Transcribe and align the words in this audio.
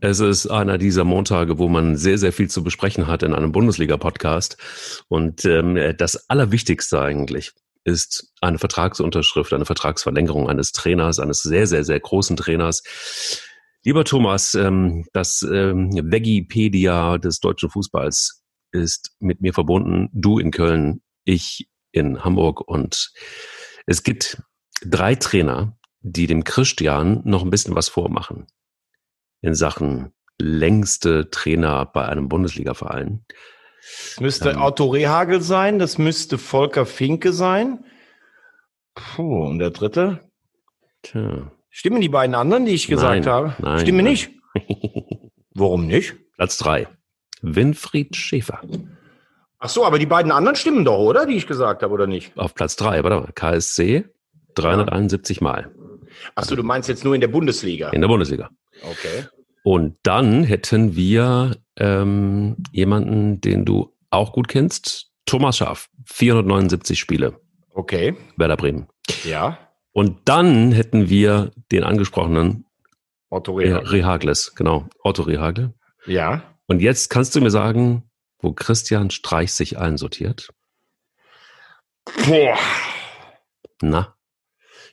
Es 0.00 0.20
ist 0.20 0.46
einer 0.48 0.76
dieser 0.76 1.04
Montage, 1.04 1.58
wo 1.58 1.68
man 1.68 1.96
sehr, 1.96 2.18
sehr 2.18 2.32
viel 2.32 2.50
zu 2.50 2.62
besprechen 2.62 3.06
hat 3.06 3.22
in 3.22 3.34
einem 3.34 3.52
Bundesliga-Podcast. 3.52 4.56
Und 5.08 5.44
ähm, 5.44 5.78
das 5.96 6.28
Allerwichtigste 6.28 7.00
eigentlich 7.00 7.52
ist 7.84 8.32
eine 8.40 8.58
Vertragsunterschrift, 8.58 9.52
eine 9.52 9.66
Vertragsverlängerung 9.66 10.48
eines 10.48 10.72
Trainers, 10.72 11.20
eines 11.20 11.42
sehr, 11.42 11.66
sehr, 11.66 11.84
sehr 11.84 12.00
großen 12.00 12.36
Trainers. 12.36 12.82
Lieber 13.84 14.04
Thomas, 14.04 14.54
ähm, 14.54 15.06
das 15.12 15.42
ähm, 15.42 15.90
Wikipedia 15.92 17.18
des 17.18 17.40
deutschen 17.40 17.70
Fußballs 17.70 18.42
ist 18.72 19.14
mit 19.20 19.40
mir 19.40 19.52
verbunden. 19.52 20.08
Du 20.12 20.38
in 20.38 20.50
Köln, 20.50 21.02
ich 21.24 21.68
in 21.92 22.24
Hamburg. 22.24 22.66
Und 22.66 23.12
es 23.86 24.02
gibt 24.02 24.42
drei 24.84 25.14
Trainer, 25.14 25.78
die 26.00 26.26
dem 26.26 26.44
Christian 26.44 27.20
noch 27.24 27.44
ein 27.44 27.50
bisschen 27.50 27.74
was 27.74 27.88
vormachen 27.88 28.46
in 29.44 29.54
Sachen 29.54 30.12
längste 30.40 31.30
Trainer 31.30 31.84
bei 31.86 32.06
einem 32.06 32.28
Bundesliga-Verein. 32.28 33.24
Das 34.10 34.20
müsste 34.20 34.50
ähm, 34.50 34.62
Otto 34.62 34.86
Rehagel 34.86 35.42
sein, 35.42 35.78
das 35.78 35.98
müsste 35.98 36.38
Volker 36.38 36.86
Finke 36.86 37.32
sein. 37.32 37.84
Puh, 38.94 39.44
und 39.44 39.58
der 39.58 39.70
dritte? 39.70 40.20
Tja. 41.02 41.52
Stimmen 41.68 42.00
die 42.00 42.08
beiden 42.08 42.34
anderen, 42.34 42.64
die 42.64 42.72
ich 42.72 42.86
gesagt 42.86 43.26
nein, 43.26 43.32
habe? 43.32 43.54
Nein, 43.58 43.80
Stimmen 43.80 44.04
nein. 44.04 44.12
nicht? 44.12 44.30
Warum 45.54 45.86
nicht? 45.86 46.14
Platz 46.36 46.56
drei. 46.56 46.88
Winfried 47.42 48.16
Schäfer. 48.16 48.62
Ach 49.58 49.68
so, 49.68 49.84
aber 49.84 49.98
die 49.98 50.06
beiden 50.06 50.32
anderen 50.32 50.56
stimmen 50.56 50.84
doch, 50.84 50.98
oder? 50.98 51.26
Die 51.26 51.36
ich 51.36 51.46
gesagt 51.46 51.82
habe, 51.82 51.92
oder 51.92 52.06
nicht? 52.06 52.36
Auf 52.38 52.54
Platz 52.54 52.76
drei, 52.76 53.02
warte 53.04 53.20
mal. 53.20 53.32
KSC 53.34 54.06
371 54.54 55.38
ja. 55.38 55.42
Mal. 55.42 55.70
Ach 56.34 56.44
so, 56.44 56.56
du 56.56 56.62
meinst 56.62 56.88
jetzt 56.88 57.04
nur 57.04 57.14
in 57.14 57.20
der 57.20 57.28
Bundesliga? 57.28 57.90
In 57.90 58.00
der 58.00 58.08
Bundesliga. 58.08 58.50
Okay. 58.82 59.26
Und 59.64 59.96
dann 60.02 60.44
hätten 60.44 60.94
wir 60.94 61.56
ähm, 61.78 62.56
jemanden, 62.70 63.40
den 63.40 63.64
du 63.64 63.96
auch 64.10 64.32
gut 64.32 64.46
kennst, 64.46 65.10
Thomas 65.24 65.56
Schaaf, 65.56 65.88
479 66.04 66.98
Spiele. 66.98 67.40
Okay. 67.70 68.14
Werder 68.36 68.58
Bremen. 68.58 68.88
Ja. 69.24 69.58
Und 69.92 70.18
dann 70.26 70.70
hätten 70.70 71.08
wir 71.08 71.50
den 71.72 71.82
angesprochenen 71.82 72.66
Otto 73.30 73.54
Rehagel. 73.54 73.88
Rehagles, 73.88 74.54
genau, 74.54 74.86
Otto 75.02 75.22
Rehagel. 75.22 75.72
Ja. 76.04 76.42
Und 76.66 76.82
jetzt 76.82 77.08
kannst 77.08 77.34
du 77.34 77.40
mir 77.40 77.50
sagen, 77.50 78.02
wo 78.40 78.52
Christian 78.52 79.10
Streich 79.10 79.54
sich 79.54 79.78
einsortiert? 79.78 80.50
Boah. 82.26 82.58
Na? 83.80 84.13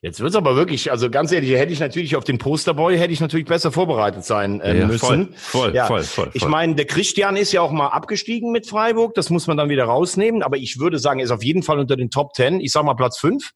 Jetzt 0.04 0.20
wird's 0.20 0.36
aber 0.36 0.56
wirklich, 0.56 0.90
also 0.90 1.12
ganz 1.12 1.32
ehrlich, 1.32 1.52
hätte 1.52 1.72
ich 1.72 1.80
natürlich 1.80 2.16
auf 2.16 2.24
den 2.24 2.40
Posterboy, 2.40 2.98
hätte 2.98 3.14
ich 3.14 3.20
natürlich 3.20 3.46
besser 3.46 3.72
vorbereitet 3.72 4.26
sein 4.26 4.60
äh, 4.60 4.80
ja, 4.80 4.88
müssen. 4.88 5.36
Voll, 5.36 5.62
voll, 5.62 5.76
ja. 5.76 5.86
voll, 5.86 6.02
voll, 6.02 6.26
voll. 6.26 6.32
Ich 6.34 6.48
meine, 6.48 6.74
der 6.74 6.86
Christian 6.86 7.36
ist 7.36 7.52
ja 7.52 7.62
auch 7.62 7.72
mal 7.72 7.90
abgestiegen 7.90 8.52
mit 8.52 8.66
Freiburg, 8.66 9.14
das 9.14 9.30
muss 9.30 9.46
man 9.46 9.58
dann 9.58 9.70
wieder 9.70 9.84
rausnehmen, 9.84 10.42
aber 10.42 10.58
ich 10.58 10.80
würde 10.80 10.98
sagen, 10.98 11.20
er 11.20 11.26
ist 11.26 11.32
auf 11.32 11.44
jeden 11.44 11.62
Fall 11.62 11.78
unter 11.78 11.96
den 11.96 12.10
Top 12.10 12.34
Ten. 12.34 12.60
Ich 12.62 12.72
sag 12.72 12.84
mal 12.84 12.96
Platz 12.96 13.20
fünf. 13.20 13.52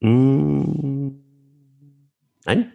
Mm, 0.00 1.10
nein? 2.46 2.72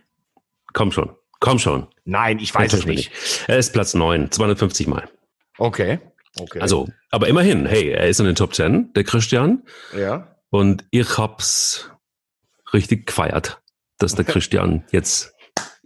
Komm 0.72 0.92
schon, 0.92 1.16
komm 1.40 1.58
schon. 1.58 1.88
Nein, 2.06 2.38
ich 2.38 2.54
weiß 2.54 2.74
es 2.74 2.86
nicht. 2.86 3.12
Er 3.48 3.58
ist 3.58 3.74
Platz 3.74 3.96
neun, 3.96 4.30
250 4.30 4.86
Mal. 4.86 5.10
Okay. 5.58 5.98
Okay. 6.40 6.60
Also, 6.60 6.88
aber 7.10 7.28
immerhin, 7.28 7.66
hey, 7.66 7.90
er 7.90 8.08
ist 8.08 8.20
in 8.20 8.28
den 8.28 8.36
Top 8.36 8.54
Ten, 8.54 8.94
der 8.94 9.04
Christian. 9.04 9.64
Ja. 9.98 10.36
Und 10.52 10.86
ich 10.92 11.18
hab's 11.18 11.90
richtig 12.74 13.08
gefeiert, 13.08 13.62
dass 13.98 14.16
der 14.16 14.26
Christian 14.26 14.84
jetzt 14.92 15.34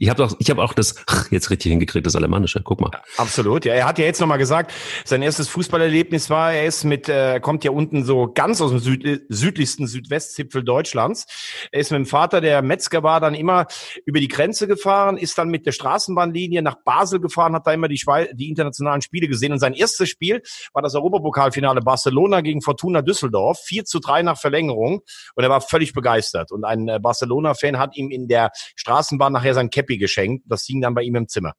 ich 0.04 0.10
habe 0.10 0.26
auch, 0.26 0.34
ich 0.38 0.50
habe 0.50 0.62
auch 0.62 0.74
das 0.74 0.96
jetzt 1.32 1.50
richtig 1.50 1.72
hingekriegt, 1.72 2.06
das 2.06 2.16
Alemannische. 2.18 2.62
Guck 2.62 2.82
mal. 2.82 2.92
Absolut. 3.16 3.64
Ja, 3.64 3.74
er 3.74 3.86
hat 3.86 3.98
ja 3.98 4.06
jetzt 4.06 4.20
nochmal 4.20 4.38
gesagt, 4.38 4.74
sein 5.06 5.22
erstes 5.22 5.48
Fußballerlebnis 5.48 6.30
war, 6.30 6.52
er 6.52 6.66
ist 6.66 6.84
mit, 6.84 7.08
äh, 7.08 7.40
kommt 7.40 7.64
ja 7.64 7.72
unten 7.72 8.04
so 8.04 8.30
ganz 8.34 8.60
aus 8.60 8.72
dem 8.72 8.80
Süd, 8.80 9.24
südlichsten 9.30 9.88
Südwestzipfel 9.88 10.62
Deutschlands. 10.62 11.26
Er 11.72 11.80
ist 11.80 11.92
mit 11.92 12.00
dem 12.00 12.06
Vater, 12.06 12.42
der 12.42 12.62
Metzger 12.62 13.02
war, 13.02 13.22
dann 13.22 13.34
immer 13.34 13.66
über 14.06 14.20
die 14.20 14.28
Grenze 14.28 14.68
gefahren, 14.68 15.16
ist 15.16 15.38
dann 15.38 15.48
mit 15.48 15.66
der 15.66 15.72
Straßenbahnlinie 15.72 16.62
nach 16.62 16.84
Basel 16.84 17.22
gefahren, 17.22 17.56
hat 17.56 17.66
da 17.66 17.72
immer 17.72 17.88
die, 17.88 17.98
Schwe 17.98 18.28
die 18.34 18.50
internationalen 18.50 19.02
Spiele 19.02 19.30
gesehen. 19.30 19.54
Und 19.54 19.60
sein 19.60 19.74
erstes 19.74 20.10
Spiel 20.10 20.42
war 20.74 20.82
das 20.82 20.96
Europapokalfinale 20.96 21.80
Barcelona 21.80 22.42
gegen 22.42 22.62
Fortuna 22.62 23.02
Düsseldorf, 23.02 23.60
4 23.66 23.86
zu 23.86 24.00
3 24.02 24.24
nach 24.24 24.38
Verlängerung. 24.38 25.02
Und 25.36 25.44
er 25.44 25.50
war 25.50 25.62
völlig 25.62 25.94
begeistert. 25.94 26.52
Und 26.52 26.66
ein 26.66 26.90
äh, 26.90 27.00
Barcelona-Fan 27.00 27.80
hat 27.80 27.96
ihm 27.96 28.12
in 28.12 28.28
der 28.28 28.52
Straßenbahn 28.76 29.32
nachher 29.32 29.54
sein 29.54 29.70
Cappy 29.70 29.93
geschenkt. 29.98 30.46
Das 30.48 30.66
hing 30.66 30.82
dann 30.82 30.94
bei 30.94 31.04
ihm 31.04 31.16
im 31.16 31.28
Zimmer. 31.28 31.54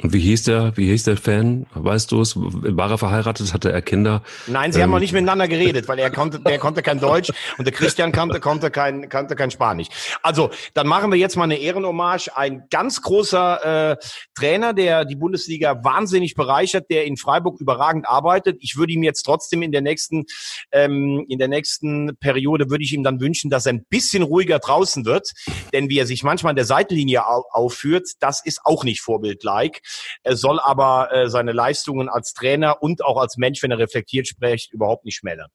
Und 0.00 0.12
wie 0.12 0.20
hieß 0.20 0.44
der, 0.44 0.76
wie 0.76 0.86
hieß 0.86 1.04
der 1.04 1.16
Fan? 1.16 1.66
Weißt 1.74 2.12
du 2.12 2.20
es? 2.20 2.34
War 2.36 2.88
er 2.88 2.98
verheiratet? 2.98 3.52
Hatte 3.52 3.72
er 3.72 3.82
Kinder? 3.82 4.22
Nein, 4.46 4.70
sie 4.70 4.78
ähm. 4.78 4.84
haben 4.84 4.90
noch 4.92 5.00
nicht 5.00 5.12
miteinander 5.12 5.48
geredet, 5.48 5.88
weil 5.88 5.98
er 5.98 6.10
konnte, 6.10 6.38
der 6.38 6.58
konnte 6.58 6.82
kein 6.82 7.00
Deutsch 7.00 7.32
und 7.58 7.64
der 7.64 7.74
Christian 7.74 8.12
konnte, 8.12 8.38
konnte 8.38 8.70
kein, 8.70 9.08
konnte 9.08 9.34
kein 9.34 9.50
Spanisch. 9.50 9.88
Also, 10.22 10.50
dann 10.74 10.86
machen 10.86 11.10
wir 11.10 11.18
jetzt 11.18 11.36
mal 11.36 11.44
eine 11.44 11.56
Ehrenhommage. 11.56 12.28
Ein 12.36 12.68
ganz 12.70 13.02
großer 13.02 13.92
äh, 13.92 13.96
Trainer, 14.36 14.72
der 14.72 15.04
die 15.04 15.16
Bundesliga 15.16 15.82
wahnsinnig 15.82 16.36
bereichert, 16.36 16.90
der 16.90 17.04
in 17.04 17.16
Freiburg 17.16 17.60
überragend 17.60 18.08
arbeitet. 18.08 18.58
Ich 18.60 18.76
würde 18.76 18.92
ihm 18.92 19.02
jetzt 19.02 19.24
trotzdem 19.24 19.62
in 19.62 19.72
der 19.72 19.80
nächsten, 19.80 20.26
ähm, 20.70 21.26
in 21.28 21.40
der 21.40 21.48
nächsten 21.48 22.16
Periode 22.20 22.70
würde 22.70 22.84
ich 22.84 22.92
ihm 22.92 23.02
dann 23.02 23.20
wünschen, 23.20 23.50
dass 23.50 23.66
er 23.66 23.72
ein 23.72 23.84
bisschen 23.90 24.22
ruhiger 24.22 24.60
draußen 24.60 25.04
wird. 25.06 25.32
Denn 25.72 25.88
wie 25.88 25.98
er 25.98 26.06
sich 26.06 26.22
manchmal 26.22 26.50
an 26.50 26.56
der 26.56 26.66
Seitenlinie 26.66 27.26
au 27.26 27.42
aufführt, 27.50 28.06
das 28.20 28.44
ist 28.44 28.60
auch 28.62 28.84
nicht 28.84 29.00
vorbildlike. 29.00 29.77
Er 30.22 30.36
soll 30.36 30.60
aber 30.60 31.12
äh, 31.12 31.28
seine 31.28 31.52
Leistungen 31.52 32.08
als 32.08 32.32
Trainer 32.32 32.82
und 32.82 33.04
auch 33.04 33.18
als 33.18 33.36
Mensch, 33.36 33.62
wenn 33.62 33.70
er 33.70 33.78
reflektiert 33.78 34.28
spricht, 34.28 34.72
überhaupt 34.72 35.04
nicht 35.04 35.16
schmälern. 35.16 35.48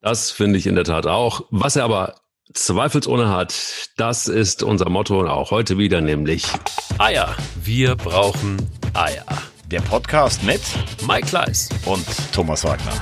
Das 0.00 0.30
finde 0.30 0.58
ich 0.58 0.66
in 0.66 0.74
der 0.74 0.84
Tat 0.84 1.06
auch. 1.06 1.42
Was 1.50 1.76
er 1.76 1.84
aber 1.84 2.14
zweifelsohne 2.52 3.30
hat, 3.30 3.54
das 3.96 4.28
ist 4.28 4.62
unser 4.62 4.88
Motto 4.88 5.18
und 5.18 5.28
auch 5.28 5.50
heute 5.50 5.78
wieder, 5.78 6.00
nämlich 6.00 6.46
Eier. 6.98 7.34
Wir 7.56 7.96
brauchen 7.96 8.70
Eier. 8.94 9.24
Der 9.70 9.80
Podcast 9.80 10.44
mit 10.44 10.60
Mike 11.08 11.26
Kleiss 11.26 11.68
und 11.86 12.06
Thomas 12.32 12.62
Wagner. 12.62 12.92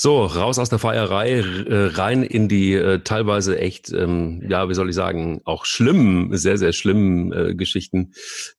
So, 0.00 0.26
raus 0.26 0.60
aus 0.60 0.68
der 0.68 0.78
Feierei, 0.78 1.40
äh, 1.40 1.86
rein 1.86 2.22
in 2.22 2.46
die 2.48 2.72
äh, 2.74 3.00
teilweise 3.00 3.58
echt, 3.58 3.92
ähm, 3.92 4.40
ja, 4.48 4.68
wie 4.68 4.74
soll 4.74 4.88
ich 4.88 4.94
sagen, 4.94 5.40
auch 5.44 5.64
schlimmen, 5.64 6.36
sehr, 6.36 6.56
sehr 6.56 6.72
schlimmen 6.72 7.32
äh, 7.32 7.56
Geschichten, 7.56 8.12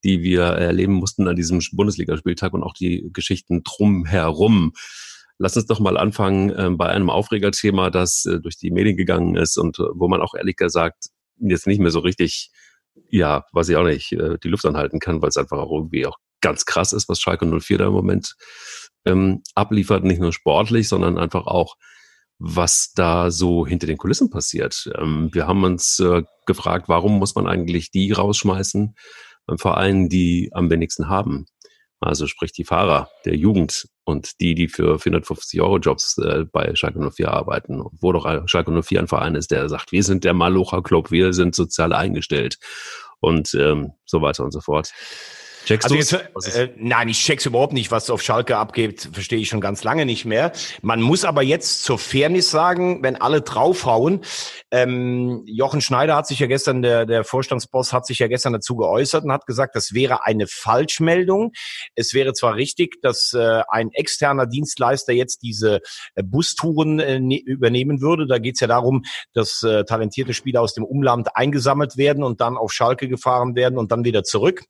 die 0.03 0.21
wir 0.21 0.41
erleben 0.41 0.95
mussten 0.95 1.29
an 1.29 1.37
diesem 1.37 1.61
Bundesligaspieltag 1.71 2.51
und 2.51 2.63
auch 2.63 2.73
die 2.73 3.09
Geschichten 3.13 3.63
drumherum. 3.63 4.73
Lass 5.37 5.55
uns 5.55 5.67
doch 5.67 5.79
mal 5.79 5.95
anfangen 5.95 6.49
äh, 6.49 6.71
bei 6.71 6.87
einem 6.87 7.09
Aufregerthema, 7.09 7.89
das 7.89 8.25
äh, 8.25 8.41
durch 8.41 8.57
die 8.57 8.71
Medien 8.71 8.97
gegangen 8.97 9.37
ist 9.37 9.55
und 9.55 9.79
äh, 9.79 9.83
wo 9.93 10.09
man 10.09 10.19
auch 10.19 10.33
ehrlich 10.33 10.57
gesagt 10.57 11.05
jetzt 11.37 11.67
nicht 11.67 11.79
mehr 11.79 11.91
so 11.91 11.99
richtig, 11.99 12.51
ja, 13.07 13.45
weiß 13.53 13.69
ich 13.69 13.77
auch 13.77 13.85
nicht, 13.85 14.11
äh, 14.11 14.37
die 14.43 14.49
Luft 14.49 14.65
anhalten 14.65 14.99
kann, 14.99 15.21
weil 15.21 15.29
es 15.29 15.37
einfach 15.37 15.59
auch 15.59 15.71
irgendwie 15.71 16.05
auch 16.05 16.17
ganz 16.41 16.65
krass 16.65 16.91
ist, 16.91 17.07
was 17.07 17.21
Schalke 17.21 17.45
04 17.45 17.77
da 17.77 17.87
im 17.87 17.93
Moment 17.93 18.35
ähm, 19.09 19.43
abliefert, 19.55 20.03
nicht 20.03 20.21
nur 20.21 20.33
sportlich, 20.33 20.87
sondern 20.87 21.17
einfach 21.17 21.47
auch, 21.47 21.75
was 22.37 22.93
da 22.95 23.31
so 23.31 23.67
hinter 23.67 23.87
den 23.87 23.97
Kulissen 23.97 24.29
passiert. 24.29 24.89
Ähm, 24.97 25.29
wir 25.33 25.47
haben 25.47 25.63
uns 25.63 25.99
äh, 25.99 26.23
gefragt, 26.45 26.87
warum 26.87 27.19
muss 27.19 27.35
man 27.35 27.47
eigentlich 27.47 27.91
die 27.91 28.11
rausschmeißen 28.11 28.95
beim 29.45 29.57
Verein, 29.57 30.09
die 30.09 30.49
am 30.53 30.69
wenigsten 30.69 31.09
haben? 31.09 31.45
Also 32.01 32.27
sprich 32.27 32.53
die 32.53 32.63
Fahrer 32.63 33.09
der 33.25 33.35
Jugend 33.35 33.89
und 34.05 34.39
die, 34.39 34.55
die 34.55 34.69
für 34.69 34.99
450 34.99 35.61
Euro 35.61 35.79
Jobs 35.79 36.17
äh, 36.17 36.45
bei 36.49 36.73
Schalke 36.75 36.99
04 36.99 37.29
arbeiten. 37.29 37.83
Wo 37.99 38.13
doch 38.13 38.25
Schalke 38.47 38.71
04 38.71 39.01
ein 39.01 39.07
Verein 39.07 39.35
ist, 39.35 39.51
der 39.51 39.67
sagt, 39.67 39.91
wir 39.91 40.03
sind 40.03 40.23
der 40.23 40.33
Malocher 40.33 40.81
Club, 40.81 41.11
wir 41.11 41.33
sind 41.33 41.55
sozial 41.55 41.91
eingestellt 41.91 42.57
und 43.19 43.53
ähm, 43.53 43.91
so 44.05 44.21
weiter 44.21 44.45
und 44.45 44.51
so 44.51 44.61
fort. 44.61 44.93
Checkst 45.65 45.91
also 45.91 45.95
jetzt, 45.95 46.55
äh, 46.55 46.69
nein, 46.77 47.09
ich 47.09 47.19
check's 47.19 47.45
überhaupt 47.45 47.73
nicht, 47.73 47.91
was 47.91 48.09
auf 48.09 48.21
Schalke 48.21 48.57
abgeht, 48.57 49.09
verstehe 49.11 49.39
ich 49.39 49.49
schon 49.49 49.61
ganz 49.61 49.83
lange 49.83 50.05
nicht 50.05 50.25
mehr. 50.25 50.51
Man 50.81 51.01
muss 51.01 51.25
aber 51.25 51.43
jetzt 51.43 51.83
zur 51.83 51.99
Fairness 51.99 52.49
sagen, 52.49 53.03
wenn 53.03 53.15
alle 53.17 53.41
draufhauen, 53.41 54.21
ähm, 54.71 55.43
Jochen 55.45 55.81
Schneider 55.81 56.15
hat 56.15 56.27
sich 56.27 56.39
ja 56.39 56.47
gestern, 56.47 56.81
der, 56.81 57.05
der 57.05 57.23
Vorstandsboss 57.23 57.93
hat 57.93 58.05
sich 58.05 58.19
ja 58.19 58.27
gestern 58.27 58.53
dazu 58.53 58.75
geäußert 58.75 59.23
und 59.23 59.31
hat 59.31 59.45
gesagt, 59.45 59.75
das 59.75 59.93
wäre 59.93 60.25
eine 60.25 60.47
Falschmeldung. 60.47 61.51
Es 61.95 62.13
wäre 62.13 62.33
zwar 62.33 62.55
richtig, 62.55 63.01
dass 63.01 63.33
äh, 63.33 63.61
ein 63.69 63.89
externer 63.91 64.47
Dienstleister 64.47 65.13
jetzt 65.13 65.43
diese 65.43 65.81
äh, 66.15 66.23
Bustouren 66.23 66.99
äh, 66.99 67.19
ne, 67.19 67.39
übernehmen 67.39 68.01
würde. 68.01 68.27
Da 68.27 68.39
geht's 68.39 68.59
ja 68.59 68.67
darum, 68.67 69.03
dass 69.33 69.63
äh, 69.63 69.83
talentierte 69.85 70.33
Spieler 70.33 70.61
aus 70.61 70.73
dem 70.73 70.83
Umland 70.83 71.35
eingesammelt 71.35 71.97
werden 71.97 72.23
und 72.23 72.41
dann 72.41 72.57
auf 72.57 72.71
Schalke 72.71 73.07
gefahren 73.07 73.55
werden 73.55 73.77
und 73.77 73.91
dann 73.91 74.03
wieder 74.03 74.23
zurück. 74.23 74.63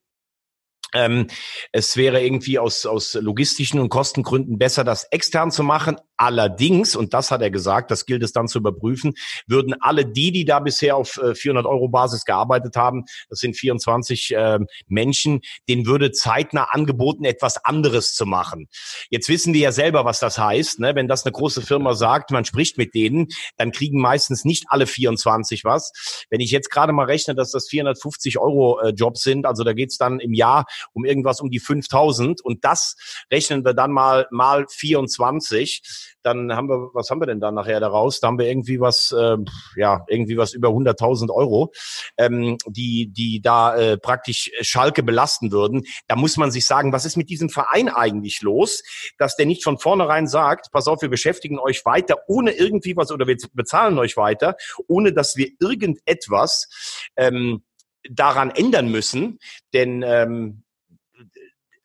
Ähm, 0.93 1.27
es 1.71 1.97
wäre 1.97 2.23
irgendwie 2.23 2.59
aus, 2.59 2.85
aus 2.85 3.13
logistischen 3.13 3.79
und 3.79 3.89
Kostengründen 3.89 4.57
besser, 4.57 4.83
das 4.83 5.05
extern 5.05 5.51
zu 5.51 5.63
machen. 5.63 5.97
Allerdings, 6.17 6.95
und 6.95 7.13
das 7.13 7.31
hat 7.31 7.41
er 7.41 7.49
gesagt, 7.49 7.91
das 7.91 8.05
gilt 8.05 8.23
es 8.23 8.33
dann 8.33 8.47
zu 8.47 8.59
überprüfen, 8.59 9.13
würden 9.47 9.73
alle 9.79 10.05
die, 10.05 10.31
die 10.31 10.43
da 10.43 10.59
bisher 10.59 10.97
auf 10.97 11.19
400 11.33 11.65
äh, 11.65 11.67
Euro 11.67 11.87
Basis 11.87 12.25
gearbeitet 12.25 12.75
haben, 12.75 13.05
das 13.29 13.39
sind 13.39 13.55
24 13.55 14.35
äh, 14.35 14.59
Menschen, 14.87 15.41
denen 15.69 15.85
würde 15.85 16.11
zeitnah 16.11 16.65
angeboten, 16.71 17.23
etwas 17.23 17.63
anderes 17.63 18.13
zu 18.13 18.25
machen. 18.25 18.67
Jetzt 19.09 19.29
wissen 19.29 19.53
die 19.53 19.61
ja 19.61 19.71
selber, 19.71 20.03
was 20.03 20.19
das 20.19 20.37
heißt. 20.37 20.79
Ne? 20.79 20.93
Wenn 20.95 21.07
das 21.07 21.25
eine 21.25 21.31
große 21.31 21.61
Firma 21.61 21.93
sagt, 21.93 22.31
man 22.31 22.43
spricht 22.43 22.77
mit 22.77 22.95
denen, 22.95 23.27
dann 23.55 23.71
kriegen 23.71 24.01
meistens 24.01 24.43
nicht 24.43 24.65
alle 24.67 24.87
24 24.87 25.63
was. 25.63 26.25
Wenn 26.29 26.41
ich 26.41 26.51
jetzt 26.51 26.69
gerade 26.69 26.91
mal 26.91 27.05
rechne, 27.05 27.33
dass 27.35 27.51
das 27.51 27.69
450 27.69 28.39
Euro 28.39 28.79
äh, 28.81 28.89
Jobs 28.89 29.21
sind, 29.21 29.45
also 29.45 29.63
da 29.63 29.73
geht's 29.73 29.97
dann 29.97 30.19
im 30.19 30.33
Jahr 30.33 30.65
um 30.93 31.05
irgendwas 31.05 31.41
um 31.41 31.49
die 31.49 31.59
5000 31.59 32.41
und 32.43 32.63
das 32.63 32.95
rechnen 33.31 33.65
wir 33.65 33.73
dann 33.73 33.91
mal 33.91 34.27
mal 34.31 34.65
24 34.67 35.81
dann 36.23 36.53
haben 36.55 36.69
wir, 36.69 36.89
was 36.93 37.09
haben 37.09 37.21
wir 37.21 37.27
denn 37.27 37.39
dann 37.39 37.55
nachher 37.55 37.79
daraus? 37.79 38.19
Da 38.19 38.27
haben 38.27 38.39
wir 38.39 38.47
irgendwie 38.47 38.79
was, 38.79 39.11
äh, 39.11 39.37
ja, 39.75 40.05
irgendwie 40.07 40.37
was 40.37 40.53
über 40.53 40.69
100.000 40.69 41.31
Euro, 41.33 41.71
ähm, 42.17 42.57
die, 42.67 43.11
die 43.11 43.41
da 43.41 43.75
äh, 43.75 43.97
praktisch 43.97 44.51
Schalke 44.61 45.03
belasten 45.03 45.51
würden. 45.51 45.83
Da 46.07 46.15
muss 46.15 46.37
man 46.37 46.51
sich 46.51 46.65
sagen, 46.65 46.91
was 46.91 47.05
ist 47.05 47.17
mit 47.17 47.29
diesem 47.29 47.49
Verein 47.49 47.89
eigentlich 47.89 48.41
los, 48.41 48.83
dass 49.17 49.35
der 49.35 49.45
nicht 49.45 49.63
von 49.63 49.77
vornherein 49.77 50.27
sagt, 50.27 50.71
pass 50.71 50.87
auf, 50.87 51.01
wir 51.01 51.09
beschäftigen 51.09 51.59
euch 51.59 51.85
weiter 51.85 52.17
ohne 52.27 52.51
irgendwie 52.51 52.95
was 52.95 53.11
oder 53.11 53.27
wir 53.27 53.37
bezahlen 53.53 53.97
euch 53.97 54.17
weiter, 54.17 54.55
ohne 54.87 55.13
dass 55.13 55.35
wir 55.35 55.49
irgendetwas 55.59 56.67
ähm, 57.15 57.63
daran 58.09 58.51
ändern 58.51 58.89
müssen, 58.89 59.39
denn 59.73 60.03
ähm, 60.05 60.63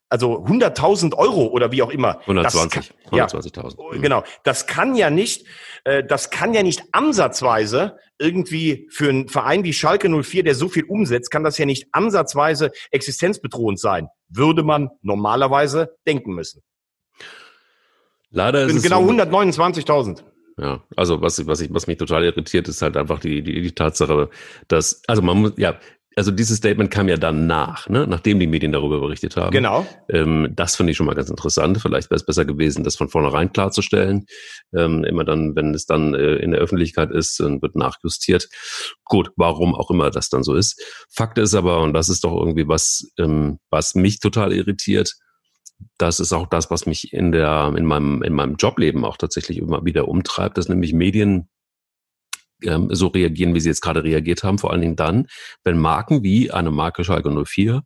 also 0.09 0.45
100.000 0.45 1.15
Euro 1.15 1.47
oder 1.47 1.73
wie 1.73 1.83
auch 1.83 1.91
immer. 1.91 2.21
120. 2.21 2.93
120.000. 3.11 3.95
Ja, 3.95 4.01
genau. 4.01 4.25
Das 4.45 4.67
kann 4.67 4.95
ja 4.95 5.11
nicht, 5.11 5.47
äh, 5.85 6.05
das 6.05 6.31
kann 6.31 6.55
ja 6.55 6.63
nicht 6.63 6.83
ansatzweise 6.93 7.99
irgendwie 8.19 8.89
für 8.91 9.09
einen 9.09 9.29
Verein 9.29 9.65
wie 9.65 9.73
Schalke 9.73 10.09
04, 10.09 10.45
der 10.45 10.55
so 10.55 10.69
viel 10.69 10.85
umsetzt, 10.85 11.31
kann 11.31 11.45
das 11.45 11.59
ja 11.59 11.67
nicht 11.67 11.89
ansatzweise 11.93 12.71
existenzbedrohend 12.91 13.81
sein. 13.81 14.09
Würde 14.29 14.63
man 14.63 14.91
normalerweise 15.03 15.97
denken 16.07 16.35
müssen. 16.35 16.63
Leider 18.31 18.65
ist 18.65 18.75
es 18.75 18.83
genau 18.83 19.05
so, 19.05 19.11
129.000. 19.11 20.23
Ja, 20.57 20.85
also 20.97 21.21
was, 21.21 21.45
was, 21.47 21.61
ich, 21.61 21.73
was 21.73 21.87
mich 21.87 21.99
total 21.99 22.25
irritiert, 22.25 22.69
ist 22.69 22.83
halt 22.83 22.97
einfach 22.97 23.19
die, 23.19 23.43
die, 23.43 23.63
die 23.63 23.73
Tatsache, 23.73 24.31
dass, 24.69 25.03
also 25.09 25.23
man 25.23 25.39
muss, 25.39 25.53
ja, 25.57 25.79
also 26.17 26.31
dieses 26.31 26.59
Statement 26.59 26.91
kam 26.91 27.09
ja 27.09 27.17
dann 27.17 27.47
nach, 27.47 27.89
ne? 27.89 28.07
nachdem 28.07 28.39
die 28.39 28.47
Medien 28.47 28.73
darüber 28.73 29.01
berichtet 29.01 29.37
haben. 29.37 29.51
Genau. 29.51 29.87
Ähm, 30.09 30.53
das 30.53 30.77
finde 30.77 30.93
ich 30.93 30.97
schon 30.97 31.07
mal 31.07 31.15
ganz 31.15 31.31
interessant. 31.31 31.79
Vielleicht 31.81 32.11
wäre 32.11 32.17
es 32.17 32.27
besser 32.27 32.45
gewesen, 32.45 32.85
das 32.85 32.97
von 32.97 33.09
vornherein 33.09 33.53
klarzustellen. 33.53 34.27
Ähm, 34.75 35.05
immer 35.05 35.25
dann, 35.25 35.57
wenn 35.57 35.75
es 35.75 35.87
dann 35.87 36.15
äh, 36.15 36.37
in 36.37 36.53
der 36.53 36.61
Öffentlichkeit 36.61 37.11
ist, 37.11 37.41
dann 37.41 37.63
wird 37.63 37.77
nachjustiert. 37.77 38.49
Gut, 39.05 39.31
warum 39.37 39.75
auch 39.75 39.91
immer 39.91 40.11
das 40.11 40.29
dann 40.29 40.45
so 40.45 40.55
ist. 40.55 40.81
Fakt 41.11 41.39
ist 41.39 41.55
aber, 41.55 41.83
und 41.83 41.93
das 41.95 42.09
ist 42.09 42.25
doch 42.25 42.37
irgendwie 42.37 42.69
was, 42.69 43.11
ähm, 43.19 43.59
was 43.71 43.95
mich 43.95 44.21
total 44.21 44.53
irritiert, 44.53 45.15
das 45.99 46.21
ist 46.21 46.33
auch 46.33 46.47
das, 46.47 46.71
was 46.71 46.87
mich 46.87 47.13
in 47.13 47.33
der, 47.33 47.73
in 47.77 47.85
meinem, 47.85 48.23
in 48.23 48.33
meinem 48.33 48.57
Jobleben 48.57 49.05
auch 49.05 49.17
tatsächlich 49.17 49.59
immer 49.59 49.85
wieder 49.85 50.09
umtreibt, 50.09 50.57
dass 50.57 50.69
nämlich 50.69 50.93
Medien 50.93 51.49
ähm, 52.67 52.89
so 52.91 53.09
reagieren, 53.09 53.55
wie 53.55 53.61
sie 53.61 53.69
jetzt 53.69 53.81
gerade 53.81 54.05
reagiert 54.05 54.43
haben. 54.43 54.59
Vor 54.59 54.73
allen 54.73 54.81
Dingen 54.81 54.97
dann, 54.97 55.27
wenn 55.63 55.79
Marken 55.79 56.23
wie 56.23 56.51
eine 56.51 56.71
Marke 56.71 57.05
Schalke 57.05 57.31
04 57.31 57.83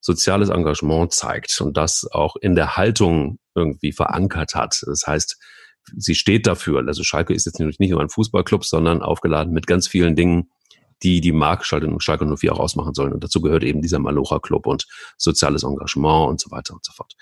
soziales 0.00 0.48
Engagement 0.48 1.12
zeigt 1.12 1.60
und 1.60 1.76
das 1.76 2.06
auch 2.10 2.36
in 2.36 2.56
der 2.56 2.76
Haltung 2.76 3.38
irgendwie 3.54 3.92
verankert 3.92 4.54
hat. 4.54 4.82
Das 4.86 5.06
heißt, 5.06 5.38
sie 5.96 6.14
steht 6.14 6.46
dafür. 6.46 6.84
Also 6.86 7.04
Schalke 7.04 7.34
ist 7.34 7.46
jetzt 7.46 7.60
nicht 7.60 7.90
nur 7.90 8.00
ein 8.00 8.08
Fußballclub, 8.08 8.64
sondern 8.64 9.02
aufgeladen 9.02 9.52
mit 9.52 9.66
ganz 9.66 9.86
vielen 9.86 10.16
Dingen, 10.16 10.50
die 11.02 11.20
die 11.20 11.32
Marke 11.32 11.64
Schalke, 11.64 11.88
Schalke 11.98 12.26
04 12.26 12.52
auch 12.52 12.60
ausmachen 12.60 12.94
sollen. 12.94 13.12
Und 13.12 13.24
dazu 13.24 13.40
gehört 13.40 13.64
eben 13.64 13.82
dieser 13.82 13.98
Malocha 13.98 14.38
Club 14.38 14.66
und 14.66 14.86
soziales 15.16 15.62
Engagement 15.62 16.28
und 16.30 16.40
so 16.40 16.50
weiter 16.50 16.74
und 16.74 16.84
so 16.84 16.92
fort. 16.92 17.14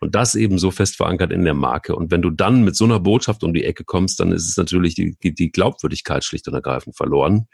Und 0.00 0.14
das 0.14 0.34
eben 0.34 0.58
so 0.58 0.70
fest 0.70 0.96
verankert 0.96 1.32
in 1.32 1.44
der 1.44 1.54
Marke. 1.54 1.96
Und 1.96 2.10
wenn 2.10 2.22
du 2.22 2.30
dann 2.30 2.62
mit 2.62 2.76
so 2.76 2.84
einer 2.84 3.00
Botschaft 3.00 3.42
um 3.42 3.52
die 3.52 3.64
Ecke 3.64 3.84
kommst, 3.84 4.20
dann 4.20 4.32
ist 4.32 4.48
es 4.48 4.56
natürlich 4.56 4.94
die, 4.94 5.16
die, 5.20 5.50
Glaubwürdigkeit 5.50 6.24
schlicht 6.24 6.46
und 6.46 6.54
ergreifend 6.54 6.96
verloren. 6.96 7.48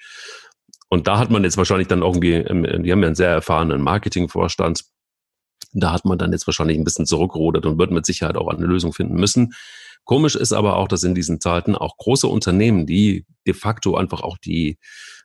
Und 0.89 1.07
da 1.07 1.19
hat 1.19 1.31
man 1.31 1.43
jetzt 1.45 1.57
wahrscheinlich 1.57 1.89
dann 1.89 2.03
irgendwie, 2.03 2.35
ähm, 2.35 2.83
die 2.83 2.93
haben 2.93 3.01
ja 3.01 3.07
einen 3.07 3.15
sehr 3.15 3.31
erfahrenen 3.31 3.81
Marketingvorstand, 3.81 4.85
da 5.73 5.93
hat 5.93 6.05
man 6.05 6.19
dann 6.19 6.33
jetzt 6.33 6.47
wahrscheinlich 6.47 6.79
ein 6.79 6.85
bisschen 6.85 7.07
zurückgerudert 7.07 7.67
und 7.67 7.79
wird 7.79 7.91
mit 7.91 8.07
Sicherheit 8.07 8.37
auch 8.37 8.49
eine 8.49 8.67
Lösung 8.67 8.93
finden 8.93 9.15
müssen. 9.15 9.55
Komisch 10.05 10.37
ist 10.37 10.53
aber 10.53 10.77
auch, 10.77 10.87
dass 10.87 11.03
in 11.03 11.15
diesen 11.15 11.41
Zeiten 11.41 11.75
auch 11.75 11.97
große 11.97 12.29
Unternehmen, 12.29 12.87
die 12.87 13.25
de 13.47 13.55
facto 13.55 13.97
einfach 13.97 14.21
auch 14.21 14.39
die, 14.39 14.79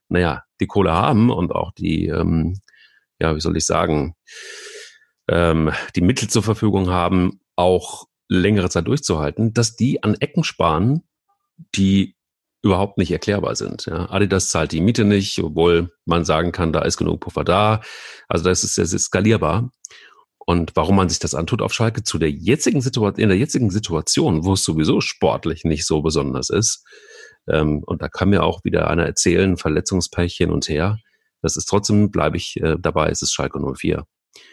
naja, 0.07 0.43
die 0.59 0.67
Kohle 0.67 0.93
haben 0.93 1.29
und 1.29 1.51
auch 1.51 1.71
die, 1.73 2.07
ähm, 2.07 2.59
ja, 3.19 3.35
wie 3.35 3.41
soll 3.41 3.57
ich 3.57 3.65
sagen, 3.65 4.15
ähm, 5.29 5.71
die 5.95 6.01
Mittel 6.01 6.29
zur 6.29 6.43
Verfügung 6.43 6.89
haben, 6.89 7.39
auch 7.55 8.07
längere 8.27 8.69
Zeit 8.69 8.87
durchzuhalten, 8.87 9.53
dass 9.53 9.75
die 9.75 10.03
an 10.03 10.15
Ecken 10.15 10.43
sparen, 10.43 11.03
die 11.75 12.15
überhaupt 12.61 12.97
nicht 12.97 13.11
erklärbar 13.11 13.55
sind. 13.55 13.85
Ja. 13.85 14.09
Adidas 14.09 14.49
zahlt 14.49 14.71
die 14.71 14.81
Miete 14.81 15.05
nicht, 15.05 15.39
obwohl 15.39 15.93
man 16.05 16.25
sagen 16.25 16.51
kann, 16.51 16.73
da 16.73 16.81
ist 16.81 16.97
genug 16.97 17.21
Puffer 17.21 17.43
da. 17.43 17.81
Also 18.27 18.45
das 18.45 18.63
ist 18.63 18.75
sehr, 18.75 18.85
sehr 18.85 18.99
skalierbar. 18.99 19.71
Und 20.45 20.71
warum 20.75 20.95
man 20.95 21.09
sich 21.09 21.19
das 21.19 21.35
antut 21.35 21.61
auf 21.61 21.73
Schalke 21.73 22.03
zu 22.03 22.17
der 22.17 22.31
jetzigen 22.31 22.81
Situation, 22.81 23.21
in 23.21 23.29
der 23.29 23.37
jetzigen 23.37 23.69
Situation, 23.69 24.43
wo 24.43 24.53
es 24.53 24.63
sowieso 24.63 24.99
sportlich 24.99 25.63
nicht 25.63 25.85
so 25.85 26.01
besonders 26.01 26.49
ist, 26.49 26.85
ähm, 27.47 27.83
und 27.85 28.01
da 28.01 28.09
kann 28.09 28.29
mir 28.29 28.43
auch 28.43 28.63
wieder 28.63 28.89
einer 28.89 29.05
erzählen, 29.05 29.57
Verletzungspech 29.57 30.35
hin 30.35 30.51
und 30.51 30.67
her. 30.67 30.97
Das 31.41 31.55
ist 31.55 31.65
trotzdem, 31.65 32.11
bleibe 32.11 32.37
ich 32.37 32.57
äh, 32.61 32.75
dabei, 32.79 33.09
es 33.09 33.21
ist 33.21 33.33
Schalke 33.33 33.59
04. 33.59 34.05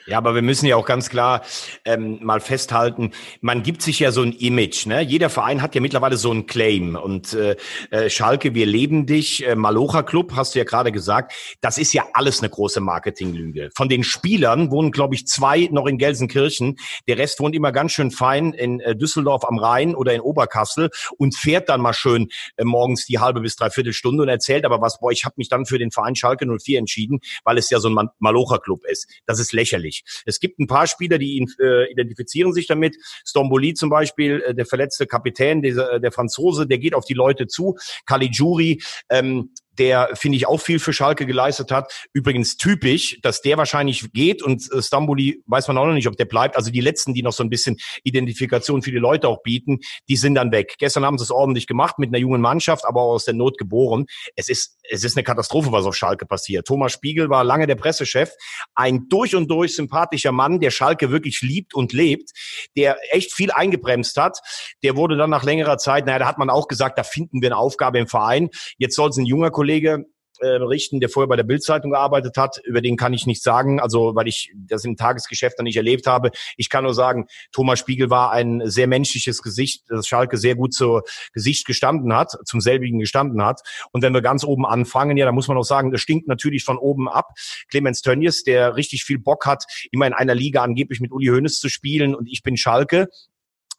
Ja, 0.07 0.19
aber 0.19 0.37
wir 0.37 0.43
müssen 0.43 0.67
ja 0.67 0.77
auch 0.77 0.87
ganz 0.87 1.11
klar 1.11 1.43
ähm, 1.85 2.21
mal 2.23 2.41
festhalten, 2.41 3.11
man 3.41 3.65
gibt 3.65 3.83
sich 3.83 3.99
ja 3.99 4.13
so 4.13 4.23
ein 4.23 4.33
Image. 4.33 4.87
Ne? 4.87 5.03
Jeder 5.03 5.31
Verein 5.31 5.63
hat 5.63 5.75
ja 5.75 5.81
mittlerweile 5.81 6.17
so 6.17 6.33
ein 6.33 6.47
Claim. 6.47 6.95
Und 6.95 7.35
äh, 7.35 7.57
äh, 7.91 8.09
Schalke, 8.09 8.55
wir 8.55 8.67
leben 8.67 9.07
dich, 9.07 9.45
äh, 9.45 9.57
Malocha 9.57 10.05
Club, 10.05 10.35
hast 10.37 10.55
du 10.55 10.61
ja 10.61 10.65
gerade 10.65 10.93
gesagt, 10.93 11.33
das 11.61 11.77
ist 11.77 11.93
ja 11.93 12.05
alles 12.13 12.39
eine 12.41 12.51
große 12.51 12.81
Marketinglüge. 12.81 13.71
Von 13.75 13.89
den 13.89 14.05
Spielern 14.05 14.71
wohnen, 14.71 14.93
glaube 14.93 15.17
ich, 15.17 15.27
zwei 15.27 15.69
noch 15.73 15.87
in 15.87 15.99
Gelsenkirchen. 15.99 16.77
Der 17.09 17.19
Rest 17.19 17.41
wohnt 17.41 17.57
immer 17.57 17.73
ganz 17.73 17.91
schön 17.91 18.13
fein 18.13 18.53
in 18.53 18.79
äh, 18.81 18.95
Düsseldorf 18.95 19.45
am 19.45 19.59
Rhein 19.59 19.97
oder 19.97 20.15
in 20.15 20.21
Oberkassel 20.21 20.91
und 21.19 21.37
fährt 21.37 21.69
dann 21.69 21.81
mal 21.81 21.95
schön 21.95 22.29
äh, 22.57 22.65
morgens 22.65 23.07
die 23.07 23.19
halbe 23.19 23.41
bis 23.41 23.57
dreiviertel 23.57 23.93
Stunde 23.93 24.23
und 24.23 24.29
erzählt 24.29 24.65
aber 24.65 24.81
was, 24.81 25.01
boah, 25.01 25.11
ich 25.11 25.25
habe 25.25 25.35
mich 25.37 25.49
dann 25.49 25.67
für 25.67 25.79
den 25.79 25.91
Verein 25.91 26.15
Schalke 26.15 26.47
04 26.47 26.79
entschieden, 26.79 27.19
weil 27.43 27.59
es 27.59 27.71
ja 27.71 27.81
so 27.81 27.89
ein 27.89 28.09
Malocha 28.21 28.59
Club 28.59 28.85
ist. 28.87 29.09
Das 29.27 29.41
ist 29.41 29.53
lächerlich 29.53 29.66
lächerlich. 29.67 30.05
Es 30.25 30.41
gibt 30.41 30.59
ein 30.59 30.67
paar 30.67 30.87
Spieler, 30.87 31.19
die 31.19 31.37
ihn 31.37 31.49
äh, 31.61 31.91
identifizieren 31.91 32.53
sich 32.53 32.67
damit. 32.67 32.97
Stromboli 33.25 33.75
zum 33.75 33.91
Beispiel, 33.91 34.43
äh, 34.47 34.55
der 34.55 34.67
verletzte 34.67 35.07
Kapitän, 35.07 35.63
dieser, 35.63 35.95
äh, 35.95 36.01
der 36.01 36.13
Franzose, 36.13 36.67
der 36.67 36.79
geht 36.79 36.95
auf 36.95 37.05
die 37.05 37.15
Leute 37.15 37.47
zu. 37.47 37.77
Caligiuri, 38.07 38.81
ähm, 39.11 39.51
der, 39.79 40.11
finde 40.15 40.37
ich, 40.37 40.47
auch 40.47 40.59
viel 40.59 40.79
für 40.79 40.93
Schalke 40.93 41.27
geleistet 41.27 41.71
hat. 41.71 41.93
Übrigens 42.13 42.57
typisch, 42.57 43.19
dass 43.23 43.43
der 43.43 43.59
wahrscheinlich 43.59 44.13
geht 44.13 44.43
und 44.43 44.71
äh, 44.73 44.83
Stamboli 44.83 45.43
weiß 45.47 45.69
man 45.69 45.79
auch 45.79 45.87
noch 45.87 45.95
nicht, 45.95 46.09
ob 46.09 46.17
der 46.17 46.25
bleibt. 46.25 46.57
Also 46.57 46.71
die 46.71 46.81
letzten, 46.81 47.15
die 47.15 47.23
noch 47.23 47.33
so 47.33 47.43
ein 47.43 47.51
bisschen 47.51 47.77
Identifikation 48.03 48.83
für 48.83 48.91
die 48.91 48.99
Leute 48.99 49.29
auch 49.29 49.43
bieten, 49.43 49.81
die 50.09 50.17
sind 50.17 50.35
dann 50.35 50.53
weg. 50.53 50.77
Gestern 50.79 51.05
haben 51.05 51.19
sie 51.19 51.25
es 51.25 51.31
ordentlich 51.31 51.67
gemacht 51.67 51.99
mit 51.99 52.11
einer 52.11 52.19
jungen 52.19 52.41
Mannschaft, 52.41 52.85
aber 52.85 53.03
auch 53.03 53.15
aus 53.15 53.25
der 53.25 53.35
Not 53.35 53.59
geboren. 53.59 54.07
Es 54.35 54.49
ist, 54.49 54.79
es 54.89 55.05
ist 55.05 55.17
eine 55.17 55.25
Katastrophe, 55.25 55.73
was 55.73 55.85
auf 55.85 55.95
Schalke 55.95 56.27
passiert. 56.27 56.67
Thomas 56.67 56.93
Spiegel 56.93 57.29
war 57.29 57.45
lange 57.45 57.67
der 57.67 57.77
Pressechef, 57.77 58.33
ein 58.75 59.09
durch 59.09 59.35
und 59.35 59.51
durch 59.51 59.77
sympathischer 59.77 60.33
Mann, 60.33 60.61
der 60.61 60.71
Schalke 60.71 61.11
wirklich 61.11 61.43
liebt 61.43 61.75
und 61.75 61.93
lebt, 61.93 62.31
der 62.77 62.97
echt 63.11 63.35
viel 63.35 63.51
eingebremst 63.51 64.17
hat. 64.17 64.39
Der 64.83 64.97
wurde 64.97 65.17
dann 65.17 65.31
nach 65.31 65.45
längerer 65.45 65.79
Zeit, 65.79 66.07
naja, 66.07 66.19
da 66.19 66.27
hat 66.27 66.39
man 66.39 66.51
auch 66.51 66.69
gesagt, 66.69 66.99
da 66.99 67.03
finden 67.03 67.41
wir 67.43 67.49
eine 67.49 67.57
Aufgabe 67.57 67.99
im 67.99 68.07
Verein. 68.07 68.49
Jetzt 68.79 68.97
soll 68.97 69.11
es 69.11 69.17
ein 69.17 69.27
junger 69.27 69.51
Kollege 69.51 69.66
Kollege 69.67 70.07
äh, 70.41 70.99
der 71.01 71.09
vorher 71.09 71.29
bei 71.29 71.37
der 71.37 71.45
Bildzeitung 71.45 71.93
gearbeitet 71.93 72.37
hat. 72.37 72.61
Über 72.65 72.83
den 72.83 72.97
kann 72.97 73.15
ich 73.15 73.27
nichts 73.27 73.43
sagen, 73.43 73.81
also 73.81 74.15
weil 74.15 74.29
ich 74.29 74.53
das 74.55 74.85
im 74.85 74.97
Tagesgeschäft 74.97 75.59
noch 75.59 75.65
nicht 75.65 75.77
erlebt 75.77 76.07
habe. 76.07 76.31
Ich 76.57 76.69
kann 76.69 76.85
nur 76.85 76.95
sagen, 76.95 77.27
Thomas 77.53 77.79
Spiegel 77.79 78.11
war 78.11 78.33
ein 78.33 78.61
sehr 78.65 78.87
menschliches 78.87 79.43
Gesicht, 79.43 79.85
das 79.89 80.07
Schalke 80.07 80.37
sehr 80.37 80.55
gut 80.55 80.75
zu 80.75 81.01
Gesicht 81.33 81.67
gestanden 81.67 82.15
hat, 82.15 82.37
zum 82.45 82.61
selbigen 82.61 82.99
gestanden 82.99 83.43
hat. 83.43 83.63
Und 83.93 84.03
wenn 84.03 84.13
wir 84.13 84.21
ganz 84.21 84.45
oben 84.45 84.67
anfangen, 84.67 85.17
ja, 85.17 85.25
da 85.25 85.33
muss 85.33 85.49
man 85.49 85.57
auch 85.57 85.65
sagen, 85.65 85.91
das 85.91 86.03
stinkt 86.03 86.29
natürlich 86.29 86.65
von 86.65 86.79
oben 86.79 87.09
ab. 87.09 87.31
Clemens 87.69 88.03
Tönnies, 88.03 88.45
der 88.45 88.77
richtig 88.77 89.05
viel 89.05 89.19
Bock 89.19 89.47
hat, 89.47 89.65
immer 89.91 90.07
in 90.07 90.13
einer 90.13 90.35
Liga 90.35 90.63
angeblich 90.63 91.01
mit 91.01 91.13
Uli 91.13 91.29
Hoeneß 91.29 91.55
zu 91.55 91.71
spielen 91.71 92.15
und 92.15 92.29
ich 92.29 92.43
bin 92.43 92.57
Schalke 92.59 93.09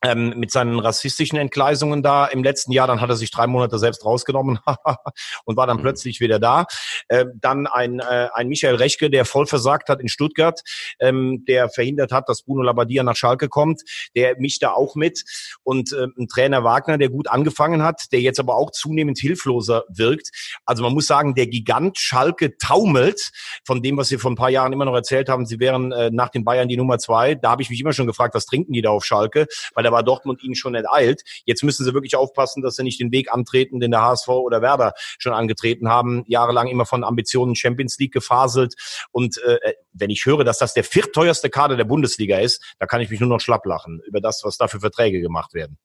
ähm, 0.04 0.34
mit 0.38 0.52
seinen 0.52 0.80
rassistischen 0.80 1.38
Entgleisungen 1.38 2.04
da 2.04 2.26
im 2.26 2.44
letzten 2.44 2.72
Jahr. 2.72 2.88
Dann 2.88 3.02
hat 3.02 3.10
er 3.10 3.16
sich 3.16 3.32
drei 3.32 3.48
Monate 3.48 3.80
selbst 3.80 4.06
rausgenommen 4.06 4.60
und 5.46 5.58
war 5.58 5.68
dann 5.68 5.78
mhm. 5.78 5.82
plötzlich 5.82 6.20
wieder 6.20 6.40
da. 6.40 6.66
Ähm, 7.10 7.32
dann 7.36 7.68
ein, 7.68 8.00
äh, 8.00 8.30
ein 8.34 8.48
Michael 8.48 8.76
Rechke, 8.76 9.10
der 9.10 9.26
voll 9.26 9.48
versagt 9.48 9.90
hat 9.90 10.00
in 10.00 10.08
Stuttgart, 10.08 10.62
ähm, 11.00 11.44
der 11.48 11.70
verhindert 11.70 12.12
hat, 12.12 12.30
dass 12.30 12.44
Bruno 12.44 12.62
Labbadia 12.62 13.04
nach 13.04 13.16
Schalke 13.16 13.50
kommt. 13.50 13.82
Der 14.16 14.40
mischt 14.40 14.62
da 14.62 14.72
auch 14.72 14.96
mit. 14.96 15.24
Und 15.64 15.94
äh, 15.94 16.08
ein 16.18 16.28
Trainer 16.28 16.64
Wagner, 16.64 16.98
der 16.98 17.10
gut 17.10 17.28
angefangen 17.28 17.84
hat, 17.84 18.12
der 18.12 18.22
jetzt 18.22 18.40
aber 18.40 18.56
auch 18.56 18.72
zunehmend 18.72 19.18
hilfloser 19.18 19.84
wirkt. 19.90 20.30
Also 20.66 20.84
man 20.84 20.94
muss 20.94 21.08
sagen, 21.08 21.34
der 21.34 21.48
Gigant 21.48 21.98
Schalke 21.98 22.58
taumelt 22.58 23.32
von 23.66 23.82
dem, 23.82 23.98
was 23.98 24.10
Sie 24.10 24.18
vor 24.18 24.32
ein 24.32 24.36
paar 24.36 24.50
Jahren 24.50 24.74
immer 24.74 24.86
noch 24.86 24.94
erzählt 24.94 25.30
haben. 25.30 25.46
Sie 25.46 25.60
wären 25.60 25.92
äh, 25.92 26.12
nach 26.12 26.30
den 26.30 26.44
Bayern 26.44 26.68
die 26.68 26.78
Nummer 26.78 27.00
zwei. 27.00 27.36
Da 27.36 27.50
habe 27.50 27.62
ich 27.62 27.70
mich 27.70 27.80
immer 27.82 27.94
schon 27.94 28.08
gefragt, 28.08 28.36
was 28.36 28.46
trinken 28.46 28.74
die 28.74 28.82
da 28.82 28.90
auf 28.92 29.04
Schalke? 29.04 29.48
Weil 29.74 29.87
da 29.88 29.92
war 29.94 30.04
Dortmund 30.04 30.44
ihnen 30.44 30.56
schon 30.56 30.76
enteilt. 30.76 31.24
Jetzt 31.46 31.64
müssen 31.64 31.86
sie 31.86 31.94
wirklich 31.94 32.16
aufpassen, 32.16 32.62
dass 32.62 32.76
sie 32.76 32.84
nicht 32.84 33.00
den 33.00 33.12
Weg 33.12 33.32
antreten, 33.32 33.80
den 33.80 33.92
der 33.92 34.02
HSV 34.02 34.28
oder 34.28 34.62
Werder 34.62 34.94
schon 35.18 35.34
angetreten 35.34 35.88
haben. 35.88 36.24
Jahrelang 36.28 36.68
immer 36.68 36.86
von 36.86 37.04
Ambitionen 37.04 37.56
Champions 37.56 37.98
League 37.98 38.14
gefaselt. 38.14 38.76
Und 39.12 39.38
äh, 39.44 39.74
wenn 39.94 40.10
ich 40.10 40.26
höre, 40.26 40.44
dass 40.44 40.58
das 40.58 40.74
der 40.74 40.84
viertteuerste 40.84 41.50
Kader 41.50 41.78
der 41.78 41.86
Bundesliga 41.86 42.40
ist, 42.40 42.76
da 42.80 42.86
kann 42.86 43.00
ich 43.02 43.10
mich 43.10 43.20
nur 43.20 43.30
noch 43.30 43.40
schlapp 43.40 43.66
lachen 43.66 44.02
über 44.06 44.20
das, 44.20 44.42
was 44.44 44.58
da 44.58 44.68
für 44.68 44.80
Verträge 44.80 45.22
gemacht 45.22 45.54
werden. 45.54 45.78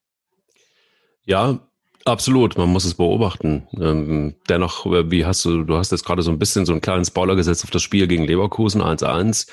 Ja, 1.25 1.61
Absolut, 2.05 2.59
man 2.59 2.69
muss 2.69 2.85
es 2.85 2.95
beobachten. 2.95 3.69
Ähm, 3.79 4.35
dennoch, 4.49 4.87
äh, 4.87 5.09
wie 5.13 5.25
hast 5.25 5.45
du, 5.45 5.63
du 5.63 5.77
hast 5.77 5.93
jetzt 5.93 6.05
gerade 6.05 6.23
so 6.23 6.33
ein 6.33 6.39
bisschen 6.41 6.67
so 6.67 6.73
einen 6.73 6.81
kleinen 6.81 7.05
Spoiler 7.05 7.37
gesetzt 7.37 7.63
auf 7.63 7.71
das 7.71 7.83
Spiel 7.83 8.09
gegen 8.09 8.25
Leverkusen 8.25 8.83
1-1. 8.83 9.47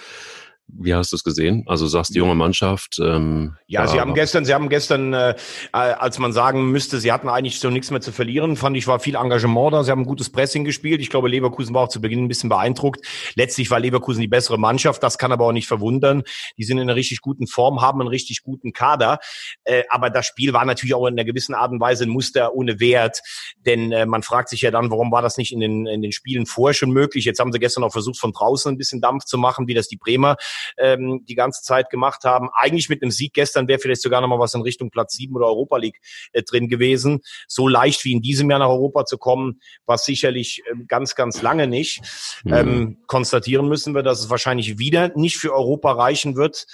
Wie 0.77 0.93
hast 0.93 1.11
du 1.11 1.15
es 1.15 1.23
gesehen? 1.23 1.63
Also 1.67 1.87
sagst 1.87 2.13
die 2.13 2.19
junge 2.19 2.35
Mannschaft. 2.35 2.99
Ähm, 3.03 3.55
ja, 3.67 3.87
sie 3.87 3.99
haben 3.99 4.13
gestern, 4.13 4.45
sie 4.45 4.53
haben 4.53 4.69
gestern, 4.69 5.13
äh, 5.13 5.35
als 5.71 6.19
man 6.19 6.31
sagen 6.31 6.71
müsste, 6.71 6.99
sie 6.99 7.11
hatten 7.11 7.27
eigentlich 7.27 7.59
so 7.59 7.69
nichts 7.69 7.91
mehr 7.91 8.01
zu 8.01 8.11
verlieren, 8.11 8.55
fand 8.55 8.77
ich, 8.77 8.87
war 8.87 8.99
viel 8.99 9.15
Engagement 9.15 9.73
da. 9.73 9.83
Sie 9.83 9.91
haben 9.91 10.01
ein 10.01 10.05
gutes 10.05 10.29
Pressing 10.29 10.63
gespielt. 10.63 11.01
Ich 11.01 11.09
glaube, 11.09 11.27
Leverkusen 11.27 11.73
war 11.73 11.83
auch 11.83 11.89
zu 11.89 12.01
Beginn 12.01 12.23
ein 12.23 12.27
bisschen 12.27 12.49
beeindruckt. 12.49 13.05
Letztlich 13.35 13.71
war 13.71 13.79
Leverkusen 13.79 14.21
die 14.21 14.27
bessere 14.27 14.59
Mannschaft. 14.59 15.01
Das 15.01 15.17
kann 15.17 15.31
aber 15.31 15.45
auch 15.45 15.51
nicht 15.51 15.67
verwundern. 15.67 16.23
Die 16.57 16.63
sind 16.63 16.77
in 16.77 16.83
einer 16.83 16.95
richtig 16.95 17.21
guten 17.21 17.47
Form, 17.47 17.81
haben 17.81 17.99
einen 17.99 18.09
richtig 18.09 18.43
guten 18.43 18.71
Kader. 18.71 19.19
Äh, 19.63 19.83
aber 19.89 20.09
das 20.09 20.27
Spiel 20.27 20.53
war 20.53 20.65
natürlich 20.65 20.93
auch 20.93 21.07
in 21.07 21.15
einer 21.15 21.25
gewissen 21.25 21.55
Art 21.55 21.71
und 21.71 21.79
Weise 21.79 22.05
ein 22.05 22.09
Muster 22.09 22.53
ohne 22.53 22.79
Wert. 22.79 23.21
Denn 23.65 23.91
äh, 23.91 24.05
man 24.05 24.21
fragt 24.23 24.49
sich 24.49 24.61
ja 24.61 24.71
dann, 24.71 24.91
warum 24.91 25.11
war 25.11 25.21
das 25.21 25.37
nicht 25.37 25.51
in 25.51 25.59
den, 25.59 25.87
in 25.87 26.01
den 26.01 26.11
Spielen 26.11 26.45
vorher 26.45 26.73
schon 26.73 26.91
möglich? 26.91 27.25
Jetzt 27.25 27.39
haben 27.39 27.51
sie 27.51 27.59
gestern 27.59 27.83
auch 27.83 27.91
versucht, 27.91 28.19
von 28.19 28.31
draußen 28.31 28.71
ein 28.71 28.77
bisschen 28.77 29.01
Dampf 29.01 29.25
zu 29.25 29.37
machen, 29.37 29.67
wie 29.67 29.73
das 29.73 29.87
die 29.87 29.97
Bremer 29.97 30.37
ähm, 30.77 31.25
die 31.27 31.35
ganze 31.35 31.61
Zeit 31.61 31.89
gemacht 31.89 32.23
haben. 32.23 32.49
Eigentlich 32.53 32.89
mit 32.89 33.01
einem 33.01 33.11
Sieg 33.11 33.33
gestern 33.33 33.67
wäre 33.67 33.79
vielleicht 33.79 34.01
sogar 34.01 34.21
noch 34.21 34.27
mal 34.27 34.39
was 34.39 34.53
in 34.53 34.61
Richtung 34.61 34.91
Platz 34.91 35.13
sieben 35.13 35.35
oder 35.35 35.47
Europa 35.47 35.77
League 35.77 35.99
äh, 36.31 36.43
drin 36.43 36.67
gewesen. 36.67 37.21
So 37.47 37.67
leicht 37.67 38.03
wie 38.05 38.11
in 38.11 38.21
diesem 38.21 38.49
Jahr 38.49 38.59
nach 38.59 38.69
Europa 38.69 39.05
zu 39.05 39.17
kommen, 39.17 39.59
war 39.85 39.97
sicherlich 39.97 40.61
äh, 40.65 40.83
ganz, 40.87 41.15
ganz 41.15 41.41
lange 41.41 41.67
nicht. 41.67 42.01
Mhm. 42.43 42.53
Ähm, 42.53 42.97
konstatieren 43.07 43.67
müssen 43.67 43.95
wir, 43.95 44.03
dass 44.03 44.19
es 44.19 44.29
wahrscheinlich 44.29 44.77
wieder 44.77 45.11
nicht 45.15 45.37
für 45.37 45.53
Europa 45.53 45.91
reichen 45.91 46.35
wird. 46.35 46.65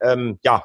Ähm, 0.00 0.38
ja, 0.42 0.64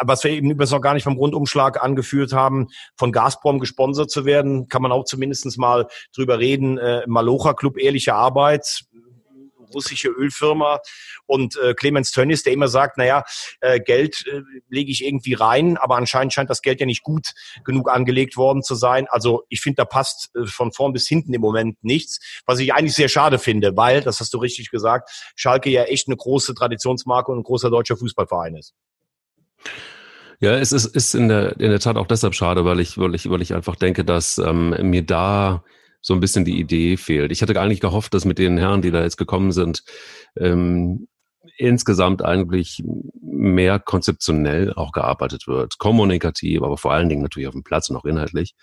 was 0.00 0.24
wir 0.24 0.32
eben 0.32 0.50
übrigens 0.50 0.72
noch 0.72 0.80
gar 0.80 0.94
nicht 0.94 1.04
vom 1.04 1.16
Rundumschlag 1.16 1.82
angeführt 1.82 2.32
haben, 2.32 2.68
von 2.96 3.12
Gazprom 3.12 3.60
gesponsert 3.60 4.10
zu 4.10 4.24
werden, 4.24 4.68
kann 4.68 4.82
man 4.82 4.92
auch 4.92 5.04
zumindest 5.04 5.56
mal 5.58 5.86
drüber 6.14 6.38
reden. 6.38 6.78
Äh, 6.78 7.02
Malocha 7.06 7.54
Club, 7.54 7.78
ehrliche 7.78 8.14
Arbeit, 8.14 8.84
russische 9.72 10.08
Ölfirma 10.08 10.80
und 11.26 11.56
äh, 11.56 11.74
Clemens 11.74 12.12
Tönnies, 12.12 12.42
der 12.42 12.52
immer 12.52 12.68
sagt, 12.68 12.98
naja, 12.98 13.24
äh, 13.60 13.80
Geld 13.80 14.26
äh, 14.26 14.42
lege 14.68 14.90
ich 14.90 15.04
irgendwie 15.04 15.34
rein, 15.34 15.76
aber 15.76 15.96
anscheinend 15.96 16.32
scheint 16.32 16.50
das 16.50 16.62
Geld 16.62 16.80
ja 16.80 16.86
nicht 16.86 17.02
gut 17.02 17.32
genug 17.64 17.90
angelegt 17.90 18.36
worden 18.36 18.62
zu 18.62 18.74
sein. 18.74 19.06
Also 19.10 19.44
ich 19.48 19.60
finde, 19.60 19.76
da 19.76 19.84
passt 19.84 20.30
äh, 20.34 20.46
von 20.46 20.72
vorn 20.72 20.92
bis 20.92 21.06
hinten 21.08 21.34
im 21.34 21.40
Moment 21.40 21.82
nichts, 21.82 22.20
was 22.46 22.58
ich 22.58 22.74
eigentlich 22.74 22.94
sehr 22.94 23.08
schade 23.08 23.38
finde, 23.38 23.76
weil, 23.76 24.02
das 24.02 24.20
hast 24.20 24.34
du 24.34 24.38
richtig 24.38 24.70
gesagt, 24.70 25.10
Schalke 25.36 25.70
ja 25.70 25.84
echt 25.84 26.08
eine 26.08 26.16
große 26.16 26.54
Traditionsmarke 26.54 27.30
und 27.32 27.38
ein 27.38 27.44
großer 27.44 27.70
deutscher 27.70 27.96
Fußballverein 27.96 28.56
ist. 28.56 28.74
Ja, 30.40 30.56
es 30.56 30.70
ist, 30.70 30.84
ist 30.86 31.14
in, 31.14 31.28
der, 31.28 31.58
in 31.58 31.70
der 31.70 31.80
Tat 31.80 31.96
auch 31.96 32.06
deshalb 32.06 32.34
schade, 32.34 32.64
weil 32.64 32.78
ich, 32.78 32.96
weil 32.96 33.14
ich, 33.14 33.28
weil 33.28 33.42
ich 33.42 33.54
einfach 33.54 33.74
denke, 33.74 34.04
dass 34.04 34.38
ähm, 34.38 34.70
mir 34.88 35.04
da 35.04 35.64
so 36.08 36.14
ein 36.14 36.20
bisschen 36.20 36.46
die 36.46 36.58
Idee 36.58 36.96
fehlt. 36.96 37.32
Ich 37.32 37.42
hatte 37.42 37.60
eigentlich 37.60 37.80
gehofft, 37.80 38.14
dass 38.14 38.24
mit 38.24 38.38
den 38.38 38.56
Herren, 38.56 38.80
die 38.80 38.90
da 38.90 39.02
jetzt 39.02 39.18
gekommen 39.18 39.52
sind, 39.52 39.84
ähm, 40.38 41.06
insgesamt 41.58 42.24
eigentlich 42.24 42.82
mehr 43.20 43.78
konzeptionell 43.78 44.72
auch 44.74 44.92
gearbeitet 44.92 45.46
wird, 45.46 45.78
kommunikativ, 45.78 46.62
aber 46.62 46.78
vor 46.78 46.92
allen 46.92 47.08
Dingen 47.08 47.22
natürlich 47.22 47.48
auf 47.48 47.54
dem 47.54 47.64
Platz 47.64 47.90
und 47.90 47.96
auch 47.96 48.04
inhaltlich. 48.04 48.54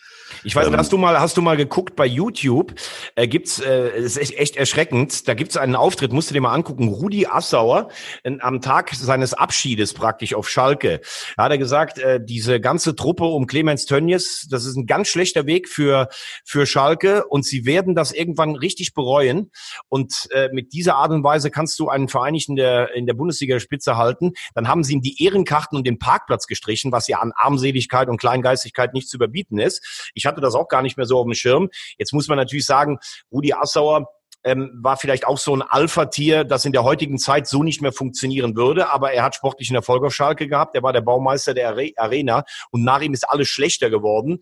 Ich 0.43 0.55
weiß, 0.55 0.67
ähm, 0.67 0.77
hast 0.77 0.91
du 0.91 0.97
mal, 0.97 1.19
hast 1.19 1.35
du 1.35 1.41
mal 1.41 1.57
geguckt 1.57 1.95
bei 1.95 2.05
YouTube? 2.05 2.73
Äh, 3.15 3.27
gibt's, 3.27 3.59
äh, 3.59 3.89
es 3.89 4.15
ist 4.15 4.37
echt 4.37 4.55
erschreckend. 4.55 5.27
Da 5.27 5.33
gibt's 5.33 5.57
einen 5.57 5.75
Auftritt, 5.75 6.13
musst 6.13 6.29
du 6.29 6.33
dir 6.33 6.41
mal 6.41 6.53
angucken. 6.53 6.87
Rudi 6.87 7.27
Assauer 7.27 7.89
in, 8.23 8.41
am 8.41 8.61
Tag 8.61 8.95
seines 8.95 9.33
Abschiedes 9.33 9.93
praktisch 9.93 10.33
auf 10.33 10.49
Schalke, 10.49 11.01
da 11.35 11.43
hat 11.43 11.51
er 11.51 11.57
gesagt, 11.57 11.99
äh, 11.99 12.19
diese 12.23 12.61
ganze 12.61 12.95
Truppe 12.95 13.25
um 13.25 13.47
Clemens 13.47 13.85
Tönnies, 13.85 14.47
das 14.49 14.65
ist 14.65 14.77
ein 14.77 14.85
ganz 14.85 15.09
schlechter 15.09 15.45
Weg 15.45 15.67
für 15.67 16.07
für 16.45 16.65
Schalke 16.65 17.25
und 17.27 17.45
sie 17.45 17.65
werden 17.65 17.93
das 17.93 18.11
irgendwann 18.11 18.55
richtig 18.55 18.93
bereuen. 18.93 19.51
Und 19.89 20.27
äh, 20.31 20.49
mit 20.53 20.71
dieser 20.73 20.95
Art 20.95 21.11
und 21.11 21.23
Weise 21.23 21.51
kannst 21.51 21.77
du 21.79 21.89
einen 21.89 22.07
Verein 22.07 22.33
nicht 22.33 22.49
in 22.49 22.55
der 22.55 22.85
in 22.94 23.06
der 23.06 23.13
Bundesliga-Spitze 23.13 23.98
halten. 23.98 24.34
Dann 24.54 24.68
haben 24.68 24.84
sie 24.84 24.94
ihm 24.94 25.01
die 25.01 25.24
Ehrenkarten 25.24 25.77
und 25.77 25.86
den 25.86 26.00
Parkplatz 26.00 26.48
gestrichen, 26.48 26.92
was 26.92 27.08
ja 27.08 27.20
an 27.20 27.32
Armseligkeit 27.36 28.10
und 28.10 28.18
Kleingeistigkeit 28.18 28.94
nicht 28.94 29.10
zu 29.10 29.18
überbieten 29.18 29.60
ist. 29.60 30.12
Ich 30.13 30.25
hatte 30.25 30.42
das 30.42 30.56
auch 30.56 30.68
gar 30.68 30.82
nicht 30.82 30.98
mehr 30.98 31.06
so 31.06 31.18
auf 31.20 31.25
dem 31.25 31.34
Schirm. 31.34 31.70
Jetzt 31.98 32.13
muss 32.13 32.27
man 32.27 32.38
natürlich 32.38 32.65
sagen, 32.65 33.00
Rudi 33.32 33.54
Assauer 33.54 34.08
ähm, 34.46 34.72
war 34.82 34.96
vielleicht 34.96 35.25
auch 35.25 35.39
so 35.39 35.56
ein 35.56 35.63
Alpha-Tier, 35.63 36.44
das 36.44 36.65
in 36.65 36.72
der 36.72 36.84
heutigen 36.84 37.18
Zeit 37.18 37.48
so 37.48 37.63
nicht 37.63 37.82
mehr 37.82 37.92
funktionieren 37.92 38.56
würde. 38.56 38.89
Aber 38.92 39.12
er 39.12 39.24
hat 39.24 39.36
sportlichen 39.36 39.75
Erfolg 39.75 40.04
auf 40.06 40.13
Schalke 40.13 40.48
gehabt. 40.48 40.75
Er 40.75 40.84
war 40.84 40.94
der 40.94 41.01
Baumeister 41.01 41.54
der 41.54 41.75
Arena 41.98 42.46
und 42.70 42.84
nach 42.84 43.01
ihm 43.01 43.13
ist 43.13 43.27
alles 43.27 43.48
schlechter 43.48 43.89
geworden. 43.89 44.39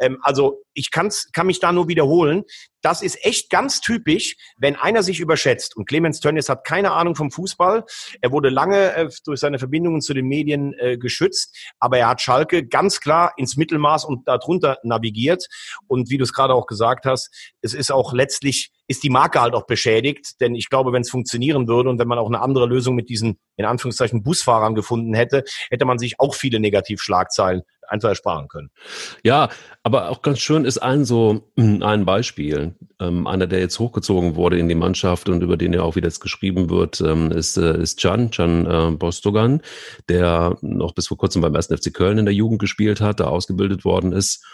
Ähm, 0.00 0.18
also 0.22 0.62
ich 0.74 0.90
kann's, 0.90 1.30
kann 1.32 1.46
mich 1.46 1.60
da 1.60 1.72
nur 1.72 1.88
wiederholen. 1.88 2.42
Das 2.84 3.00
ist 3.00 3.24
echt 3.24 3.48
ganz 3.48 3.80
typisch, 3.80 4.36
wenn 4.58 4.76
einer 4.76 5.02
sich 5.02 5.18
überschätzt. 5.18 5.74
Und 5.74 5.86
Clemens 5.88 6.20
Tönnies 6.20 6.50
hat 6.50 6.64
keine 6.64 6.92
Ahnung 6.92 7.16
vom 7.16 7.30
Fußball. 7.30 7.84
Er 8.20 8.30
wurde 8.30 8.50
lange 8.50 8.94
äh, 8.94 9.08
durch 9.24 9.40
seine 9.40 9.58
Verbindungen 9.58 10.02
zu 10.02 10.12
den 10.12 10.26
Medien 10.26 10.74
äh, 10.78 10.98
geschützt, 10.98 11.56
aber 11.78 11.96
er 11.96 12.08
hat 12.08 12.20
Schalke 12.20 12.66
ganz 12.66 13.00
klar 13.00 13.32
ins 13.38 13.56
Mittelmaß 13.56 14.04
und 14.04 14.28
darunter 14.28 14.76
navigiert. 14.82 15.46
Und 15.86 16.10
wie 16.10 16.18
du 16.18 16.24
es 16.24 16.34
gerade 16.34 16.52
auch 16.52 16.66
gesagt 16.66 17.06
hast, 17.06 17.30
es 17.62 17.72
ist 17.72 17.90
auch 17.90 18.12
letztlich 18.12 18.70
ist 18.86 19.02
die 19.02 19.10
Marke 19.10 19.40
halt 19.40 19.54
auch 19.54 19.66
beschädigt. 19.66 20.40
Denn 20.40 20.54
ich 20.54 20.68
glaube, 20.68 20.92
wenn 20.92 21.02
es 21.02 21.10
funktionieren 21.10 21.68
würde 21.68 21.88
und 21.88 21.98
wenn 21.98 22.08
man 22.08 22.18
auch 22.18 22.26
eine 22.26 22.40
andere 22.40 22.66
Lösung 22.66 22.94
mit 22.94 23.08
diesen, 23.08 23.38
in 23.56 23.64
Anführungszeichen, 23.64 24.22
Busfahrern 24.22 24.74
gefunden 24.74 25.14
hätte, 25.14 25.44
hätte 25.70 25.86
man 25.86 25.98
sich 25.98 26.20
auch 26.20 26.34
viele 26.34 26.60
Negativschlagzeilen 26.60 27.62
einfach 27.88 28.10
ersparen 28.10 28.48
können. 28.48 28.70
Ja, 29.22 29.48
aber 29.82 30.10
auch 30.10 30.22
ganz 30.22 30.40
schön 30.40 30.64
ist 30.64 30.78
ein 30.78 31.04
so 31.04 31.50
hm, 31.56 31.82
ein 31.82 32.04
Beispiel. 32.04 32.74
Ähm, 33.00 33.26
einer, 33.26 33.46
der 33.46 33.60
jetzt 33.60 33.78
hochgezogen 33.78 34.36
wurde 34.36 34.58
in 34.58 34.68
die 34.68 34.74
Mannschaft 34.74 35.28
und 35.28 35.42
über 35.42 35.56
den 35.56 35.72
ja 35.72 35.82
auch 35.82 35.96
wieder 35.96 36.08
jetzt 36.08 36.20
geschrieben 36.20 36.70
wird, 36.70 37.00
ähm, 37.00 37.30
ist, 37.30 37.56
äh, 37.56 37.80
ist 37.80 38.00
Can, 38.00 38.30
Can 38.30 38.66
äh, 38.66 38.96
Bostogan, 38.96 39.60
der 40.08 40.56
noch 40.60 40.92
bis 40.92 41.08
vor 41.08 41.16
kurzem 41.16 41.42
beim 41.42 41.54
1. 41.54 41.66
FC 41.66 41.92
Köln 41.92 42.18
in 42.18 42.26
der 42.26 42.34
Jugend 42.34 42.60
gespielt 42.60 43.00
hat, 43.00 43.20
da 43.20 43.24
ausgebildet 43.24 43.84
worden 43.84 44.12
ist 44.12 44.44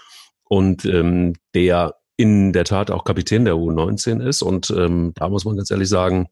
und 0.44 0.84
ähm, 0.84 1.34
der 1.54 1.94
in 2.16 2.52
der 2.52 2.64
Tat 2.64 2.90
auch 2.90 3.04
Kapitän 3.04 3.46
der 3.46 3.54
U19 3.54 4.20
ist. 4.20 4.42
Und 4.42 4.68
ähm, 4.76 5.12
da 5.14 5.30
muss 5.30 5.46
man 5.46 5.56
ganz 5.56 5.70
ehrlich 5.70 5.88
sagen, 5.88 6.28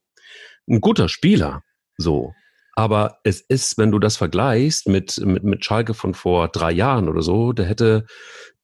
ein 0.68 0.82
guter 0.82 1.08
Spieler. 1.08 1.62
So. 1.96 2.34
Aber 2.78 3.18
es 3.24 3.40
ist, 3.40 3.76
wenn 3.76 3.90
du 3.90 3.98
das 3.98 4.16
vergleichst 4.16 4.86
mit, 4.86 5.18
mit, 5.18 5.42
mit 5.42 5.64
Schalke 5.64 5.94
von 5.94 6.14
vor 6.14 6.46
drei 6.46 6.70
Jahren 6.70 7.08
oder 7.08 7.22
so, 7.22 7.52
da 7.52 7.64
hätte 7.64 8.06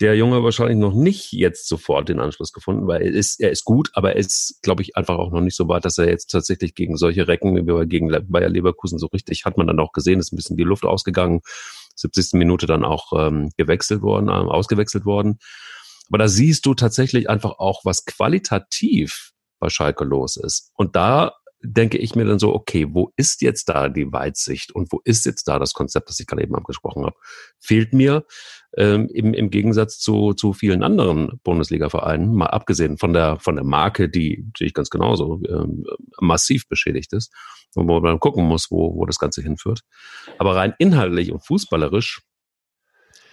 der 0.00 0.14
Junge 0.14 0.44
wahrscheinlich 0.44 0.78
noch 0.78 0.94
nicht 0.94 1.32
jetzt 1.32 1.66
sofort 1.66 2.08
den 2.08 2.20
Anschluss 2.20 2.52
gefunden, 2.52 2.86
weil 2.86 3.02
er 3.02 3.10
ist, 3.10 3.40
er 3.40 3.50
ist 3.50 3.64
gut, 3.64 3.90
aber 3.94 4.12
er 4.12 4.16
ist, 4.18 4.60
glaube 4.62 4.82
ich, 4.82 4.96
einfach 4.96 5.18
auch 5.18 5.32
noch 5.32 5.40
nicht 5.40 5.56
so 5.56 5.66
weit, 5.66 5.84
dass 5.84 5.98
er 5.98 6.08
jetzt 6.08 6.30
tatsächlich 6.30 6.76
gegen 6.76 6.96
solche 6.96 7.26
Recken, 7.26 7.56
wie 7.56 7.88
gegen 7.88 8.08
Bayer 8.28 8.50
Leverkusen 8.50 9.00
so 9.00 9.08
richtig, 9.08 9.46
hat 9.46 9.58
man 9.58 9.66
dann 9.66 9.80
auch 9.80 9.90
gesehen, 9.90 10.20
ist 10.20 10.32
ein 10.32 10.36
bisschen 10.36 10.56
die 10.56 10.62
Luft 10.62 10.84
ausgegangen, 10.84 11.40
70. 11.96 12.34
Minute 12.34 12.66
dann 12.66 12.84
auch 12.84 13.12
ähm, 13.18 13.50
gewechselt 13.56 14.00
worden, 14.02 14.28
äh, 14.28 14.30
ausgewechselt 14.30 15.06
worden. 15.06 15.40
Aber 16.08 16.18
da 16.18 16.28
siehst 16.28 16.66
du 16.66 16.74
tatsächlich 16.74 17.28
einfach 17.28 17.58
auch, 17.58 17.84
was 17.84 18.04
qualitativ 18.04 19.32
bei 19.58 19.70
Schalke 19.70 20.04
los 20.04 20.36
ist. 20.36 20.70
Und 20.76 20.94
da 20.94 21.32
denke 21.64 21.98
ich 21.98 22.14
mir 22.14 22.24
dann 22.24 22.38
so, 22.38 22.54
okay, 22.54 22.86
wo 22.90 23.12
ist 23.16 23.42
jetzt 23.42 23.68
da 23.68 23.88
die 23.88 24.12
Weitsicht 24.12 24.72
und 24.72 24.92
wo 24.92 25.00
ist 25.04 25.24
jetzt 25.26 25.48
da 25.48 25.58
das 25.58 25.72
Konzept, 25.72 26.08
das 26.08 26.20
ich 26.20 26.26
gerade 26.26 26.42
eben 26.42 26.54
angesprochen 26.54 27.04
habe? 27.04 27.16
Fehlt 27.58 27.92
mir 27.92 28.24
ähm, 28.76 29.08
im, 29.12 29.34
im 29.34 29.50
Gegensatz 29.50 29.98
zu, 29.98 30.34
zu 30.34 30.52
vielen 30.52 30.82
anderen 30.82 31.40
Bundesliga-Vereinen, 31.42 32.34
mal 32.34 32.46
abgesehen 32.46 32.98
von 32.98 33.12
der, 33.12 33.38
von 33.40 33.56
der 33.56 33.64
Marke, 33.64 34.08
die 34.08 34.44
natürlich 34.46 34.74
ganz 34.74 34.90
genauso 34.90 35.40
ähm, 35.48 35.84
massiv 36.20 36.68
beschädigt 36.68 37.12
ist, 37.12 37.32
wo 37.74 37.82
man 37.82 38.02
dann 38.02 38.20
gucken 38.20 38.44
muss, 38.44 38.70
wo, 38.70 38.94
wo 38.94 39.06
das 39.06 39.18
Ganze 39.18 39.42
hinführt. 39.42 39.80
Aber 40.38 40.54
rein 40.56 40.74
inhaltlich 40.78 41.32
und 41.32 41.44
fußballerisch 41.44 42.20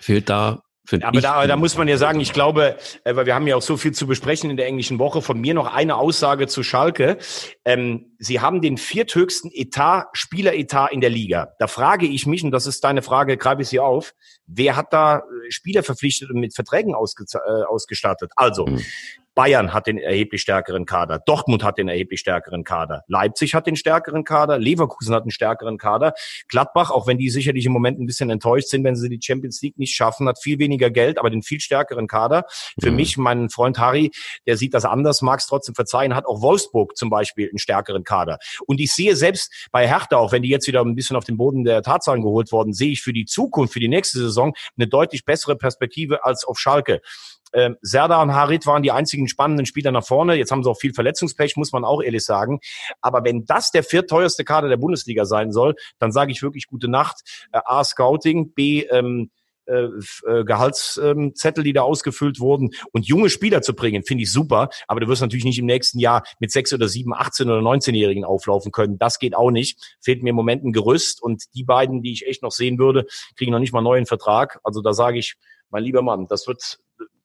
Fehlt 0.02 0.30
da 0.30 0.64
aber 1.02 1.22
da, 1.22 1.48
da 1.48 1.56
muss 1.56 1.78
man 1.78 1.88
ja 1.88 1.98
sagen, 1.98 2.20
ich 2.20 2.34
glaube, 2.34 2.78
äh, 3.04 3.16
weil 3.16 3.26
wir 3.26 3.36
haben 3.36 3.48
ja 3.48 3.56
auch 3.56 3.62
so 3.62 3.78
viel 3.78 3.92
zu 3.92 4.08
besprechen 4.08 4.50
in 4.50 4.58
der 4.58 4.66
englischen 4.66 5.00
Woche, 5.00 5.22
von 5.22 5.40
mir 5.40 5.54
noch 5.54 5.74
eine 5.74 5.96
Aussage 5.96 6.48
zu 6.48 6.64
Schalke. 6.64 7.18
Ähm, 7.66 8.16
sie 8.18 8.40
haben 8.40 8.62
den 8.62 8.78
vierthöchsten 8.78 9.52
Etat, 9.54 10.10
Spieleretat 10.14 10.92
in 10.92 11.02
der 11.02 11.10
Liga. 11.10 11.54
Da 11.60 11.68
frage 11.68 12.08
ich 12.08 12.26
mich, 12.26 12.44
und 12.44 12.52
das 12.52 12.68
ist 12.68 12.84
deine 12.84 13.02
Frage, 13.02 13.38
greife 13.38 13.62
ich 13.62 13.70
sie 13.70 13.80
auf, 13.80 14.14
wer 14.54 14.76
hat 14.76 14.94
da 14.94 15.18
äh, 15.18 15.22
Spieler 15.50 15.84
verpflichtet 15.84 16.30
und 16.30 16.40
mit 16.40 16.54
Verträgen 16.54 16.96
ausge, 16.96 17.26
äh, 17.34 17.64
ausgestattet? 17.64 18.32
Also, 18.36 18.66
mhm. 18.66 18.82
Bayern 19.34 19.74
hat 19.74 19.88
den 19.88 19.98
erheblich 19.98 20.42
stärkeren 20.42 20.86
Kader, 20.86 21.20
Dortmund 21.26 21.64
hat 21.64 21.78
den 21.78 21.88
erheblich 21.88 22.20
stärkeren 22.20 22.64
Kader, 22.64 23.04
Leipzig 23.08 23.56
hat 23.56 23.66
den 23.66 23.76
stärkeren 23.76 24.24
Kader, 24.24 24.58
Leverkusen 24.58 25.16
hat 25.16 25.24
einen 25.24 25.32
stärkeren 25.32 25.78
Kader, 25.78 26.14
Gladbach, 26.50 26.92
auch 26.92 27.08
wenn 27.08 27.18
die 27.18 27.30
sicherlich 27.30 27.66
im 27.66 27.72
Moment 27.72 28.00
ein 28.00 28.06
bisschen 28.06 28.30
enttäuscht 28.30 28.68
sind, 28.68 28.84
wenn 28.84 28.96
sie 28.96 29.10
die 29.10 29.20
Champions 29.22 29.62
League 29.62 29.78
nicht 29.78 29.96
schaffen, 29.96 30.28
hat 30.28 30.42
viel 30.42 30.60
weniger 30.60 30.90
Geld, 30.90 31.18
aber 31.18 31.30
den 31.30 31.44
viel 31.44 31.62
stärkeren 31.62 32.08
Kader. 32.08 32.46
Für 32.82 32.92
mhm. 32.92 32.98
mich, 32.98 33.18
mein 33.18 33.50
Freund 33.50 33.80
Harry, 33.80 34.12
der 34.48 34.58
sieht 34.58 34.74
das 34.74 34.84
anders, 34.84 35.22
mag 35.22 35.40
es 35.40 35.48
trotzdem 35.48 35.76
verzeihen, 35.76 36.14
hat 36.14 36.26
auch 36.26 36.42
Wolfsburg 36.42 36.98
zum 36.98 37.10
Beispiel 37.10 37.48
einen 37.50 37.60
stärkeren 37.60 38.04
Kader. 38.04 38.38
Und 38.66 38.80
ich 38.82 38.92
sehe 38.94 39.16
selbst 39.16 39.70
bei 39.72 39.88
Hertha, 39.88 40.18
auch 40.18 40.34
wenn 40.34 40.44
die 40.44 40.50
jetzt 40.50 40.68
wieder 40.68 40.82
ein 40.82 40.96
bisschen 40.96 41.16
auf 41.16 41.24
den 41.24 41.38
Boden 41.38 41.64
der 41.64 41.82
Tatsachen 41.84 42.22
geholt 42.22 42.52
worden, 42.52 42.74
sehe 42.74 42.92
ich 42.92 43.02
für 43.02 43.14
die 43.14 43.26
Zukunft, 43.26 43.74
für 43.74 43.80
die 43.80 43.88
nächste 43.88 44.20
Saison 44.20 44.41
eine 44.78 44.88
deutlich 44.88 45.26
bessere 45.26 45.56
Perspektive 45.56 46.26
als 46.26 46.44
auf 46.44 46.60
Schalke. 46.60 47.02
Ähm, 47.54 47.78
Serda 47.82 48.22
und 48.22 48.34
Harit 48.34 48.66
waren 48.66 48.84
die 48.84 48.92
einzigen 48.92 49.28
spannenden 49.28 49.66
Spieler 49.66 49.92
nach 49.92 50.06
vorne. 50.06 50.36
Jetzt 50.36 50.52
haben 50.52 50.64
sie 50.64 50.70
auch 50.70 50.80
viel 50.80 50.94
Verletzungspech, 50.94 51.58
muss 51.58 51.72
man 51.72 51.84
auch 51.84 52.02
ehrlich 52.02 52.24
sagen. 52.24 52.60
Aber 53.02 53.24
wenn 53.24 53.46
das 53.46 53.72
der 53.72 53.84
viertteuerste 53.84 54.44
Kader 54.44 54.70
der 54.70 54.78
Bundesliga 54.78 55.26
sein 55.26 55.52
soll, 55.52 55.76
dann 56.00 56.12
sage 56.12 56.32
ich 56.32 56.42
wirklich 56.42 56.68
gute 56.68 56.88
Nacht. 56.88 57.22
Äh, 57.52 57.60
A, 57.66 57.84
Scouting, 57.84 58.54
B, 58.54 58.84
ähm, 58.84 59.32
äh, 59.72 60.30
äh, 60.30 60.44
Gehaltszettel, 60.44 61.64
die 61.64 61.74
da 61.74 61.82
ausgefüllt 61.82 62.40
wurden 62.40 62.72
und 62.92 63.08
junge 63.08 63.30
Spieler 63.30 63.62
zu 63.62 63.74
bringen, 63.74 64.04
finde 64.04 64.24
ich 64.24 64.32
super. 64.32 64.70
Aber 64.88 65.00
du 65.00 65.08
wirst 65.08 65.22
natürlich 65.22 65.46
nicht 65.46 65.60
im 65.60 65.66
nächsten 65.66 66.00
Jahr 66.00 66.24
mit 66.40 66.52
sechs 66.52 66.74
oder 66.74 66.88
sieben, 66.88 67.14
18 67.14 67.50
oder 67.50 67.60
19-Jährigen 67.60 68.26
auflaufen 68.26 68.72
können. 68.72 68.98
Das 68.98 69.20
geht 69.20 69.36
auch 69.36 69.52
nicht. 69.52 69.98
Fehlt 70.02 70.24
mir 70.24 70.30
im 70.30 70.36
Moment 70.36 70.64
ein 70.64 70.74
Gerüst 70.74 71.22
und 71.22 71.44
die 71.56 71.64
beiden, 71.64 72.02
die 72.02 72.12
ich 72.12 72.28
echt 72.28 72.44
noch 72.44 72.52
sehen 72.52 72.78
würde, 72.78 73.06
kriegen 73.38 73.52
noch 73.52 73.60
nicht 73.60 73.74
mal 73.74 73.80
einen 73.80 73.86
neuen 73.86 74.06
Vertrag. 74.06 74.60
Also 74.64 74.82
da 74.82 74.94
sage 74.94 75.20
ich, 75.20 75.36
mein 75.70 75.84
lieber 75.84 76.02
Mann, 76.02 76.28
das 76.28 76.48
wird 76.48 76.80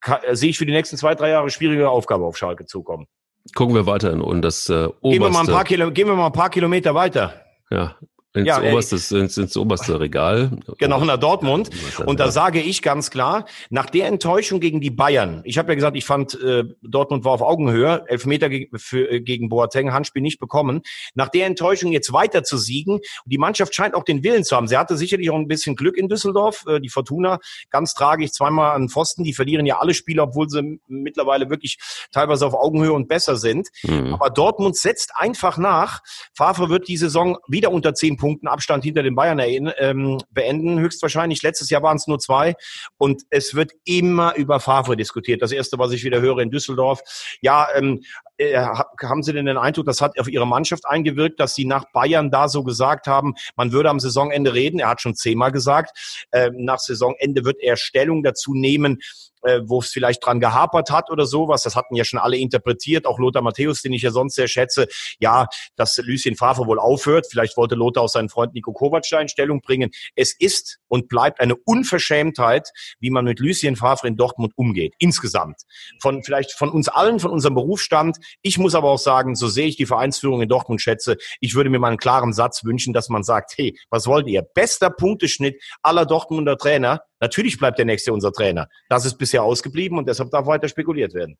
äh, 0.04 0.36
sehe 0.36 0.50
ich 0.50 0.58
für 0.58 0.66
die 0.66 0.72
nächsten 0.72 0.96
zwei, 0.96 1.14
drei 1.14 1.30
Jahre 1.30 1.50
schwierige 1.50 1.90
Aufgabe 1.90 2.24
auf 2.24 2.36
Schalke 2.36 2.66
zukommen. 2.66 3.06
Gucken 3.54 3.74
wir 3.74 3.86
weiter 3.86 4.12
in 4.12 4.20
und 4.20 4.42
das 4.42 4.68
äh, 4.68 4.74
oberste. 4.74 4.96
Gehen 5.02 5.22
wir, 5.22 5.30
mal 5.30 5.40
ein 5.40 5.46
paar 5.46 5.64
Kilo, 5.64 5.90
gehen 5.90 6.08
wir 6.08 6.14
mal 6.14 6.26
ein 6.26 6.32
paar 6.32 6.50
Kilometer 6.50 6.94
weiter. 6.94 7.42
Ja, 7.70 7.96
ins, 8.36 8.46
ja, 8.46 8.60
oberstes, 8.60 9.10
ins, 9.10 9.36
ins 9.36 9.56
oberste 9.56 9.98
Regal. 9.98 10.58
Genau, 10.78 11.02
nach 11.04 11.16
Dortmund. 11.16 11.70
Und 12.04 12.20
da 12.20 12.30
sage 12.30 12.60
ich 12.60 12.82
ganz 12.82 13.10
klar, 13.10 13.46
nach 13.70 13.86
der 13.90 14.06
Enttäuschung 14.06 14.60
gegen 14.60 14.80
die 14.80 14.90
Bayern, 14.90 15.40
ich 15.44 15.58
habe 15.58 15.70
ja 15.70 15.74
gesagt, 15.74 15.96
ich 15.96 16.04
fand, 16.04 16.38
äh, 16.40 16.64
Dortmund 16.82 17.24
war 17.24 17.32
auf 17.32 17.42
Augenhöhe, 17.42 18.04
Elfmeter 18.08 18.48
ge 18.48 18.68
für, 18.76 19.10
äh, 19.10 19.20
gegen 19.20 19.48
Boateng, 19.48 19.92
Handspiel 19.92 20.22
nicht 20.22 20.38
bekommen. 20.38 20.82
Nach 21.14 21.28
der 21.28 21.46
Enttäuschung 21.46 21.92
jetzt 21.92 22.12
weiter 22.12 22.44
zu 22.44 22.58
siegen, 22.58 23.00
die 23.24 23.38
Mannschaft 23.38 23.74
scheint 23.74 23.94
auch 23.94 24.04
den 24.04 24.22
Willen 24.22 24.44
zu 24.44 24.54
haben. 24.54 24.68
Sie 24.68 24.76
hatte 24.76 24.96
sicherlich 24.96 25.30
auch 25.30 25.36
ein 25.36 25.48
bisschen 25.48 25.74
Glück 25.74 25.96
in 25.96 26.08
Düsseldorf, 26.08 26.64
äh, 26.68 26.80
die 26.80 26.90
Fortuna, 26.90 27.38
ganz 27.70 27.94
tragisch, 27.94 28.32
zweimal 28.32 28.74
an 28.74 28.88
Pfosten, 28.88 29.24
die 29.24 29.32
verlieren 29.32 29.64
ja 29.66 29.78
alle 29.78 29.94
Spiele, 29.94 30.22
obwohl 30.22 30.48
sie 30.48 30.78
mittlerweile 30.86 31.48
wirklich 31.48 31.78
teilweise 32.12 32.46
auf 32.46 32.54
Augenhöhe 32.54 32.92
und 32.92 33.08
besser 33.08 33.36
sind. 33.36 33.68
Mhm. 33.82 34.14
Aber 34.14 34.30
Dortmund 34.30 34.76
setzt 34.76 35.12
einfach 35.14 35.56
nach. 35.56 36.00
Favre 36.34 36.68
wird 36.68 36.88
die 36.88 36.96
Saison 36.96 37.38
wieder 37.48 37.72
unter 37.72 37.94
zehn 37.94 38.16
Punkte 38.16 38.25
Punkten 38.26 38.48
Abstand 38.48 38.82
hinter 38.82 39.04
den 39.04 39.14
Bayern 39.14 39.38
ähm, 39.78 40.18
beenden. 40.30 40.80
Höchstwahrscheinlich. 40.80 41.42
Letztes 41.44 41.70
Jahr 41.70 41.84
waren 41.84 41.96
es 41.96 42.08
nur 42.08 42.18
zwei. 42.18 42.56
Und 42.98 43.22
es 43.30 43.54
wird 43.54 43.70
immer 43.84 44.34
über 44.34 44.58
Favre 44.58 44.96
diskutiert. 44.96 45.42
Das 45.42 45.52
erste, 45.52 45.78
was 45.78 45.92
ich 45.92 46.02
wieder 46.02 46.20
höre 46.20 46.40
in 46.40 46.50
Düsseldorf. 46.50 47.02
Ja, 47.40 47.68
ähm, 47.76 48.02
äh, 48.38 48.56
haben 48.56 49.22
Sie 49.22 49.32
denn 49.32 49.46
den 49.46 49.56
Eindruck, 49.56 49.86
das 49.86 50.00
hat 50.00 50.18
auf 50.18 50.28
Ihre 50.28 50.46
Mannschaft 50.46 50.86
eingewirkt, 50.86 51.40
dass 51.40 51.54
Sie 51.54 51.64
nach 51.64 51.84
Bayern 51.92 52.30
da 52.30 52.48
so 52.48 52.62
gesagt 52.62 53.06
haben, 53.06 53.34
man 53.56 53.72
würde 53.72 53.90
am 53.90 54.00
Saisonende 54.00 54.54
reden? 54.54 54.80
Er 54.80 54.88
hat 54.88 55.00
schon 55.00 55.14
zehnmal 55.14 55.52
gesagt, 55.52 56.26
äh, 56.30 56.50
nach 56.54 56.78
Saisonende 56.78 57.44
wird 57.44 57.60
er 57.60 57.76
Stellung 57.76 58.22
dazu 58.22 58.54
nehmen, 58.54 58.98
äh, 59.46 59.60
wo 59.64 59.80
es 59.80 59.90
vielleicht 59.90 60.24
dran 60.24 60.40
gehapert 60.40 60.90
hat 60.90 61.10
oder 61.10 61.24
sowas. 61.26 61.62
Das 61.62 61.76
hatten 61.76 61.94
ja 61.94 62.04
schon 62.04 62.18
alle 62.18 62.36
interpretiert, 62.36 63.06
auch 63.06 63.18
Lothar 63.18 63.42
Matthäus, 63.42 63.82
den 63.82 63.92
ich 63.92 64.02
ja 64.02 64.10
sonst 64.10 64.34
sehr 64.34 64.48
schätze. 64.48 64.88
Ja, 65.20 65.46
dass 65.76 65.96
Lucien 65.98 66.36
Favre 66.36 66.66
wohl 66.66 66.78
aufhört. 66.78 67.26
Vielleicht 67.30 67.56
wollte 67.56 67.74
Lothar 67.74 68.04
auch 68.04 68.08
seinen 68.08 68.28
Freund 68.28 68.54
Nico 68.54 68.72
Kovac 68.72 69.04
da 69.08 69.20
in 69.20 69.28
Stellung 69.28 69.60
bringen. 69.60 69.90
Es 70.14 70.34
ist 70.38 70.78
und 70.88 71.08
bleibt 71.08 71.40
eine 71.40 71.54
Unverschämtheit, 71.54 72.70
wie 72.98 73.10
man 73.10 73.24
mit 73.24 73.38
Lucien 73.38 73.76
Favre 73.76 74.08
in 74.08 74.16
Dortmund 74.16 74.52
umgeht. 74.56 74.94
Insgesamt. 74.98 75.62
Von 76.00 76.22
vielleicht 76.22 76.52
von 76.52 76.70
uns 76.70 76.88
allen, 76.88 77.20
von 77.20 77.30
unserem 77.30 77.54
Berufsstand. 77.54 78.18
Ich 78.42 78.58
muss 78.58 78.74
aber 78.74 78.90
auch 78.90 78.98
sagen, 78.98 79.34
so 79.34 79.48
sehe 79.48 79.66
ich 79.66 79.76
die 79.76 79.86
Vereinsführung 79.86 80.42
in 80.42 80.48
Dortmund 80.48 80.80
schätze. 80.80 81.16
Ich 81.40 81.54
würde 81.54 81.70
mir 81.70 81.78
mal 81.78 81.88
einen 81.88 81.96
klaren 81.96 82.32
Satz 82.32 82.64
wünschen, 82.64 82.92
dass 82.92 83.08
man 83.08 83.22
sagt, 83.22 83.54
hey, 83.56 83.78
was 83.90 84.06
wollt 84.06 84.26
ihr? 84.26 84.42
Bester 84.42 84.90
Punkteschnitt 84.90 85.62
aller 85.82 86.06
Dortmunder 86.06 86.56
Trainer 86.56 87.02
Natürlich 87.20 87.58
bleibt 87.58 87.78
der 87.78 87.86
nächste 87.86 88.12
unser 88.12 88.32
Trainer. 88.32 88.68
Das 88.88 89.06
ist 89.06 89.16
bisher 89.16 89.42
ausgeblieben 89.42 89.98
und 89.98 90.08
deshalb 90.08 90.30
darf 90.30 90.46
weiter 90.46 90.68
spekuliert 90.68 91.14
werden. 91.14 91.38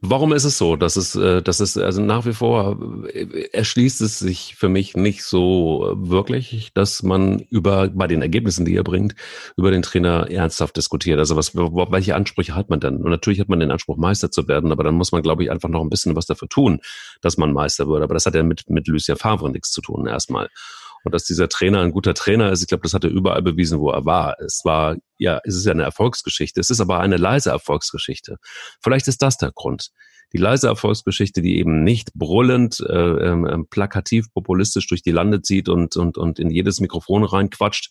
Warum 0.00 0.32
ist 0.32 0.44
es 0.44 0.58
so, 0.58 0.76
dass 0.76 0.96
es, 0.96 1.14
äh, 1.14 1.42
dass 1.42 1.60
es 1.60 1.76
also 1.76 2.02
nach 2.02 2.26
wie 2.26 2.32
vor 2.32 2.78
äh, 3.12 3.48
erschließt 3.52 4.00
es 4.00 4.18
sich 4.18 4.56
für 4.56 4.68
mich 4.68 4.96
nicht 4.96 5.22
so 5.22 5.92
wirklich, 5.96 6.72
dass 6.74 7.02
man 7.02 7.40
über 7.50 7.88
bei 7.88 8.06
den 8.06 8.22
Ergebnissen, 8.22 8.64
die 8.64 8.76
er 8.76 8.84
bringt, 8.84 9.14
über 9.56 9.70
den 9.70 9.82
Trainer 9.82 10.30
ernsthaft 10.30 10.76
diskutiert. 10.76 11.18
Also 11.18 11.36
was, 11.36 11.54
welche 11.54 12.14
Ansprüche 12.14 12.54
hat 12.54 12.70
man 12.70 12.80
denn? 12.80 12.96
Und 12.96 13.10
natürlich 13.10 13.40
hat 13.40 13.48
man 13.48 13.60
den 13.60 13.70
Anspruch, 13.70 13.96
Meister 13.96 14.30
zu 14.30 14.48
werden, 14.48 14.72
aber 14.72 14.84
dann 14.84 14.94
muss 14.94 15.12
man, 15.12 15.22
glaube 15.22 15.44
ich, 15.44 15.50
einfach 15.50 15.68
noch 15.68 15.82
ein 15.82 15.90
bisschen 15.90 16.16
was 16.16 16.26
dafür 16.26 16.48
tun, 16.48 16.80
dass 17.20 17.36
man 17.36 17.52
Meister 17.52 17.88
wird. 17.88 18.02
Aber 18.02 18.14
das 18.14 18.26
hat 18.26 18.34
ja 18.34 18.42
mit 18.42 18.68
mit 18.68 18.88
Lucien 18.88 19.16
Favre 19.16 19.50
nichts 19.50 19.70
zu 19.70 19.80
tun 19.80 20.06
erstmal 20.06 20.48
und 21.04 21.14
dass 21.14 21.24
dieser 21.24 21.48
Trainer 21.48 21.80
ein 21.82 21.92
guter 21.92 22.14
Trainer 22.14 22.50
ist. 22.50 22.62
Ich 22.62 22.68
glaube, 22.68 22.82
das 22.82 22.94
hat 22.94 23.04
er 23.04 23.10
überall 23.10 23.42
bewiesen, 23.42 23.78
wo 23.78 23.90
er 23.90 24.04
war. 24.04 24.36
Es 24.40 24.62
war, 24.64 24.96
ja, 25.18 25.40
es 25.44 25.54
ist 25.54 25.66
ja 25.66 25.72
eine 25.72 25.82
Erfolgsgeschichte. 25.82 26.60
Es 26.60 26.70
ist 26.70 26.80
aber 26.80 27.00
eine 27.00 27.18
leise 27.18 27.50
Erfolgsgeschichte. 27.50 28.36
Vielleicht 28.82 29.06
ist 29.06 29.22
das 29.22 29.36
der 29.36 29.52
Grund. 29.52 29.90
Die 30.32 30.38
leise 30.38 30.66
Erfolgsgeschichte, 30.66 31.42
die 31.42 31.58
eben 31.58 31.84
nicht 31.84 32.12
brüllend, 32.14 32.80
äh, 32.80 32.94
äh, 32.94 33.64
plakativ, 33.70 34.32
populistisch 34.32 34.88
durch 34.88 35.02
die 35.02 35.12
Lande 35.12 35.42
zieht 35.42 35.68
und, 35.68 35.96
und, 35.96 36.18
und 36.18 36.38
in 36.40 36.50
jedes 36.50 36.80
Mikrofon 36.80 37.22
reinquatscht, 37.22 37.90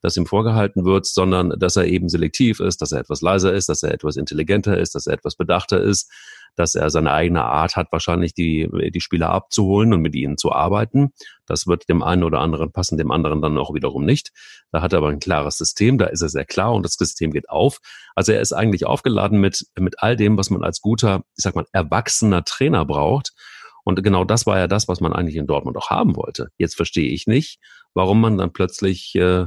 das 0.00 0.16
ihm 0.16 0.26
vorgehalten 0.26 0.84
wird, 0.84 1.06
sondern 1.06 1.50
dass 1.58 1.76
er 1.76 1.86
eben 1.86 2.08
selektiv 2.08 2.60
ist, 2.60 2.82
dass 2.82 2.92
er 2.92 3.00
etwas 3.00 3.22
leiser 3.22 3.52
ist, 3.52 3.68
dass 3.68 3.82
er 3.82 3.92
etwas 3.92 4.16
intelligenter 4.16 4.78
ist, 4.78 4.94
dass 4.94 5.06
er 5.06 5.14
etwas 5.14 5.36
bedachter 5.36 5.80
ist, 5.80 6.10
dass 6.56 6.74
er 6.74 6.90
seine 6.90 7.12
eigene 7.12 7.42
Art 7.42 7.76
hat, 7.76 7.90
wahrscheinlich 7.90 8.34
die, 8.34 8.68
die 8.90 9.00
Spieler 9.00 9.30
abzuholen 9.30 9.92
und 9.92 10.00
mit 10.00 10.14
ihnen 10.14 10.38
zu 10.38 10.52
arbeiten. 10.52 11.12
Das 11.46 11.66
wird 11.66 11.88
dem 11.88 12.02
einen 12.02 12.22
oder 12.22 12.40
anderen 12.40 12.72
passen, 12.72 12.96
dem 12.96 13.10
anderen 13.10 13.42
dann 13.42 13.58
auch 13.58 13.74
wiederum 13.74 14.04
nicht. 14.04 14.30
Da 14.70 14.82
hat 14.82 14.92
er 14.92 14.98
aber 14.98 15.08
ein 15.08 15.20
klares 15.20 15.58
System, 15.58 15.98
da 15.98 16.06
ist 16.06 16.22
er 16.22 16.28
sehr 16.28 16.44
klar 16.44 16.72
und 16.74 16.84
das 16.84 16.94
System 16.94 17.32
geht 17.32 17.48
auf. 17.48 17.78
Also 18.14 18.32
er 18.32 18.40
ist 18.40 18.52
eigentlich 18.52 18.86
aufgeladen 18.86 19.40
mit, 19.40 19.66
mit 19.78 20.02
all 20.02 20.16
dem, 20.16 20.38
was 20.38 20.50
man 20.50 20.62
als 20.62 20.80
guter, 20.80 21.24
ich 21.36 21.42
sag 21.42 21.54
mal, 21.54 21.66
erwachsener 21.72 22.44
Trainer 22.44 22.84
braucht. 22.84 23.32
Und 23.84 24.02
genau 24.02 24.24
das 24.24 24.46
war 24.46 24.58
ja 24.58 24.66
das, 24.66 24.88
was 24.88 25.00
man 25.00 25.12
eigentlich 25.12 25.36
in 25.36 25.46
Dortmund 25.46 25.76
auch 25.76 25.90
haben 25.90 26.16
wollte. 26.16 26.48
Jetzt 26.56 26.76
verstehe 26.76 27.10
ich 27.10 27.26
nicht, 27.26 27.58
warum 27.92 28.20
man 28.20 28.38
dann 28.38 28.52
plötzlich 28.52 29.14
äh, 29.16 29.46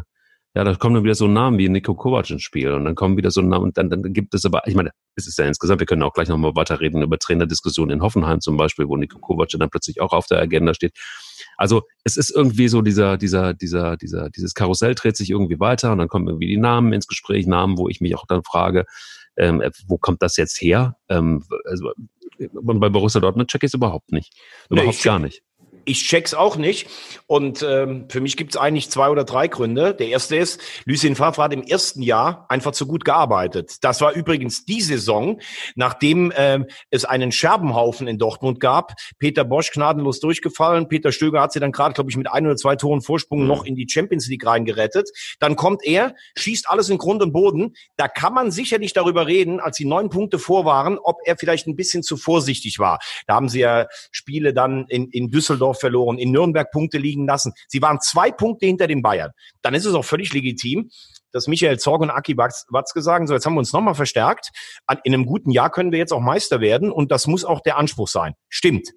ja, 0.57 0.63
da 0.63 0.73
kommen 0.73 0.95
dann 0.95 1.03
wieder 1.03 1.13
so 1.13 1.27
Namen 1.27 1.59
wie 1.59 1.69
Nico 1.69 1.93
Kovac 1.93 2.31
ins 2.31 2.41
Spiel 2.41 2.71
und 2.71 2.83
dann 2.83 2.95
kommen 2.95 3.15
wieder 3.15 3.29
so 3.29 3.43
Namen 3.43 3.65
und 3.65 3.77
dann, 3.77 3.91
dann 3.91 4.01
gibt 4.11 4.33
es 4.33 4.43
aber, 4.43 4.63
ich 4.65 4.73
meine, 4.73 4.89
es 5.15 5.27
ist 5.27 5.37
ja 5.37 5.45
insgesamt, 5.45 5.81
wir 5.81 5.85
können 5.85 6.01
auch 6.01 6.13
gleich 6.13 6.29
nochmal 6.29 6.55
weiterreden 6.55 7.03
über 7.03 7.19
Trainerdiskussionen 7.19 7.97
in 7.97 8.01
Hoffenheim 8.01 8.41
zum 8.41 8.57
Beispiel, 8.57 8.87
wo 8.87 8.97
Nico 8.97 9.19
Kovac 9.19 9.49
dann 9.49 9.69
plötzlich 9.69 10.01
auch 10.01 10.13
auf 10.13 10.25
der 10.25 10.39
Agenda 10.39 10.73
steht. 10.73 10.97
Also 11.57 11.83
es 12.05 12.17
ist 12.17 12.35
irgendwie 12.35 12.69
so 12.69 12.81
dieser, 12.81 13.17
dieser, 13.17 13.53
dieser, 13.53 13.97
dieser, 13.97 14.31
dieses 14.31 14.55
Karussell 14.55 14.95
dreht 14.95 15.15
sich 15.15 15.29
irgendwie 15.29 15.59
weiter 15.59 15.91
und 15.91 15.99
dann 15.99 16.07
kommen 16.07 16.27
irgendwie 16.27 16.47
die 16.47 16.57
Namen 16.57 16.91
ins 16.91 17.05
Gespräch, 17.05 17.45
Namen, 17.45 17.77
wo 17.77 17.87
ich 17.87 18.01
mich 18.01 18.15
auch 18.15 18.25
dann 18.25 18.41
frage, 18.43 18.85
ähm, 19.37 19.61
wo 19.85 19.99
kommt 19.99 20.23
das 20.23 20.37
jetzt 20.37 20.59
her? 20.59 20.95
Ähm, 21.07 21.43
also, 21.65 21.91
und 22.39 22.79
bei 22.79 22.89
Borussia 22.89 23.21
Dortmund 23.21 23.51
check 23.51 23.61
ich 23.61 23.67
es 23.67 23.73
überhaupt 23.75 24.11
nicht. 24.11 24.33
Überhaupt 24.71 24.97
nee, 24.97 25.03
gar 25.03 25.19
nicht 25.19 25.43
ich 25.87 26.03
check's 26.03 26.33
auch 26.33 26.57
nicht. 26.57 26.87
Und 27.27 27.63
ähm, 27.67 28.07
für 28.09 28.21
mich 28.21 28.37
gibt's 28.37 28.57
eigentlich 28.57 28.89
zwei 28.89 29.09
oder 29.09 29.23
drei 29.23 29.47
Gründe. 29.47 29.93
Der 29.93 30.07
erste 30.07 30.35
ist, 30.35 30.61
Lucien 30.85 31.15
Favre 31.15 31.43
hat 31.43 31.53
im 31.53 31.63
ersten 31.63 32.01
Jahr 32.01 32.45
einfach 32.49 32.73
zu 32.73 32.85
gut 32.85 33.05
gearbeitet. 33.05 33.77
Das 33.81 34.01
war 34.01 34.13
übrigens 34.13 34.65
die 34.65 34.81
Saison, 34.81 35.39
nachdem 35.75 36.31
ähm, 36.35 36.65
es 36.89 37.05
einen 37.05 37.31
Scherbenhaufen 37.31 38.07
in 38.07 38.17
Dortmund 38.17 38.59
gab. 38.59 38.93
Peter 39.17 39.45
Bosch 39.45 39.71
gnadenlos 39.71 40.19
durchgefallen. 40.19 40.87
Peter 40.87 41.11
Stöger 41.11 41.41
hat 41.41 41.53
sie 41.53 41.59
dann 41.59 41.71
gerade, 41.71 41.93
glaube 41.93 42.09
ich, 42.09 42.17
mit 42.17 42.29
ein 42.29 42.45
oder 42.45 42.55
zwei 42.55 42.75
Toren 42.75 43.01
Vorsprung 43.01 43.41
mhm. 43.41 43.47
noch 43.47 43.65
in 43.65 43.75
die 43.75 43.87
Champions 43.89 44.27
League 44.27 44.45
reingerettet. 44.45 45.09
Dann 45.39 45.55
kommt 45.55 45.83
er, 45.85 46.15
schießt 46.37 46.69
alles 46.69 46.89
in 46.89 46.97
Grund 46.97 47.23
und 47.23 47.31
Boden. 47.31 47.75
Da 47.95 48.07
kann 48.07 48.33
man 48.33 48.51
sicherlich 48.51 48.93
darüber 48.93 49.27
reden, 49.27 49.59
als 49.59 49.77
sie 49.77 49.85
neun 49.85 50.09
Punkte 50.09 50.37
vor 50.37 50.65
waren, 50.65 50.97
ob 50.97 51.19
er 51.25 51.37
vielleicht 51.37 51.67
ein 51.67 51.75
bisschen 51.75 52.03
zu 52.03 52.17
vorsichtig 52.17 52.79
war. 52.79 52.99
Da 53.25 53.35
haben 53.35 53.47
sie 53.47 53.59
ja 53.59 53.87
Spiele 54.11 54.53
dann 54.53 54.85
in, 54.89 55.09
in 55.11 55.29
Düsseldorf 55.29 55.76
Düsseldorf 55.76 55.76
verloren, 55.77 56.17
in 56.17 56.31
Nürnberg 56.31 56.71
Punkte 56.71 56.97
liegen 56.97 57.25
lassen. 57.25 57.53
Sie 57.67 57.81
waren 57.81 57.99
zwei 58.01 58.31
Punkte 58.31 58.65
hinter 58.65 58.87
den 58.87 59.01
Bayern. 59.01 59.31
Dann 59.61 59.73
ist 59.73 59.85
es 59.85 59.93
auch 59.93 60.05
völlig 60.05 60.33
legitim, 60.33 60.89
dass 61.31 61.47
Michael 61.47 61.79
Zorg 61.79 62.01
und 62.01 62.09
Aki 62.09 62.37
Watzke 62.37 63.01
sagen, 63.01 63.27
so 63.27 63.33
jetzt 63.33 63.45
haben 63.45 63.53
wir 63.53 63.59
uns 63.59 63.73
nochmal 63.73 63.95
verstärkt. 63.95 64.49
In 65.03 65.13
einem 65.13 65.25
guten 65.25 65.51
Jahr 65.51 65.71
können 65.71 65.91
wir 65.91 65.99
jetzt 65.99 66.13
auch 66.13 66.21
Meister 66.21 66.61
werden 66.61 66.91
und 66.91 67.11
das 67.11 67.27
muss 67.27 67.45
auch 67.45 67.61
der 67.61 67.77
Anspruch 67.77 68.07
sein. 68.07 68.33
Stimmt. 68.49 68.89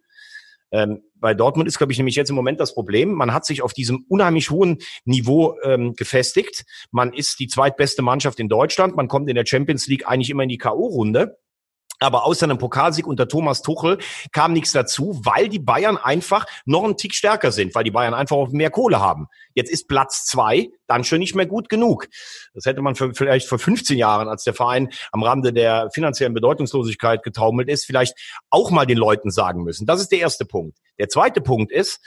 Ähm, 0.73 1.03
bei 1.17 1.35
Dortmund 1.35 1.69
ist, 1.69 1.79
glaube 1.79 1.93
ich, 1.93 1.99
nämlich 1.99 2.15
jetzt 2.15 2.31
im 2.31 2.37
Moment 2.37 2.61
das 2.61 2.75
Problem. 2.75 3.13
Man 3.13 3.35
hat 3.35 3.45
sich 3.45 3.63
auf 3.63 3.73
diesem 3.73 4.05
unheimlich 4.09 4.51
hohen 4.51 4.79
Niveau 5.05 5.57
ähm, 5.65 5.95
gefestigt. 5.95 6.65
Man 6.91 7.13
ist 7.13 7.41
die 7.41 7.49
zweitbeste 7.49 8.03
Mannschaft 8.03 8.39
in 8.41 8.49
Deutschland. 8.49 8.97
Man 8.97 9.09
kommt 9.09 9.29
in 9.29 9.35
der 9.35 9.47
Champions 9.47 9.87
League 9.89 10.07
eigentlich 10.07 10.31
immer 10.31 10.45
in 10.45 10.49
die 10.49 10.59
K.O.-Runde. 10.59 11.33
Aber 12.01 12.25
außer 12.25 12.45
einem 12.45 12.59
Pokalsieg 12.59 13.07
unter 13.07 13.29
Thomas 13.29 13.63
Tuchel 13.63 13.99
kam 14.33 14.53
nichts 14.53 14.73
dazu, 14.73 15.21
weil 15.23 15.49
die 15.49 15.59
Bayern 15.59 15.97
einfach 15.97 16.47
noch 16.65 16.83
einen 16.85 16.97
Tick 16.97 17.15
stärker 17.15 17.53
sind, 17.53 17.75
weil 17.75 17.85
die 17.85 17.91
Bayern 17.91 18.15
einfach 18.15 18.37
auch 18.37 18.49
mehr 18.49 18.71
Kohle 18.71 19.01
haben. 19.01 19.29
Jetzt 19.55 19.71
ist 19.71 19.87
Platz 19.87 20.25
zwei 20.25 20.71
dann 20.87 21.05
schon 21.05 21.19
nicht 21.19 21.35
mehr 21.35 21.47
gut 21.47 21.69
genug. 21.69 22.09
Das 22.55 22.65
hätte 22.65 22.83
man 22.83 22.95
für, 22.95 23.15
vielleicht 23.15 23.49
vor 23.49 23.59
15 23.59 23.97
Jahren, 23.99 24.29
als 24.29 24.45
der 24.45 24.55
Verein 24.55 24.89
am 25.13 25.23
Rande 25.23 25.53
der 25.53 25.91
finanziellen 25.93 26.35
Bedeutungslosigkeit 26.35 27.23
getaumelt 27.23 27.69
ist, 27.69 27.85
vielleicht 27.85 28.15
auch 28.49 28.71
mal 28.71 28.87
den 28.87 28.99
Leuten 28.99 29.31
sagen 29.31 29.63
müssen. 29.63 29.87
Das 29.87 30.01
ist 30.01 30.11
der 30.11 30.21
erste 30.21 30.45
Punkt. 30.45 30.79
Der 30.99 31.09
zweite 31.09 31.41
Punkt 31.41 31.71
ist, 31.71 32.01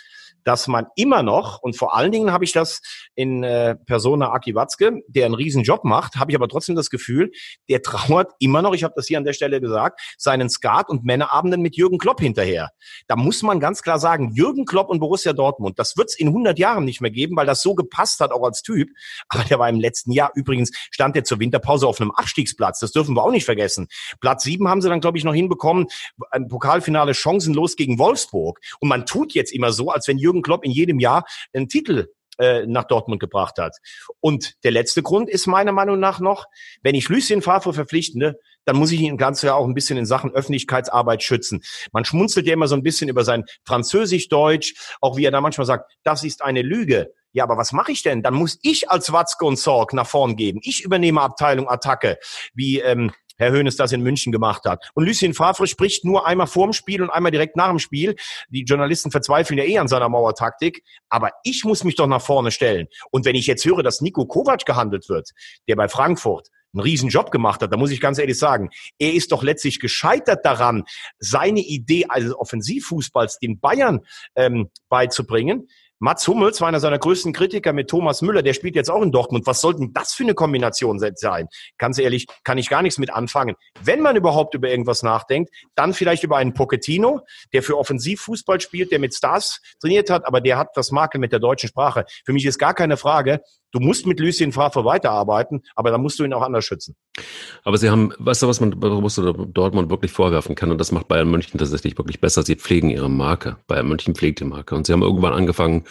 dass 0.43 0.67
man 0.67 0.88
immer 0.95 1.23
noch, 1.23 1.62
und 1.62 1.77
vor 1.77 1.95
allen 1.95 2.12
Dingen 2.12 2.32
habe 2.32 2.43
ich 2.43 2.51
das 2.51 2.82
in 3.15 3.43
äh, 3.43 3.75
Persona 3.75 4.32
Aki 4.32 4.56
Watzke, 4.56 5.01
der 5.08 5.25
einen 5.25 5.36
riesen 5.36 5.63
Job 5.63 5.84
macht, 5.84 6.15
habe 6.15 6.32
ich 6.32 6.36
aber 6.36 6.47
trotzdem 6.47 6.75
das 6.75 6.89
Gefühl, 6.89 7.32
der 7.69 7.82
trauert 7.82 8.32
immer 8.39 8.62
noch, 8.62 8.73
ich 8.73 8.84
habe 8.84 8.93
das 8.95 9.08
hier 9.08 9.17
an 9.17 9.23
der 9.23 9.34
Stelle 9.34 9.62
gesagt, 9.62 10.01
seinen 10.17 10.49
Skat- 10.49 10.89
und 10.89 11.03
Männerabenden 11.03 11.62
mit 11.62 11.75
Jürgen 11.75 11.97
Klopp 11.97 12.19
hinterher. 12.19 12.69
Da 13.08 13.15
muss 13.15 13.43
man 13.43 13.60
ganz 13.60 13.82
klar 13.82 13.99
sagen, 13.99 14.32
Jürgen 14.34 14.65
Klopp 14.65 14.89
und 14.89 14.99
Borussia 14.99 15.34
Dortmund, 15.34 15.79
das 15.79 15.97
wird 15.97 16.10
es 16.10 16.19
in 16.19 16.27
100 16.29 16.58
Jahren 16.60 16.86
nicht 16.86 17.01
mehr 17.01 17.12
geben, 17.12 17.36
weil 17.36 17.45
das 17.45 17.62
so 17.62 17.75
gepasst 17.75 18.19
hat, 18.19 18.32
auch 18.32 18.43
als 18.43 18.62
Typ. 18.62 18.89
Aber 19.29 19.43
der 19.43 19.60
war 19.60 19.69
im 19.69 19.79
letzten 19.79 20.12
Jahr, 20.12 20.32
übrigens 20.36 20.71
stand 20.91 21.15
er 21.15 21.23
zur 21.23 21.39
Winterpause 21.39 21.88
auf 21.88 21.99
einem 22.01 22.12
Abstiegsplatz, 22.12 22.79
das 22.79 22.91
dürfen 22.91 23.15
wir 23.15 23.23
auch 23.23 23.32
nicht 23.32 23.45
vergessen. 23.45 23.88
Platz 24.19 24.43
sieben 24.43 24.67
haben 24.67 24.82
sie 24.82 24.89
dann, 24.89 25.01
glaube 25.01 25.17
ich, 25.17 25.23
noch 25.23 25.34
hinbekommen, 25.34 25.88
ein 26.32 26.47
Pokalfinale 26.47 27.13
chancenlos 27.13 27.75
gegen 27.75 27.99
Wolfsburg. 27.99 28.60
Und 28.79 28.89
man 28.89 29.06
tut 29.06 29.34
jetzt 29.34 29.53
immer 29.53 29.71
so, 29.71 29.89
als 29.89 30.08
wenn 30.08 30.17
Jürgen 30.17 30.33
Jürgen 30.34 30.41
Klopp 30.41 30.65
in 30.65 30.72
jedem 30.72 31.00
Jahr 31.00 31.26
einen 31.54 31.69
Titel 31.69 32.08
äh, 32.39 32.65
nach 32.65 32.86
Dortmund 32.86 33.19
gebracht 33.19 33.58
hat. 33.60 33.78
Und 34.19 34.54
der 34.63 34.72
letzte 34.72 35.04
Grund 35.04 35.30
ist 35.30 35.46
meiner 35.46 35.72
Meinung 35.72 36.00
nach 36.00 36.19
noch, 36.19 36.46
wenn 36.82 36.96
ich 36.96 37.08
Lucien 37.08 37.43
Favre 37.43 37.74
verpflichte, 37.74 38.39
dann 38.65 38.78
muss 38.78 38.91
ich 38.91 39.02
ihn 39.02 39.17
ganz 39.17 39.41
ja 39.43 39.54
auch 39.54 39.67
ein 39.67 39.74
bisschen 39.74 39.98
in 39.98 40.06
Sachen 40.06 40.32
Öffentlichkeitsarbeit 40.32 41.22
schützen. 41.22 41.62
Man 41.91 42.06
schmunzelt 42.06 42.48
ja 42.48 42.54
immer 42.54 42.67
so 42.67 42.76
ein 42.76 42.82
bisschen 42.82 43.10
über 43.10 43.24
sein 43.24 43.43
Französisch-Deutsch, 43.65 44.74
auch 45.02 45.17
wie 45.17 45.26
er 45.26 45.32
da 45.32 45.41
manchmal 45.41 45.67
sagt, 45.67 45.91
das 46.04 46.24
ist 46.24 46.41
eine 46.41 46.62
Lüge. 46.62 47.13
Ja, 47.34 47.43
aber 47.43 47.58
was 47.58 47.72
mache 47.72 47.91
ich 47.91 48.04
denn? 48.04 48.22
Dann 48.22 48.36
muss 48.36 48.60
ich 48.62 48.89
als 48.89 49.12
Watzke 49.12 49.46
und 49.46 49.58
Sorg 49.58 49.93
nach 49.93 50.08
vorn 50.08 50.36
geben. 50.36 50.60
Ich 50.63 50.84
übernehme 50.84 51.22
Abteilung 51.22 51.67
Attacke, 51.67 52.17
wie 52.54 52.80
ähm, 52.80 53.12
Herr 53.43 53.51
Höhnes 53.51 53.75
das 53.75 53.91
in 53.91 54.01
München 54.01 54.32
gemacht 54.32 54.65
hat. 54.65 54.89
Und 54.93 55.06
Lucien 55.06 55.34
Favre 55.34 55.67
spricht 55.67 56.06
nur 56.06 56.25
einmal 56.25 56.47
vorm 56.47 56.73
Spiel 56.73 57.01
und 57.01 57.10
einmal 57.10 57.32
direkt 57.32 57.56
nach 57.56 57.69
dem 57.69 57.79
Spiel. 57.79 58.15
Die 58.49 58.63
Journalisten 58.63 59.12
verzweifeln 59.12 59.58
ja 59.58 59.65
eh 59.65 59.77
an 59.77 59.88
seiner 59.88 60.10
Mauertaktik. 60.10 60.84
Aber 61.10 61.32
ich 61.43 61.63
muss 61.63 61.84
mich 61.84 61.95
doch 61.95 62.08
nach 62.08 62.21
vorne 62.21 62.51
stellen. 62.51 62.88
Und 63.12 63.25
wenn 63.25 63.36
ich 63.36 63.47
jetzt 63.47 63.65
höre, 63.65 63.84
dass 63.84 64.01
Nico 64.01 64.25
Kovac 64.25 64.65
gehandelt 64.65 65.10
wird, 65.10 65.32
der 65.67 65.75
bei 65.75 65.88
Frankfurt 65.88 66.49
einen 66.73 66.82
riesen 66.82 67.10
Job 67.10 67.32
gemacht 67.32 67.62
hat, 67.62 67.71
da 67.71 67.77
muss 67.77 67.91
ich 67.91 68.01
ganz 68.01 68.17
ehrlich 68.17 68.38
sagen, 68.38 68.69
er 68.97 69.13
ist 69.13 69.32
doch 69.32 69.43
letztlich 69.43 69.79
gescheitert 69.79 70.43
daran, 70.43 70.84
seine 71.19 71.60
Idee 71.60 72.06
als 72.10 72.34
Offensivfußballs 72.34 73.39
den 73.39 73.60
Bayern 73.60 74.01
ähm, 74.36 74.69
beizubringen. 74.89 75.67
Mats 75.99 76.27
Hummels 76.27 76.60
war 76.60 76.67
einer 76.67 76.79
seiner 76.79 76.99
größten 76.99 77.34
Kritiker 77.34 77.71
mit 77.71 77.89
Thomas 77.89 78.21
Müller, 78.21 78.41
der 78.41 78.53
spielt 78.53 78.75
jetzt 78.75 78.89
auch 78.89 79.01
in 79.01 79.12
Dortmund. 79.12 79.45
Was 79.47 79.62
sollten 79.62 79.93
das 79.93 80.13
für 80.13 80.23
eine 80.23 80.34
Kombination 80.34 80.99
sein? 80.99 81.47
Ganz 81.77 81.97
ehrlich, 81.97 82.27
kann 82.43 82.58
ich 82.58 82.67
gar 82.69 82.82
nichts 82.82 82.97
mit 82.97 83.13
anfangen. 83.13 83.56
Wenn 83.82 84.01
man 84.01 84.15
überhaupt 84.15 84.53
über 84.53 84.69
irgendwas 84.69 85.03
nachdenkt, 85.03 85.53
dann 85.75 85.93
vielleicht 85.93 86.23
über 86.23 86.38
einen 86.38 86.53
Pochettino, 86.53 87.21
der 87.53 87.63
für 87.63 87.77
Offensivfußball 87.77 88.60
spielt, 88.60 88.91
der 88.91 88.99
mit 88.99 89.15
Stars 89.15 89.62
trainiert 89.79 90.10
hat, 90.10 90.25
aber 90.25 90.41
der 90.41 90.58
hat 90.58 90.69
das 90.75 90.91
Makel 90.91 91.19
mit 91.19 91.32
der 91.32 91.39
deutschen 91.39 91.69
Sprache. 91.69 92.06
Für 92.25 92.34
mich 92.34 92.45
ist 92.45 92.58
gar 92.58 92.73
keine 92.73 92.97
Frage, 92.97 93.41
Du 93.73 93.79
musst 93.79 94.05
mit 94.05 94.19
Lucien 94.19 94.51
Favre 94.51 94.86
weiterarbeiten, 94.86 95.63
aber 95.75 95.89
dann 95.89 95.99
musst 96.01 96.19
du 96.19 96.23
ihn 96.23 96.33
auch 96.33 96.43
anders 96.43 96.63
schützen. 96.63 96.95
Aber 97.63 97.77
sie 97.79 97.89
haben, 97.89 98.13
weißt 98.19 98.43
du, 98.43 98.47
was 98.47 98.59
man 98.62 98.79
Borussia 98.79 99.33
Dortmund 99.33 99.89
wirklich 99.89 100.12
vorwerfen 100.12 100.53
kann, 100.53 100.69
und 100.69 100.77
das 100.77 100.91
macht 100.91 101.07
Bayern 101.07 101.31
München 101.31 101.57
tatsächlich 101.57 101.97
wirklich 101.97 102.21
besser, 102.21 102.43
sie 102.43 102.55
pflegen 102.55 102.91
ihre 102.91 103.09
Marke. 103.09 103.57
Bayern 103.65 103.88
München 103.88 104.13
pflegt 104.13 104.41
die 104.41 104.45
Marke. 104.45 104.75
Und 104.75 104.86
sie 104.86 104.93
haben 104.93 105.01
irgendwann 105.01 105.33
angefangen 105.33 105.86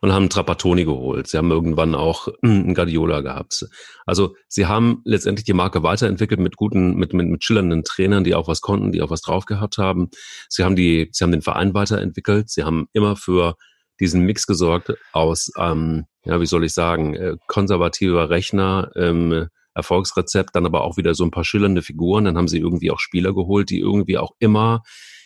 und 0.00 0.12
haben 0.12 0.30
Trapattoni 0.30 0.84
geholt. 0.84 1.26
Sie 1.26 1.36
haben 1.36 1.50
irgendwann 1.50 1.96
auch 1.96 2.28
einen 2.40 2.72
Guardiola 2.72 3.20
gehabt. 3.20 3.66
Also 4.06 4.36
sie 4.46 4.66
haben 4.66 5.02
letztendlich 5.04 5.44
die 5.44 5.54
Marke 5.54 5.82
weiterentwickelt 5.82 6.38
mit 6.38 6.56
guten, 6.56 6.94
mit, 6.94 7.14
mit, 7.14 7.26
mit 7.26 7.42
schillernden 7.42 7.82
Trainern, 7.82 8.22
die 8.22 8.36
auch 8.36 8.46
was 8.46 8.60
konnten, 8.60 8.92
die 8.92 9.02
auch 9.02 9.10
was 9.10 9.22
drauf 9.22 9.44
gehabt 9.44 9.76
haben. 9.76 10.10
Sie 10.48 10.62
haben 10.62 10.76
die, 10.76 11.08
sie 11.10 11.24
haben 11.24 11.32
den 11.32 11.42
Verein 11.42 11.74
weiterentwickelt. 11.74 12.48
Sie 12.48 12.62
haben 12.62 12.86
immer 12.92 13.16
für 13.16 13.56
diesen 13.98 14.22
Mix 14.22 14.46
gesorgt 14.46 14.92
aus, 15.12 15.50
ähm, 15.58 16.04
ja, 16.24 16.40
wie 16.40 16.46
soll 16.46 16.64
ich 16.64 16.72
sagen, 16.72 17.14
äh, 17.14 17.36
konservativer 17.46 18.30
Rechner, 18.30 18.90
ähm, 18.96 19.48
Erfolgsrezept, 19.74 20.54
dann 20.54 20.66
aber 20.66 20.84
auch 20.84 20.96
wieder 20.96 21.14
so 21.14 21.24
ein 21.24 21.30
paar 21.30 21.44
schillernde 21.44 21.82
Figuren. 21.82 22.24
Dann 22.24 22.36
haben 22.36 22.48
sie 22.48 22.58
irgendwie 22.58 22.90
auch 22.90 23.00
Spieler 23.00 23.34
geholt, 23.34 23.70
die 23.70 23.80
irgendwie 23.80 24.18
auch 24.18 24.32
immer 24.38 24.82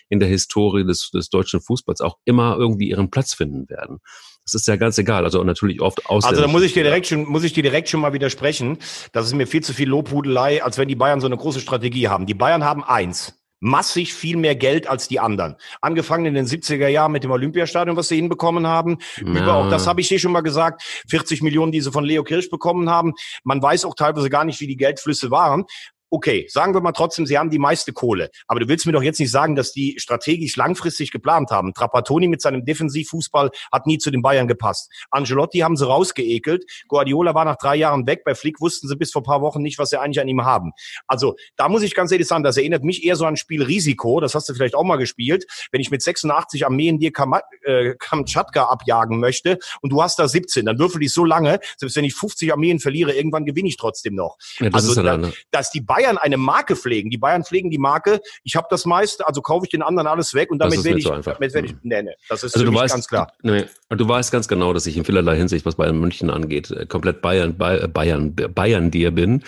in 0.09 0.21
der 0.21 0.29
Historie 0.29 0.85
des, 0.85 1.11
des 1.11 1.29
deutschen 1.29 1.61
Fußballs 1.61 2.01
auch 2.01 2.17
immer 2.25 2.57
irgendwie 2.57 2.89
ihren 2.89 3.11
Platz 3.11 3.35
finden 3.35 3.69
werden. 3.69 3.99
Das 4.45 4.55
ist 4.55 4.67
ja 4.67 4.77
ganz 4.77 4.97
egal. 4.97 5.25
Also 5.25 5.45
natürlich 5.45 5.83
oft 5.83 6.07
aus. 6.07 6.25
Also 6.25 6.41
da 6.41 6.49
muss 6.49 6.63
ich 6.63 6.73
dir 6.73 6.83
direkt 6.83 7.07
schon, 7.07 7.27
muss 7.27 7.45
ich 7.45 7.53
dir 7.53 7.63
direkt 7.63 7.91
schon 7.91 8.01
mal 8.01 8.15
widersprechen. 8.15 8.79
Das 9.13 9.27
ist 9.27 9.35
mir 9.35 9.47
viel 9.47 9.63
zu 9.63 9.75
viel 9.75 9.89
Lobhudelei, 9.89 10.63
als 10.65 10.79
wenn 10.79 10.89
die 10.89 10.97
Bayern 10.97 11.21
so 11.21 11.27
eine 11.27 11.37
große 11.37 11.61
Strategie 11.61 12.09
haben. 12.09 12.25
Die 12.25 12.35
Bayern 12.35 12.65
haben 12.65 12.83
eins 12.83 13.39
massig 13.61 14.15
viel 14.15 14.37
mehr 14.37 14.55
Geld 14.55 14.89
als 14.89 15.09
die 15.09 15.21
anderen. 15.21 15.57
Angefangen 15.81 16.27
in 16.27 16.35
den 16.35 16.47
70er 16.47 16.89
Jahren 16.89 17.13
mit 17.13 17.25
dem 17.25 17.31
Olympiastadion, 17.31 17.97
was 17.97 18.09
sie 18.09 18.17
hinbekommen 18.17 18.67
haben. 18.67 18.99
Ja. 19.17 19.27
Über, 19.27 19.55
auch 19.55 19.71
das 19.71 19.87
habe 19.87 20.01
ich 20.01 20.09
dir 20.09 20.19
schon 20.19 20.33
mal 20.33 20.43
gesagt, 20.43 20.83
40 21.09 21.43
Millionen, 21.43 21.73
die 21.73 21.81
sie 21.81 21.93
von 21.93 22.05
Leo 22.05 22.25
Kirsch 22.25 22.51
bekommen 22.51 22.91
haben. 22.91 23.15
Man 23.45 23.63
weiß 23.63 23.85
auch 23.85 23.95
teilweise 23.95 24.31
gar 24.31 24.45
nicht, 24.45 24.61
wie 24.61 24.67
die 24.67 24.77
Geldflüsse 24.77 25.31
waren 25.31 25.65
okay, 26.11 26.47
sagen 26.49 26.75
wir 26.75 26.81
mal 26.81 26.93
trotzdem, 26.93 27.27
sie 27.27 27.39
haben 27.39 27.51
die 27.51 27.59
meiste 27.59 27.93
Kohle. 27.93 28.31
Aber 28.47 28.61
du 28.61 28.69
willst 28.69 28.87
mir 28.87 28.93
doch 28.93 29.03
jetzt 29.03 29.21
nicht 29.21 29.31
sagen, 29.31 29.57
dass 29.57 29.73
die 29.73 29.97
strategisch 29.99 30.57
langfristig 30.57 31.11
geplant 31.11 31.51
haben. 31.51 31.75
Trapattoni 31.75 32.29
mit 32.29 32.41
seinem 32.41 32.65
Defensivfußball 32.65 33.51
hat 33.73 33.87
nie 33.87 33.99
zu 33.99 34.11
den 34.11 34.23
Bayern 34.23 34.49
gepasst. 34.49 34.91
Angelotti 35.11 35.59
haben 35.59 35.77
sie 35.77 35.87
rausgeekelt. 35.87 36.65
Guardiola 36.89 37.35
war 37.35 37.45
nach 37.45 37.57
drei 37.57 37.77
Jahren 37.77 38.07
weg. 38.07 38.23
Bei 38.25 38.35
Flick 38.35 38.61
wussten 38.61 38.89
sie 38.89 38.97
bis 38.97 39.13
vor 39.13 39.23
paar 39.23 39.43
Wochen 39.43 39.63
nicht, 39.63 39.79
was 39.79 39.91
sie 39.91 40.01
eigentlich 40.01 40.21
an 40.21 40.29
ihm 40.29 40.45
haben. 40.45 40.73
Also 41.07 41.37
da 41.57 41.69
muss 41.69 41.83
ich 41.83 41.95
ganz 41.95 42.13
ehrlich 42.13 42.27
sagen, 42.27 42.45
das 42.45 42.57
erinnert 42.57 42.85
mich 42.85 43.05
eher 43.05 43.17
so 43.17 43.27
an 43.27 43.37
Spiel 43.37 43.63
Risiko. 43.63 44.21
Das 44.21 44.35
hast 44.35 44.49
du 44.49 44.55
vielleicht 44.55 44.75
auch 44.75 44.85
mal 44.85 44.97
gespielt. 44.97 45.47
Wenn 45.71 45.81
ich 45.81 45.91
mit 45.91 46.03
86 46.03 46.65
Armeen 46.65 46.99
dir 46.99 47.13
Kam 47.13 47.39
äh, 47.65 47.95
Kamtschatka 47.99 48.65
abjagen 48.65 49.21
möchte 49.21 49.59
und 49.83 49.91
du 49.91 50.03
hast 50.03 50.19
da 50.19 50.29
17, 50.29 50.65
dann 50.65 50.79
würfel 50.79 51.03
ich 51.03 51.13
so 51.13 51.25
lange, 51.25 51.61
selbst 51.77 51.97
wenn 51.97 52.05
ich 52.05 52.15
50 52.15 52.53
Armeen 52.53 52.81
verliere, 52.81 53.13
irgendwann 53.13 53.45
gewinne 53.45 53.69
ich 53.69 53.77
trotzdem 53.77 54.15
noch. 54.15 54.37
Ja, 54.59 54.71
das 54.71 54.89
also, 54.89 55.03
da, 55.03 55.31
dass 55.51 55.71
die 55.71 55.81
Bayern 55.81 55.98
Bayern 55.99 56.19
eine 56.19 56.37
Marke 56.37 56.77
pflegen. 56.77 57.11
Die 57.11 57.19
Bayern 57.19 57.45
pflegen 57.45 57.71
die 57.71 57.79
Marke, 57.79 58.21
ich 58.45 58.55
habe 58.57 58.69
das 58.71 58.85
meiste, 58.85 59.27
also 59.27 59.43
kaufe 59.43 59.67
ich 59.67 59.71
den 59.71 59.83
anderen 59.83 60.07
alles 60.07 60.33
weg 60.35 60.51
und 60.51 60.59
damit 60.59 60.85
werde 60.85 60.99
ich, 60.99 61.05
so 61.05 61.11
damit 61.11 61.55
werde 61.55 61.67
ich, 61.67 61.75
nee, 61.83 62.03
nee, 62.03 62.13
das 62.29 62.45
ist 62.45 62.55
also 62.55 62.65
du 62.65 62.75
weißt, 62.75 62.95
ganz 62.95 63.09
klar. 63.09 63.33
Nee, 63.43 63.65
du 63.91 64.09
weißt 64.09 64.31
ganz 64.31 64.47
genau, 64.47 64.73
dass 64.73 64.87
ich 64.87 64.97
in 64.97 65.05
vielerlei 65.05 65.37
Hinsicht, 65.37 65.67
was 65.67 65.75
Bayern 65.75 65.99
München 65.99 66.31
angeht, 66.31 66.71
äh, 66.71 66.87
komplett 66.87 67.21
Bayern, 67.21 67.57
Bayern, 67.59 68.35
Bayern 68.35 68.91
dir 68.91 69.11
bin. 69.11 69.43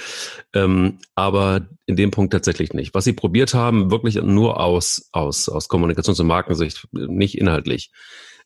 Ähm, 0.53 0.99
aber 1.15 1.69
in 1.87 1.97
dem 1.97 2.11
Punkt 2.11 2.33
tatsächlich 2.33 2.73
nicht. 2.73 2.95
Was 2.95 3.05
sie 3.05 3.13
probiert 3.13 3.55
haben, 3.55 3.91
wirklich 3.91 4.17
nur 4.17 4.61
aus, 4.61 5.09
aus, 5.13 5.49
aus 5.49 5.69
Kommunikations- 5.69 6.21
und 6.21 6.27
Markensicht, 6.27 6.89
nicht 6.93 7.39
inhaltlich 7.39 7.91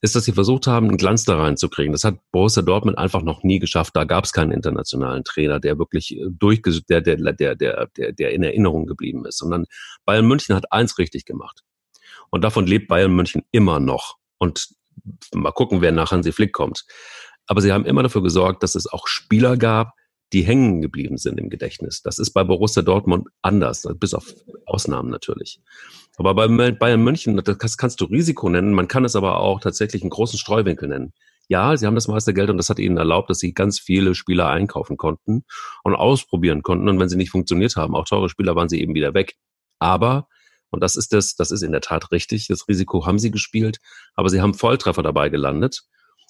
ist, 0.01 0.17
dass 0.17 0.25
sie 0.25 0.33
versucht 0.33 0.67
haben, 0.67 0.89
einen 0.89 0.97
Glanz 0.97 1.25
da 1.25 1.37
reinzukriegen. 1.37 1.93
Das 1.93 2.05
hat 2.05 2.19
Borussia 2.33 2.63
Dortmund 2.63 2.99
einfach 2.99 3.23
noch 3.23 3.43
nie 3.43 3.59
geschafft. 3.59 3.97
Da 3.97 4.05
gab 4.05 4.25
es 4.25 4.33
keinen 4.33 4.53
internationalen 4.53 5.25
Trainer, 5.25 5.61
der 5.61 5.79
wirklich 5.79 6.17
äh, 6.17 6.27
durchges 6.29 6.85
der, 6.87 7.01
der, 7.01 7.17
der, 7.17 7.55
der, 7.55 7.87
der, 7.97 8.13
der 8.13 8.33
in 8.33 8.43
Erinnerung 8.43 8.87
geblieben 8.87 9.25
ist. 9.27 9.39
Sondern 9.39 9.67
Bayern 10.05 10.27
München 10.27 10.55
hat 10.55 10.73
eins 10.73 10.99
richtig 10.99 11.25
gemacht. 11.25 11.63
Und 12.31 12.43
davon 12.43 12.67
lebt 12.67 12.89
Bayern 12.89 13.15
München 13.15 13.43
immer 13.51 13.81
noch. 13.81 14.17
Und 14.39 14.69
mal 15.35 15.53
gucken, 15.53 15.81
wer 15.81 15.93
nach 15.93 16.13
Hansi 16.13 16.33
Flick 16.33 16.53
kommt. 16.53 16.85
Aber 17.47 17.61
sie 17.61 17.73
haben 17.73 17.85
immer 17.85 18.03
dafür 18.03 18.23
gesorgt, 18.23 18.63
dass 18.63 18.75
es 18.75 18.87
auch 18.87 19.07
Spieler 19.07 19.57
gab, 19.57 19.93
die 20.35 20.43
hängen 20.43 20.83
geblieben 20.83 21.17
sind 21.17 21.39
im 21.39 21.49
Gedächtnis. 21.49 22.03
Das 22.03 22.19
ist 22.19 22.33
bei 22.33 22.43
Borussia 22.43 22.83
Dortmund 22.83 23.29
anders, 23.41 23.89
bis 24.01 24.15
auf 24.15 24.35
Ausnahmen 24.67 25.09
natürlich. 25.09 25.61
Aber 26.17 26.35
bei 26.35 26.73
Bayern 26.73 27.03
München, 27.03 27.37
das 27.37 27.77
kannst 27.77 28.01
du 28.01 28.07
Risiko 28.07 28.49
nennen, 28.49 28.75
man 28.75 28.89
kann 28.89 29.05
es 29.05 29.17
aber 29.17 29.39
auch 29.39 29.61
tatsächlich 29.61 30.03
einen 30.03 30.11
großen 30.11 30.39
Streuwinkel 30.39 30.89
nennen. 30.89 31.13
Ja, 31.47 31.77
sie 31.77 31.87
haben 31.87 31.95
das 31.95 32.09
meiste 32.09 32.35
Geld 32.35 32.51
und 32.51 32.57
das 32.57 32.69
hat 32.69 32.79
ihnen 32.79 32.97
erlaubt, 32.97 33.31
dass 33.31 33.39
sie 33.39 33.55
ganz 33.55 33.79
viele 33.79 34.15
Spieler 34.15 34.49
einkaufen 34.49 34.97
konnten 34.97 35.45
und 35.85 35.95
ausprobieren 35.95 36.63
konnten. 36.63 36.89
Und 36.89 36.99
wenn 36.99 37.09
sie 37.09 37.17
nicht 37.17 37.31
funktioniert 37.31 37.77
haben, 37.77 37.95
auch 37.95 38.07
teure 38.07 38.29
Spieler 38.29 38.57
waren 38.57 38.69
sie 38.69 38.81
eben 38.81 38.95
wieder 38.95 39.15
weg. 39.15 39.37
Aber, 39.79 40.27
Und 40.71 40.83
das 40.83 40.97
ist 40.97 41.13
das, 41.13 41.37
das 41.37 41.53
ist 41.53 41.63
in 41.63 41.73
der 41.73 41.83
Tat 41.83 42.11
richtig. 42.11 42.49
Das 42.49 42.67
Risiko 42.67 43.07
haben 43.07 43.19
sie 43.19 43.31
gespielt, 43.31 43.79
aber 44.15 44.31
sie 44.31 44.41
haben 44.41 44.55
Volltreffer 44.55 45.03
dabei 45.03 45.29
gelandet 45.29 45.85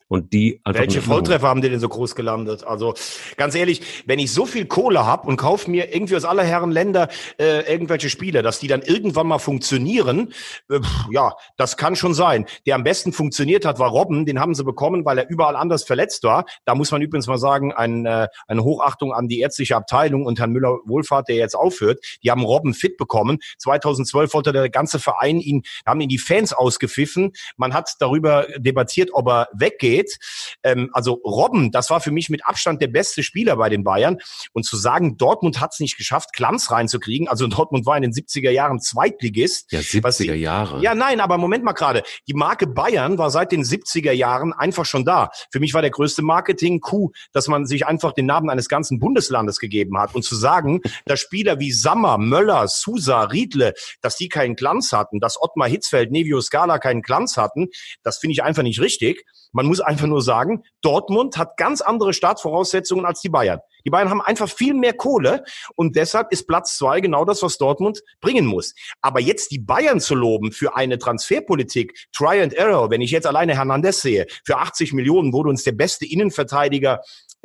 und 0.09 0.35
die 0.35 0.61
Welche 0.67 1.01
Volltreffer 1.01 1.49
haben 1.49 1.63
die 1.63 1.71
denn 1.71 1.81
so 1.81 1.89
groß 1.89 2.15
gelandet? 2.15 2.65
Also 2.65 2.95
ganz 3.39 3.55
ehrlich, 3.55 4.05
wenn 4.07 4.19
ich 4.19 4.33
so 4.33 4.45
viel 4.45 4.67
Kohle 4.67 5.07
habe 5.07 5.27
und 5.27 5.39
kaufe 5.39 5.71
mir 5.71 5.95
irgendwie 5.95 6.15
aus 6.15 6.27
aller 6.27 6.45
Herren 6.45 6.71
Länder 6.71 7.09
äh, 7.41 7.61
irgendwelche 7.73 8.11
Spiele, 8.11 8.43
dass 8.43 8.59
die 8.59 8.69
dann 8.69 8.83
irgendwann 8.83 9.27
mal 9.27 9.39
funktionieren, 9.39 10.33
äh, 10.71 10.81
ja, 11.11 11.33
das 11.57 11.79
kann 11.79 11.97
schon 11.97 12.13
sein. 12.13 12.45
Der 12.67 12.75
am 12.75 12.85
besten 12.85 13.15
funktioniert 13.15 13.65
hat, 13.65 13.79
war 13.79 13.89
Robben, 13.89 14.27
den 14.27 14.41
haben 14.41 14.55
sie 14.55 14.63
bekommen, 14.63 15.07
weil 15.07 15.19
er 15.19 15.29
überall 15.31 15.57
anders 15.57 15.85
verletzt 15.85 16.23
war. 16.23 16.45
Da 16.67 16.75
muss 16.75 16.91
man 16.91 17.01
übrigens 17.01 17.27
mal 17.27 17.39
sagen, 17.39 17.73
ein, 17.73 18.05
äh, 18.05 18.29
eine 18.47 18.63
Hochachtung 18.63 19.15
an 19.15 19.29
die 19.29 19.41
ärztliche 19.41 19.75
Abteilung 19.75 20.27
und 20.27 20.39
Herrn 20.39 20.53
Müller-Wohlfahrt, 20.53 21.29
der 21.29 21.37
jetzt 21.37 21.55
aufhört. 21.55 22.05
Die 22.23 22.31
haben 22.31 22.45
Robben 22.45 22.75
fit 22.75 22.99
bekommen. 22.99 23.39
2012 23.59 24.35
wollte 24.35 24.53
der 24.53 24.69
ganze 24.69 24.99
Verein 24.99 25.41
ihn, 25.41 25.63
haben 25.87 26.03
ihn 26.03 26.11
die 26.11 26.19
Fans 26.19 26.53
ausgepfiffen. 26.53 27.33
Man 27.57 27.73
hat 27.73 27.95
darüber 28.01 28.47
debattiert, 28.59 29.11
ob 29.13 29.29
er 29.29 29.49
weggeht 29.55 29.94
geht. 29.95 30.19
Ähm, 30.63 30.91
also 30.93 31.15
Robben, 31.25 31.71
das 31.71 31.91
war 31.91 32.01
für 32.01 32.11
mich 32.11 32.31
mit 32.31 32.47
Abstand 32.47 32.83
der 32.83 32.89
beste 32.89 33.23
Spieler 33.23 33.57
bei 33.57 33.69
den 33.69 33.85
Bayern. 33.85 34.19
Und 34.53 34.65
zu 34.65 34.77
sagen, 34.77 35.17
Dortmund 35.17 35.61
hat 35.61 35.73
es 35.73 35.81
nicht 35.81 35.97
geschafft, 35.97 36.33
Glanz 36.33 36.71
reinzukriegen. 36.71 37.29
Also 37.29 37.47
Dortmund 37.47 37.87
war 37.87 37.97
in 37.97 38.03
den 38.03 38.13
70er 38.13 38.51
Jahren 38.51 38.81
Zweitligist. 38.81 39.73
Ja, 39.73 39.81
70er 39.81 40.35
Jahre. 40.35 40.83
Ja, 40.83 40.95
nein, 40.95 41.21
aber 41.21 41.39
Moment 41.39 41.65
mal 41.65 41.73
gerade. 41.73 42.03
Die 42.29 42.35
Marke 42.35 42.67
Bayern 42.67 43.19
war 43.19 43.31
seit 43.31 43.53
den 43.53 43.63
70er 43.63 44.13
Jahren 44.13 44.53
einfach 44.53 44.85
schon 44.85 45.05
da. 45.05 45.31
Für 45.51 45.61
mich 45.61 45.75
war 45.75 45.83
der 45.83 45.91
größte 45.91 46.23
Marketing-Coup, 46.23 47.15
dass 47.33 47.49
man 47.49 47.67
sich 47.67 47.87
einfach 47.87 48.13
den 48.13 48.27
Namen 48.27 48.51
eines 48.51 48.69
ganzen 48.69 48.99
Bundeslandes 48.99 49.59
gegeben 49.59 49.99
hat. 49.99 50.15
Und 50.15 50.25
zu 50.25 50.35
sagen, 50.35 50.81
dass 51.07 51.21
Spieler 51.21 51.59
wie 51.59 51.73
Sammer, 51.73 52.19
Möller, 52.19 52.67
Sousa, 52.69 53.23
Riedle, 53.25 53.75
dass 54.01 54.17
die 54.17 54.29
keinen 54.29 54.57
Glanz 54.57 54.93
hatten, 54.93 55.21
dass 55.21 55.41
Ottmar 55.41 55.69
Hitzfeld, 55.69 56.11
Nevio 56.11 56.41
Scala 56.41 56.79
keinen 56.79 57.03
Glanz 57.03 57.37
hatten, 57.37 57.69
das 58.03 58.19
finde 58.19 58.33
ich 58.33 58.43
einfach 58.43 58.63
nicht 58.63 58.81
richtig. 58.81 59.25
Man 59.53 59.67
muss 59.67 59.81
einfach 59.87 60.07
nur 60.07 60.23
sagen, 60.23 60.65
Dortmund 60.83 61.37
hat 61.39 61.57
ganz 61.57 61.81
andere 61.81 62.13
Startvoraussetzungen 62.13 63.05
als 63.05 63.21
die 63.21 63.29
Bayern. 63.29 63.61
Die 63.85 63.91
Bayern 63.91 64.11
haben 64.11 64.23
einfach 64.23 64.49
viel 64.49 64.75
mehr 64.75 64.95
Kohle 64.95 65.45
und 65.75 65.97
deshalb 65.97 66.33
ist 66.33 66.47
Platz 66.47 66.77
zwei 66.79 67.01
genau 67.01 67.25
das, 67.25 67.43
was 67.43 67.59
Dortmund 67.59 68.03
bringen 68.21 68.47
muss. 68.47 68.75
Aber 69.03 69.21
jetzt 69.21 69.51
die 69.51 69.59
Bayern 69.59 70.01
zu 70.01 70.15
loben 70.15 70.53
für 70.53 70.75
eine 70.75 70.99
Transferpolitik, 70.99 72.09
Try 72.13 72.41
and 72.41 72.55
Error, 72.55 72.91
wenn 72.91 73.03
ich 73.03 73.11
jetzt 73.11 73.27
alleine 73.27 73.55
Hernandez 73.55 74.01
sehe, 74.01 74.27
für 74.45 74.59
80 74.59 74.93
Millionen 74.95 75.33
wurde 75.33 75.51
uns 75.51 75.65
der 75.65 75.73
beste 75.73 76.07
Innenverteidiger 76.07 77.01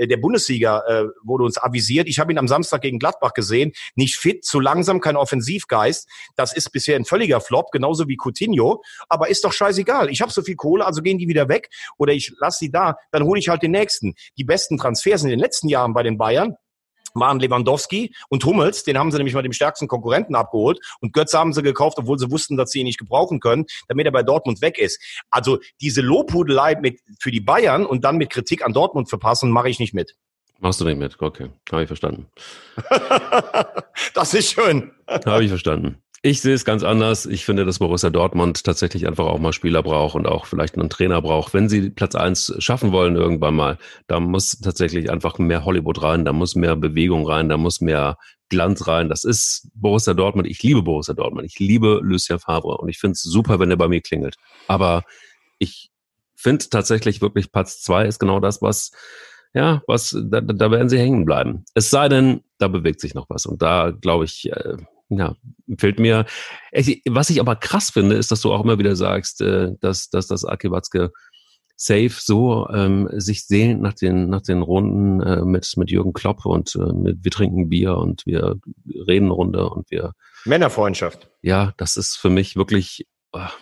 der 0.08 0.18
Bundesliga 0.18 0.84
äh, 0.88 1.06
wurde 1.24 1.44
uns 1.44 1.58
avisiert. 1.58 2.08
Ich 2.08 2.20
habe 2.20 2.32
ihn 2.32 2.38
am 2.38 2.48
Samstag 2.48 2.82
gegen 2.82 3.00
Gladbach 3.00 3.34
gesehen. 3.34 3.74
Nicht 3.96 4.16
fit, 4.18 4.46
zu 4.46 4.60
langsam, 4.60 5.02
kein 5.02 5.16
Offensivgeist. 5.16 6.08
Das 6.36 6.56
ist 6.56 6.72
bisher 6.72 6.96
ein 6.96 7.06
völliger 7.06 7.42
Flop, 7.42 7.72
genauso 7.72 8.08
wie 8.08 8.18
Coutinho. 8.18 8.82
Aber 9.08 9.30
ist 9.30 9.44
doch 9.44 9.54
scheißegal. 9.54 10.10
Ich 10.10 10.22
habe 10.22 10.32
so 10.32 10.42
viel 10.42 10.56
Kohle, 10.56 10.86
also 10.86 11.02
gehen 11.02 11.18
die 11.18 11.28
wieder 11.28 11.50
weg 11.50 11.70
oder 11.98 12.14
ich 12.14 12.34
lasse 12.40 12.60
sie 12.60 12.72
da. 12.72 12.98
Dann 13.12 13.24
hole 13.24 13.40
ich 13.40 13.50
halt 13.50 13.64
den 13.64 13.72
nächsten. 13.72 14.16
Die 14.38 14.44
besten 14.44 14.78
Transfers 14.78 15.24
in 15.24 15.30
den 15.30 15.40
letzten 15.40 15.68
Jahren 15.68 15.94
bei 15.94 16.04
den 16.04 16.18
Bayern 16.18 16.56
waren 17.14 17.40
Lewandowski 17.40 18.14
und 18.30 18.46
Hummels, 18.46 18.84
den 18.84 18.98
haben 18.98 19.12
sie 19.12 19.18
nämlich 19.18 19.34
mal 19.34 19.42
dem 19.42 19.54
stärksten 19.54 19.88
Konkurrenten 19.88 20.36
abgeholt 20.36 20.80
und 21.02 21.14
Götze 21.14 21.38
haben 21.38 21.54
sie 21.54 21.64
gekauft, 21.64 21.98
obwohl 21.98 22.20
sie 22.20 22.32
wussten, 22.32 22.58
dass 22.58 22.72
sie 22.72 22.80
ihn 22.80 22.86
nicht 22.86 23.00
gebrauchen 23.00 23.40
können, 23.40 23.66
damit 23.88 24.06
er 24.06 24.12
bei 24.12 24.24
Dortmund 24.24 24.62
weg 24.62 24.78
ist. 24.78 25.02
Also 25.30 25.60
diese 25.82 26.02
Lobhudelei 26.02 26.76
mit, 26.76 27.00
für 27.20 27.32
die 27.32 27.42
Bayern 27.42 27.86
und 27.86 28.04
dann 28.04 28.18
mit 28.18 28.30
Kritik 28.30 28.66
an 28.66 28.74
Dortmund 28.74 29.10
verpassen, 29.10 29.52
mache 29.52 29.70
ich 29.70 29.80
nicht 29.80 29.94
mit. 29.94 30.16
Machst 30.60 30.82
du 30.82 30.86
nicht 30.86 30.98
mit? 30.98 31.22
Okay, 31.22 31.50
habe 31.72 31.84
ich 31.84 31.88
verstanden. 31.88 32.28
das 34.14 34.34
ist 34.34 34.52
schön. 34.52 34.92
Habe 35.08 35.44
ich 35.44 35.50
verstanden. 35.50 36.02
Ich 36.22 36.42
sehe 36.42 36.54
es 36.54 36.66
ganz 36.66 36.84
anders. 36.84 37.26
Ich 37.26 37.46
finde, 37.46 37.64
dass 37.64 37.80
Borussia 37.80 38.10
Dortmund 38.10 38.66
tatsächlich 38.66 39.08
einfach 39.08 39.26
auch 39.26 39.40
mal 39.40 39.54
Spieler 39.54 39.82
braucht 39.82 40.16
und 40.16 40.28
auch 40.28 40.46
vielleicht 40.46 40.78
einen 40.78 40.90
Trainer 40.90 41.22
braucht. 41.22 41.54
Wenn 41.54 41.70
sie 41.70 41.90
Platz 41.90 42.14
eins 42.14 42.54
schaffen 42.60 42.92
wollen 42.92 43.16
irgendwann 43.16 43.56
mal, 43.56 43.78
da 44.08 44.20
muss 44.20 44.60
tatsächlich 44.60 45.10
einfach 45.12 45.38
mehr 45.40 45.64
Hollywood 45.64 46.04
rein, 46.04 46.26
da 46.26 46.34
muss 46.34 46.56
mehr 46.56 46.76
Bewegung 46.76 47.26
rein, 47.26 47.48
da 47.48 47.56
muss 47.56 47.80
mehr 47.80 48.18
Glanz 48.50 48.86
rein. 48.86 49.08
Das 49.08 49.24
ist 49.24 49.70
Borussia 49.76 50.14
Dortmund. 50.14 50.48
Ich 50.48 50.62
liebe 50.62 50.82
Borussia 50.82 51.14
Dortmund. 51.14 51.46
Ich 51.46 51.58
liebe 51.58 52.02
Lucien 52.04 52.40
Favre 52.40 52.78
und 52.78 52.90
ich 52.90 53.00
finde 53.00 53.14
es 53.14 53.24
super, 53.24 53.60
wenn 53.60 53.72
er 53.72 53.78
bei 53.78 53.88
mir 53.88 54.02
klingelt. 54.02 54.36
Aber 54.68 55.04
ich 55.58 55.90
finde 56.36 56.68
tatsächlich 56.70 57.22
wirklich 57.22 57.52
Platz 57.52 57.82
zwei 57.82 58.06
ist 58.06 58.20
genau 58.20 58.42
das, 58.42 58.62
was 58.62 58.92
ja, 59.54 59.82
was, 59.88 60.16
da, 60.26 60.42
da 60.42 60.70
werden 60.70 60.90
sie 60.90 61.00
hängen 61.00 61.26
bleiben. 61.26 61.66
Es 61.74 61.90
sei 61.90 62.08
denn, 62.08 62.44
da 62.60 62.68
bewegt 62.68 63.00
sich 63.00 63.16
noch 63.16 63.30
was. 63.30 63.46
Und 63.46 63.62
da 63.62 63.92
glaube 63.92 64.26
ich, 64.26 64.52
äh, 64.52 64.78
ja, 65.10 65.36
fällt 65.78 66.00
mir. 66.00 66.26
Was 67.08 67.30
ich 67.30 67.40
aber 67.40 67.56
krass 67.56 67.90
finde, 67.92 68.16
ist, 68.16 68.32
dass 68.32 68.42
du 68.42 68.54
auch 68.54 68.64
immer 68.64 68.80
wieder 68.80 68.96
sagst, 68.96 69.42
äh, 69.42 69.72
dass, 69.82 70.10
dass 70.10 70.28
das 70.28 70.46
Aki 70.46 70.72
Watzke 70.72 71.12
safe 71.76 72.12
so 72.12 72.68
ähm, 72.74 73.10
sich 73.14 73.48
sehnt 73.48 73.82
nach 73.82 73.94
den 73.94 74.30
nach 74.30 74.42
den 74.42 74.62
Runden 74.62 75.22
äh, 75.22 75.46
mit 75.46 75.76
mit 75.78 75.90
Jürgen 75.90 76.12
Klopp 76.12 76.46
und 76.46 76.76
äh, 76.76 76.94
mit 76.94 77.24
wir 77.24 77.32
trinken 77.32 77.70
Bier 77.70 77.96
und 77.96 78.26
wir 78.26 78.58
reden 79.08 79.32
Runde 79.32 79.70
und 79.70 79.90
wir 79.90 80.12
Männerfreundschaft. 80.44 81.30
Ja, 81.42 81.74
das 81.78 81.96
ist 81.96 82.18
für 82.18 82.30
mich 82.30 82.58
wirklich 82.58 83.08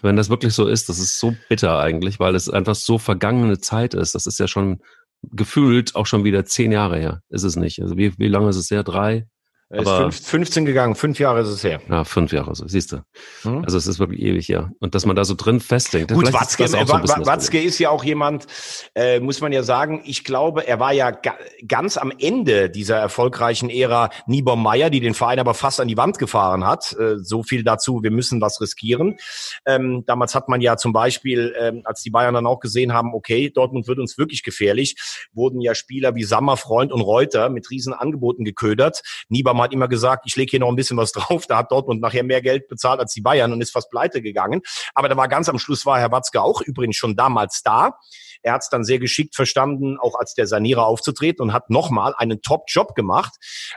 wenn 0.02 0.16
das 0.16 0.30
wirklich 0.30 0.54
so 0.54 0.66
ist, 0.68 0.90
das 0.90 1.00
ist 1.00 1.20
so 1.20 1.36
bitter 1.50 1.78
eigentlich, 1.80 2.20
weil 2.20 2.36
es 2.36 2.50
einfach 2.50 2.76
so 2.76 2.98
vergangene 2.98 3.60
Zeit 3.60 3.94
ist. 3.94 4.16
Das 4.16 4.26
ist 4.26 4.40
ja 4.40 4.48
schon 4.48 4.82
gefühlt 5.24 5.96
auch 5.96 6.06
schon 6.06 6.24
wieder 6.24 6.46
zehn 6.46 6.72
Jahre 6.72 6.98
her. 6.98 7.22
Ist 7.30 7.44
es 7.44 7.56
nicht? 7.56 7.82
Also 7.82 7.98
wie, 7.98 8.18
wie 8.18 8.30
lange 8.30 8.50
ist 8.50 8.56
es 8.56 8.72
her? 8.72 8.84
Drei? 8.84 9.28
Er 9.70 9.82
ist 9.82 9.90
fünf, 9.90 10.26
15 10.26 10.66
gegangen, 10.66 10.96
fünf 10.96 11.20
Jahre 11.20 11.42
ist 11.42 11.50
es 11.50 11.62
her. 11.62 11.82
Ja, 11.90 12.06
fünf 12.06 12.32
Jahre, 12.32 12.56
so, 12.56 12.66
siehst 12.70 12.94
du. 12.94 13.02
Hm? 13.42 13.66
Also 13.66 13.78
es 13.78 13.86
ist 13.86 14.00
wirklich 14.00 14.22
ewig, 14.22 14.48
ja. 14.48 14.72
Und 14.80 14.96
dass 14.96 15.06
man 15.06 15.18
da 15.18 15.26
so 15.26 15.36
drin 15.36 15.60
festhängt. 15.60 16.10
Gut, 16.10 16.32
Watzke, 16.32 16.64
ist, 16.64 16.72
so 16.72 16.78
Watzke 16.80 17.62
ist 17.62 17.78
ja 17.78 17.90
auch 17.90 18.06
jemand, 18.06 18.48
äh, 18.96 19.20
muss 19.20 19.42
man 19.42 19.52
ja 19.52 19.64
sagen, 19.64 20.04
ich 20.06 20.24
glaube, 20.24 20.66
er 20.66 20.80
war 20.80 20.94
ja 20.94 21.12
ga, 21.12 21.36
ganz 21.68 21.98
am 21.98 22.14
Ende 22.18 22.70
dieser 22.70 22.96
erfolgreichen 22.96 23.70
Ära 23.70 24.10
Niebaum 24.26 24.64
Meyer, 24.64 24.90
die 24.90 25.02
den 25.02 25.14
Verein 25.14 25.40
aber 25.40 25.54
fast 25.54 25.82
an 25.82 25.90
die 25.90 25.98
Wand 25.98 26.18
gefahren 26.18 26.66
hat. 26.66 26.96
Äh, 26.98 27.18
so 27.22 27.44
viel 27.44 27.66
dazu, 27.66 28.02
wir 28.04 28.12
müssen 28.12 28.40
was 28.40 28.62
riskieren. 28.62 29.18
Ähm, 29.66 30.06
damals 30.08 30.34
hat 30.34 30.48
man 30.48 30.62
ja 30.62 30.78
zum 30.78 30.94
Beispiel, 30.94 31.54
ähm, 31.60 31.82
als 31.84 32.02
die 32.04 32.10
Bayern 32.10 32.36
dann 32.36 32.48
auch 32.48 32.62
gesehen 32.62 32.94
haben, 32.94 33.14
okay, 33.14 33.50
Dortmund 33.50 33.90
wird 33.90 34.00
uns 34.00 34.18
wirklich 34.18 34.44
gefährlich, 34.44 34.96
wurden 35.34 35.60
ja 35.60 35.76
Spieler 35.76 36.16
wie 36.16 36.24
Sammer, 36.24 36.56
Freund 36.56 36.94
und 36.94 37.02
Reuter 37.02 37.50
mit 37.50 37.70
riesen 37.70 37.92
Angeboten 37.92 38.46
geködert. 38.46 39.02
Niebaum 39.28 39.57
Abraham 39.58 39.64
hat 39.64 39.74
immer 39.74 39.88
gesagt, 39.88 40.24
ich 40.28 40.36
lege 40.36 40.52
hier 40.52 40.60
noch 40.60 40.70
ein 40.70 40.76
bisschen 40.76 40.98
was 40.98 41.12
drauf. 41.14 41.48
Da 41.48 41.58
hat 41.58 41.72
Dortmund 41.72 42.02
nachher 42.02 42.24
mehr 42.24 42.42
Geld 42.42 42.68
bezahlt 42.68 43.00
als 43.00 43.14
die 43.14 43.22
Bayern 43.22 43.52
und 43.52 43.62
ist 43.62 43.72
fast 43.72 43.90
pleite 43.90 44.22
gegangen. 44.22 44.62
Aber 44.94 45.10
da 45.10 45.18
war 45.18 45.28
ganz 45.28 45.50
am 45.50 45.60
Schluss 45.60 45.86
war 45.86 46.00
Herr 46.00 46.12
Watzke 46.12 46.42
auch 46.42 46.62
übrigens 46.62 46.96
schon 46.96 47.16
damals 47.16 47.64
da. 47.64 47.98
Er 48.48 48.54
hat 48.54 48.62
es 48.62 48.70
dann 48.70 48.86
sehr 48.86 48.98
geschickt 48.98 49.36
verstanden, 49.36 49.98
auch 50.00 50.16
als 50.16 50.34
der 50.34 50.48
Sanierer 50.48 50.86
aufzutreten 50.86 51.44
und 51.44 51.52
hat 51.52 51.70
nochmal 51.70 52.14
einen 52.18 52.42
Top-Job 52.42 52.96
gemacht. 52.96 53.34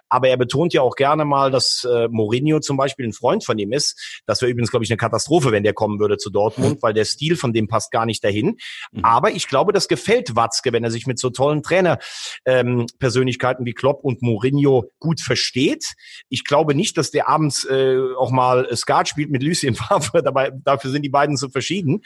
Aber 0.09 0.29
er 0.29 0.37
betont 0.37 0.73
ja 0.73 0.83
auch 0.83 0.95
gerne 0.95 1.25
mal, 1.25 1.51
dass 1.51 1.85
äh, 1.91 2.07
Mourinho 2.09 2.61
zum 2.61 2.77
Beispiel 2.77 3.05
ein 3.05 3.13
Freund 3.13 3.45
von 3.45 3.59
ihm 3.59 3.73
ist. 3.73 4.23
Das 4.27 4.41
wäre 4.43 4.53
übrigens, 4.53 4.71
glaube 4.71 4.85
ich, 4.85 4.91
eine 4.93 4.97
Katastrophe, 4.97 5.51
wenn 5.51 5.65
der 5.65 5.73
kommen 5.73 5.99
würde 5.99 6.19
zu 6.19 6.31
Dortmund, 6.31 6.77
mhm. 6.77 6.83
weil 6.83 6.95
der 6.95 7.05
Stil 7.05 7.35
von 7.35 7.53
dem 7.53 7.67
passt 7.67 7.91
gar 7.91 8.07
nicht 8.07 8.23
dahin. 8.23 8.59
Mhm. 8.93 9.05
Aber 9.05 9.33
ich 9.33 9.49
glaube, 9.49 9.73
das 9.73 9.89
gefällt 9.89 10.37
Watzke, 10.37 10.73
wenn 10.73 10.85
er 10.85 10.93
sich 10.93 11.09
mit 11.09 11.19
so 11.19 11.31
tollen 11.31 11.65
Trainerpersönlichkeiten 11.65 13.63
ähm, 13.63 13.67
wie 13.67 13.75
Klopp 13.75 14.05
und 14.05 14.23
Mourinho 14.23 14.85
gut 15.01 15.21
versteht. 15.21 15.95
Ich 16.29 16.45
glaube 16.45 16.77
nicht, 16.77 16.97
dass 16.97 17.11
der 17.11 17.29
abends 17.29 17.65
äh, 17.65 17.99
auch 18.17 18.31
mal 18.31 18.69
Skat 18.77 19.09
spielt 19.09 19.31
mit 19.31 19.43
Lucien 19.43 19.75
Favre. 19.81 20.23
Dabei, 20.23 20.53
dafür 20.65 20.93
sind 20.93 21.03
die 21.03 21.09
beiden 21.09 21.37
so 21.37 21.49
verschieden. 21.49 22.03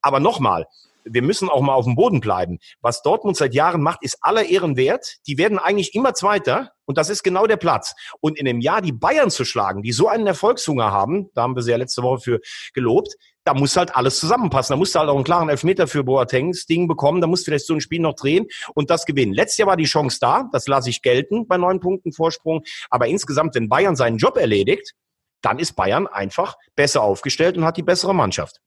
Aber 0.00 0.20
nochmal, 0.20 0.66
wir 1.04 1.22
müssen 1.22 1.48
auch 1.48 1.60
mal 1.60 1.74
auf 1.74 1.84
dem 1.84 1.94
Boden 1.94 2.20
bleiben. 2.20 2.58
Was 2.80 3.02
Dortmund 3.02 3.36
seit 3.36 3.54
Jahren 3.54 3.82
macht, 3.82 4.02
ist 4.02 4.18
aller 4.20 4.44
Ehren 4.44 4.76
wert. 4.76 5.16
Die 5.26 5.38
werden 5.38 5.58
eigentlich 5.58 5.94
immer 5.94 6.14
Zweiter 6.14 6.72
und 6.86 6.98
das 6.98 7.10
ist 7.10 7.22
genau 7.22 7.46
der 7.46 7.56
Platz. 7.56 7.94
Und 8.20 8.38
in 8.38 8.44
dem 8.44 8.60
Jahr 8.60 8.82
die 8.82 8.92
Bayern 8.92 9.30
zu 9.30 9.44
schlagen, 9.44 9.82
die 9.82 9.92
so 9.92 10.08
einen 10.08 10.26
Erfolgshunger 10.26 10.90
haben, 10.90 11.30
da 11.34 11.42
haben 11.42 11.56
wir 11.56 11.62
sie 11.62 11.70
ja 11.70 11.76
letzte 11.76 12.02
Woche 12.02 12.20
für 12.20 12.40
gelobt, 12.72 13.14
da 13.44 13.52
muss 13.52 13.76
halt 13.76 13.94
alles 13.94 14.18
zusammenpassen. 14.18 14.72
Da 14.72 14.78
musst 14.78 14.94
du 14.94 14.98
halt 14.98 15.10
auch 15.10 15.14
einen 15.14 15.24
klaren 15.24 15.50
Elfmeter 15.50 15.86
für 15.86 16.02
Boatengs 16.02 16.66
Ding 16.66 16.88
bekommen. 16.88 17.20
Da 17.20 17.26
musst 17.26 17.46
du 17.46 17.50
vielleicht 17.50 17.66
so 17.66 17.74
ein 17.74 17.80
Spiel 17.80 18.00
noch 18.00 18.14
drehen 18.14 18.46
und 18.74 18.90
das 18.90 19.04
gewinnen. 19.04 19.34
Letztes 19.34 19.58
Jahr 19.58 19.68
war 19.68 19.76
die 19.76 19.84
Chance 19.84 20.18
da. 20.20 20.48
Das 20.52 20.66
lasse 20.66 20.88
ich 20.88 21.02
gelten 21.02 21.46
bei 21.46 21.58
neun 21.58 21.80
Punkten 21.80 22.12
Vorsprung. 22.12 22.62
Aber 22.88 23.06
insgesamt, 23.06 23.54
wenn 23.54 23.68
Bayern 23.68 23.96
seinen 23.96 24.16
Job 24.16 24.38
erledigt, 24.38 24.94
dann 25.42 25.58
ist 25.58 25.74
Bayern 25.74 26.06
einfach 26.06 26.56
besser 26.74 27.02
aufgestellt 27.02 27.58
und 27.58 27.66
hat 27.66 27.76
die 27.76 27.82
bessere 27.82 28.14
Mannschaft. 28.14 28.60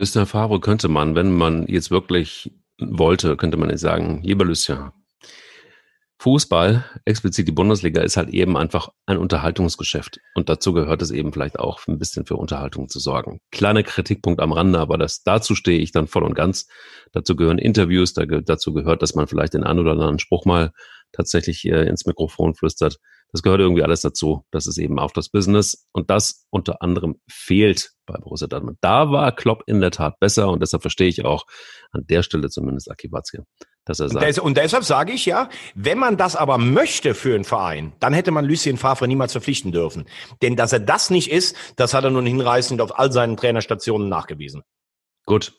Lucien 0.00 0.24
Favre 0.24 0.60
könnte 0.60 0.88
man, 0.88 1.14
wenn 1.14 1.30
man 1.30 1.66
jetzt 1.66 1.90
wirklich 1.90 2.50
wollte, 2.80 3.36
könnte 3.36 3.58
man 3.58 3.68
jetzt 3.68 3.82
sagen, 3.82 4.22
lieber 4.22 4.46
Lucien, 4.46 4.92
Fußball, 6.20 6.86
explizit 7.04 7.46
die 7.46 7.52
Bundesliga, 7.52 8.00
ist 8.00 8.16
halt 8.16 8.30
eben 8.30 8.56
einfach 8.56 8.88
ein 9.04 9.18
Unterhaltungsgeschäft. 9.18 10.18
Und 10.34 10.48
dazu 10.48 10.72
gehört 10.72 11.02
es 11.02 11.10
eben 11.10 11.34
vielleicht 11.34 11.58
auch 11.58 11.86
ein 11.86 11.98
bisschen 11.98 12.24
für 12.24 12.36
Unterhaltung 12.36 12.88
zu 12.88 12.98
sorgen. 12.98 13.40
Kleiner 13.50 13.82
Kritikpunkt 13.82 14.40
am 14.40 14.52
Rande, 14.52 14.78
aber 14.78 14.96
das, 14.96 15.22
dazu 15.22 15.54
stehe 15.54 15.80
ich 15.80 15.92
dann 15.92 16.06
voll 16.06 16.22
und 16.22 16.34
ganz. 16.34 16.66
Dazu 17.12 17.36
gehören 17.36 17.58
Interviews, 17.58 18.14
dazu 18.14 18.72
gehört, 18.72 19.02
dass 19.02 19.14
man 19.14 19.26
vielleicht 19.26 19.52
den 19.52 19.64
einen 19.64 19.80
oder 19.80 19.92
anderen 19.92 20.18
Spruch 20.18 20.46
mal 20.46 20.72
tatsächlich 21.12 21.66
äh, 21.66 21.86
ins 21.86 22.06
Mikrofon 22.06 22.54
flüstert. 22.54 22.98
Das 23.32 23.42
gehört 23.42 23.60
irgendwie 23.60 23.82
alles 23.82 24.00
dazu. 24.00 24.44
Das 24.50 24.66
ist 24.66 24.78
eben 24.78 24.98
auch 24.98 25.12
das 25.12 25.28
Business. 25.28 25.86
Und 25.92 26.10
das 26.10 26.46
unter 26.50 26.82
anderem 26.82 27.20
fehlt 27.28 27.92
bei 28.06 28.18
Borussia 28.18 28.48
Dortmund. 28.48 28.78
Da 28.80 29.10
war 29.10 29.32
Klopp 29.32 29.62
in 29.66 29.80
der 29.80 29.90
Tat 29.90 30.18
besser 30.18 30.50
und 30.50 30.60
deshalb 30.60 30.82
verstehe 30.82 31.08
ich 31.08 31.24
auch 31.24 31.44
an 31.92 32.06
der 32.06 32.22
Stelle 32.22 32.50
zumindest 32.50 32.90
Aki 32.90 33.12
Watzke, 33.12 33.44
dass 33.84 34.00
er 34.00 34.08
sagt. 34.08 34.16
Und, 34.16 34.28
des, 34.28 34.38
und 34.38 34.56
deshalb 34.56 34.84
sage 34.84 35.12
ich 35.12 35.26
ja, 35.26 35.48
wenn 35.74 35.98
man 35.98 36.16
das 36.16 36.36
aber 36.36 36.58
möchte 36.58 37.14
für 37.14 37.34
einen 37.34 37.44
Verein, 37.44 37.92
dann 38.00 38.12
hätte 38.12 38.30
man 38.32 38.44
Lucien 38.44 38.76
Favre 38.76 39.06
niemals 39.06 39.32
verpflichten 39.32 39.72
dürfen. 39.72 40.06
Denn 40.42 40.56
dass 40.56 40.72
er 40.72 40.80
das 40.80 41.10
nicht 41.10 41.30
ist, 41.30 41.56
das 41.76 41.94
hat 41.94 42.04
er 42.04 42.10
nun 42.10 42.26
hinreißend 42.26 42.80
auf 42.80 42.98
all 42.98 43.12
seinen 43.12 43.36
Trainerstationen 43.36 44.08
nachgewiesen. 44.08 44.62
Gut. 45.26 45.52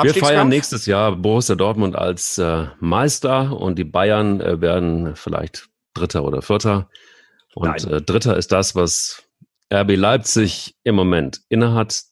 Wir 0.00 0.14
feiern 0.14 0.48
nächstes 0.48 0.86
Jahr 0.86 1.14
Borussia 1.16 1.56
Dortmund 1.56 1.94
als 1.96 2.38
äh, 2.38 2.66
Meister 2.78 3.52
und 3.58 3.78
die 3.78 3.84
Bayern 3.84 4.40
äh, 4.40 4.60
werden 4.60 5.14
vielleicht 5.14 5.69
Dritter 5.94 6.24
oder 6.24 6.42
Vierter. 6.42 6.88
Und 7.54 7.84
äh, 7.84 8.00
Dritter 8.00 8.36
ist 8.36 8.52
das, 8.52 8.74
was 8.74 9.24
RB 9.72 9.96
Leipzig 9.96 10.76
im 10.82 10.94
Moment 10.94 11.40
innehat 11.48 12.04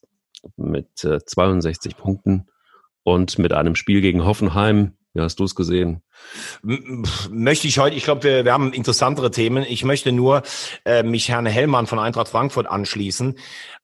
mit 0.55 1.03
äh, 1.03 1.19
62 1.23 1.97
Punkten 1.97 2.47
und 3.03 3.39
mit 3.39 3.53
einem 3.53 3.75
Spiel 3.75 4.01
gegen 4.01 4.25
Hoffenheim. 4.25 4.93
Wie 5.13 5.21
hast 5.21 5.39
du 5.39 5.43
es 5.43 5.55
gesehen? 5.55 6.03
Möchte 6.61 7.67
ich 7.67 7.79
heute, 7.79 7.95
ich 7.95 8.03
glaube, 8.03 8.23
wir, 8.23 8.45
wir 8.45 8.53
haben 8.53 8.73
interessantere 8.73 9.31
Themen. 9.31 9.65
Ich 9.67 9.83
möchte 9.83 10.11
nur 10.11 10.43
äh, 10.85 11.03
mich 11.03 11.29
Herrn 11.29 11.47
Hellmann 11.47 11.87
von 11.87 11.99
Eintracht 11.99 12.29
Frankfurt 12.29 12.67
anschließen. 12.67 13.37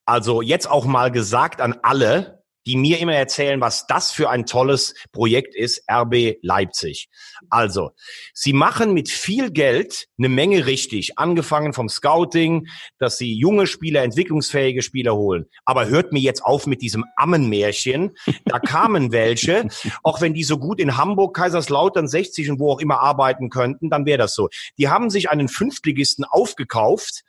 Also 0.05 0.41
jetzt 0.41 0.69
auch 0.69 0.85
mal 0.85 1.11
gesagt 1.11 1.61
an 1.61 1.75
alle, 1.81 2.43
die 2.65 2.77
mir 2.77 2.99
immer 2.99 3.13
erzählen, 3.13 3.61
was 3.61 3.87
das 3.87 4.11
für 4.11 4.29
ein 4.29 4.45
tolles 4.45 4.93
Projekt 5.11 5.55
ist, 5.55 5.83
RB 5.91 6.37
Leipzig. 6.41 7.09
Also, 7.49 7.91
sie 8.33 8.53
machen 8.53 8.93
mit 8.93 9.09
viel 9.09 9.51
Geld 9.51 10.07
eine 10.17 10.29
Menge 10.29 10.65
richtig, 10.65 11.17
angefangen 11.17 11.73
vom 11.73 11.89
Scouting, 11.89 12.67
dass 12.97 13.17
sie 13.17 13.33
junge 13.33 13.67
Spieler, 13.67 14.03
entwicklungsfähige 14.03 14.81
Spieler 14.81 15.15
holen. 15.15 15.45
Aber 15.65 15.87
hört 15.87 16.11
mir 16.11 16.21
jetzt 16.21 16.43
auf 16.43 16.67
mit 16.67 16.81
diesem 16.81 17.05
Ammenmärchen. 17.15 18.15
Da 18.45 18.59
kamen 18.59 19.11
welche, 19.11 19.67
auch 20.03 20.21
wenn 20.21 20.33
die 20.33 20.43
so 20.43 20.57
gut 20.57 20.79
in 20.79 20.97
Hamburg, 20.97 21.35
Kaiserslautern, 21.35 22.07
60 22.07 22.51
und 22.51 22.59
wo 22.59 22.71
auch 22.71 22.79
immer 22.79 22.99
arbeiten 22.99 23.49
könnten, 23.49 23.89
dann 23.89 24.05
wäre 24.05 24.17
das 24.17 24.33
so. 24.33 24.49
Die 24.77 24.89
haben 24.89 25.09
sich 25.09 25.29
einen 25.29 25.47
Fünftligisten 25.47 26.25
aufgekauft, 26.25 27.23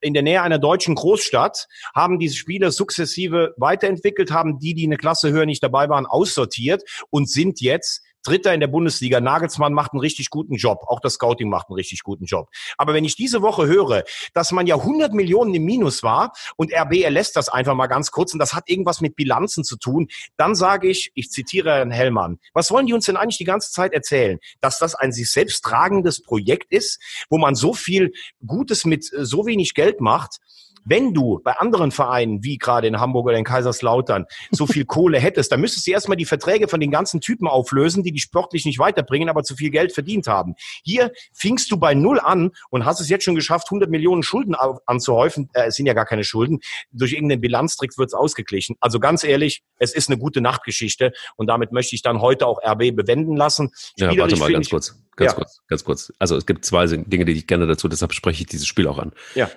in 0.00 0.14
der 0.14 0.22
Nähe 0.22 0.42
einer 0.42 0.58
deutschen 0.58 0.94
Großstadt, 0.94 1.68
haben 1.94 2.18
diese 2.18 2.36
Spieler 2.36 2.72
sukzessive 2.72 3.54
weiterentwickelt, 3.56 4.30
haben 4.30 4.58
die, 4.58 4.74
die 4.74 4.84
eine 4.84 4.96
Klasse 4.96 5.30
höher 5.30 5.46
nicht 5.46 5.62
dabei 5.62 5.88
waren, 5.88 6.06
aussortiert 6.06 6.82
und 7.10 7.28
sind 7.28 7.60
jetzt 7.60 8.02
Dritter 8.22 8.52
in 8.54 8.60
der 8.60 8.66
Bundesliga. 8.66 9.20
Nagelsmann 9.20 9.72
macht 9.72 9.92
einen 9.92 10.00
richtig 10.00 10.30
guten 10.30 10.54
Job. 10.54 10.84
Auch 10.86 11.00
das 11.00 11.14
Scouting 11.14 11.48
macht 11.48 11.68
einen 11.68 11.76
richtig 11.76 12.02
guten 12.02 12.24
Job. 12.24 12.48
Aber 12.76 12.94
wenn 12.94 13.04
ich 13.04 13.16
diese 13.16 13.42
Woche 13.42 13.66
höre, 13.66 14.04
dass 14.34 14.52
man 14.52 14.66
ja 14.66 14.76
100 14.76 15.12
Millionen 15.12 15.54
im 15.54 15.64
Minus 15.64 16.02
war 16.02 16.32
und 16.56 16.72
RB 16.72 17.02
erlässt 17.02 17.36
das 17.36 17.48
einfach 17.48 17.74
mal 17.74 17.86
ganz 17.86 18.10
kurz 18.10 18.32
und 18.32 18.38
das 18.38 18.54
hat 18.54 18.68
irgendwas 18.68 19.00
mit 19.00 19.16
Bilanzen 19.16 19.64
zu 19.64 19.76
tun, 19.76 20.08
dann 20.36 20.54
sage 20.54 20.88
ich, 20.88 21.12
ich 21.14 21.30
zitiere 21.30 21.70
Herrn 21.70 21.90
Hellmann, 21.90 22.38
was 22.52 22.70
wollen 22.70 22.86
die 22.86 22.92
uns 22.92 23.06
denn 23.06 23.16
eigentlich 23.16 23.38
die 23.38 23.44
ganze 23.44 23.72
Zeit 23.72 23.92
erzählen? 23.92 24.38
Dass 24.60 24.78
das 24.78 24.94
ein 24.94 25.12
sich 25.12 25.30
selbst 25.30 25.62
tragendes 25.62 26.22
Projekt 26.22 26.72
ist, 26.72 27.00
wo 27.28 27.38
man 27.38 27.54
so 27.54 27.74
viel 27.74 28.12
Gutes 28.46 28.84
mit 28.84 29.04
so 29.04 29.46
wenig 29.46 29.74
Geld 29.74 30.00
macht, 30.00 30.38
wenn 30.84 31.14
du 31.14 31.40
bei 31.42 31.52
anderen 31.52 31.90
Vereinen, 31.90 32.42
wie 32.42 32.58
gerade 32.58 32.86
in 32.86 33.00
Hamburg 33.00 33.26
oder 33.26 33.36
in 33.36 33.44
Kaiserslautern, 33.44 34.26
so 34.50 34.66
viel 34.66 34.84
Kohle 34.84 35.18
hättest, 35.18 35.52
dann 35.52 35.60
müsstest 35.60 35.86
du 35.86 35.90
erstmal 35.90 36.16
die 36.16 36.24
Verträge 36.24 36.68
von 36.68 36.80
den 36.80 36.90
ganzen 36.90 37.20
Typen 37.20 37.46
auflösen, 37.46 38.02
die 38.02 38.12
die 38.12 38.20
sportlich 38.20 38.64
nicht 38.64 38.78
weiterbringen, 38.78 39.28
aber 39.28 39.42
zu 39.42 39.56
viel 39.56 39.70
Geld 39.70 39.92
verdient 39.92 40.26
haben. 40.26 40.54
Hier 40.82 41.12
fingst 41.32 41.70
du 41.70 41.76
bei 41.76 41.94
Null 41.94 42.20
an 42.20 42.50
und 42.70 42.84
hast 42.84 43.00
es 43.00 43.08
jetzt 43.08 43.24
schon 43.24 43.34
geschafft, 43.34 43.68
100 43.70 43.90
Millionen 43.90 44.22
Schulden 44.22 44.54
anzuhäufen. 44.54 45.50
Äh, 45.52 45.68
es 45.68 45.76
sind 45.76 45.86
ja 45.86 45.94
gar 45.94 46.06
keine 46.06 46.24
Schulden. 46.24 46.60
Durch 46.92 47.12
irgendeinen 47.12 47.40
Bilanztrick 47.40 47.96
wird 47.98 48.08
es 48.08 48.14
ausgeglichen. 48.14 48.76
Also 48.80 49.00
ganz 49.00 49.24
ehrlich, 49.24 49.62
es 49.78 49.92
ist 49.92 50.08
eine 50.08 50.18
gute 50.18 50.40
Nachtgeschichte 50.40 51.12
und 51.36 51.46
damit 51.46 51.72
möchte 51.72 51.94
ich 51.94 52.02
dann 52.02 52.20
heute 52.20 52.46
auch 52.46 52.58
RB 52.64 52.94
bewenden 52.94 53.36
lassen. 53.36 53.70
Ja, 53.96 54.16
warte 54.16 54.36
mal 54.36 54.52
ganz 54.52 54.68
kurz. 54.68 54.96
Ganz 55.16 55.32
ja. 55.32 55.36
kurz, 55.36 55.60
ganz 55.68 55.84
kurz. 55.84 56.12
Also 56.18 56.36
es 56.36 56.46
gibt 56.46 56.64
zwei 56.64 56.86
Dinge, 56.86 57.24
die 57.24 57.32
ich 57.32 57.46
gerne 57.46 57.66
dazu, 57.66 57.88
deshalb 57.88 58.14
spreche 58.14 58.42
ich 58.42 58.46
dieses 58.46 58.66
Spiel 58.66 58.86
auch 58.86 58.98
an. 58.98 59.12
Ja 59.34 59.50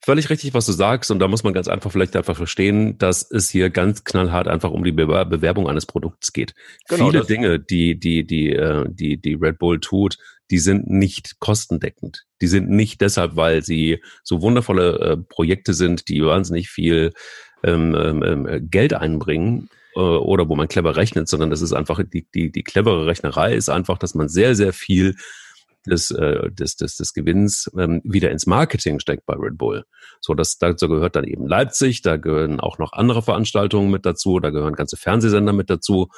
völlig 0.00 0.30
richtig, 0.30 0.54
was 0.54 0.66
du 0.66 0.72
sagst. 0.72 1.10
Und 1.10 1.18
da 1.18 1.28
muss 1.28 1.44
man 1.44 1.52
ganz 1.52 1.68
einfach 1.68 1.90
vielleicht 1.92 2.16
einfach 2.16 2.36
verstehen, 2.36 2.98
dass 2.98 3.30
es 3.30 3.50
hier 3.50 3.70
ganz 3.70 4.04
knallhart 4.04 4.48
einfach 4.48 4.70
um 4.70 4.84
die 4.84 4.92
Bewerbung 4.92 5.68
eines 5.68 5.86
Produkts 5.86 6.32
geht. 6.32 6.54
Genau, 6.88 7.10
Viele 7.10 7.24
Dinge, 7.24 7.58
die, 7.58 7.98
die, 7.98 8.26
die, 8.26 8.52
äh, 8.52 8.84
die, 8.88 9.20
die 9.20 9.34
Red 9.34 9.58
Bull 9.58 9.80
tut, 9.80 10.18
die 10.50 10.58
sind 10.58 10.88
nicht 10.88 11.40
kostendeckend. 11.40 12.24
Die 12.40 12.46
sind 12.46 12.70
nicht 12.70 13.00
deshalb, 13.00 13.36
weil 13.36 13.62
sie 13.62 14.02
so 14.22 14.40
wundervolle 14.40 14.98
äh, 14.98 15.16
Projekte 15.16 15.74
sind, 15.74 16.08
die 16.08 16.24
wahnsinnig 16.24 16.70
viel 16.70 17.12
ähm, 17.64 17.94
ähm, 17.94 18.22
ähm 18.22 18.68
Geld 18.70 18.94
einbringen 18.94 19.68
äh, 19.94 20.00
oder 20.00 20.48
wo 20.48 20.56
man 20.56 20.68
clever 20.68 20.96
rechnet, 20.96 21.28
sondern 21.28 21.50
das 21.50 21.60
ist 21.60 21.72
einfach, 21.72 22.00
die, 22.02 22.26
die, 22.34 22.50
die 22.50 22.62
clevere 22.62 23.06
Rechnerei 23.06 23.54
ist 23.54 23.68
einfach, 23.68 23.98
dass 23.98 24.14
man 24.14 24.28
sehr, 24.28 24.54
sehr 24.54 24.72
viel 24.72 25.16
des, 25.88 26.10
äh, 26.10 26.50
des, 26.50 26.76
des, 26.76 26.96
des 26.96 27.12
Gewinns 27.12 27.70
ähm, 27.78 28.00
wieder 28.04 28.30
ins 28.30 28.46
Marketing 28.46 29.00
steckt 29.00 29.26
bei 29.26 29.34
Red 29.34 29.58
Bull. 29.58 29.84
So, 30.20 30.34
das 30.34 30.58
dazu 30.58 30.88
gehört 30.88 31.16
dann 31.16 31.24
eben 31.24 31.46
Leipzig, 31.46 32.02
da 32.02 32.16
gehören 32.16 32.60
auch 32.60 32.78
noch 32.78 32.92
andere 32.92 33.22
Veranstaltungen 33.22 33.90
mit 33.90 34.06
dazu, 34.06 34.40
da 34.40 34.50
gehören 34.50 34.74
ganze 34.74 34.96
Fernsehsender 34.96 35.52
mit 35.52 35.70
dazu, 35.70 36.08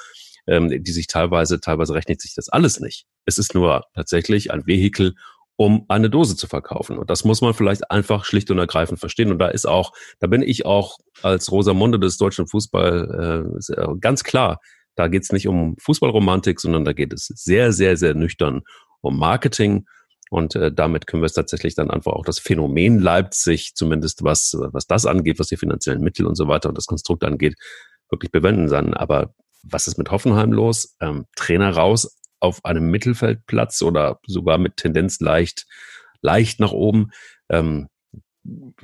ähm, 0.47 0.83
die 0.83 0.91
sich 0.91 1.07
teilweise, 1.07 1.59
teilweise 1.59 1.93
rechnet 1.93 2.21
sich 2.21 2.33
das 2.35 2.49
alles 2.49 2.79
nicht. 2.79 3.05
Es 3.25 3.37
ist 3.37 3.53
nur 3.53 3.83
tatsächlich 3.93 4.51
ein 4.51 4.65
Vehikel, 4.65 5.15
um 5.55 5.85
eine 5.89 6.09
Dose 6.09 6.35
zu 6.35 6.47
verkaufen. 6.47 6.97
Und 6.97 7.09
das 7.09 7.23
muss 7.23 7.41
man 7.41 7.53
vielleicht 7.53 7.91
einfach 7.91 8.25
schlicht 8.25 8.49
und 8.49 8.57
ergreifend 8.57 8.99
verstehen. 8.99 9.31
Und 9.31 9.37
da 9.37 9.47
ist 9.47 9.67
auch, 9.67 9.91
da 10.19 10.27
bin 10.27 10.41
ich 10.41 10.65
auch 10.65 10.97
als 11.21 11.51
Rosamunde 11.51 11.99
des 11.99 12.17
deutschen 12.17 12.47
Fußball 12.47 13.53
äh, 13.69 13.87
ganz 13.99 14.23
klar. 14.23 14.59
Da 14.95 15.07
geht 15.07 15.23
es 15.23 15.31
nicht 15.31 15.47
um 15.47 15.75
Fußballromantik, 15.79 16.59
sondern 16.59 16.83
da 16.83 16.93
geht 16.93 17.13
es 17.13 17.27
sehr, 17.27 17.73
sehr, 17.73 17.95
sehr 17.95 18.15
nüchtern 18.15 18.61
um 19.01 19.17
Marketing. 19.17 19.85
Und 20.29 20.55
äh, 20.55 20.71
damit 20.71 21.07
können 21.07 21.21
wir 21.21 21.27
es 21.27 21.33
tatsächlich 21.33 21.75
dann 21.75 21.91
einfach 21.91 22.13
auch 22.13 22.23
das 22.23 22.39
Phänomen 22.39 22.99
Leipzig, 22.99 23.75
zumindest 23.75 24.23
was, 24.23 24.55
was 24.57 24.87
das 24.87 25.05
angeht, 25.05 25.39
was 25.39 25.47
die 25.47 25.57
finanziellen 25.57 26.01
Mittel 26.01 26.25
und 26.25 26.35
so 26.35 26.47
weiter 26.47 26.69
und 26.69 26.77
das 26.77 26.85
Konstrukt 26.85 27.23
angeht, 27.25 27.55
wirklich 28.09 28.31
bewenden 28.31 28.69
sein. 28.69 28.93
Aber 28.93 29.33
was 29.63 29.87
ist 29.87 29.97
mit 29.97 30.09
Hoffenheim 30.09 30.53
los? 30.53 30.95
Ähm, 31.01 31.25
Trainer 31.35 31.71
raus 31.71 32.17
auf 32.39 32.63
einem 32.65 32.89
Mittelfeldplatz 32.89 33.81
oder 33.81 34.19
sogar 34.25 34.57
mit 34.57 34.77
Tendenz 34.77 35.19
leicht, 35.19 35.65
leicht 36.21 36.59
nach 36.59 36.71
oben. 36.71 37.11
Ähm, 37.49 37.87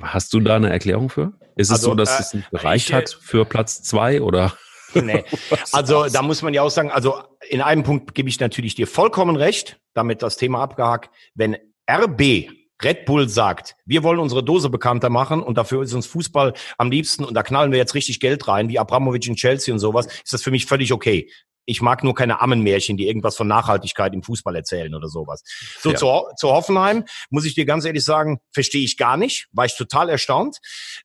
hast 0.00 0.32
du 0.32 0.40
da 0.40 0.56
eine 0.56 0.70
Erklärung 0.70 1.08
für? 1.08 1.32
Ist 1.56 1.70
also, 1.70 1.74
es 1.74 1.82
so, 1.82 1.94
dass 1.94 2.18
äh, 2.18 2.22
es 2.22 2.34
nicht 2.34 2.50
gereicht 2.50 2.88
ich, 2.90 2.94
hat 2.94 3.18
für 3.20 3.44
Platz 3.44 3.82
zwei 3.82 4.22
oder? 4.22 4.56
Nee. 4.94 5.24
Also 5.72 6.06
da 6.06 6.22
muss 6.22 6.42
man 6.42 6.54
ja 6.54 6.62
auch 6.62 6.70
sagen, 6.70 6.90
also 6.90 7.22
in 7.48 7.60
einem 7.60 7.82
Punkt 7.82 8.14
gebe 8.14 8.28
ich 8.28 8.40
natürlich 8.40 8.74
dir 8.74 8.86
vollkommen 8.86 9.36
recht, 9.36 9.78
damit 9.94 10.22
das 10.22 10.36
Thema 10.36 10.62
abgehakt. 10.62 11.10
Wenn 11.34 11.56
RB 11.90 12.48
Red 12.82 13.06
Bull 13.06 13.28
sagt, 13.28 13.74
wir 13.86 14.04
wollen 14.04 14.20
unsere 14.20 14.44
Dose 14.44 14.70
bekannter 14.70 15.10
machen 15.10 15.42
und 15.42 15.58
dafür 15.58 15.82
ist 15.82 15.94
uns 15.94 16.06
Fußball 16.06 16.54
am 16.76 16.90
liebsten 16.90 17.24
und 17.24 17.34
da 17.34 17.42
knallen 17.42 17.72
wir 17.72 17.78
jetzt 17.78 17.94
richtig 17.94 18.20
Geld 18.20 18.46
rein, 18.46 18.68
wie 18.68 18.78
Abramovic 18.78 19.26
in 19.26 19.34
Chelsea 19.34 19.74
und 19.74 19.80
sowas, 19.80 20.06
ist 20.06 20.32
das 20.32 20.42
für 20.42 20.52
mich 20.52 20.66
völlig 20.66 20.92
okay. 20.92 21.28
Ich 21.70 21.82
mag 21.82 22.02
nur 22.02 22.14
keine 22.14 22.40
Ammenmärchen, 22.40 22.96
die 22.96 23.06
irgendwas 23.06 23.36
von 23.36 23.46
Nachhaltigkeit 23.46 24.14
im 24.14 24.22
Fußball 24.22 24.56
erzählen 24.56 24.94
oder 24.94 25.08
sowas. 25.08 25.42
So, 25.80 25.90
ja. 25.90 25.96
zu, 25.96 26.06
zu 26.36 26.48
Hoffenheim 26.48 27.04
muss 27.28 27.44
ich 27.44 27.54
dir 27.54 27.66
ganz 27.66 27.84
ehrlich 27.84 28.04
sagen, 28.04 28.38
verstehe 28.52 28.82
ich 28.82 28.96
gar 28.96 29.18
nicht, 29.18 29.48
war 29.52 29.66
ich 29.66 29.76
total 29.76 30.08
erstaunt. 30.08 30.58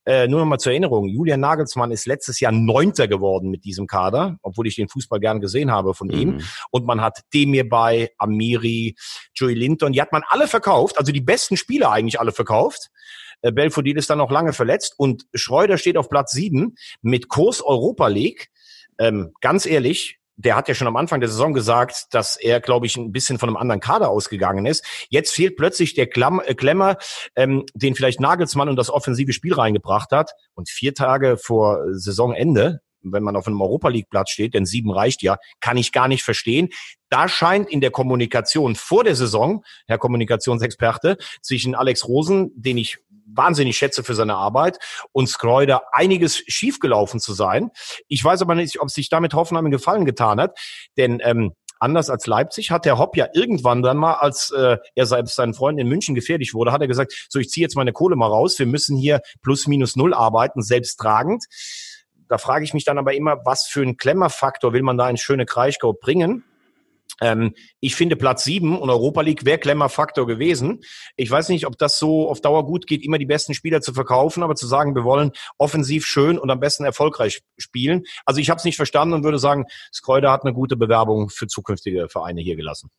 Äh, 0.06 0.30
nur 0.30 0.40
noch 0.40 0.46
mal 0.46 0.60
zur 0.60 0.72
Erinnerung, 0.72 1.10
Julian 1.10 1.42
Nagelsmann 1.42 1.92
ist 1.92 2.06
letztes 2.06 2.40
Jahr 2.40 2.54
Neunter 2.54 3.10
geworden 3.10 3.50
mit 3.50 3.66
diesem 3.66 3.88
Kader, 3.88 4.38
obwohl 4.42 4.66
ich 4.68 4.76
den 4.76 4.88
Fußball 4.88 5.20
gern 5.20 5.42
gesehen 5.42 5.70
habe 5.70 5.94
von 5.94 6.08
mhm. 6.08 6.14
ihm. 6.14 6.42
Und 6.72 6.86
man 6.86 7.02
hat 7.02 7.20
Demir 7.34 7.68
bei, 7.68 8.12
Amiri, 8.18 8.96
Joey 9.36 9.56
Linton, 9.56 9.92
die 9.92 10.02
hat 10.02 10.14
man 10.14 10.24
alle 10.30 10.48
verkauft, 10.48 10.98
also 10.98 11.12
die 11.12 11.20
besten 11.20 11.58
Spieler 11.58 11.92
eigentlich 11.92 12.22
alle 12.22 12.32
verkauft. 12.32 12.90
Äh, 13.42 13.52
Belfodil 13.52 13.98
ist 13.98 14.10
dann 14.10 14.20
noch 14.20 14.32
lange 14.32 14.54
verletzt 14.54 14.94
und 14.98 15.26
Schreuder 15.34 15.78
steht 15.78 15.98
auf 15.98 16.10
Platz 16.10 16.32
sieben 16.32 16.76
mit 17.02 17.28
Kurs 17.28 17.62
Europa 17.62 18.08
League. 18.08 18.50
Ähm, 18.98 19.34
ganz 19.42 19.66
ehrlich, 19.66 20.20
der 20.36 20.56
hat 20.56 20.68
ja 20.68 20.74
schon 20.74 20.88
am 20.88 20.96
Anfang 20.96 21.20
der 21.20 21.30
Saison 21.30 21.54
gesagt, 21.54 22.08
dass 22.12 22.36
er, 22.36 22.60
glaube 22.60 22.86
ich, 22.86 22.98
ein 22.98 23.12
bisschen 23.12 23.40
von 23.40 23.50
einem 23.50 23.58
anderen 23.58 23.82
Kader 23.82 24.10
ausgegangen 24.10 24.66
ist. 24.66 24.84
Jetzt 25.10 25.34
fehlt 25.34 25.58
plötzlich 25.58 25.94
der 25.94 26.08
Klamm, 26.08 26.42
äh, 26.44 26.56
Klemmer, 26.56 26.98
ähm, 27.36 27.66
den 27.74 27.96
vielleicht 27.96 28.20
Nagelsmann 28.20 28.70
und 28.70 28.76
das 28.76 28.90
offensive 28.90 29.34
Spiel 29.34 29.54
reingebracht 29.54 30.12
hat. 30.12 30.32
Und 30.56 30.70
vier 30.70 30.94
Tage 30.94 31.38
vor 31.38 31.80
Saisonende, 31.92 32.82
wenn 33.02 33.24
man 33.24 33.36
auf 33.36 33.48
einem 33.48 33.62
Europa 33.62 33.90
League 33.90 34.10
Platz 34.10 34.32
steht, 34.32 34.54
denn 34.54 34.66
sieben 34.66 34.92
reicht 34.92 35.22
ja, 35.22 35.38
kann 35.60 35.78
ich 35.78 35.92
gar 35.92 36.08
nicht 36.08 36.24
verstehen. 36.24 36.70
Da 37.10 37.28
scheint 37.28 37.70
in 37.70 37.82
der 37.82 37.92
Kommunikation 37.92 38.76
vor 38.76 39.04
der 39.04 39.16
Saison, 39.16 39.64
Herr 39.88 39.98
Kommunikationsexperte, 39.98 41.18
zwischen 41.42 41.76
Alex 41.76 42.08
Rosen, 42.08 42.52
den 42.56 42.78
ich 42.78 43.00
wahnsinnig 43.36 43.78
schätze 43.78 44.04
für 44.04 44.16
seine 44.16 44.36
Arbeit 44.36 44.80
und 45.12 45.28
Skreuder 45.28 45.84
einiges 45.92 46.38
schiefgelaufen 46.48 47.20
zu 47.20 47.34
sein. 47.34 47.72
Ich 48.08 48.24
weiß 48.24 48.42
aber 48.42 48.56
nicht, 48.56 48.80
ob 48.80 48.90
sich 48.90 49.10
damit 49.10 49.34
Hoffenheim 49.34 49.72
Gefallen 49.72 50.06
getan 50.06 50.40
hat, 50.40 50.58
denn 50.98 51.20
ähm, 51.24 51.54
anders 51.84 52.10
als 52.10 52.26
Leipzig, 52.28 52.72
hat 52.72 52.86
der 52.86 52.98
Hopp 52.98 53.18
ja 53.18 53.28
irgendwann 53.34 53.84
dann 53.84 53.98
mal, 53.98 54.14
als 54.14 54.52
äh, 54.52 54.78
er 54.96 55.06
selbst 55.06 55.36
seinen 55.36 55.54
Freunden 55.54 55.82
in 55.82 55.88
München 55.88 56.16
gefährlich 56.16 56.54
wurde, 56.54 56.72
hat 56.72 56.82
er 56.82 56.88
gesagt, 56.88 57.28
so 57.30 57.40
ich 57.40 57.50
ziehe 57.50 57.64
jetzt 57.64 57.76
meine 57.76 57.92
Kohle 57.92 58.16
mal 58.16 58.28
raus, 58.28 58.58
wir 58.58 58.66
müssen 58.66 58.98
hier 58.98 59.20
plus 59.42 59.68
minus 59.68 59.96
null 59.96 60.14
arbeiten, 60.14 60.62
selbsttragend. 60.62 61.44
Da 62.30 62.38
frage 62.38 62.64
ich 62.64 62.74
mich 62.74 62.86
dann 62.86 62.98
aber 62.98 63.14
immer, 63.14 63.42
was 63.44 63.68
für 63.68 63.82
einen 63.82 63.98
Klemmerfaktor 63.98 64.74
will 64.74 64.82
man 64.82 64.98
da 64.98 65.10
ins 65.10 65.22
schöne 65.22 65.46
Kraichgau 65.46 65.94
bringen? 65.94 66.46
Ähm, 67.24 67.56
ich 67.80 67.96
finde 67.96 68.18
Platz 68.18 68.44
sieben 68.44 68.78
und 68.78 68.90
Europa 68.90 69.22
League 69.22 69.46
wäre 69.46 69.58
Klemmerfaktor 69.58 70.28
gewesen. 70.28 70.82
Ich 71.16 71.32
weiß 71.32 71.48
nicht, 71.50 71.66
ob 71.66 71.78
das 71.78 71.98
so 71.98 72.30
auf 72.30 72.42
Dauer 72.42 72.66
gut 72.66 72.86
geht, 72.86 73.04
immer 73.04 73.18
die 73.18 73.26
besten 73.26 73.54
Spieler 73.54 73.80
zu 73.80 73.94
verkaufen, 73.94 74.44
aber 74.44 74.56
zu 74.56 74.68
sagen, 74.68 74.94
wir 74.94 75.06
wollen 75.06 75.32
offensiv 75.58 76.06
schön 76.06 76.38
und 76.38 76.50
am 76.52 76.60
besten 76.60 76.84
erfolgreich 76.84 77.42
spielen. 77.58 78.04
Also 78.26 78.42
ich 78.42 78.50
habe 78.50 78.58
es 78.58 78.66
nicht 78.66 78.76
verstanden 78.76 79.14
und 79.14 79.24
würde 79.24 79.40
sagen, 79.40 79.66
Skreuder 79.94 80.32
hat 80.32 80.44
eine 80.44 80.54
gute 80.54 80.76
Bewerbung 80.76 81.30
für 81.30 81.48
zukünftige 81.48 82.10
Vereine 82.10 82.42
hier 82.42 82.58
gelassen. 82.58 82.90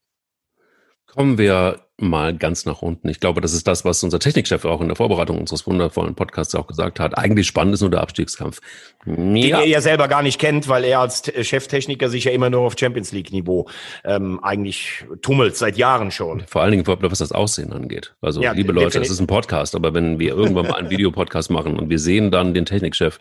Kommen 1.07 1.39
wir 1.39 1.85
mal 1.97 2.37
ganz 2.37 2.67
nach 2.67 2.83
unten. 2.83 3.09
Ich 3.09 3.21
glaube, 3.21 3.41
das 3.41 3.53
ist 3.53 3.69
das, 3.69 3.85
was 3.85 4.03
unser 4.03 4.19
Technikchef 4.19 4.65
auch 4.65 4.81
in 4.81 4.89
der 4.89 4.97
Vorbereitung 4.97 5.39
unseres 5.39 5.67
wundervollen 5.67 6.17
Podcasts 6.17 6.55
auch 6.57 6.67
gesagt 6.67 6.99
hat. 6.99 7.17
Eigentlich 7.17 7.47
spannend 7.47 7.75
ist 7.75 7.83
nur 7.83 7.91
der 7.91 8.01
Abstiegskampf. 8.01 8.61
Ja. 9.07 9.15
Den 9.15 9.37
er 9.37 9.67
ja 9.67 9.81
selber 9.81 10.09
gar 10.09 10.23
nicht 10.23 10.41
kennt, 10.41 10.69
weil 10.69 10.85
er 10.85 11.01
als 11.01 11.23
Cheftechniker 11.23 12.09
sich 12.09 12.25
ja 12.25 12.33
immer 12.33 12.51
nur 12.51 12.63
auf 12.63 12.75
Champions 12.79 13.13
League 13.13 13.31
Niveau 13.33 13.69
ähm, 14.05 14.43
eigentlich 14.43 15.05
tummelt, 15.23 15.57
seit 15.57 15.77
Jahren 15.77 16.11
schon. 16.11 16.43
Vor 16.49 16.63
allen 16.63 16.73
Dingen, 16.73 16.87
was 16.87 17.19
das 17.19 17.31
Aussehen 17.31 17.73
angeht. 17.73 18.15
Also, 18.21 18.43
ja, 18.43 18.53
liebe 18.53 18.73
Leute, 18.73 19.01
es 19.01 19.11
ist 19.11 19.21
ein 19.21 19.29
Podcast, 19.29 19.77
aber 19.77 19.95
wenn 19.95 20.19
wir 20.19 20.35
irgendwann 20.35 20.67
mal 20.67 20.75
einen 20.75 20.91
Videopodcast 20.91 21.51
machen 21.51 21.79
und 21.79 21.91
wir 21.91 22.01
sehen 22.01 22.33
dann 22.33 22.55
den 22.55 22.65
Technikchef, 22.65 23.21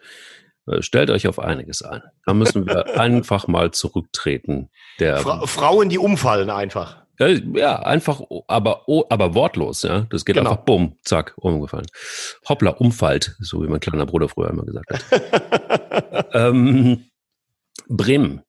äh, 0.67 0.81
stellt 0.81 1.11
euch 1.11 1.27
auf 1.27 1.37
einiges 1.37 1.83
ein. 1.83 2.01
Da 2.25 2.33
müssen 2.33 2.65
wir 2.65 2.99
einfach 2.99 3.47
mal 3.47 3.69
zurücktreten. 3.71 4.69
Der, 4.99 5.17
Fra 5.17 5.45
Frauen, 5.45 5.89
die 5.89 5.99
umfallen 5.99 6.49
einfach. 6.49 7.02
Ja, 7.19 7.79
einfach, 7.83 8.21
aber, 8.47 8.85
aber 9.09 9.35
wortlos, 9.35 9.83
ja. 9.83 10.07
Das 10.09 10.25
geht 10.25 10.35
genau. 10.35 10.51
einfach 10.51 10.63
bumm, 10.63 10.97
zack, 11.03 11.33
umgefallen. 11.37 11.85
Hoppla, 12.47 12.71
umfallt, 12.71 13.35
so 13.39 13.61
wie 13.61 13.67
mein 13.67 13.79
kleiner 13.79 14.05
Bruder 14.05 14.29
früher 14.29 14.49
immer 14.49 14.63
gesagt 14.63 14.91
hat. 14.91 16.29
ähm, 16.33 17.05
Bremen. 17.87 18.41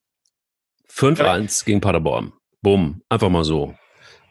5-1 0.91 1.65
gegen 1.65 1.81
Paderborn. 1.81 2.33
Bumm, 2.63 3.03
einfach 3.09 3.29
mal 3.29 3.45
so. 3.45 3.75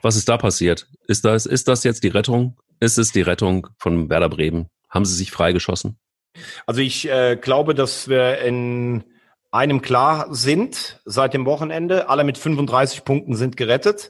Was 0.01 0.15
ist 0.15 0.27
da 0.27 0.37
passiert? 0.37 0.87
Ist 1.07 1.25
das, 1.25 1.45
ist 1.45 1.67
das 1.67 1.83
jetzt 1.83 2.03
die 2.03 2.09
Rettung? 2.09 2.57
Ist 2.79 2.97
es 2.97 3.11
die 3.11 3.21
Rettung 3.21 3.67
von 3.77 4.09
Werder 4.09 4.29
Bremen? 4.29 4.67
Haben 4.89 5.05
sie 5.05 5.15
sich 5.15 5.31
freigeschossen? 5.31 5.99
Also 6.65 6.81
ich 6.81 7.07
äh, 7.07 7.37
glaube, 7.39 7.75
dass 7.75 8.07
wir 8.07 8.39
in 8.39 9.03
einem 9.53 9.83
klar 9.83 10.33
sind 10.33 10.99
seit 11.05 11.33
dem 11.33 11.45
Wochenende. 11.45 12.09
Alle 12.09 12.23
mit 12.23 12.39
35 12.39 13.05
Punkten 13.05 13.35
sind 13.35 13.55
gerettet. 13.55 14.09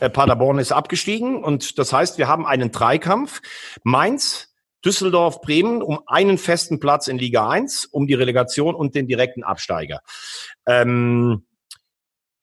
Äh, 0.00 0.10
Paderborn 0.10 0.58
ist 0.58 0.72
abgestiegen 0.72 1.44
und 1.44 1.78
das 1.78 1.92
heißt, 1.92 2.18
wir 2.18 2.26
haben 2.26 2.44
einen 2.44 2.72
Dreikampf. 2.72 3.40
Mainz, 3.84 4.52
Düsseldorf, 4.84 5.42
Bremen 5.42 5.80
um 5.82 6.00
einen 6.06 6.38
festen 6.38 6.80
Platz 6.80 7.06
in 7.06 7.18
Liga 7.18 7.48
1, 7.48 7.86
um 7.86 8.08
die 8.08 8.14
Relegation 8.14 8.74
und 8.74 8.96
den 8.96 9.06
direkten 9.06 9.44
Absteiger. 9.44 10.00
Ähm, 10.66 11.44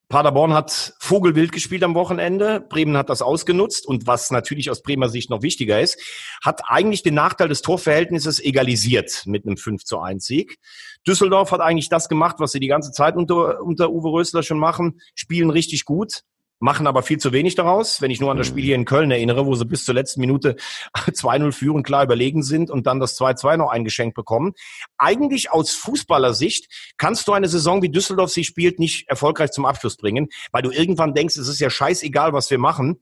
Paderborn 0.09 0.53
hat 0.53 0.93
Vogelwild 0.99 1.51
gespielt 1.51 1.83
am 1.83 1.93
Wochenende. 1.93 2.61
Bremen 2.61 2.95
hat 2.95 3.09
das 3.09 3.21
ausgenutzt. 3.21 3.85
Und 3.85 4.07
was 4.07 4.31
natürlich 4.31 4.71
aus 4.71 4.81
Bremer 4.81 5.09
Sicht 5.09 5.29
noch 5.29 5.41
wichtiger 5.41 5.81
ist, 5.81 5.99
hat 6.41 6.61
eigentlich 6.67 7.03
den 7.03 7.15
Nachteil 7.15 7.49
des 7.49 7.61
Torverhältnisses 7.61 8.39
egalisiert 8.39 9.23
mit 9.25 9.45
einem 9.45 9.57
5 9.57 9.83
zu 9.83 9.99
1 9.99 10.25
Sieg. 10.25 10.59
Düsseldorf 11.07 11.51
hat 11.51 11.61
eigentlich 11.61 11.89
das 11.89 12.09
gemacht, 12.09 12.35
was 12.39 12.51
sie 12.51 12.59
die 12.59 12.67
ganze 12.67 12.91
Zeit 12.91 13.15
unter, 13.15 13.61
unter 13.61 13.91
Uwe 13.91 14.09
Rösler 14.09 14.43
schon 14.43 14.59
machen. 14.59 14.99
Spielen 15.15 15.49
richtig 15.49 15.85
gut, 15.85 16.23
machen 16.59 16.87
aber 16.87 17.03
viel 17.03 17.17
zu 17.17 17.31
wenig 17.31 17.55
daraus. 17.55 18.01
Wenn 18.01 18.11
ich 18.11 18.19
nur 18.19 18.31
an 18.31 18.37
das 18.37 18.47
Spiel 18.47 18.63
hier 18.63 18.75
in 18.75 18.85
Köln 18.85 19.11
erinnere, 19.11 19.45
wo 19.45 19.55
sie 19.55 19.65
bis 19.65 19.85
zur 19.85 19.95
letzten 19.95 20.21
Minute 20.21 20.55
2-0 20.95 21.51
führen, 21.51 21.83
klar 21.83 22.03
überlegen 22.03 22.43
sind 22.43 22.69
und 22.69 22.87
dann 22.87 22.99
das 22.99 23.19
2-2 23.19 23.57
noch 23.57 23.69
eingeschenkt 23.69 24.15
bekommen. 24.15 24.53
Eigentlich 24.97 25.51
aus 25.51 25.71
Fußballersicht 25.71 26.93
kannst 26.97 27.27
du 27.27 27.33
eine 27.33 27.47
Saison, 27.47 27.81
wie 27.81 27.89
Düsseldorf 27.89 28.31
sie 28.31 28.43
spielt, 28.43 28.79
nicht 28.79 29.07
erfolgreich 29.07 29.51
zum 29.51 29.65
Abschluss 29.65 29.97
bringen, 29.97 30.29
weil 30.51 30.63
du 30.63 30.71
irgendwann 30.71 31.13
denkst, 31.13 31.37
es 31.37 31.47
ist 31.47 31.59
ja 31.59 31.69
scheißegal, 31.69 32.33
was 32.33 32.49
wir 32.49 32.57
machen. 32.57 33.01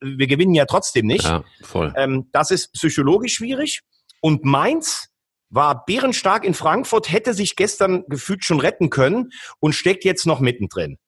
Wir 0.00 0.28
gewinnen 0.28 0.54
ja 0.54 0.64
trotzdem 0.64 1.06
nicht. 1.06 1.24
Ja, 1.24 1.44
voll. 1.62 1.92
Ähm, 1.96 2.28
das 2.32 2.50
ist 2.50 2.72
psychologisch 2.72 3.34
schwierig. 3.34 3.82
Und 4.20 4.44
Mainz 4.44 5.11
war 5.52 5.84
bärenstark 5.84 6.44
in 6.44 6.54
Frankfurt, 6.54 7.12
hätte 7.12 7.34
sich 7.34 7.54
gestern 7.54 8.04
gefühlt 8.08 8.44
schon 8.44 8.58
retten 8.58 8.90
können 8.90 9.30
und 9.60 9.74
steckt 9.74 10.04
jetzt 10.04 10.26
noch 10.26 10.40
mittendrin. 10.40 10.98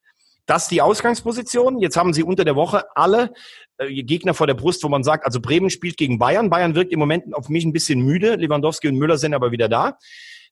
Das 0.47 0.69
die 0.69 0.83
Ausgangsposition. 0.83 1.79
Jetzt 1.79 1.97
haben 1.97 2.13
sie 2.13 2.23
unter 2.23 2.45
der 2.45 2.55
Woche 2.55 2.85
alle 2.95 3.33
äh, 3.79 4.03
Gegner 4.03 4.35
vor 4.35 4.47
der 4.47 4.55
Brust, 4.55 4.85
wo 4.85 4.89
man 4.89 5.03
sagt, 5.03 5.25
also 5.25 5.41
Bremen 5.41 5.71
spielt 5.71 5.97
gegen 5.97 6.19
Bayern. 6.19 6.51
Bayern 6.51 6.75
wirkt 6.75 6.93
im 6.93 6.99
Moment 6.99 7.35
auf 7.35 7.49
mich 7.49 7.65
ein 7.65 7.73
bisschen 7.73 8.01
müde. 8.01 8.37
Lewandowski 8.37 8.89
und 8.89 8.97
Müller 8.97 9.17
sind 9.17 9.33
aber 9.33 9.53
wieder 9.53 9.71
da. 9.71 9.97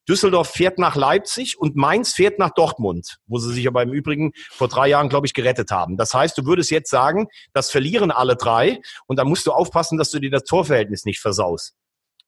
Düsseldorf 0.09 0.49
fährt 0.49 0.79
nach 0.79 0.97
Leipzig 0.97 1.59
und 1.59 1.77
Mainz 1.77 2.15
fährt 2.15 2.39
nach 2.39 2.51
Dortmund, 2.51 3.19
wo 3.27 3.39
sie 3.39 3.53
sich 3.53 3.69
aber 3.69 3.83
im 3.83 3.93
Übrigen 3.93 4.33
vor 4.51 4.67
drei 4.67 4.89
Jahren, 4.89 5.09
glaube 5.09 5.27
ich, 5.27 5.35
gerettet 5.35 5.71
haben. 5.71 5.97
Das 5.97 6.13
heißt, 6.13 6.37
du 6.37 6.45
würdest 6.45 6.71
jetzt 6.73 6.91
sagen, 6.91 7.29
das 7.53 7.71
verlieren 7.71 8.11
alle 8.11 8.35
drei 8.35 8.81
und 9.07 9.19
da 9.19 9.25
musst 9.25 9.47
du 9.47 9.53
aufpassen, 9.53 9.99
dass 9.99 10.11
du 10.11 10.19
dir 10.19 10.31
das 10.31 10.43
Torverhältnis 10.45 11.05
nicht 11.05 11.21
versaust. 11.21 11.75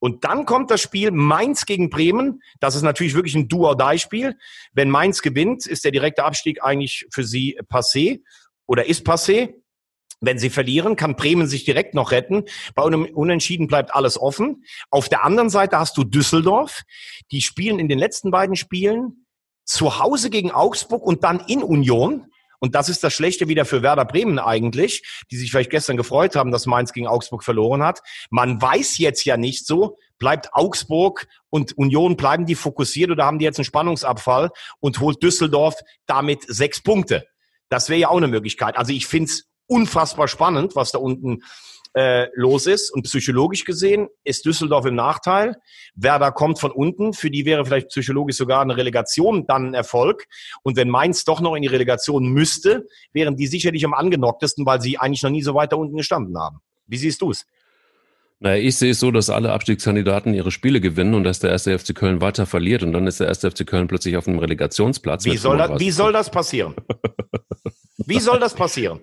Und 0.04 0.24
dann 0.24 0.44
kommt 0.44 0.70
das 0.70 0.82
Spiel 0.82 1.12
Mainz 1.12 1.64
gegen 1.64 1.88
Bremen. 1.88 2.42
Das 2.60 2.74
ist 2.74 2.82
natürlich 2.82 3.14
wirklich 3.14 3.36
ein 3.36 3.48
Do-or-Die-Spiel. 3.48 4.36
Wenn 4.74 4.90
Mainz 4.90 5.22
gewinnt, 5.22 5.64
ist 5.64 5.82
der 5.82 5.92
direkte 5.92 6.24
Abstieg 6.24 6.62
eigentlich 6.62 7.06
für 7.10 7.24
sie 7.24 7.58
passé 7.72 8.20
oder 8.66 8.84
ist 8.84 9.06
passé. 9.06 9.54
Wenn 10.20 10.38
sie 10.38 10.50
verlieren, 10.50 10.96
kann 10.96 11.16
Bremen 11.16 11.46
sich 11.46 11.64
direkt 11.64 11.94
noch 11.94 12.10
retten. 12.12 12.44
Bei 12.74 12.84
einem 12.84 13.06
Unentschieden 13.06 13.66
bleibt 13.66 13.94
alles 13.94 14.20
offen. 14.20 14.66
Auf 14.90 15.08
der 15.08 15.24
anderen 15.24 15.48
Seite 15.48 15.78
hast 15.78 15.96
du 15.96 16.04
Düsseldorf. 16.04 16.82
Die 17.30 17.40
spielen 17.40 17.78
in 17.78 17.88
den 17.88 17.98
letzten 17.98 18.30
beiden 18.30 18.56
Spielen 18.56 19.24
zu 19.64 20.00
Hause 20.00 20.28
gegen 20.28 20.50
Augsburg 20.50 21.02
und 21.02 21.24
dann 21.24 21.40
in 21.48 21.62
Union. 21.62 22.26
Und 22.64 22.74
das 22.74 22.88
ist 22.88 23.04
das 23.04 23.12
Schlechte 23.12 23.46
wieder 23.46 23.66
für 23.66 23.82
Werder 23.82 24.06
Bremen 24.06 24.38
eigentlich, 24.38 25.02
die 25.30 25.36
sich 25.36 25.50
vielleicht 25.50 25.68
gestern 25.68 25.98
gefreut 25.98 26.34
haben, 26.34 26.50
dass 26.50 26.64
Mainz 26.64 26.94
gegen 26.94 27.06
Augsburg 27.06 27.44
verloren 27.44 27.82
hat. 27.82 28.00
Man 28.30 28.62
weiß 28.62 28.96
jetzt 28.96 29.26
ja 29.26 29.36
nicht 29.36 29.66
so, 29.66 29.98
bleibt 30.18 30.54
Augsburg 30.54 31.26
und 31.50 31.76
Union, 31.76 32.16
bleiben 32.16 32.46
die 32.46 32.54
fokussiert 32.54 33.10
oder 33.10 33.26
haben 33.26 33.38
die 33.38 33.44
jetzt 33.44 33.58
einen 33.58 33.66
Spannungsabfall 33.66 34.50
und 34.80 34.98
holt 34.98 35.22
Düsseldorf 35.22 35.74
damit 36.06 36.46
sechs 36.48 36.82
Punkte. 36.82 37.26
Das 37.68 37.90
wäre 37.90 38.00
ja 38.00 38.08
auch 38.08 38.16
eine 38.16 38.28
Möglichkeit. 38.28 38.78
Also 38.78 38.94
ich 38.94 39.06
finde 39.06 39.28
es 39.28 39.44
unfassbar 39.66 40.26
spannend, 40.26 40.74
was 40.74 40.90
da 40.90 40.96
unten 40.96 41.42
äh, 41.94 42.28
los 42.34 42.66
ist. 42.66 42.90
Und 42.90 43.04
psychologisch 43.04 43.64
gesehen 43.64 44.08
ist 44.24 44.44
Düsseldorf 44.44 44.84
im 44.86 44.94
Nachteil. 44.94 45.56
Werder 45.94 46.32
kommt 46.32 46.58
von 46.58 46.70
unten. 46.70 47.12
Für 47.12 47.30
die 47.30 47.44
wäre 47.44 47.64
vielleicht 47.64 47.88
psychologisch 47.88 48.36
sogar 48.36 48.60
eine 48.60 48.76
Relegation 48.76 49.46
dann 49.46 49.70
ein 49.70 49.74
Erfolg. 49.74 50.26
Und 50.62 50.76
wenn 50.76 50.90
Mainz 50.90 51.24
doch 51.24 51.40
noch 51.40 51.54
in 51.54 51.62
die 51.62 51.68
Relegation 51.68 52.26
müsste, 52.26 52.86
wären 53.12 53.36
die 53.36 53.46
sicherlich 53.46 53.84
am 53.84 53.94
angenocktesten, 53.94 54.66
weil 54.66 54.80
sie 54.80 54.98
eigentlich 54.98 55.22
noch 55.22 55.30
nie 55.30 55.42
so 55.42 55.54
weit 55.54 55.72
da 55.72 55.76
unten 55.76 55.96
gestanden 55.96 56.38
haben. 56.38 56.58
Wie 56.86 56.98
siehst 56.98 57.22
du 57.22 57.30
es? 57.30 57.46
Naja, 58.40 58.62
ich 58.62 58.76
sehe 58.76 58.90
es 58.90 59.00
so, 59.00 59.10
dass 59.10 59.30
alle 59.30 59.52
Abstiegskandidaten 59.52 60.34
ihre 60.34 60.50
Spiele 60.50 60.80
gewinnen 60.80 61.14
und 61.14 61.24
dass 61.24 61.38
der 61.38 61.50
erste 61.50 61.78
FC 61.78 61.94
Köln 61.94 62.20
weiter 62.20 62.44
verliert 62.44 62.82
und 62.82 62.92
dann 62.92 63.06
ist 63.06 63.20
der 63.20 63.28
erste 63.28 63.50
FC 63.50 63.66
Köln 63.66 63.86
plötzlich 63.86 64.16
auf 64.16 64.28
einem 64.28 64.38
Relegationsplatz. 64.38 65.24
Wie, 65.24 65.36
soll, 65.36 65.56
das, 65.56 65.80
wie 65.80 65.90
soll 65.90 66.12
das 66.12 66.30
passieren? 66.30 66.74
Wie 67.96 68.18
soll 68.18 68.40
das 68.40 68.54
passieren? 68.54 69.00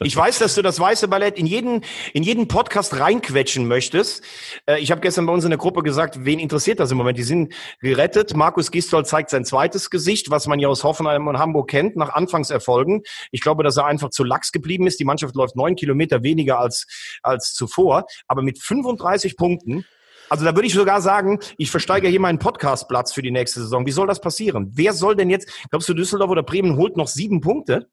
Ich 0.00 0.14
weiß, 0.14 0.40
dass 0.40 0.54
du 0.54 0.62
das 0.62 0.78
weiße 0.78 1.08
Ballett 1.08 1.38
in 1.38 1.46
jeden, 1.46 1.82
in 2.12 2.22
jeden 2.22 2.48
Podcast 2.48 2.98
reinquetschen 2.98 3.66
möchtest. 3.66 4.22
Äh, 4.66 4.78
ich 4.80 4.90
habe 4.90 5.00
gestern 5.00 5.24
bei 5.24 5.32
uns 5.32 5.44
in 5.44 5.50
der 5.50 5.58
Gruppe 5.58 5.82
gesagt, 5.82 6.24
wen 6.24 6.38
interessiert 6.38 6.78
das 6.80 6.90
im 6.90 6.98
Moment? 6.98 7.16
Die 7.16 7.22
sind 7.22 7.54
gerettet. 7.80 8.36
Markus 8.36 8.70
Gistol 8.70 9.06
zeigt 9.06 9.30
sein 9.30 9.46
zweites 9.46 9.88
Gesicht, 9.88 10.30
was 10.30 10.46
man 10.46 10.58
ja 10.58 10.68
aus 10.68 10.84
Hoffenheim 10.84 11.28
und 11.28 11.38
Hamburg 11.38 11.70
kennt, 11.70 11.96
nach 11.96 12.10
Anfangserfolgen. 12.10 13.02
Ich 13.30 13.40
glaube, 13.40 13.64
dass 13.64 13.78
er 13.78 13.86
einfach 13.86 14.10
zu 14.10 14.22
lax 14.22 14.52
geblieben 14.52 14.86
ist. 14.86 15.00
Die 15.00 15.04
Mannschaft 15.04 15.34
läuft 15.34 15.56
neun 15.56 15.74
Kilometer 15.74 16.22
weniger 16.22 16.58
als, 16.58 16.86
als 17.22 17.54
zuvor. 17.54 18.04
Aber 18.28 18.42
mit 18.42 18.58
35 18.58 19.36
Punkten 19.36 19.86
also 20.28 20.44
da 20.44 20.56
würde 20.56 20.66
ich 20.66 20.74
sogar 20.74 21.00
sagen, 21.00 21.38
ich 21.56 21.70
versteige 21.70 22.08
hier 22.08 22.18
meinen 22.18 22.40
Podcastplatz 22.40 23.12
für 23.12 23.22
die 23.22 23.30
nächste 23.30 23.60
Saison. 23.60 23.86
Wie 23.86 23.92
soll 23.92 24.08
das 24.08 24.20
passieren? 24.20 24.72
Wer 24.74 24.92
soll 24.92 25.14
denn 25.14 25.30
jetzt, 25.30 25.48
glaubst 25.70 25.88
du, 25.88 25.94
Düsseldorf 25.94 26.30
oder 26.30 26.42
Bremen 26.42 26.76
holt 26.76 26.96
noch 26.96 27.06
sieben 27.06 27.40
Punkte? 27.40 27.88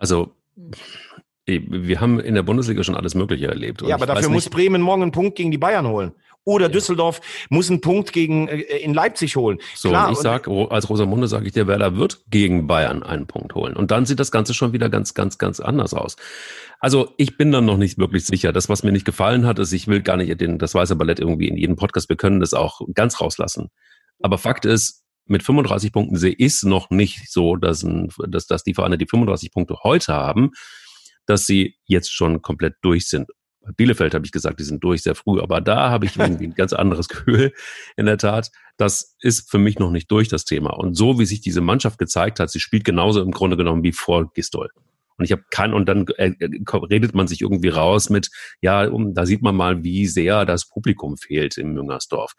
Also 0.00 0.34
wir 1.46 2.00
haben 2.00 2.20
in 2.20 2.34
der 2.34 2.42
Bundesliga 2.42 2.82
schon 2.84 2.96
alles 2.96 3.14
Mögliche 3.14 3.48
erlebt. 3.48 3.82
ja, 3.82 3.94
aber 3.94 4.06
dafür 4.06 4.28
muss 4.28 4.48
Bremen 4.48 4.82
morgen 4.82 5.02
einen 5.02 5.12
Punkt 5.12 5.36
gegen 5.36 5.50
die 5.50 5.58
Bayern 5.58 5.86
holen. 5.86 6.12
Oder 6.44 6.66
ja. 6.66 6.72
Düsseldorf 6.72 7.20
muss 7.50 7.68
einen 7.70 7.82
Punkt 7.82 8.12
gegen 8.12 8.48
äh, 8.48 8.60
in 8.60 8.94
Leipzig 8.94 9.36
holen. 9.36 9.58
So, 9.74 9.90
Klar, 9.90 10.08
und 10.08 10.14
ich 10.14 10.18
sag, 10.18 10.48
als 10.48 10.88
Rosamunde 10.88 11.28
sage 11.28 11.46
ich 11.46 11.52
dir, 11.52 11.66
Werder 11.66 11.96
wird 11.96 12.24
gegen 12.30 12.66
Bayern 12.66 13.02
einen 13.02 13.26
Punkt 13.26 13.54
holen. 13.54 13.76
Und 13.76 13.90
dann 13.90 14.06
sieht 14.06 14.20
das 14.20 14.30
Ganze 14.30 14.54
schon 14.54 14.72
wieder 14.72 14.88
ganz, 14.88 15.12
ganz, 15.12 15.36
ganz 15.36 15.60
anders 15.60 15.92
aus. 15.92 16.16
Also 16.78 17.12
ich 17.18 17.36
bin 17.36 17.52
dann 17.52 17.66
noch 17.66 17.76
nicht 17.76 17.98
wirklich 17.98 18.24
sicher. 18.24 18.52
Das, 18.52 18.70
was 18.70 18.82
mir 18.82 18.92
nicht 18.92 19.04
gefallen 19.04 19.44
hat, 19.44 19.58
ist, 19.58 19.72
ich 19.72 19.86
will 19.86 20.00
gar 20.00 20.16
nicht 20.16 20.40
den, 20.40 20.58
das 20.58 20.74
weiße 20.74 20.96
Ballett 20.96 21.20
irgendwie 21.20 21.48
in 21.48 21.58
jedem 21.58 21.76
Podcast, 21.76 22.08
wir 22.08 22.16
können 22.16 22.40
das 22.40 22.54
auch 22.54 22.80
ganz 22.94 23.20
rauslassen. 23.20 23.68
Aber 24.22 24.38
Fakt 24.38 24.64
ist, 24.64 25.04
mit 25.30 25.42
35 25.42 25.92
Punkten 25.92 26.16
sehe, 26.16 26.32
ist 26.32 26.64
noch 26.64 26.90
nicht 26.90 27.30
so, 27.30 27.56
dass, 27.56 27.82
ein, 27.82 28.08
dass, 28.28 28.46
dass 28.46 28.64
die 28.64 28.74
Vereine, 28.74 28.98
die 28.98 29.06
35 29.06 29.52
Punkte 29.52 29.76
heute 29.82 30.12
haben, 30.12 30.50
dass 31.26 31.46
sie 31.46 31.76
jetzt 31.86 32.12
schon 32.12 32.42
komplett 32.42 32.74
durch 32.82 33.08
sind. 33.08 33.28
Bei 33.62 33.72
Bielefeld 33.72 34.14
habe 34.14 34.24
ich 34.24 34.32
gesagt, 34.32 34.58
die 34.58 34.64
sind 34.64 34.82
durch 34.82 35.02
sehr 35.02 35.14
früh, 35.14 35.40
aber 35.40 35.60
da 35.60 35.90
habe 35.90 36.06
ich 36.06 36.16
irgendwie 36.18 36.48
ein 36.48 36.54
ganz 36.54 36.72
anderes 36.72 37.08
Gefühl. 37.08 37.52
In 37.96 38.06
der 38.06 38.18
Tat, 38.18 38.50
das 38.76 39.16
ist 39.20 39.50
für 39.50 39.58
mich 39.58 39.78
noch 39.78 39.90
nicht 39.90 40.10
durch 40.10 40.28
das 40.28 40.44
Thema. 40.44 40.70
Und 40.70 40.94
so 40.94 41.18
wie 41.18 41.26
sich 41.26 41.40
diese 41.40 41.60
Mannschaft 41.60 41.98
gezeigt 41.98 42.40
hat, 42.40 42.50
sie 42.50 42.60
spielt 42.60 42.84
genauso 42.84 43.22
im 43.22 43.30
Grunde 43.30 43.56
genommen 43.56 43.82
wie 43.82 43.92
vor 43.92 44.32
Gistol. 44.32 44.70
Und 45.16 45.26
ich 45.26 45.32
habe 45.32 45.44
kein, 45.50 45.74
und 45.74 45.86
dann 45.86 46.06
äh, 46.16 46.32
redet 46.72 47.14
man 47.14 47.28
sich 47.28 47.42
irgendwie 47.42 47.68
raus 47.68 48.08
mit, 48.08 48.30
ja, 48.62 48.88
um, 48.88 49.12
da 49.12 49.26
sieht 49.26 49.42
man 49.42 49.54
mal, 49.54 49.84
wie 49.84 50.06
sehr 50.06 50.46
das 50.46 50.66
Publikum 50.66 51.18
fehlt 51.18 51.58
im 51.58 51.74
Müngersdorf. 51.74 52.32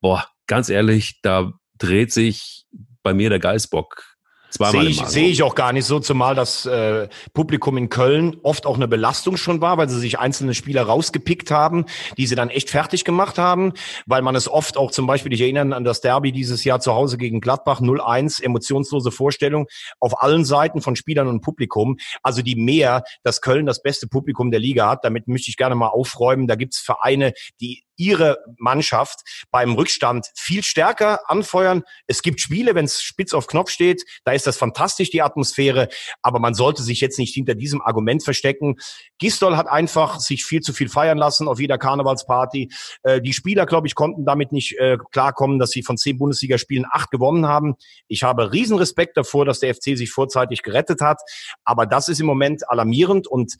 Boah, 0.00 0.26
ganz 0.48 0.68
ehrlich, 0.68 1.20
da 1.22 1.52
dreht 1.78 2.12
sich 2.12 2.66
bei 3.02 3.14
mir 3.14 3.30
der 3.30 3.40
Geißbock 3.40 4.14
Sehe 4.56 4.84
ich, 4.84 5.00
sehe 5.00 5.28
ich 5.28 5.42
auch 5.42 5.56
gar 5.56 5.72
nicht 5.72 5.84
so, 5.84 5.98
zumal 5.98 6.36
das 6.36 6.64
äh, 6.64 7.08
Publikum 7.32 7.76
in 7.76 7.88
Köln 7.88 8.36
oft 8.44 8.66
auch 8.66 8.76
eine 8.76 8.86
Belastung 8.86 9.36
schon 9.36 9.60
war, 9.60 9.78
weil 9.78 9.88
sie 9.88 9.98
sich 9.98 10.20
einzelne 10.20 10.54
Spieler 10.54 10.82
rausgepickt 10.82 11.50
haben, 11.50 11.86
die 12.18 12.26
sie 12.26 12.36
dann 12.36 12.50
echt 12.50 12.70
fertig 12.70 13.04
gemacht 13.04 13.36
haben, 13.36 13.72
weil 14.06 14.22
man 14.22 14.36
es 14.36 14.48
oft 14.48 14.76
auch 14.76 14.92
zum 14.92 15.08
Beispiel, 15.08 15.32
ich 15.32 15.40
erinnere 15.40 15.74
an 15.74 15.82
das 15.82 16.00
Derby 16.02 16.30
dieses 16.30 16.62
Jahr 16.62 16.78
zu 16.78 16.94
Hause 16.94 17.18
gegen 17.18 17.40
Gladbach 17.40 17.80
0-1, 17.80 18.42
emotionslose 18.42 19.10
Vorstellung 19.10 19.66
auf 19.98 20.22
allen 20.22 20.44
Seiten 20.44 20.80
von 20.80 20.94
Spielern 20.94 21.26
und 21.26 21.40
Publikum. 21.40 21.96
Also 22.22 22.40
die 22.40 22.54
mehr, 22.54 23.02
dass 23.24 23.40
Köln 23.40 23.66
das 23.66 23.82
beste 23.82 24.06
Publikum 24.06 24.52
der 24.52 24.60
Liga 24.60 24.88
hat, 24.88 25.04
damit 25.04 25.26
möchte 25.26 25.50
ich 25.50 25.56
gerne 25.56 25.74
mal 25.74 25.88
aufräumen. 25.88 26.46
Da 26.46 26.54
gibt's 26.54 26.78
Vereine, 26.78 27.32
die 27.60 27.82
ihre 27.96 28.38
Mannschaft 28.58 29.20
beim 29.50 29.74
Rückstand 29.74 30.26
viel 30.36 30.62
stärker 30.62 31.20
anfeuern. 31.30 31.82
Es 32.06 32.22
gibt 32.22 32.40
Spiele, 32.40 32.74
wenn 32.74 32.84
es 32.84 33.02
spitz 33.02 33.34
auf 33.34 33.46
Knopf 33.46 33.70
steht, 33.70 34.04
da 34.24 34.32
ist 34.32 34.46
das 34.46 34.56
fantastisch, 34.56 35.10
die 35.10 35.22
Atmosphäre, 35.22 35.88
aber 36.22 36.38
man 36.38 36.54
sollte 36.54 36.82
sich 36.82 37.00
jetzt 37.00 37.18
nicht 37.18 37.34
hinter 37.34 37.54
diesem 37.54 37.82
Argument 37.82 38.22
verstecken. 38.22 38.76
Gistol 39.18 39.56
hat 39.56 39.68
einfach 39.68 40.20
sich 40.20 40.44
viel 40.44 40.60
zu 40.60 40.72
viel 40.72 40.88
feiern 40.88 41.18
lassen 41.18 41.48
auf 41.48 41.60
jeder 41.60 41.78
Karnevalsparty. 41.78 42.70
Äh, 43.02 43.20
die 43.20 43.32
Spieler, 43.32 43.66
glaube 43.66 43.86
ich, 43.86 43.94
konnten 43.94 44.24
damit 44.24 44.52
nicht 44.52 44.78
äh, 44.78 44.98
klarkommen, 45.12 45.58
dass 45.58 45.70
sie 45.70 45.82
von 45.82 45.96
zehn 45.96 46.18
Bundesligaspielen 46.18 46.86
acht 46.90 47.10
gewonnen 47.10 47.46
haben. 47.46 47.74
Ich 48.08 48.22
habe 48.22 48.52
riesen 48.52 48.78
Respekt 48.78 49.16
davor, 49.16 49.44
dass 49.44 49.60
der 49.60 49.74
FC 49.74 49.96
sich 49.96 50.10
vorzeitig 50.10 50.62
gerettet 50.62 51.00
hat, 51.00 51.20
aber 51.64 51.86
das 51.86 52.08
ist 52.08 52.20
im 52.20 52.26
Moment 52.26 52.68
alarmierend 52.68 53.26
und 53.26 53.56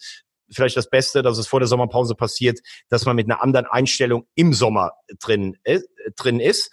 vielleicht 0.55 0.77
das 0.77 0.89
Beste, 0.89 1.23
dass 1.23 1.39
es 1.39 1.47
vor 1.47 1.61
der 1.61 1.67
Sommerpause 1.67 2.15
passiert, 2.15 2.61
dass 2.89 3.05
man 3.05 3.17
mit 3.17 3.31
einer 3.31 3.43
anderen 3.43 3.67
Einstellung 3.67 4.27
im 4.35 4.53
Sommer 4.53 4.93
drin, 5.21 5.57
äh, 5.65 5.81
drin 6.17 6.41
ist. 6.41 6.71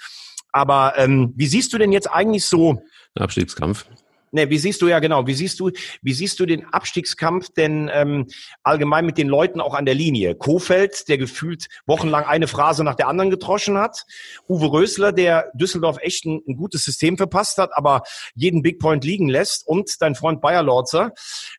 Aber 0.52 0.94
ähm, 0.98 1.34
wie 1.36 1.48
siehst 1.48 1.74
du 1.74 1.78
denn 1.78 1.92
jetzt 1.92 2.08
eigentlich 2.12 2.46
so 2.46 2.82
Abstiegskampf? 3.16 3.86
Ne, 4.32 4.50
wie 4.50 4.58
siehst 4.58 4.82
du 4.82 4.88
ja 4.88 5.00
genau, 5.00 5.28
wie 5.28 5.34
siehst 5.34 5.60
du, 5.60 5.72
wie 6.02 6.14
siehst 6.14 6.40
du 6.40 6.46
den 6.46 6.66
Abstiegskampf 6.66 7.50
denn 7.50 7.90
ähm, 7.94 8.28
allgemein 8.64 9.06
mit 9.06 9.18
den 9.18 9.28
Leuten 9.28 9.60
auch 9.60 9.74
an 9.74 9.86
der 9.86 9.94
Linie? 9.94 10.36
Kofeld, 10.36 11.10
der 11.10 11.18
gefühlt 11.18 11.68
wochenlang 11.86 12.24
eine 12.24 12.48
Phrase 12.48 12.86
nach 12.86 12.96
der 12.96 13.10
anderen 13.10 13.30
getroschen 13.30 13.78
hat. 13.78 14.06
Uwe 14.48 14.72
Rösler, 14.72 15.12
der 15.12 15.52
Düsseldorf 15.54 15.98
echt 16.02 16.26
ein, 16.26 16.42
ein 16.48 16.56
gutes 16.56 16.86
System 16.86 17.18
verpasst 17.18 17.58
hat, 17.58 17.72
aber 17.74 18.04
jeden 18.34 18.62
Big 18.62 18.80
Point 18.80 19.04
liegen 19.04 19.28
lässt. 19.28 19.68
Und 19.68 20.02
dein 20.02 20.16
Freund 20.16 20.40
Bayer 20.40 20.64
Lorzer, 20.64 21.12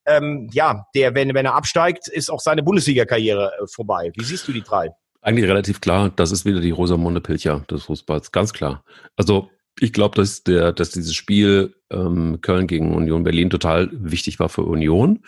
ähm, 0.07 0.49
ja, 0.53 0.87
der, 0.95 1.15
wenn, 1.15 1.35
wenn 1.35 1.45
er 1.45 1.55
absteigt, 1.55 2.09
ist 2.09 2.31
auch 2.31 2.41
seine 2.41 2.63
Bundesliga-Karriere 2.63 3.53
äh, 3.53 3.67
vorbei. 3.67 4.13
Wie 4.17 4.25
siehst 4.25 4.49
du 4.49 4.53
die 4.53 4.63
drei? 4.63 4.91
Eigentlich 5.21 5.49
relativ 5.49 5.81
klar, 5.81 6.11
das 6.17 6.33
ist 6.33 6.45
wieder 6.45 6.61
die 6.61 6.73
Rosamunde 6.73 7.21
Pilcher 7.21 7.61
des 7.71 7.85
Fußballs, 7.85 8.33
ganz 8.33 8.53
klar. 8.53 8.83
Also 9.15 9.51
ich 9.81 9.93
glaube, 9.93 10.17
dass 10.17 10.43
der, 10.43 10.73
dass 10.73 10.91
dieses 10.91 11.15
Spiel 11.15 11.75
ähm, 11.91 12.41
Köln 12.41 12.67
gegen 12.67 12.95
Union 12.95 13.25
Berlin 13.25 13.51
total 13.51 13.89
wichtig 13.93 14.39
war 14.39 14.49
für 14.49 14.63
Union. 14.63 15.25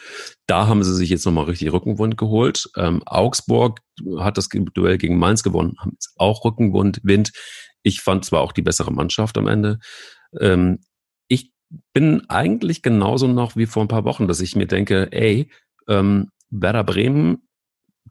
Da 0.46 0.66
haben 0.66 0.84
sie 0.84 0.94
sich 0.94 1.10
jetzt 1.10 1.24
nochmal 1.24 1.46
richtig 1.46 1.72
Rückenwund 1.72 2.16
geholt. 2.16 2.68
Ähm, 2.76 3.02
Augsburg 3.06 3.80
hat 4.18 4.36
das 4.36 4.48
Duell 4.48 4.98
gegen 4.98 5.18
Mainz 5.18 5.42
gewonnen, 5.42 5.76
haben 5.78 5.92
jetzt 5.92 6.12
auch 6.16 6.44
Rückenwund. 6.44 7.00
Wind. 7.02 7.32
Ich 7.82 8.00
fand 8.00 8.24
zwar 8.24 8.40
auch 8.40 8.52
die 8.52 8.62
bessere 8.62 8.92
Mannschaft 8.92 9.38
am 9.38 9.46
Ende. 9.46 9.78
Ähm, 10.40 10.80
ich 11.28 11.52
bin 11.92 12.28
eigentlich 12.28 12.82
genauso 12.82 13.28
noch 13.28 13.56
wie 13.56 13.66
vor 13.66 13.82
ein 13.82 13.88
paar 13.88 14.04
Wochen, 14.04 14.28
dass 14.28 14.40
ich 14.40 14.56
mir 14.56 14.66
denke, 14.66 15.08
ey, 15.12 15.50
ähm, 15.88 16.30
Werder 16.50 16.84
Bremen 16.84 17.48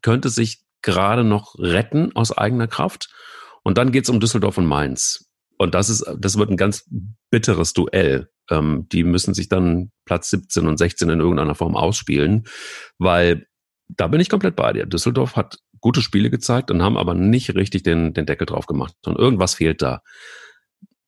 könnte 0.01 0.29
sich 0.29 0.63
gerade 0.81 1.23
noch 1.23 1.55
retten 1.57 2.15
aus 2.15 2.35
eigener 2.35 2.67
Kraft. 2.67 3.09
Und 3.63 3.77
dann 3.77 3.91
geht's 3.91 4.09
um 4.09 4.19
Düsseldorf 4.19 4.57
und 4.57 4.65
Mainz. 4.65 5.32
Und 5.63 5.75
das 5.75 5.89
ist, 5.89 6.05
das 6.19 6.37
wird 6.37 6.49
ein 6.49 6.57
ganz 6.57 6.89
bitteres 7.31 7.71
Duell. 7.71 8.27
Ähm, 8.51 8.85
die 8.91 9.05
müssen 9.05 9.33
sich 9.33 9.47
dann 9.47 9.91
Platz 10.03 10.29
17 10.29 10.67
und 10.67 10.77
16 10.77 11.09
in 11.09 11.21
irgendeiner 11.21 11.55
Form 11.55 11.77
ausspielen, 11.77 12.43
weil 12.97 13.47
da 13.87 14.07
bin 14.07 14.19
ich 14.19 14.27
komplett 14.27 14.57
bei 14.57 14.73
dir. 14.73 14.85
Düsseldorf 14.85 15.37
hat 15.37 15.59
gute 15.79 16.01
Spiele 16.01 16.29
gezeigt 16.29 16.69
und 16.69 16.83
haben 16.83 16.97
aber 16.97 17.13
nicht 17.13 17.55
richtig 17.55 17.83
den, 17.83 18.13
den 18.13 18.25
Deckel 18.25 18.45
drauf 18.45 18.65
gemacht. 18.65 18.93
Und 19.05 19.17
irgendwas 19.17 19.55
fehlt 19.55 19.81
da. 19.81 20.01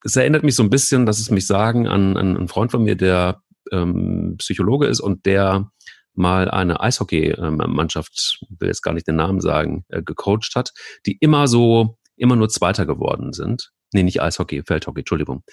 Es 0.06 0.16
erinnert 0.16 0.44
mich 0.44 0.56
so 0.56 0.64
ein 0.64 0.70
bisschen, 0.70 1.06
dass 1.06 1.20
es 1.20 1.30
mich 1.32 1.48
sagen, 1.48 1.86
an, 1.90 2.16
an 2.16 2.38
einen 2.38 2.48
Freund 2.48 2.72
von 2.72 2.84
mir, 2.84 2.96
der 2.96 3.42
ähm, 3.74 4.36
Psychologe 4.38 4.88
ist 4.88 5.02
und 5.02 5.26
der 5.26 5.70
mal 6.14 6.50
eine 6.50 6.80
Eishockey-Mannschaft, 6.80 8.40
will 8.58 8.70
jetzt 8.70 8.84
gar 8.84 8.94
nicht 8.94 9.08
den 9.08 9.18
Namen 9.18 9.42
sagen, 9.42 9.84
äh, 9.90 10.02
gecoacht 10.02 10.56
hat, 10.56 10.72
die 11.06 11.18
immer 11.20 11.50
so, 11.50 11.98
immer 12.16 12.38
nur 12.38 12.48
Zweiter 12.48 12.86
geworden 12.86 13.34
sind 13.34 13.75
nee, 13.94 14.04
nicht 14.04 14.22
Eishockey, 14.22 14.64
Feldhockey, 14.64 15.02
Entschuldigung. 15.02 15.44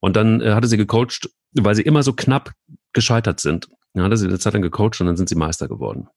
Und 0.00 0.16
dann 0.16 0.40
äh, 0.40 0.52
hatte 0.52 0.68
sie 0.68 0.76
gecoacht, 0.76 1.30
weil 1.52 1.74
sie 1.74 1.82
immer 1.82 2.02
so 2.02 2.12
knapp 2.12 2.52
gescheitert 2.92 3.40
sind. 3.40 3.68
Dann 3.94 4.04
hatte 4.04 4.16
sie 4.16 4.26
eine 4.26 4.38
Zeit 4.38 4.54
lang 4.54 4.62
gecoacht 4.62 5.00
und 5.00 5.06
dann 5.06 5.16
sind 5.16 5.28
sie 5.28 5.34
Meister 5.34 5.68
geworden. 5.68 6.08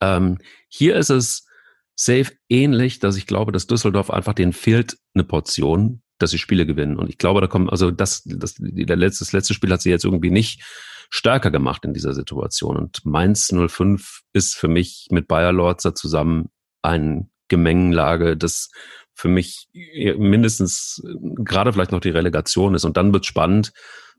Ähm, 0.00 0.38
hier 0.68 0.96
ist 0.96 1.10
es 1.10 1.46
safe 1.94 2.32
ähnlich, 2.48 2.98
dass 2.98 3.16
ich 3.16 3.26
glaube, 3.26 3.52
dass 3.52 3.66
Düsseldorf 3.66 4.10
einfach 4.10 4.34
denen 4.34 4.52
fehlt 4.52 4.98
eine 5.14 5.24
Portion, 5.24 6.02
dass 6.18 6.30
sie 6.30 6.38
Spiele 6.38 6.66
gewinnen. 6.66 6.96
Und 6.96 7.08
ich 7.08 7.18
glaube, 7.18 7.40
da 7.40 7.46
kommen, 7.46 7.68
also 7.68 7.90
das, 7.90 8.22
das, 8.24 8.54
der 8.58 8.96
letzte, 8.96 9.24
das 9.24 9.32
letzte 9.32 9.54
Spiel 9.54 9.72
hat 9.72 9.82
sie 9.82 9.90
jetzt 9.90 10.04
irgendwie 10.04 10.30
nicht 10.30 10.62
stärker 11.10 11.50
gemacht 11.50 11.84
in 11.84 11.92
dieser 11.92 12.14
Situation. 12.14 12.76
Und 12.76 13.04
Mainz 13.04 13.52
05 13.52 14.22
ist 14.32 14.54
für 14.54 14.68
mich 14.68 15.08
mit 15.10 15.28
Bayer 15.28 15.52
Lorzer 15.52 15.94
zusammen 15.94 16.50
ein 16.82 17.30
Gemengenlage, 17.48 18.36
das 18.36 18.70
für 19.14 19.28
mich 19.28 19.68
mindestens 19.72 21.02
gerade 21.44 21.72
vielleicht 21.72 21.92
noch 21.92 22.00
die 22.00 22.10
Relegation 22.10 22.74
ist. 22.74 22.84
Und 22.84 22.96
dann 22.96 23.12
wird 23.12 23.26
spannend, 23.26 23.72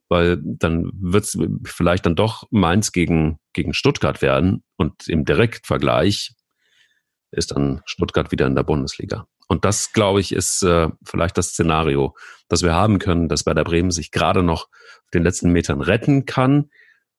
weil 0.10 0.38
dann 0.42 0.92
wird 0.94 1.24
es 1.24 1.38
vielleicht 1.66 2.06
dann 2.06 2.16
doch 2.16 2.44
Mainz 2.52 2.92
gegen, 2.92 3.40
gegen 3.54 3.74
Stuttgart 3.74 4.22
werden. 4.22 4.64
Und 4.78 5.08
im 5.08 5.26
Direktvergleich 5.26 6.34
ist 7.32 7.52
dann 7.52 7.82
Stuttgart 7.86 8.32
wieder 8.32 8.46
in 8.46 8.56
der 8.56 8.64
Bundesliga. 8.64 9.28
Und 9.48 9.66
das, 9.66 9.92
glaube 9.92 10.20
ich, 10.20 10.32
ist 10.32 10.64
äh, 10.64 10.90
vielleicht 11.04 11.38
das 11.38 11.50
Szenario, 11.50 12.16
das 12.48 12.64
wir 12.64 12.74
haben 12.74 13.00
können, 13.00 13.28
dass 13.28 13.44
bei 13.44 13.54
der 13.54 13.64
Bremen 13.64 13.92
sich 13.92 14.12
gerade 14.12 14.44
noch 14.44 14.66
auf 14.66 15.10
den 15.14 15.24
letzten 15.24 15.52
Metern 15.52 15.82
retten 15.82 16.26
kann, 16.26 16.70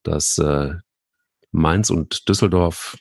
dass 0.02 0.38
äh, 0.38 0.74
Mainz 1.50 1.90
und 1.90 2.28
Düsseldorf, 2.28 2.96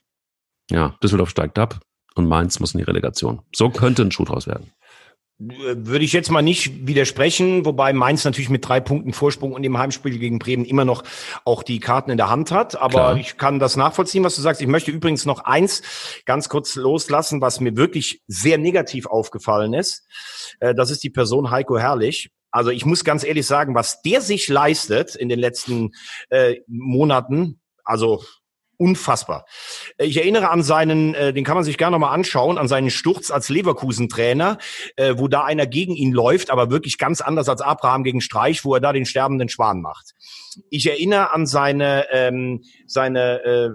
ja, 0.70 0.98
Düsseldorf 1.04 1.30
steigt 1.30 1.58
ab, 1.58 1.80
und 2.16 2.28
Mainz 2.28 2.60
muss 2.60 2.74
in 2.74 2.80
die 2.80 2.84
Relegation. 2.84 3.42
So 3.54 3.70
könnte 3.70 4.04
ein 4.04 4.12
Schuh 4.12 4.26
draus 4.26 4.48
werden. 4.48 4.72
Würde 5.40 6.06
ich 6.06 6.14
jetzt 6.14 6.30
mal 6.30 6.44
nicht 6.44 6.88
widersprechen, 6.88 7.66
wobei 7.66 7.92
Mainz 7.92 8.24
natürlich 8.24 8.52
mit 8.52 8.68
drei 8.68 8.80
Punkten 8.80 9.14
Vorsprung 9.14 9.54
und 9.54 9.64
im 9.64 9.78
Heimspiel 9.78 10.20
gegen 10.20 10.38
Bremen 10.38 10.64
immer 10.64 10.86
noch 10.86 11.04
auch 11.44 11.64
die 11.64 11.80
Karten 11.80 12.12
in 12.12 12.18
der 12.18 12.30
Hand 12.30 12.52
hat. 12.52 12.76
Aber 12.80 12.92
Klar. 12.92 13.18
ich 13.18 13.38
kann 13.38 13.60
das 13.60 13.76
nachvollziehen, 13.76 14.24
was 14.24 14.36
du 14.36 14.42
sagst. 14.42 14.62
Ich 14.62 14.68
möchte 14.68 14.92
übrigens 14.92 15.26
noch 15.26 15.40
eins 15.40 15.82
ganz 16.26 16.50
kurz 16.50 16.76
loslassen, 16.76 17.42
was 17.42 17.60
mir 17.60 17.76
wirklich 17.76 18.22
sehr 18.28 18.58
negativ 18.60 19.08
aufgefallen 19.08 19.74
ist. 19.74 20.08
Äh, 20.60 20.76
das 20.76 20.92
ist 20.92 21.04
die 21.04 21.10
Person 21.10 21.50
Heiko 21.50 21.78
Herrlich. 21.78 22.30
Also 22.52 22.70
ich 22.70 22.86
muss 22.86 23.04
ganz 23.04 23.24
ehrlich 23.24 23.48
sagen, 23.48 23.74
was 23.74 24.04
der 24.04 24.22
sich 24.22 24.48
leistet 24.48 25.16
in 25.16 25.28
den 25.28 25.40
letzten 25.40 25.92
äh, 26.30 26.58
Monaten, 26.68 27.60
also 27.84 28.24
unfassbar. 28.78 29.46
Ich 29.98 30.18
erinnere 30.18 30.50
an 30.50 30.64
seinen, 30.64 31.14
äh, 31.14 31.34
den 31.34 31.44
kann 31.44 31.56
man 31.56 31.64
sich 31.64 31.78
gerne 31.78 31.92
nochmal 31.96 32.14
anschauen, 32.14 32.58
an 32.58 32.68
seinen 32.68 32.90
Sturz 32.90 33.32
als 33.32 33.50
Leverkusen-Trainer, 33.50 34.58
äh, 34.96 35.16
wo 35.18 35.28
da 35.28 35.44
einer 35.44 35.68
gegen 35.68 35.96
ihn 35.96 36.12
läuft, 36.12 36.50
aber 36.50 36.70
wirklich 36.70 36.98
ganz 36.98 37.22
anders 37.22 37.50
als 37.50 37.62
Abraham 37.62 38.04
gegen 38.04 38.22
Streich, 38.22 38.66
wo 38.66 38.74
er 38.76 38.82
da 38.82 38.94
den 38.94 39.06
sterbenden 39.06 39.50
Schwan 39.50 39.82
macht. 39.82 40.14
Ich 40.70 40.88
erinnere 40.88 41.32
an 41.32 41.46
seine, 41.46 42.08
ähm, 42.12 42.64
seine 42.86 43.44
äh, 43.44 43.70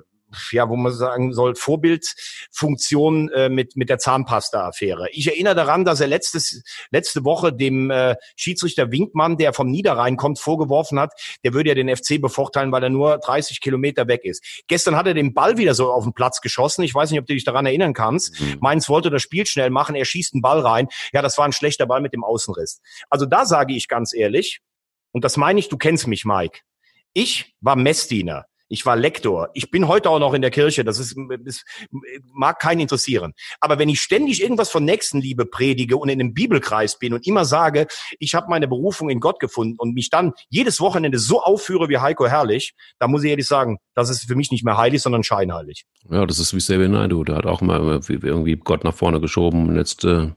ja, 0.52 0.68
wo 0.68 0.76
man 0.76 0.92
sagen 0.92 1.32
soll, 1.32 1.54
Vorbildfunktion 1.54 3.30
äh, 3.30 3.48
mit, 3.48 3.76
mit 3.76 3.88
der 3.88 3.98
Zahnpasta-Affäre. 3.98 5.08
Ich 5.12 5.26
erinnere 5.26 5.54
daran, 5.54 5.84
dass 5.84 6.00
er 6.00 6.06
letztes, 6.06 6.62
letzte 6.90 7.24
Woche 7.24 7.52
dem 7.52 7.90
äh, 7.90 8.16
Schiedsrichter 8.36 8.90
Winkmann, 8.90 9.36
der 9.36 9.52
vom 9.52 9.70
Niederrhein 9.70 10.16
kommt, 10.16 10.38
vorgeworfen 10.38 10.98
hat, 10.98 11.12
der 11.44 11.54
würde 11.54 11.70
ja 11.70 11.74
den 11.74 11.94
FC 11.94 12.20
bevorteilen, 12.20 12.72
weil 12.72 12.82
er 12.82 12.90
nur 12.90 13.18
30 13.18 13.60
Kilometer 13.60 14.08
weg 14.08 14.24
ist. 14.24 14.62
Gestern 14.68 14.96
hat 14.96 15.06
er 15.06 15.14
den 15.14 15.34
Ball 15.34 15.56
wieder 15.56 15.74
so 15.74 15.92
auf 15.92 16.04
den 16.04 16.12
Platz 16.12 16.40
geschossen. 16.40 16.82
Ich 16.82 16.94
weiß 16.94 17.10
nicht, 17.10 17.20
ob 17.20 17.26
du 17.26 17.34
dich 17.34 17.44
daran 17.44 17.66
erinnern 17.66 17.94
kannst. 17.94 18.40
Mhm. 18.40 18.58
Mainz 18.60 18.88
wollte 18.88 19.10
das 19.10 19.22
Spiel 19.22 19.46
schnell 19.46 19.70
machen, 19.70 19.94
er 19.94 20.04
schießt 20.04 20.34
einen 20.34 20.42
Ball 20.42 20.60
rein. 20.60 20.88
Ja, 21.12 21.22
das 21.22 21.38
war 21.38 21.44
ein 21.44 21.52
schlechter 21.52 21.86
Ball 21.86 22.00
mit 22.00 22.12
dem 22.12 22.24
Außenriss. 22.24 22.80
Also 23.10 23.26
da 23.26 23.46
sage 23.46 23.74
ich 23.74 23.88
ganz 23.88 24.12
ehrlich, 24.14 24.60
und 25.12 25.24
das 25.24 25.36
meine 25.36 25.58
ich, 25.58 25.68
du 25.68 25.78
kennst 25.78 26.06
mich, 26.06 26.24
Mike. 26.24 26.60
Ich 27.12 27.54
war 27.60 27.76
Messdiener. 27.76 28.44
Ich 28.68 28.84
war 28.86 28.96
Lektor. 28.96 29.48
Ich 29.54 29.70
bin 29.70 29.88
heute 29.88 30.10
auch 30.10 30.18
noch 30.18 30.34
in 30.34 30.42
der 30.42 30.50
Kirche. 30.50 30.84
Das 30.84 30.98
ist, 30.98 31.16
das 31.44 31.64
mag 32.32 32.58
keinen 32.58 32.80
interessieren. 32.80 33.32
Aber 33.60 33.78
wenn 33.78 33.88
ich 33.88 34.00
ständig 34.00 34.42
irgendwas 34.42 34.70
von 34.70 34.84
Nächstenliebe 34.84 35.46
predige 35.46 35.96
und 35.96 36.08
in 36.08 36.20
einem 36.20 36.34
Bibelkreis 36.34 36.98
bin 36.98 37.14
und 37.14 37.26
immer 37.26 37.44
sage, 37.44 37.86
ich 38.18 38.34
habe 38.34 38.48
meine 38.50 38.68
Berufung 38.68 39.10
in 39.10 39.20
Gott 39.20 39.40
gefunden 39.40 39.76
und 39.78 39.94
mich 39.94 40.10
dann 40.10 40.32
jedes 40.50 40.80
Wochenende 40.80 41.18
so 41.18 41.42
aufführe 41.42 41.88
wie 41.88 41.98
Heiko 41.98 42.26
Herrlich, 42.26 42.74
da 42.98 43.08
muss 43.08 43.24
ich 43.24 43.30
ehrlich 43.30 43.46
sagen, 43.46 43.78
das 43.94 44.10
ist 44.10 44.26
für 44.26 44.36
mich 44.36 44.50
nicht 44.50 44.64
mehr 44.64 44.76
heilig, 44.76 45.02
sondern 45.02 45.22
scheinheilig. 45.22 45.84
Ja, 46.10 46.26
das 46.26 46.38
ist 46.38 46.54
wie 46.54 46.58
Xavier 46.58 46.88
Naidoo. 46.88 47.24
Der 47.24 47.36
hat 47.36 47.46
auch 47.46 47.60
mal 47.60 48.00
irgendwie 48.08 48.56
Gott 48.56 48.84
nach 48.84 48.94
vorne 48.94 49.20
geschoben 49.20 49.68
und 49.68 49.76
jetzt 49.76 50.04
äh, 50.04 50.30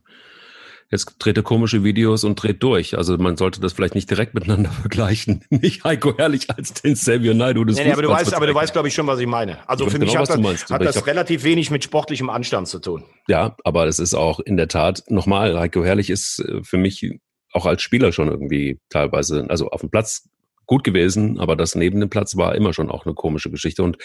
jetzt 0.92 1.16
dreht 1.20 1.38
er 1.38 1.44
komische 1.44 1.84
Videos 1.84 2.24
und 2.24 2.36
dreht 2.36 2.62
durch. 2.62 2.98
Also 2.98 3.18
man 3.18 3.38
sollte 3.38 3.62
das 3.62 3.74
vielleicht 3.74 3.96
nicht 3.96 4.10
direkt 4.10 4.34
miteinander 4.34 4.70
vergleichen. 4.82 5.44
Nicht 5.50 5.84
Heiko 5.84 6.18
Herrlich 6.18 6.50
als 6.50 6.74
den 6.74 6.94
Xavier 6.94 7.34
Naidoo 7.34 7.64
des 7.64 7.78
nee, 7.78 7.86
nee, 7.86 7.94
aber 7.94 8.02
du 8.02 8.10
weißt, 8.10 8.34
aber 8.34 8.48
du 8.48 8.54
weißt, 8.54 8.74
glaube 8.74 8.90
ich, 8.90 8.94
schon, 8.94 9.08
was 9.08 9.20
ich 9.20 9.28
meine. 9.28 9.68
Also 9.68 9.90
für 9.90 9.98
mich 9.98 10.10
genau, 10.10 10.22
hat, 10.22 10.30
das, 10.30 10.38
meinst, 10.40 10.70
hat 10.70 10.84
das 10.84 11.08
relativ 11.08 11.44
wenig 11.44 11.72
mit 11.72 11.84
sportlichem 11.84 12.30
Anstand 12.30 12.68
zu 12.68 12.80
tun. 12.80 13.04
Ja, 13.28 13.56
aber 13.64 13.88
es 13.88 14.00
ist 14.00 14.14
auch 14.14 14.40
in 14.40 14.58
der 14.58 14.68
Tat, 14.68 15.04
nochmal, 15.08 15.58
Heiko 15.58 15.84
Herrlich 15.84 16.10
ist 16.10 16.40
äh, 16.40 16.64
für 16.64 16.78
mich 16.78 17.20
auch 17.54 17.66
als 17.66 17.82
Spieler 17.82 18.12
schon 18.12 18.28
irgendwie 18.28 18.80
teilweise, 18.90 19.46
also 19.50 19.70
auf 19.70 19.82
dem 19.82 19.90
Platz 19.90 20.30
gut 20.66 20.84
gewesen, 20.84 21.40
aber 21.40 21.56
das 21.56 21.76
neben 21.76 22.00
dem 22.00 22.10
Platz 22.10 22.38
war 22.38 22.56
immer 22.56 22.74
schon 22.74 22.90
auch 22.90 23.06
eine 23.06 23.14
komische 23.14 23.52
Geschichte 23.52 23.84
und 23.84 23.98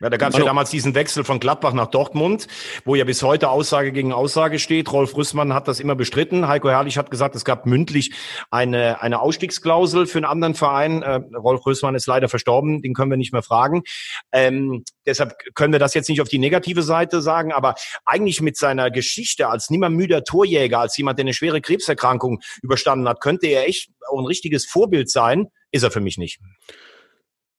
ja, 0.00 0.08
da 0.08 0.16
gab 0.16 0.32
es 0.32 0.38
ja 0.38 0.44
damals 0.44 0.70
diesen 0.70 0.94
Wechsel 0.94 1.24
von 1.24 1.40
Gladbach 1.40 1.74
nach 1.74 1.88
Dortmund, 1.88 2.46
wo 2.84 2.94
ja 2.94 3.04
bis 3.04 3.22
heute 3.22 3.50
Aussage 3.50 3.92
gegen 3.92 4.12
Aussage 4.12 4.58
steht. 4.58 4.90
Rolf 4.92 5.14
Rüssmann 5.14 5.52
hat 5.52 5.68
das 5.68 5.78
immer 5.78 5.94
bestritten. 5.94 6.48
Heiko 6.48 6.70
Herrlich 6.70 6.96
hat 6.96 7.10
gesagt, 7.10 7.34
es 7.34 7.44
gab 7.44 7.66
mündlich 7.66 8.12
eine, 8.50 9.02
eine 9.02 9.20
Ausstiegsklausel 9.20 10.06
für 10.06 10.18
einen 10.18 10.24
anderen 10.24 10.54
Verein. 10.54 11.02
Äh, 11.02 11.20
Rolf 11.36 11.66
Rüssmann 11.66 11.94
ist 11.94 12.06
leider 12.06 12.28
verstorben, 12.28 12.80
den 12.80 12.94
können 12.94 13.10
wir 13.10 13.18
nicht 13.18 13.32
mehr 13.32 13.42
fragen. 13.42 13.82
Ähm, 14.32 14.84
deshalb 15.04 15.34
können 15.54 15.72
wir 15.72 15.80
das 15.80 15.92
jetzt 15.92 16.08
nicht 16.08 16.22
auf 16.22 16.28
die 16.28 16.38
negative 16.38 16.82
Seite 16.82 17.20
sagen, 17.20 17.52
aber 17.52 17.74
eigentlich 18.06 18.40
mit 18.40 18.56
seiner 18.56 18.90
Geschichte 18.90 19.48
als 19.48 19.68
nimmermüder 19.68 20.24
Torjäger, 20.24 20.80
als 20.80 20.96
jemand, 20.96 21.18
der 21.18 21.24
eine 21.24 21.34
schwere 21.34 21.60
Krebserkrankung 21.60 22.40
überstanden 22.62 23.06
hat, 23.06 23.20
könnte 23.20 23.48
er 23.48 23.68
echt 23.68 23.90
auch 24.10 24.18
ein 24.18 24.26
richtiges 24.26 24.64
Vorbild 24.64 25.10
sein. 25.10 25.48
Ist 25.72 25.82
er 25.82 25.90
für 25.90 26.00
mich 26.00 26.18
nicht. 26.18 26.40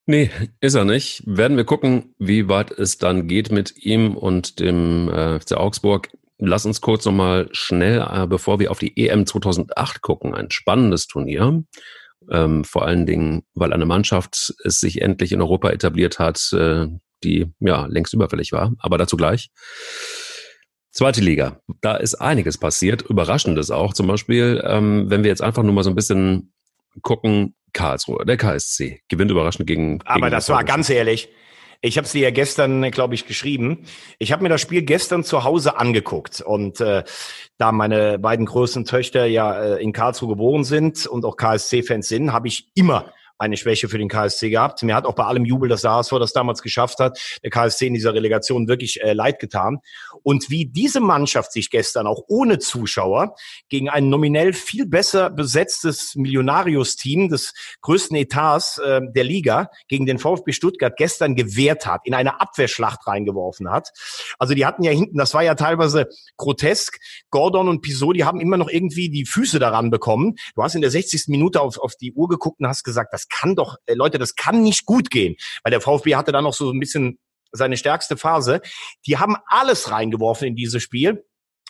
Nee, 0.08 0.32
ist 0.60 0.74
er 0.74 0.86
nicht. 0.86 1.24
Werden 1.26 1.58
wir 1.58 1.64
gucken, 1.64 2.16
wie 2.18 2.50
weit 2.50 2.72
es 2.72 2.98
dann 2.98 3.28
geht 3.28 3.52
mit 3.52 3.78
ihm 3.78 4.16
und 4.18 4.60
dem 4.60 5.10
äh, 5.10 5.40
FC 5.40 5.54
Augsburg. 5.54 6.10
Lass 6.40 6.66
uns 6.66 6.82
kurz 6.82 7.06
nochmal 7.06 7.48
schnell, 7.52 8.02
äh, 8.02 8.26
bevor 8.26 8.60
wir 8.60 8.72
auf 8.72 8.80
die 8.80 8.98
EM 8.98 9.28
2008 9.28 10.02
gucken, 10.02 10.34
ein 10.34 10.50
spannendes 10.50 11.08
Turnier. 11.08 11.64
Ähm, 12.30 12.64
vor 12.64 12.86
allen 12.86 13.06
Dingen, 13.06 13.44
weil 13.54 13.74
eine 13.74 13.86
Mannschaft 13.86 14.54
es 14.64 14.80
sich 14.80 15.02
endlich 15.02 15.32
in 15.32 15.42
Europa 15.42 15.70
etabliert 15.70 16.18
hat, 16.18 16.52
äh, 16.54 16.88
die 17.24 17.52
ja 17.60 17.86
längst 17.86 18.14
überfällig 18.14 18.52
war, 18.52 18.74
aber 18.80 18.98
dazu 18.98 19.18
gleich. 19.18 19.52
Zweite 20.92 21.22
Liga, 21.22 21.62
da 21.82 21.96
ist 21.96 22.16
einiges 22.16 22.58
passiert, 22.58 23.04
überraschendes 23.04 23.72
auch. 23.72 23.94
Zum 23.94 24.08
Beispiel, 24.08 24.62
ähm, 24.66 25.10
wenn 25.10 25.24
wir 25.24 25.30
jetzt 25.30 25.42
einfach 25.42 25.64
nur 25.64 25.74
mal 25.74 25.84
so 25.84 25.90
ein 25.90 25.96
bisschen 25.96 26.54
gucken, 27.02 27.56
Karlsruhe, 27.74 28.26
der 28.26 28.38
KSC, 28.38 29.02
gewinnt 29.08 29.32
überraschend 29.32 29.68
gegen. 29.68 30.00
Aber 30.06 30.22
gegen 30.22 30.32
das 30.32 30.50
war 30.50 30.64
ganz 30.64 30.90
ehrlich. 30.90 31.30
Ich 31.84 31.98
habe 31.98 32.06
es 32.06 32.12
dir 32.12 32.22
ja 32.22 32.30
gestern, 32.30 32.92
glaube 32.92 33.16
ich, 33.16 33.26
geschrieben. 33.26 33.86
Ich 34.20 34.32
habe 34.32 34.44
mir 34.44 34.50
das 34.50 34.62
Spiel 34.62 34.84
gestern 34.84 35.24
zu 35.24 35.44
Hause 35.44 35.80
angeguckt 35.80 36.40
und 36.40 36.80
äh, 36.80 37.04
da 37.58 37.72
meine 37.72 38.20
beiden 38.20 38.46
größten 38.46 38.86
Töchter 38.86 39.26
ja 39.26 39.60
äh, 39.60 39.82
in 39.82 39.92
Karlsruhe 39.92 40.30
geboren 40.30 40.64
sind 40.64 41.08
und 41.08 41.26
auch 41.26 41.38
KSC-Fans 41.38 42.08
sind, 42.08 42.34
habe 42.34 42.48
ich 42.48 42.70
immer 42.76 43.12
eine 43.42 43.58
Schwäche 43.58 43.90
für 43.90 43.98
den 43.98 44.08
KSC 44.08 44.52
gehabt. 44.52 44.84
Mir 44.84 44.96
hat 44.96 45.06
auch 45.06 45.16
bei 45.16 45.24
allem 45.24 45.46
Jubel, 45.46 45.68
dass 45.68 45.84
HSV 45.84 46.12
das 46.20 46.32
damals 46.32 46.62
geschafft 46.62 47.00
hat, 47.00 47.20
der 47.44 47.50
KSC 47.50 47.88
in 47.88 47.94
dieser 47.96 48.14
Relegation 48.14 48.68
wirklich 48.68 49.02
äh, 49.02 49.14
leid 49.14 49.40
getan. 49.40 49.80
Und 50.24 50.50
wie 50.50 50.68
diese 50.68 51.00
Mannschaft 51.00 51.52
sich 51.52 51.72
gestern 51.72 52.06
auch 52.06 52.24
ohne 52.28 52.60
Zuschauer 52.60 53.36
gegen 53.70 53.90
ein 53.90 54.10
nominell 54.10 54.54
viel 54.54 54.86
besser 54.86 55.30
besetztes 55.30 56.16
Millionarius-Team 56.16 57.30
des 57.30 57.54
größten 57.82 58.16
Etats 58.16 58.78
äh, 58.78 59.02
der 59.16 59.24
Liga 59.24 59.70
gegen 59.88 60.06
den 60.06 60.20
VfB 60.20 60.52
Stuttgart 60.52 60.96
gestern 60.96 61.36
gewehrt 61.36 61.88
hat, 61.88 62.02
in 62.06 62.14
eine 62.14 62.40
Abwehrschlacht 62.40 63.08
reingeworfen 63.08 63.72
hat. 63.72 63.90
Also 64.38 64.54
die 64.54 64.66
hatten 64.66 64.84
ja 64.84 64.92
hinten, 64.92 65.18
das 65.18 65.34
war 65.34 65.44
ja 65.44 65.56
teilweise 65.56 66.08
grotesk. 66.38 67.00
Gordon 67.32 67.68
und 67.68 67.82
Pisot, 67.82 68.16
die 68.16 68.24
haben 68.24 68.40
immer 68.40 68.58
noch 68.58 68.70
irgendwie 68.70 69.10
die 69.10 69.26
Füße 69.26 69.58
daran 69.58 69.90
bekommen. 69.90 70.36
Du 70.56 70.62
hast 70.62 70.76
in 70.76 70.82
der 70.82 70.92
60. 70.92 71.26
Minute 71.28 71.62
auf, 71.62 71.80
auf 71.80 71.96
die 71.96 72.14
Uhr 72.14 72.28
geguckt 72.28 72.60
und 72.60 72.68
hast 72.68 72.84
gesagt, 72.84 73.14
das 73.14 73.28
kann 73.32 73.56
doch, 73.56 73.78
äh, 73.86 73.94
Leute, 73.94 74.20
das 74.20 74.36
kann 74.36 74.62
nicht 74.62 74.86
gut 74.86 75.10
gehen. 75.10 75.36
Weil 75.64 75.72
der 75.72 75.82
VfB 75.82 76.16
hatte 76.16 76.32
dann 76.32 76.44
noch 76.44 76.54
so 76.54 76.72
ein 76.72 76.80
bisschen 76.80 77.20
seine 77.52 77.78
stärkste 77.78 78.18
Phase. 78.18 78.62
Die 79.06 79.18
haben 79.18 79.36
alles 79.48 79.92
reingeworfen 79.92 80.48
in 80.48 80.56
dieses 80.56 80.84
Spiel 80.84 81.24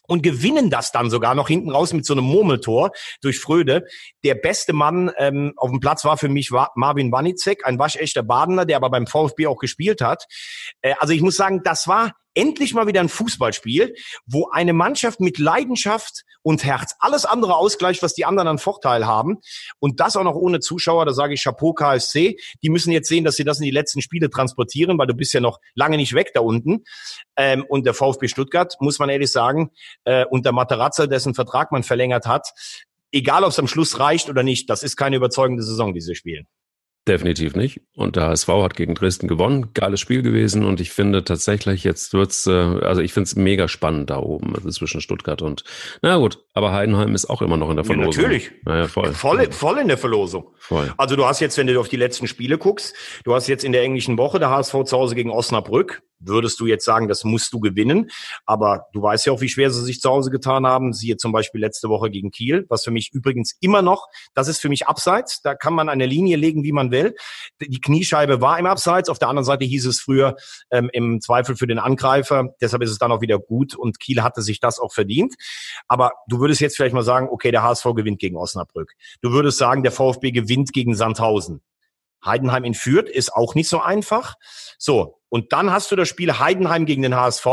und 0.08 0.24
gewinnen 0.24 0.70
das 0.70 0.92
dann 0.92 1.10
sogar 1.10 1.36
noch 1.36 1.48
hinten 1.48 1.72
raus 1.72 1.94
mit 1.94 2.06
so 2.06 2.14
einem 2.14 2.26
Murmeltor 2.26 2.92
durch 3.22 3.40
Fröde. 3.40 3.86
Der 4.24 4.36
beste 4.36 4.74
Mann 4.74 5.12
ähm, 5.18 5.54
auf 5.56 5.70
dem 5.70 5.80
Platz 5.80 6.04
war 6.04 6.18
für 6.18 6.30
mich 6.30 6.52
Marvin 6.76 7.12
Wanicek, 7.12 7.66
ein 7.66 7.80
waschechter 7.80 8.24
Badener, 8.24 8.66
der 8.66 8.78
aber 8.78 8.90
beim 8.90 9.08
VfB 9.08 9.48
auch 9.48 9.58
gespielt 9.58 10.02
hat. 10.02 10.26
Äh, 10.82 10.96
also 11.00 11.14
ich 11.14 11.22
muss 11.22 11.38
sagen, 11.38 11.62
das 11.64 11.88
war 11.88 12.12
endlich 12.34 12.74
mal 12.74 12.88
wieder 12.88 13.02
ein 13.02 13.10
Fußballspiel, 13.10 13.96
wo 14.26 14.50
eine 14.50 14.74
Mannschaft 14.74 15.20
mit 15.20 15.38
Leidenschaft 15.38 16.24
und 16.44 16.64
Herz 16.64 16.96
alles 17.00 17.26
andere 17.26 17.56
ausgleicht, 17.56 18.02
was 18.04 18.14
die 18.14 18.26
anderen 18.26 18.48
an 18.48 18.58
Vorteil 18.58 19.06
haben. 19.06 19.40
Und 19.80 20.00
das 20.00 20.16
auch 20.16 20.24
noch 20.24 20.36
ohne 20.36 20.60
Zuschauer, 20.60 21.06
da 21.06 21.14
sage 21.14 21.34
ich 21.34 21.44
Chapeau 21.44 21.74
KSC. 21.74 22.38
Die 22.64 22.70
müssen 22.70 22.92
jetzt 22.92 23.10
sehen, 23.10 23.24
dass 23.24 23.36
sie 23.36 23.44
das 23.44 23.60
in 23.60 23.66
die 23.66 23.72
letzten 23.72 24.02
Spiele 24.02 24.30
transportieren, 24.30 24.98
weil 24.98 25.08
du 25.08 25.14
bist 25.14 25.34
ja 25.34 25.40
noch 25.40 25.60
lange 25.76 25.98
nicht 25.98 26.14
weg 26.14 26.32
da 26.34 26.42
unten. 26.42 26.84
Ähm, 27.38 27.66
und 27.68 27.86
der 27.86 27.94
VfB 27.94 28.28
Stuttgart, 28.28 28.76
muss 28.80 29.00
man 29.00 29.10
ehrlich 29.10 29.32
sagen, 29.32 29.72
äh, 30.06 30.26
unter 30.26 30.52
Materazza, 30.52 31.08
dessen 31.08 31.34
Vertrag 31.34 31.72
man 31.72 31.84
verlängert 31.84 32.26
hat, 32.26 32.48
egal 33.12 33.44
ob 33.44 33.52
es 33.52 33.60
am 33.60 33.68
Schluss 33.68 34.00
reicht 34.00 34.30
oder 34.30 34.44
nicht, 34.44 34.70
das 34.70 34.84
ist 34.84 34.96
keine 34.96 35.18
überzeugende 35.18 35.64
Saison, 35.64 35.94
diese 35.94 36.16
Spiele. 36.16 36.46
Definitiv 37.08 37.56
nicht. 37.56 37.82
Und 37.96 38.16
der 38.16 38.28
HSV 38.28 38.48
hat 38.48 38.76
gegen 38.76 38.94
Dresden 38.94 39.28
gewonnen. 39.28 39.74
Geiles 39.74 40.00
Spiel 40.00 40.22
gewesen. 40.22 40.64
Und 40.64 40.80
ich 40.80 40.92
finde 40.92 41.24
tatsächlich, 41.24 41.84
jetzt 41.84 42.14
wird's, 42.14 42.46
äh, 42.46 42.52
also 42.52 43.02
ich 43.02 43.12
finde 43.12 43.26
es 43.26 43.36
mega 43.36 43.68
spannend 43.68 44.12
da 44.12 44.18
oben, 44.18 44.56
also 44.56 44.70
zwischen 44.70 45.02
Stuttgart 45.02 45.42
und, 45.42 45.64
na 46.04 46.18
gut, 46.18 46.44
aber 46.54 46.74
Heidenheim 46.74 47.16
ist 47.16 47.28
auch 47.28 47.42
immer 47.42 47.58
noch 47.58 47.72
in 47.72 47.78
der 47.78 47.86
Verlosung. 47.86 48.12
Ja, 48.12 48.28
natürlich. 48.30 48.52
Naja, 48.66 48.88
voll. 48.88 49.14
Voll, 49.14 49.52
voll 49.52 49.80
in 49.80 49.88
der 49.88 49.98
Verlosung. 49.98 50.52
Voll. 50.58 50.94
Also 50.98 51.16
du 51.16 51.26
hast 51.26 51.40
jetzt, 51.40 51.58
wenn 51.58 51.66
du 51.66 51.80
auf 51.80 51.90
die 51.90 51.98
letzten 51.98 52.28
Spiele 52.28 52.60
guckst, 52.60 52.94
du 53.24 53.34
hast 53.34 53.48
jetzt 53.48 53.64
in 53.64 53.72
der 53.72 53.82
englischen 53.82 54.20
Woche 54.20 54.38
der 54.38 54.52
HSV 54.52 54.84
zu 54.84 54.98
Hause 54.98 55.16
gegen 55.16 55.32
Osnabrück 55.32 56.04
würdest 56.22 56.60
du 56.60 56.66
jetzt 56.66 56.86
sagen, 56.86 57.08
das 57.08 57.24
musst 57.24 57.54
du 57.54 57.60
gewinnen. 57.60 58.10
Aber 58.46 58.88
du 58.94 59.02
weißt 59.02 59.26
ja 59.26 59.34
auch, 59.34 59.42
wie 59.42 59.50
schwer 59.50 59.72
sie 59.72 59.84
sich 59.84 60.00
zu 60.00 60.10
Hause 60.10 60.32
getan 60.32 60.66
haben. 60.66 60.94
Siehe 60.94 61.18
zum 61.18 61.32
Beispiel 61.32 61.62
letzte 61.62 61.90
Woche 61.90 62.10
gegen 62.10 62.32
Kiel, 62.32 62.66
was 62.70 62.84
für 62.84 62.92
mich 62.92 63.12
übrigens 63.14 63.56
immer 63.60 63.82
noch, 63.82 64.08
das 64.34 64.48
ist 64.48 64.60
für 64.60 64.70
mich 64.70 64.88
abseits. 64.88 65.42
Da 65.42 65.56
kann 65.56 65.74
man 65.74 65.90
eine 65.90 66.06
Linie 66.06 66.38
legen, 66.38 66.64
wie 66.64 66.72
man 66.72 66.92
will. 66.92 67.16
Die 67.62 67.82
Kniescheibe 67.82 68.42
war 68.42 68.60
im 68.60 68.66
Abseits. 68.66 69.10
Auf 69.10 69.20
der 69.20 69.30
anderen 69.30 69.46
Seite 69.46 69.66
hieß 69.66 69.86
es 69.86 70.00
früher 70.00 70.36
ähm, 70.70 70.90
im 70.94 71.22
Zweifel 71.22 71.56
für 71.56 71.68
den 71.68 71.80
Angreifer. 71.80 72.54
Deshalb 72.62 72.84
ist 72.84 72.92
es 72.92 72.98
dann 72.98 73.12
auch 73.12 73.22
wieder 73.22 73.40
gut 73.40 73.76
und 73.76 74.00
Kiel 74.00 74.24
hatte 74.24 74.42
sich 74.42 74.60
das 74.60 74.80
auch 74.80 74.94
verdient. 74.94 75.36
Aber 75.88 76.12
du 76.28 76.40
würdest 76.40 76.62
jetzt 76.62 76.76
vielleicht 76.76 76.96
mal 76.96 77.04
sagen, 77.04 77.28
okay, 77.32 77.52
der 77.52 77.64
HSV 77.64 77.86
gewinnt 77.96 78.20
gegen 78.20 78.38
Osnabrück. 78.38 78.94
Du 79.22 79.32
würdest 79.32 79.58
sagen, 79.58 79.84
der 79.84 79.92
VfB 79.92 80.32
gewinnt 80.32 80.74
gegen 80.74 80.96
Sandhausen. 80.96 81.62
Heidenheim 82.26 82.64
in 82.64 82.74
Fürth 82.74 83.10
ist 83.10 83.34
auch 83.34 83.56
nicht 83.56 83.70
so 83.70 83.82
einfach. 83.82 84.36
So, 84.78 85.20
und 85.30 85.54
dann 85.54 85.72
hast 85.72 85.92
du 85.92 85.96
das 85.96 86.10
Spiel 86.10 86.40
Heidenheim 86.40 86.86
gegen 86.86 87.02
den 87.02 87.16
HSV. 87.16 87.46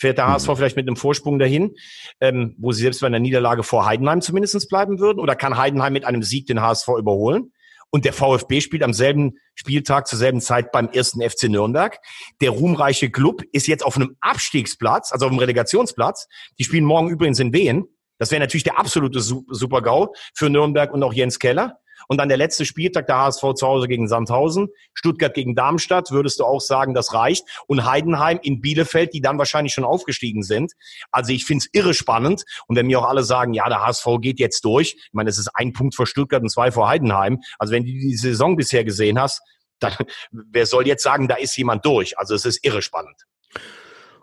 Fährt 0.00 0.18
der 0.18 0.28
HSV 0.28 0.48
mhm. 0.48 0.56
vielleicht 0.56 0.76
mit 0.76 0.86
einem 0.86 0.96
Vorsprung 0.96 1.38
dahin, 1.38 1.74
ähm, 2.20 2.54
wo 2.58 2.70
sie 2.70 2.82
selbst 2.82 3.00
bei 3.00 3.08
einer 3.08 3.18
Niederlage 3.18 3.64
vor 3.64 3.84
Heidenheim 3.84 4.20
zumindest 4.20 4.68
bleiben 4.68 5.00
würden? 5.00 5.18
Oder 5.18 5.34
kann 5.34 5.56
Heidenheim 5.56 5.92
mit 5.92 6.04
einem 6.04 6.22
Sieg 6.22 6.46
den 6.46 6.62
HSV 6.62 6.88
überholen? 6.98 7.52
Und 7.90 8.04
der 8.04 8.12
VfB 8.12 8.60
spielt 8.60 8.82
am 8.82 8.92
selben 8.92 9.38
Spieltag 9.54 10.06
zur 10.06 10.18
selben 10.18 10.40
Zeit 10.40 10.72
beim 10.72 10.88
ersten 10.90 11.22
FC 11.22 11.44
Nürnberg. 11.44 11.98
Der 12.40 12.50
ruhmreiche 12.50 13.10
Club 13.10 13.42
ist 13.52 13.66
jetzt 13.66 13.84
auf 13.84 13.96
einem 13.96 14.16
Abstiegsplatz, 14.20 15.10
also 15.10 15.26
auf 15.26 15.32
einem 15.32 15.40
Relegationsplatz. 15.40 16.28
Die 16.58 16.64
spielen 16.64 16.84
morgen 16.84 17.08
übrigens 17.08 17.40
in 17.40 17.52
Wien. 17.52 17.86
Das 18.18 18.30
wäre 18.30 18.40
natürlich 18.40 18.64
der 18.64 18.78
absolute 18.78 19.20
Super-GAU 19.20 20.12
für 20.34 20.50
Nürnberg 20.50 20.92
und 20.92 21.02
auch 21.02 21.12
Jens 21.12 21.38
Keller. 21.38 21.78
Und 22.06 22.18
dann 22.18 22.28
der 22.28 22.38
letzte 22.38 22.64
Spieltag 22.64 23.06
der 23.06 23.18
HSV 23.18 23.54
zu 23.54 23.66
Hause 23.66 23.88
gegen 23.88 24.08
Sandhausen, 24.08 24.68
Stuttgart 24.94 25.34
gegen 25.34 25.54
Darmstadt, 25.54 26.10
würdest 26.10 26.40
du 26.40 26.44
auch 26.44 26.60
sagen, 26.60 26.94
das 26.94 27.12
reicht. 27.14 27.44
Und 27.66 27.84
Heidenheim 27.84 28.38
in 28.42 28.60
Bielefeld, 28.60 29.12
die 29.14 29.20
dann 29.20 29.38
wahrscheinlich 29.38 29.72
schon 29.72 29.84
aufgestiegen 29.84 30.42
sind. 30.42 30.72
Also 31.10 31.32
ich 31.32 31.44
finde 31.44 31.64
es 31.64 31.70
irre 31.72 31.94
spannend. 31.94 32.44
Und 32.66 32.76
wenn 32.76 32.86
mir 32.86 33.00
auch 33.00 33.08
alle 33.08 33.24
sagen, 33.24 33.54
ja, 33.54 33.68
der 33.68 33.84
HSV 33.84 34.06
geht 34.20 34.38
jetzt 34.38 34.64
durch, 34.64 34.94
ich 34.96 35.12
meine, 35.12 35.30
es 35.30 35.38
ist 35.38 35.50
ein 35.54 35.72
Punkt 35.72 35.94
vor 35.94 36.06
Stuttgart 36.06 36.42
und 36.42 36.50
zwei 36.50 36.70
vor 36.70 36.88
Heidenheim. 36.88 37.40
Also 37.58 37.72
wenn 37.72 37.84
du 37.84 37.90
die 37.90 38.16
Saison 38.16 38.56
bisher 38.56 38.84
gesehen 38.84 39.20
hast, 39.20 39.40
dann 39.80 39.94
wer 40.30 40.66
soll 40.66 40.86
jetzt 40.86 41.02
sagen, 41.02 41.28
da 41.28 41.36
ist 41.36 41.56
jemand 41.56 41.84
durch? 41.84 42.18
Also 42.18 42.34
es 42.34 42.44
ist 42.44 42.64
irre 42.64 42.82
spannend. 42.82 43.16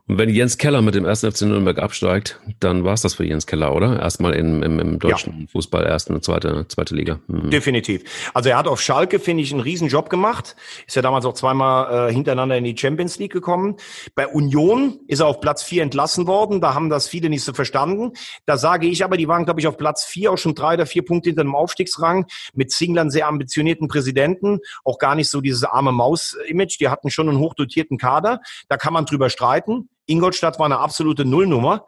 Und 0.07 0.19
wenn 0.19 0.29
Jens 0.29 0.59
Keller 0.59 0.83
mit 0.83 0.93
dem 0.93 1.03
ersten 1.03 1.31
FC 1.31 1.41
Nürnberg 1.43 1.79
absteigt, 1.79 2.39
dann 2.59 2.83
war 2.83 2.93
es 2.93 3.01
das 3.01 3.15
für 3.15 3.25
Jens 3.25 3.47
Keller, 3.47 3.73
oder? 3.73 3.99
Erstmal 3.99 4.35
in, 4.35 4.61
im, 4.61 4.79
im 4.79 4.99
deutschen 4.99 5.41
ja. 5.41 5.47
Fußball, 5.47 5.83
erste 5.83 6.13
und 6.13 6.23
zweite, 6.23 6.67
zweite 6.67 6.93
Liga. 6.93 7.19
Mhm. 7.27 7.49
Definitiv. 7.49 8.03
Also 8.35 8.49
er 8.49 8.57
hat 8.57 8.67
auf 8.67 8.79
Schalke, 8.79 9.19
finde 9.19 9.41
ich, 9.41 9.51
einen 9.51 9.61
riesen 9.61 9.87
Job 9.87 10.11
gemacht. 10.11 10.55
Ist 10.85 10.95
ja 10.95 11.01
damals 11.01 11.25
auch 11.25 11.33
zweimal 11.33 12.09
äh, 12.09 12.13
hintereinander 12.13 12.55
in 12.55 12.65
die 12.65 12.77
Champions 12.77 13.17
League 13.17 13.33
gekommen. 13.33 13.77
Bei 14.13 14.27
Union 14.27 14.99
ist 15.07 15.21
er 15.21 15.25
auf 15.25 15.41
Platz 15.41 15.63
vier 15.63 15.81
entlassen 15.81 16.27
worden. 16.27 16.61
Da 16.61 16.75
haben 16.75 16.91
das 16.91 17.07
viele 17.07 17.29
nicht 17.29 17.43
so 17.43 17.53
verstanden. 17.53 18.11
Da 18.45 18.57
sage 18.57 18.85
ich 18.85 19.03
aber, 19.03 19.17
die 19.17 19.27
waren, 19.27 19.45
glaube 19.45 19.59
ich, 19.59 19.65
auf 19.65 19.75
Platz 19.75 20.05
vier, 20.05 20.31
auch 20.31 20.37
schon 20.37 20.53
drei 20.53 20.75
oder 20.75 20.85
vier 20.85 21.03
Punkte 21.03 21.29
hinter 21.29 21.43
dem 21.43 21.55
Aufstiegsrang. 21.55 22.27
Mit 22.53 22.71
Zinglern 22.71 23.09
sehr 23.09 23.27
ambitionierten 23.27 23.87
Präsidenten. 23.87 24.59
Auch 24.83 24.99
gar 24.99 25.15
nicht 25.15 25.31
so 25.31 25.41
dieses 25.41 25.63
arme 25.63 25.91
Maus-Image. 25.91 26.79
Die 26.79 26.89
hatten 26.89 27.09
schon 27.09 27.27
einen 27.27 27.39
hochdotierten 27.39 27.97
Kader. 27.97 28.41
Da 28.69 28.77
kann 28.77 28.93
man 28.93 29.07
drüber 29.07 29.31
streiten. 29.31 29.89
Ingolstadt 30.05 30.59
war 30.59 30.65
eine 30.65 30.79
absolute 30.79 31.25
Nullnummer. 31.25 31.85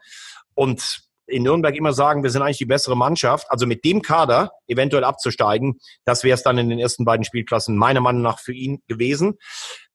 Und 0.53 1.07
in 1.27 1.43
Nürnberg 1.43 1.75
immer 1.75 1.93
sagen, 1.93 2.23
wir 2.23 2.29
sind 2.29 2.41
eigentlich 2.41 2.57
die 2.57 2.65
bessere 2.65 2.95
Mannschaft. 2.95 3.47
Also 3.49 3.67
mit 3.67 3.83
dem 3.83 4.01
Kader 4.01 4.51
eventuell 4.67 5.03
abzusteigen, 5.03 5.79
das 6.05 6.23
wäre 6.23 6.35
es 6.35 6.43
dann 6.43 6.57
in 6.57 6.69
den 6.69 6.79
ersten 6.79 7.05
beiden 7.05 7.25
Spielklassen 7.25 7.77
meiner 7.77 8.01
Meinung 8.01 8.21
nach 8.21 8.39
für 8.39 8.53
ihn 8.53 8.81
gewesen. 8.87 9.37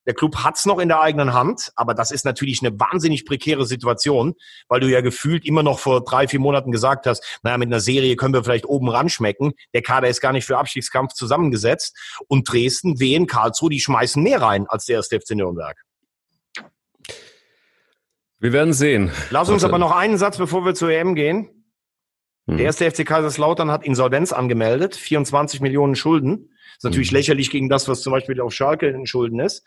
Der 0.06 0.14
Club 0.14 0.36
hat's 0.38 0.66
noch 0.66 0.80
in 0.80 0.88
der 0.88 1.00
eigenen 1.00 1.32
Hand, 1.32 1.70
aber 1.76 1.94
das 1.94 2.10
ist 2.10 2.24
natürlich 2.24 2.60
eine 2.60 2.78
wahnsinnig 2.78 3.24
prekäre 3.24 3.64
Situation, 3.66 4.34
weil 4.68 4.80
du 4.80 4.88
ja 4.88 5.00
gefühlt 5.00 5.46
immer 5.46 5.62
noch 5.62 5.78
vor 5.78 6.02
drei, 6.02 6.26
vier 6.26 6.40
Monaten 6.40 6.72
gesagt 6.72 7.06
hast, 7.06 7.38
naja, 7.44 7.56
mit 7.56 7.68
einer 7.68 7.78
Serie 7.78 8.16
können 8.16 8.34
wir 8.34 8.42
vielleicht 8.42 8.66
oben 8.66 8.88
ran 8.88 9.08
schmecken. 9.08 9.52
Der 9.74 9.82
Kader 9.82 10.08
ist 10.08 10.20
gar 10.20 10.32
nicht 10.32 10.44
für 10.44 10.58
Abstiegskampf 10.58 11.12
zusammengesetzt. 11.12 11.96
Und 12.26 12.50
Dresden, 12.50 12.98
Wien, 12.98 13.28
Karlsruhe, 13.28 13.70
die 13.70 13.80
schmeißen 13.80 14.20
mehr 14.20 14.42
rein 14.42 14.66
als 14.68 14.86
der 14.86 14.96
erste 14.96 15.20
FC 15.20 15.36
Nürnberg. 15.36 15.80
Wir 18.42 18.52
werden 18.52 18.72
sehen. 18.72 19.12
Lass 19.30 19.48
uns 19.50 19.62
aber 19.62 19.78
noch 19.78 19.92
einen 19.92 20.18
Satz, 20.18 20.36
bevor 20.36 20.64
wir 20.64 20.74
zur 20.74 20.90
EM 20.90 21.14
gehen. 21.14 21.64
Hm. 22.48 22.56
Der 22.56 22.66
erste 22.66 22.90
FC 22.90 23.06
Kaiserslautern 23.06 23.70
hat 23.70 23.84
Insolvenz 23.84 24.32
angemeldet, 24.32 24.96
24 24.96 25.60
Millionen 25.60 25.94
Schulden. 25.94 26.50
ist 26.76 26.82
natürlich 26.82 27.12
mhm. 27.12 27.18
lächerlich 27.18 27.50
gegen 27.52 27.68
das, 27.68 27.86
was 27.86 28.00
zum 28.02 28.12
Beispiel 28.12 28.40
auf 28.40 28.52
Schalke 28.52 28.88
in 28.88 29.06
Schulden 29.06 29.38
ist. 29.38 29.64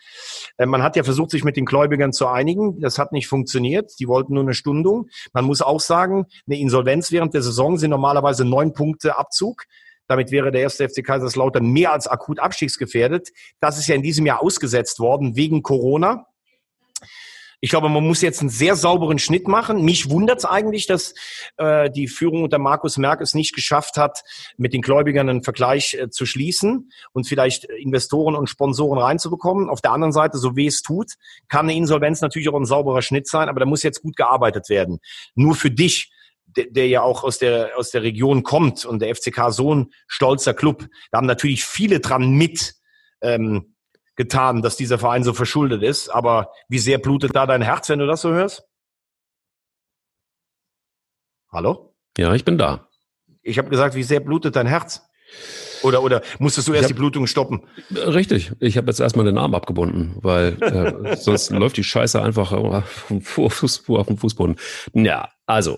Äh, 0.58 0.66
man 0.66 0.84
hat 0.84 0.98
ja 0.98 1.06
versucht, 1.06 1.32
sich 1.32 1.46
mit 1.46 1.56
den 1.56 1.64
Gläubigern 1.64 2.12
zu 2.12 2.28
einigen. 2.28 2.82
Das 2.82 3.00
hat 3.00 3.14
nicht 3.14 3.28
funktioniert. 3.28 3.94
Die 3.98 4.10
wollten 4.10 4.34
nur 4.34 4.44
eine 4.44 4.54
Stundung. 4.54 5.08
Man 5.32 5.46
muss 5.46 5.62
auch 5.62 5.80
sagen, 5.80 6.26
eine 6.46 6.60
Insolvenz 6.60 7.14
während 7.14 7.34
der 7.34 7.44
Saison 7.44 7.78
sind 7.78 7.92
normalerweise 7.92 8.44
neun 8.44 8.74
Punkte 8.74 9.18
Abzug. 9.18 9.64
Damit 10.10 10.32
wäre 10.32 10.52
der 10.52 10.60
erste 10.60 10.90
FC 10.90 11.02
Kaiserslautern 11.02 11.66
mehr 11.66 11.94
als 11.94 12.10
akut 12.10 12.42
abstiegsgefährdet. 12.42 13.30
Das 13.62 13.80
ist 13.80 13.88
ja 13.88 13.96
in 13.96 14.04
diesem 14.04 14.26
Jahr 14.26 14.44
ausgesetzt 14.44 15.00
worden 15.00 15.38
wegen 15.38 15.64
Corona. 15.64 16.26
Ich 17.62 17.70
glaube, 17.70 17.90
man 17.90 18.06
muss 18.06 18.22
jetzt 18.22 18.42
einen 18.42 18.50
sehr 18.50 18.76
sauberen 18.76 19.20
Schnitt 19.20 19.48
machen. 19.48 19.84
Mich 19.84 20.10
wundert 20.10 20.40
es 20.40 20.46
eigentlich, 20.46 20.88
dass 20.88 21.14
äh, 21.58 21.90
die 21.90 22.08
Führung 22.08 22.44
unter 22.44 22.60
Markus 22.60 22.98
Merck 22.98 23.22
es 23.22 23.34
nicht 23.34 23.56
geschafft 23.56 23.98
hat, 23.98 24.24
mit 24.58 24.74
den 24.74 24.82
Gläubigern 24.82 25.30
einen 25.30 25.44
Vergleich 25.44 25.94
äh, 25.96 26.10
zu 26.10 26.26
schließen 26.26 26.90
und 27.14 27.28
vielleicht 27.28 27.66
Investoren 27.66 28.36
und 28.36 28.50
Sponsoren 28.50 29.00
reinzubekommen. 29.00 29.70
Auf 29.70 29.82
der 29.82 29.92
anderen 29.92 30.14
Seite, 30.14 30.38
so 30.38 30.56
wie 30.56 30.68
es 30.68 30.82
tut, 30.82 31.14
kann 31.48 31.66
eine 31.66 31.76
Insolvenz 31.76 32.22
natürlich 32.22 32.50
auch 32.50 32.56
ein 32.56 32.66
sauberer 32.66 33.02
Schnitt 33.02 33.28
sein, 33.28 33.50
aber 33.50 33.60
da 33.60 33.66
muss 33.66 33.84
jetzt 33.84 34.02
gut 34.02 34.16
gearbeitet 34.16 34.70
werden. 34.70 35.00
Nur 35.36 35.56
für 35.56 35.72
dich 35.72 36.12
der, 36.56 36.66
der 36.70 36.88
ja 36.88 37.02
auch 37.02 37.24
aus 37.24 37.40
der, 37.40 37.72
aus 37.78 37.92
der 37.92 38.04
Region 38.04 38.44
kommt 38.44 38.86
und 38.86 39.00
der 39.02 39.14
FCK 39.14 39.52
so 39.52 39.74
ein 39.74 39.92
stolzer 40.08 40.54
Club. 40.54 40.88
Da 41.12 41.18
haben 41.18 41.28
natürlich 41.28 41.66
viele 41.66 42.00
dran 42.00 42.32
mit 42.32 42.76
ähm, 43.22 43.75
getan, 44.16 44.62
dass 44.62 44.78
dieser 44.78 44.98
Verein 44.98 45.24
so 45.24 45.34
verschuldet 45.34 45.84
ist. 45.84 46.10
Aber 46.10 46.52
wie 46.68 46.80
sehr 46.80 46.98
blutet 46.98 47.36
da 47.36 47.46
dein 47.46 47.62
Herz, 47.62 47.90
wenn 47.90 48.00
du 48.00 48.08
das 48.08 48.22
so 48.22 48.32
hörst? 48.32 48.64
Hallo? 51.52 51.96
Ja, 52.18 52.34
ich 52.34 52.46
bin 52.46 52.58
da. 52.58 52.88
Ich 53.42 53.58
habe 53.58 53.70
gesagt, 53.70 53.96
wie 53.96 54.04
sehr 54.04 54.20
blutet 54.20 54.56
dein 54.56 54.68
Herz? 54.68 55.08
Oder, 55.84 56.02
oder 56.02 56.22
musstest 56.40 56.68
du 56.68 56.74
erst 56.74 56.86
hab, 56.86 56.88
die 56.90 56.94
Blutung 56.96 57.28
stoppen? 57.28 57.62
Richtig. 57.92 58.52
Ich 58.60 58.78
habe 58.78 58.88
jetzt 58.88 59.00
erstmal 59.00 59.26
den 59.26 59.38
Arm 59.38 59.54
abgebunden, 59.54 60.16
weil 60.22 60.58
äh, 60.62 61.16
sonst 61.18 61.52
läuft 61.52 61.78
die 61.78 61.84
Scheiße 61.84 62.22
einfach 62.22 62.52
auf 62.52 63.06
dem 63.10 63.22
Fußboden. 63.22 64.56
Ja, 64.94 65.30
also, 65.46 65.78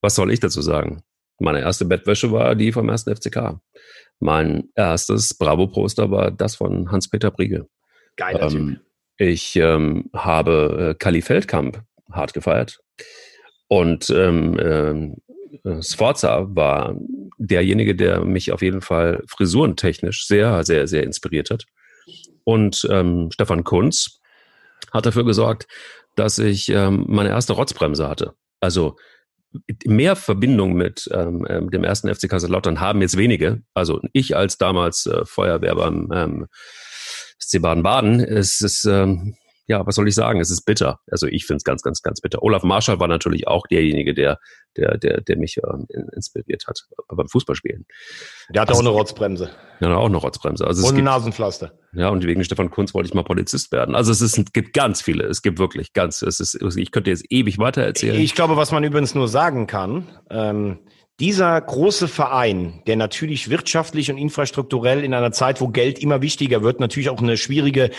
was 0.00 0.14
soll 0.14 0.30
ich 0.30 0.40
dazu 0.40 0.62
sagen? 0.62 1.02
Meine 1.42 1.60
erste 1.60 1.84
Bettwäsche 1.84 2.30
war 2.30 2.54
die 2.54 2.70
vom 2.70 2.88
ersten 2.88 3.14
FCK. 3.14 3.58
Mein 4.20 4.68
erstes 4.76 5.34
Bravo-Poster 5.34 6.10
war 6.10 6.30
das 6.30 6.54
von 6.54 6.92
Hans-Peter 6.92 7.32
Briegel. 7.32 7.66
Geiler 8.16 8.52
ähm, 8.52 8.78
Ich 9.16 9.56
ähm, 9.56 10.08
habe 10.14 10.90
äh, 10.90 10.94
Kali 10.94 11.20
Feldkamp 11.20 11.82
hart 12.12 12.32
gefeiert. 12.32 12.78
Und 13.66 14.08
ähm, 14.10 15.16
äh, 15.64 15.82
Sforza 15.82 16.46
war 16.50 16.94
derjenige, 17.38 17.96
der 17.96 18.24
mich 18.24 18.52
auf 18.52 18.62
jeden 18.62 18.80
Fall 18.80 19.24
frisurentechnisch 19.26 20.26
sehr, 20.26 20.62
sehr, 20.62 20.86
sehr 20.86 21.02
inspiriert 21.02 21.50
hat. 21.50 21.64
Und 22.44 22.86
ähm, 22.88 23.30
Stefan 23.32 23.64
Kunz 23.64 24.20
hat 24.92 25.06
dafür 25.06 25.24
gesorgt, 25.24 25.66
dass 26.14 26.38
ich 26.38 26.68
ähm, 26.68 27.04
meine 27.08 27.30
erste 27.30 27.54
Rotzbremse 27.54 28.08
hatte. 28.08 28.34
Also 28.60 28.96
mehr 29.86 30.16
Verbindung 30.16 30.74
mit 30.74 31.08
ähm, 31.12 31.46
ähm 31.48 31.70
dem 31.70 31.84
ersten 31.84 32.12
FC 32.12 32.28
Kaiserslautern 32.28 32.80
haben 32.80 33.00
jetzt 33.00 33.16
wenige. 33.16 33.62
Also 33.74 34.00
ich 34.12 34.36
als 34.36 34.58
damals 34.58 35.06
äh, 35.06 35.24
Feuerwehr 35.24 35.74
beim 35.74 36.10
ähm, 36.14 36.46
SC 37.38 37.60
Baden-Baden, 37.60 38.20
es 38.20 38.60
ist, 38.60 38.84
ähm, 38.84 39.34
ja, 39.66 39.86
was 39.86 39.94
soll 39.94 40.08
ich 40.08 40.14
sagen? 40.14 40.40
Es 40.40 40.50
ist 40.50 40.64
bitter. 40.64 40.98
Also 41.10 41.26
ich 41.26 41.46
finde 41.46 41.58
es 41.58 41.64
ganz, 41.64 41.82
ganz, 41.82 42.02
ganz 42.02 42.20
bitter. 42.20 42.42
Olaf 42.42 42.62
Marschall 42.62 42.98
war 42.98 43.08
natürlich 43.08 43.46
auch 43.46 43.66
derjenige, 43.68 44.12
der, 44.12 44.38
der, 44.76 44.98
der, 44.98 45.20
der 45.20 45.36
mich 45.38 45.58
ähm, 45.58 45.86
inspiriert 46.14 46.66
hat 46.66 46.80
beim 47.08 47.28
Fußballspielen. 47.28 47.86
Der 48.50 48.62
hatte 48.62 48.70
also, 48.70 48.82
auch 48.82 48.86
eine 48.86 48.96
Rotzbremse. 48.96 49.50
Ja, 49.80 49.96
auch 49.96 50.06
eine 50.06 50.16
Rotzbremse. 50.16 50.66
Also 50.66 50.86
und 50.86 50.96
ein 50.96 51.04
Nasenpflaster. 51.04 51.72
Ja, 51.92 52.08
und 52.08 52.24
wegen 52.24 52.42
Stefan 52.42 52.70
Kunz 52.70 52.92
wollte 52.94 53.08
ich 53.08 53.14
mal 53.14 53.22
Polizist 53.22 53.70
werden. 53.70 53.94
Also 53.94 54.10
es, 54.10 54.20
ist, 54.20 54.38
es 54.38 54.52
gibt 54.52 54.72
ganz 54.72 55.00
viele. 55.00 55.24
Es 55.24 55.42
gibt 55.42 55.58
wirklich 55.58 55.92
ganz. 55.92 56.22
Es 56.22 56.40
ist, 56.40 56.54
ich 56.76 56.90
könnte 56.90 57.10
jetzt 57.10 57.24
ewig 57.30 57.58
weiter 57.58 57.82
erzählen. 57.82 58.18
Ich 58.20 58.34
glaube, 58.34 58.56
was 58.56 58.72
man 58.72 58.82
übrigens 58.82 59.14
nur 59.14 59.28
sagen 59.28 59.66
kann, 59.66 60.08
ähm, 60.30 60.80
dieser 61.20 61.60
große 61.60 62.08
Verein, 62.08 62.82
der 62.86 62.96
natürlich 62.96 63.50
wirtschaftlich 63.50 64.10
und 64.10 64.18
infrastrukturell 64.18 65.04
in 65.04 65.14
einer 65.14 65.32
Zeit, 65.32 65.60
wo 65.60 65.68
Geld 65.68 65.98
immer 65.98 66.22
wichtiger 66.22 66.62
wird, 66.62 66.80
natürlich 66.80 67.10
auch 67.10 67.20
eine 67.20 67.36
schwierige 67.36 67.90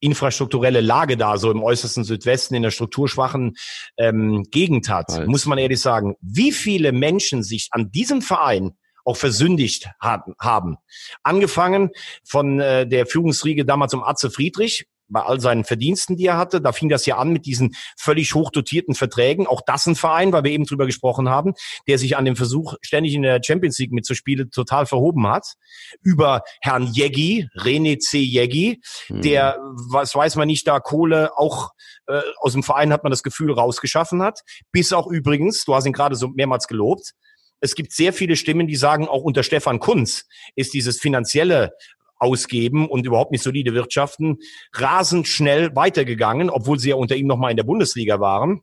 infrastrukturelle 0.00 0.80
Lage 0.80 1.16
da, 1.16 1.38
so 1.38 1.50
im 1.50 1.62
äußersten 1.62 2.04
Südwesten, 2.04 2.54
in 2.54 2.62
der 2.62 2.70
strukturschwachen 2.70 3.56
ähm, 3.96 4.44
Gegend 4.50 4.88
hat, 4.88 5.08
halt. 5.10 5.28
muss 5.28 5.46
man 5.46 5.58
ehrlich 5.58 5.80
sagen, 5.80 6.16
wie 6.20 6.52
viele 6.52 6.92
Menschen 6.92 7.42
sich 7.42 7.68
an 7.70 7.90
diesem 7.90 8.20
Verein 8.20 8.72
auch 9.04 9.16
versündigt 9.16 9.88
haben. 10.00 10.76
Angefangen 11.22 11.90
von 12.24 12.60
äh, 12.60 12.86
der 12.86 13.06
Führungsriege 13.06 13.64
damals 13.64 13.94
um 13.94 14.02
Atze 14.02 14.30
Friedrich, 14.30 14.86
bei 15.08 15.22
all 15.22 15.40
seinen 15.40 15.64
Verdiensten, 15.64 16.16
die 16.16 16.26
er 16.26 16.36
hatte. 16.36 16.60
Da 16.60 16.72
fing 16.72 16.88
das 16.88 17.06
ja 17.06 17.16
an 17.16 17.32
mit 17.32 17.46
diesen 17.46 17.74
völlig 17.96 18.34
hochdotierten 18.34 18.94
Verträgen. 18.94 19.46
Auch 19.46 19.60
das 19.66 19.86
ein 19.86 19.96
Verein, 19.96 20.32
weil 20.32 20.44
wir 20.44 20.50
eben 20.50 20.64
drüber 20.64 20.86
gesprochen 20.86 21.28
haben, 21.28 21.54
der 21.86 21.98
sich 21.98 22.16
an 22.16 22.24
dem 22.24 22.36
Versuch, 22.36 22.74
ständig 22.82 23.14
in 23.14 23.22
der 23.22 23.40
Champions 23.44 23.78
League 23.78 23.92
mitzuspielen, 23.92 24.50
total 24.50 24.86
verhoben 24.86 25.26
hat. 25.26 25.54
Über 26.02 26.42
Herrn 26.60 26.86
Jeggi, 26.86 27.48
René 27.56 27.98
C. 27.98 28.18
Jeggi, 28.18 28.80
mhm. 29.08 29.22
der, 29.22 29.58
was 29.90 30.14
weiß 30.14 30.36
man 30.36 30.48
nicht, 30.48 30.66
da 30.66 30.80
Kohle 30.80 31.36
auch 31.36 31.70
äh, 32.06 32.20
aus 32.38 32.52
dem 32.52 32.62
Verein 32.62 32.92
hat 32.92 33.02
man 33.02 33.10
das 33.10 33.22
Gefühl 33.22 33.52
rausgeschaffen 33.52 34.22
hat. 34.22 34.40
Bis 34.72 34.92
auch 34.92 35.06
übrigens, 35.06 35.64
du 35.64 35.74
hast 35.74 35.86
ihn 35.86 35.92
gerade 35.92 36.16
so 36.16 36.28
mehrmals 36.28 36.68
gelobt, 36.68 37.12
es 37.60 37.74
gibt 37.74 37.92
sehr 37.92 38.12
viele 38.12 38.36
Stimmen, 38.36 38.66
die 38.66 38.76
sagen, 38.76 39.08
auch 39.08 39.22
unter 39.22 39.42
Stefan 39.42 39.78
Kunz 39.78 40.26
ist 40.56 40.74
dieses 40.74 41.00
finanzielle 41.00 41.72
ausgeben 42.18 42.88
und 42.88 43.06
überhaupt 43.06 43.32
nicht 43.32 43.42
solide 43.42 43.74
wirtschaften, 43.74 44.38
rasend 44.72 45.28
schnell 45.28 45.74
weitergegangen, 45.74 46.50
obwohl 46.50 46.78
sie 46.78 46.90
ja 46.90 46.96
unter 46.96 47.16
ihm 47.16 47.26
noch 47.26 47.38
mal 47.38 47.50
in 47.50 47.56
der 47.56 47.64
Bundesliga 47.64 48.20
waren. 48.20 48.62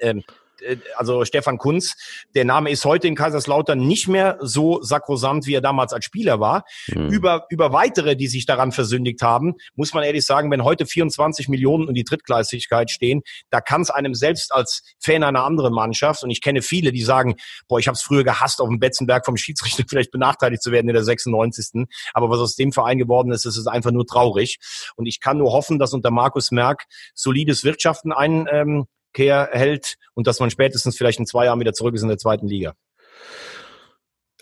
Ähm, 0.00 0.18
äh, 0.18 0.22
also 0.96 1.24
Stefan 1.24 1.58
Kunz, 1.58 1.96
der 2.34 2.44
Name 2.44 2.70
ist 2.70 2.84
heute 2.84 3.08
in 3.08 3.14
Kaiserslautern 3.14 3.78
nicht 3.78 4.08
mehr 4.08 4.38
so 4.40 4.82
sakrosant, 4.82 5.46
wie 5.46 5.54
er 5.54 5.60
damals 5.60 5.92
als 5.92 6.04
Spieler 6.04 6.40
war. 6.40 6.64
Mhm. 6.88 7.08
Über, 7.08 7.46
über 7.50 7.72
weitere, 7.72 8.16
die 8.16 8.26
sich 8.26 8.46
daran 8.46 8.72
versündigt 8.72 9.22
haben, 9.22 9.54
muss 9.74 9.94
man 9.94 10.04
ehrlich 10.04 10.24
sagen, 10.24 10.50
wenn 10.50 10.64
heute 10.64 10.86
24 10.86 11.48
Millionen 11.48 11.88
und 11.88 11.94
die 11.94 12.04
Drittklassigkeit 12.04 12.90
stehen, 12.90 13.22
da 13.50 13.60
kann 13.60 13.82
es 13.82 13.90
einem 13.90 14.14
selbst 14.14 14.52
als 14.52 14.82
Fan 14.98 15.22
einer 15.22 15.44
anderen 15.44 15.72
Mannschaft, 15.72 16.22
und 16.22 16.30
ich 16.30 16.40
kenne 16.40 16.62
viele, 16.62 16.92
die 16.92 17.02
sagen, 17.02 17.36
boah, 17.68 17.78
ich 17.78 17.86
habe 17.86 17.94
es 17.94 18.02
früher 18.02 18.24
gehasst, 18.24 18.60
auf 18.60 18.68
dem 18.68 18.78
Betzenberg 18.78 19.24
vom 19.24 19.36
Schiedsrichter 19.36 19.84
vielleicht 19.88 20.10
benachteiligt 20.10 20.62
zu 20.62 20.72
werden 20.72 20.88
in 20.88 20.94
der 20.94 21.04
96. 21.04 21.86
Aber 22.12 22.30
was 22.30 22.40
aus 22.40 22.56
dem 22.56 22.72
Verein 22.72 22.98
geworden 22.98 23.32
ist, 23.32 23.44
ist 23.44 23.56
es 23.56 23.66
einfach 23.66 23.90
nur 23.90 24.06
traurig. 24.06 24.58
Und 24.96 25.06
ich 25.06 25.20
kann 25.20 25.38
nur 25.38 25.52
hoffen, 25.52 25.78
dass 25.78 25.92
unter 25.92 26.10
Markus 26.10 26.50
Merck 26.50 26.84
solides 27.14 27.64
Wirtschaften 27.64 28.12
ein, 28.12 28.46
ähm, 28.50 28.86
Kehr 29.14 29.48
hält 29.52 29.94
und 30.12 30.26
dass 30.26 30.40
man 30.40 30.50
spätestens 30.50 30.96
vielleicht 30.96 31.18
in 31.18 31.26
zwei 31.26 31.46
Jahren 31.46 31.60
wieder 31.60 31.72
zurück 31.72 31.94
ist 31.94 32.02
in 32.02 32.08
der 32.08 32.18
zweiten 32.18 32.46
Liga. 32.46 32.74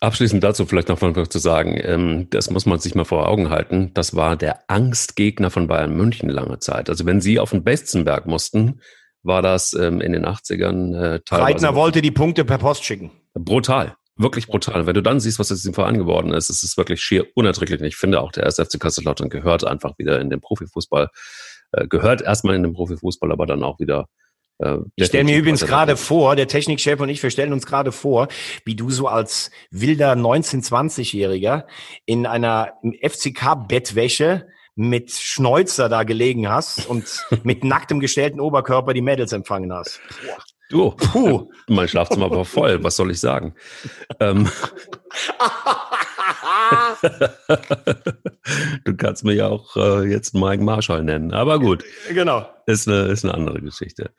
Abschließend 0.00 0.42
dazu 0.42 0.66
vielleicht 0.66 0.88
noch 0.88 1.00
mal 1.00 1.28
zu 1.28 1.38
sagen, 1.38 1.78
ähm, 1.80 2.26
das 2.30 2.50
muss 2.50 2.66
man 2.66 2.80
sich 2.80 2.96
mal 2.96 3.04
vor 3.04 3.28
Augen 3.28 3.50
halten. 3.50 3.92
Das 3.94 4.16
war 4.16 4.36
der 4.36 4.68
Angstgegner 4.68 5.48
von 5.50 5.68
Bayern 5.68 5.96
München 5.96 6.28
lange 6.28 6.58
Zeit. 6.58 6.90
Also 6.90 7.06
wenn 7.06 7.20
sie 7.20 7.38
auf 7.38 7.50
den 7.50 7.62
Bestenberg 7.62 8.26
mussten, 8.26 8.80
war 9.22 9.42
das 9.42 9.74
ähm, 9.74 10.00
in 10.00 10.12
den 10.12 10.26
80ern 10.26 10.96
äh, 10.96 11.20
teilweise. 11.24 11.54
Reitner 11.54 11.74
wollte 11.76 12.02
die 12.02 12.10
Punkte 12.10 12.44
per 12.44 12.58
Post 12.58 12.84
schicken. 12.84 13.12
Brutal. 13.34 13.94
Wirklich 14.16 14.48
brutal. 14.48 14.86
Wenn 14.86 14.94
du 14.94 15.02
dann 15.02 15.20
siehst, 15.20 15.38
was 15.38 15.50
jetzt 15.50 15.64
im 15.64 15.72
Verein 15.72 15.96
geworden 15.96 16.32
ist, 16.32 16.50
ist 16.50 16.64
es 16.64 16.76
wirklich 16.76 17.00
schier 17.00 17.26
unerträglich. 17.34 17.80
Und 17.80 17.86
ich 17.86 17.96
finde 17.96 18.20
auch, 18.20 18.32
der 18.32 18.46
SFC 18.46 18.78
Kaiserslautern 18.78 19.30
gehört 19.30 19.64
einfach 19.64 19.96
wieder 19.98 20.20
in 20.20 20.28
den 20.28 20.40
Profifußball, 20.40 21.08
äh, 21.72 21.86
gehört 21.86 22.22
erstmal 22.22 22.56
in 22.56 22.62
den 22.62 22.74
Profifußball, 22.74 23.32
aber 23.32 23.46
dann 23.46 23.62
auch 23.62 23.78
wieder 23.78 24.08
äh, 24.58 24.78
ich 24.96 25.06
stelle 25.06 25.24
mir 25.24 25.36
übrigens 25.36 25.64
gerade 25.64 25.96
vor, 25.96 26.36
der 26.36 26.48
Technikchef 26.48 27.00
und 27.00 27.08
ich, 27.08 27.22
wir 27.22 27.30
stellen 27.30 27.52
uns 27.52 27.66
gerade 27.66 27.92
vor, 27.92 28.28
wie 28.64 28.76
du 28.76 28.90
so 28.90 29.08
als 29.08 29.50
wilder 29.70 30.12
19-, 30.12 30.66
20-Jähriger 30.68 31.64
in 32.06 32.26
einer 32.26 32.72
FCK-Bettwäsche 33.02 34.46
mit 34.74 35.10
Schnäuzer 35.10 35.88
da 35.88 36.02
gelegen 36.02 36.48
hast 36.48 36.86
und 36.86 37.26
mit 37.42 37.64
nacktem 37.64 38.00
gestellten 38.00 38.40
Oberkörper 38.40 38.94
die 38.94 39.02
Mädels 39.02 39.32
empfangen 39.32 39.72
hast. 39.72 40.00
Du, 40.70 40.90
puh, 40.92 41.50
mein 41.68 41.86
Schlafzimmer 41.86 42.30
war 42.30 42.46
voll, 42.46 42.82
was 42.82 42.96
soll 42.96 43.10
ich 43.10 43.20
sagen? 43.20 43.54
ähm, 44.20 44.48
du 48.84 48.96
kannst 48.96 49.24
ja 49.24 49.48
auch 49.48 49.76
äh, 49.76 50.08
jetzt 50.08 50.34
Mike 50.34 50.62
Marshall 50.62 51.04
nennen, 51.04 51.32
aber 51.32 51.58
gut. 51.58 51.84
Genau. 52.12 52.48
Ist 52.66 52.88
eine, 52.88 53.08
ist 53.08 53.24
eine 53.24 53.34
andere 53.34 53.60
Geschichte. 53.60 54.10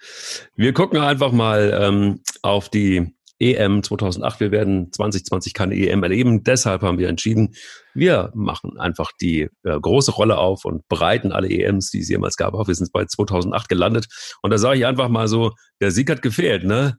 Wir 0.55 0.73
gucken 0.73 0.99
einfach 0.99 1.31
mal 1.31 1.77
ähm, 1.79 2.21
auf 2.41 2.69
die 2.69 3.15
EM 3.39 3.83
2008. 3.83 4.39
Wir 4.39 4.51
werden 4.51 4.91
2020 4.91 5.53
keine 5.53 5.75
EM 5.75 6.03
erleben. 6.03 6.43
Deshalb 6.43 6.81
haben 6.81 6.97
wir 6.97 7.09
entschieden, 7.09 7.55
wir 7.93 8.31
machen 8.35 8.77
einfach 8.79 9.11
die 9.19 9.49
äh, 9.63 9.79
große 9.79 10.11
Rolle 10.11 10.37
auf 10.37 10.65
und 10.65 10.87
bereiten 10.87 11.31
alle 11.31 11.49
EMs, 11.49 11.89
die 11.91 11.99
es 11.99 12.09
jemals 12.09 12.37
gab, 12.37 12.53
auf. 12.53 12.67
Wir 12.67 12.75
sind 12.75 12.91
bei 12.91 13.05
2008 13.05 13.69
gelandet. 13.69 14.07
Und 14.41 14.51
da 14.51 14.57
sage 14.57 14.77
ich 14.77 14.85
einfach 14.85 15.09
mal 15.09 15.27
so, 15.27 15.51
der 15.81 15.91
Sieg 15.91 16.09
hat 16.09 16.21
gefehlt, 16.21 16.63
ne? 16.63 16.97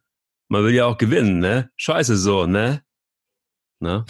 Man 0.48 0.64
will 0.64 0.74
ja 0.74 0.86
auch 0.86 0.98
gewinnen, 0.98 1.38
ne? 1.38 1.70
Scheiße 1.76 2.16
so, 2.16 2.46
ne? 2.46 2.82
ne? 3.80 4.04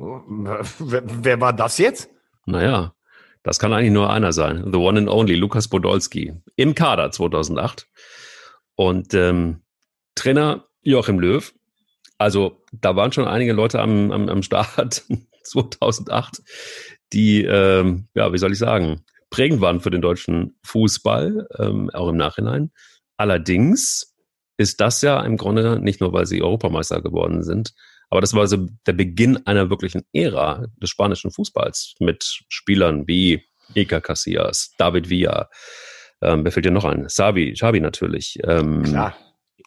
Wer, 0.00 1.02
wer 1.04 1.40
war 1.40 1.52
das 1.52 1.78
jetzt? 1.78 2.10
Naja, 2.46 2.94
das 3.42 3.58
kann 3.58 3.72
eigentlich 3.72 3.92
nur 3.92 4.10
einer 4.10 4.32
sein. 4.32 4.70
The 4.72 4.78
one 4.78 4.98
and 4.98 5.08
only, 5.08 5.34
Lukas 5.34 5.68
Podolski. 5.68 6.34
Im 6.56 6.74
Kader 6.74 7.10
2008. 7.10 7.86
Und 8.76 9.12
ähm, 9.14 9.62
Trainer 10.14 10.64
Joachim 10.82 11.20
Löw. 11.20 11.52
Also 12.18 12.62
da 12.72 12.96
waren 12.96 13.12
schon 13.12 13.26
einige 13.26 13.52
Leute 13.52 13.80
am, 13.80 14.10
am, 14.10 14.28
am 14.28 14.42
Start 14.42 15.04
2008, 15.44 16.42
die, 17.12 17.44
ähm, 17.44 18.08
ja, 18.14 18.32
wie 18.32 18.38
soll 18.38 18.52
ich 18.52 18.58
sagen, 18.58 19.04
prägend 19.30 19.60
waren 19.60 19.80
für 19.80 19.90
den 19.90 20.02
deutschen 20.02 20.58
Fußball, 20.64 21.48
ähm, 21.58 21.90
auch 21.90 22.08
im 22.08 22.16
Nachhinein. 22.16 22.72
Allerdings 23.16 24.14
ist 24.56 24.80
das 24.80 25.00
ja 25.02 25.22
im 25.22 25.36
Grunde 25.36 25.80
nicht 25.80 26.00
nur, 26.00 26.12
weil 26.12 26.26
sie 26.26 26.42
Europameister 26.42 27.00
geworden 27.00 27.42
sind, 27.42 27.72
aber 28.10 28.20
das 28.20 28.34
war 28.34 28.46
so 28.46 28.68
der 28.86 28.92
Beginn 28.92 29.46
einer 29.46 29.70
wirklichen 29.70 30.02
Ära 30.12 30.66
des 30.82 30.90
spanischen 30.90 31.30
Fußballs 31.30 31.94
mit 32.00 32.42
Spielern 32.48 33.06
wie 33.06 33.42
Iker 33.74 34.00
Casillas, 34.00 34.74
David 34.76 35.08
Villa, 35.08 35.48
ähm, 36.22 36.44
wer 36.44 36.52
fällt 36.52 36.66
dir 36.66 36.70
noch 36.70 36.84
ein? 36.84 37.06
Xavi, 37.06 37.54
Xavi 37.54 37.80
natürlich. 37.80 38.38
Ähm, 38.44 38.82
Klar. 38.82 39.16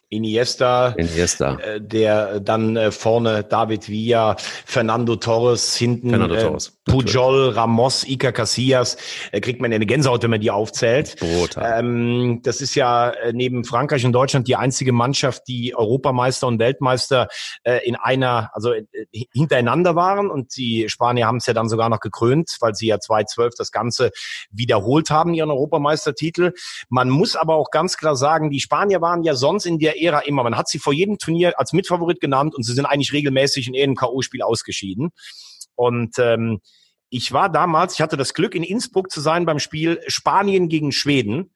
Iniesta, 0.08 0.90
Iniesta. 0.96 1.58
Äh, 1.58 1.80
der 1.80 2.40
dann 2.40 2.76
äh, 2.76 2.90
vorne 2.90 3.42
David 3.42 3.88
Villa, 3.88 4.36
Fernando 4.38 5.16
Torres, 5.16 5.74
hinten 5.76 6.10
Fernando 6.10 6.34
äh, 6.34 6.42
Torres, 6.42 6.70
Pujol, 6.84 7.50
Ramos, 7.50 8.04
Iker 8.06 8.32
Casillas, 8.32 8.96
kriegt 9.32 9.60
man 9.60 9.72
eine 9.72 9.86
Gänsehaut, 9.86 10.22
wenn 10.22 10.30
man 10.30 10.40
die 10.40 10.50
aufzählt. 10.50 11.16
Ähm, 11.60 12.40
das 12.42 12.60
ist 12.60 12.74
ja 12.74 13.12
neben 13.32 13.64
Frankreich 13.64 14.04
und 14.04 14.12
Deutschland 14.12 14.46
die 14.48 14.56
einzige 14.56 14.92
Mannschaft, 14.92 15.48
die 15.48 15.74
Europameister 15.74 16.46
und 16.46 16.58
Weltmeister 16.58 17.28
in 17.84 17.96
einer, 17.96 18.50
also 18.52 18.74
hintereinander 19.32 19.96
waren 19.96 20.30
und 20.30 20.56
die 20.56 20.88
Spanier 20.88 21.26
haben 21.26 21.38
es 21.38 21.46
ja 21.46 21.54
dann 21.54 21.68
sogar 21.68 21.88
noch 21.88 22.00
gekrönt, 22.00 22.56
weil 22.60 22.74
sie 22.74 22.86
ja 22.88 23.00
2012 23.00 23.54
das 23.56 23.72
Ganze 23.72 24.10
wiederholt 24.50 25.10
haben, 25.10 25.32
ihren 25.32 25.50
Europameistertitel. 25.50 26.52
Man 26.90 27.08
muss 27.08 27.34
aber 27.34 27.54
auch 27.54 27.70
ganz 27.70 27.96
klar 27.96 28.16
sagen, 28.16 28.50
die 28.50 28.60
Spanier 28.60 29.00
waren 29.00 29.22
ja 29.22 29.34
sonst 29.34 29.64
in 29.64 29.78
der 29.78 29.93
Ära 29.96 30.20
immer. 30.20 30.42
Man 30.42 30.56
hat 30.56 30.68
sie 30.68 30.78
vor 30.78 30.92
jedem 30.92 31.18
Turnier 31.18 31.58
als 31.58 31.72
Mitfavorit 31.72 32.20
genannt 32.20 32.54
und 32.54 32.62
sie 32.64 32.74
sind 32.74 32.86
eigentlich 32.86 33.12
regelmäßig 33.12 33.68
in 33.68 33.74
irgendeinem 33.74 34.08
K.O.-Spiel 34.08 34.42
ausgeschieden. 34.42 35.10
Und 35.74 36.18
ähm, 36.18 36.60
ich 37.10 37.32
war 37.32 37.50
damals, 37.50 37.94
ich 37.94 38.00
hatte 38.00 38.16
das 38.16 38.34
Glück, 38.34 38.54
in 38.54 38.62
Innsbruck 38.62 39.10
zu 39.10 39.20
sein 39.20 39.46
beim 39.46 39.58
Spiel 39.58 40.00
Spanien 40.06 40.68
gegen 40.68 40.92
Schweden 40.92 41.53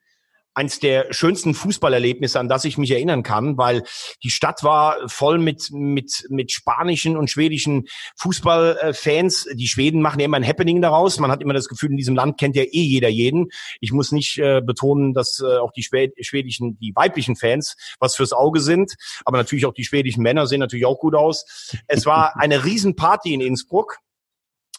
eins 0.59 0.81
der 0.81 1.13
schönsten 1.13 1.55
Fußballerlebnisse, 1.55 2.41
an 2.41 2.49
das 2.49 2.65
ich 2.65 2.79
mich 2.79 2.91
erinnern 2.91 3.23
kann, 3.23 3.57
weil 3.57 3.85
die 4.25 4.31
Stadt 4.31 4.65
war 4.65 4.97
voll 5.09 5.39
mit, 5.39 5.69
mit, 5.71 6.27
mit 6.31 6.51
spanischen 6.51 7.17
und 7.17 7.31
schwedischen 7.31 7.87
Fußballfans. 8.17 9.51
Die 9.55 9.69
Schweden 9.69 10.03
machen 10.03 10.19
ja 10.19 10.25
immer 10.25 10.37
ein 10.37 10.47
Happening 10.47 10.83
daraus. 10.83 11.21
Man 11.21 11.31
hat 11.31 11.43
immer 11.43 11.55
das 11.55 11.69
Gefühl, 11.69 11.93
in 11.93 11.97
diesem 11.97 12.17
Land 12.17 12.39
kennt 12.39 12.57
ja 12.57 12.65
eh 12.65 12.83
jeder 12.83 13.09
jeden. 13.09 13.47
Ich 13.81 13.93
muss 13.93 14.11
nicht 14.11 14.39
äh, 14.39 14.61
betonen, 14.61 15.15
dass 15.15 15.41
äh, 15.41 15.59
auch 15.59 15.71
die 15.71 15.85
schwedischen, 15.85 16.77
die 16.81 16.93
weiblichen 16.95 17.37
Fans 17.37 17.77
was 18.01 18.17
fürs 18.17 18.33
Auge 18.33 18.61
sind, 18.61 18.95
aber 19.25 19.39
natürlich 19.39 19.65
auch 19.65 19.75
die 19.75 19.85
schwedischen 19.85 20.23
Männer 20.23 20.49
sehen 20.49 20.61
natürlich 20.61 20.87
auch 20.87 20.99
gut 20.99 21.15
aus. 21.15 21.73
Es 21.87 22.05
war 22.05 22.37
eine 22.37 22.65
Riesenparty 22.65 23.33
in 23.33 23.41
Innsbruck 23.41 23.99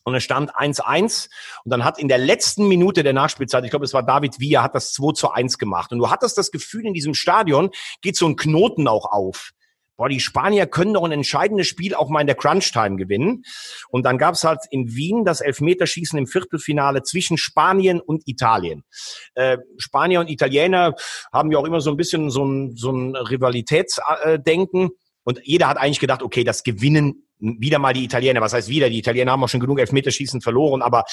und 0.03 0.15
es 0.15 0.23
stand 0.23 0.55
1-1 0.55 1.29
und 1.63 1.71
dann 1.71 1.83
hat 1.83 1.99
in 1.99 2.07
der 2.07 2.17
letzten 2.17 2.67
Minute 2.67 3.03
der 3.03 3.13
Nachspielzeit, 3.13 3.63
ich 3.63 3.69
glaube, 3.69 3.85
es 3.85 3.93
war 3.93 4.03
David 4.03 4.39
Villa, 4.39 4.63
hat 4.63 4.75
das 4.75 4.91
2 4.93 5.13
zu 5.13 5.31
1 5.31 5.57
gemacht. 5.57 5.91
Und 5.91 5.99
du 5.99 6.09
hattest 6.09 6.37
das 6.37 6.51
Gefühl, 6.51 6.85
in 6.85 6.93
diesem 6.93 7.13
Stadion 7.13 7.69
geht 8.01 8.15
so 8.15 8.27
ein 8.27 8.35
Knoten 8.35 8.87
auch 8.87 9.05
auf. 9.05 9.51
Boah, 9.99 10.07
die 10.07 10.21
Spanier 10.21 10.65
können 10.65 10.93
doch 10.93 11.03
ein 11.03 11.11
entscheidendes 11.11 11.67
Spiel 11.67 11.93
auch 11.93 12.07
mal 12.07 12.21
in 12.21 12.27
der 12.27 12.37
Crunch-Time 12.37 12.95
gewinnen. 12.95 13.43
Und 13.89 14.05
dann 14.05 14.17
gab 14.17 14.35
es 14.35 14.45
halt 14.45 14.59
in 14.71 14.95
Wien 14.95 15.25
das 15.25 15.41
Elfmeterschießen 15.41 16.17
im 16.17 16.25
Viertelfinale 16.25 17.03
zwischen 17.03 17.37
Spanien 17.37 17.99
und 17.99 18.25
Italien. 18.25 18.85
Äh, 19.35 19.57
Spanier 19.77 20.21
und 20.21 20.29
Italiener 20.29 20.95
haben 21.33 21.51
ja 21.51 21.57
auch 21.57 21.65
immer 21.65 21.81
so 21.81 21.89
ein 21.91 21.97
bisschen 21.97 22.29
so 22.29 22.45
ein, 22.45 22.77
so 22.77 22.93
ein 22.93 23.13
Rivalitätsdenken. 23.13 24.91
Und 25.23 25.41
jeder 25.43 25.67
hat 25.67 25.75
eigentlich 25.75 25.99
gedacht, 25.99 26.23
okay, 26.23 26.45
das 26.45 26.63
gewinnen 26.63 27.27
wieder 27.39 27.79
mal 27.79 27.93
die 27.93 28.03
Italiener. 28.03 28.41
Was 28.41 28.53
heißt 28.53 28.69
wieder? 28.69 28.89
Die 28.89 28.99
Italiener 28.99 29.31
haben 29.31 29.43
auch 29.43 29.49
schon 29.49 29.59
genug 29.59 29.79
Elfmeterschießen 29.79 30.41
verloren, 30.41 30.81
aber 30.81 31.05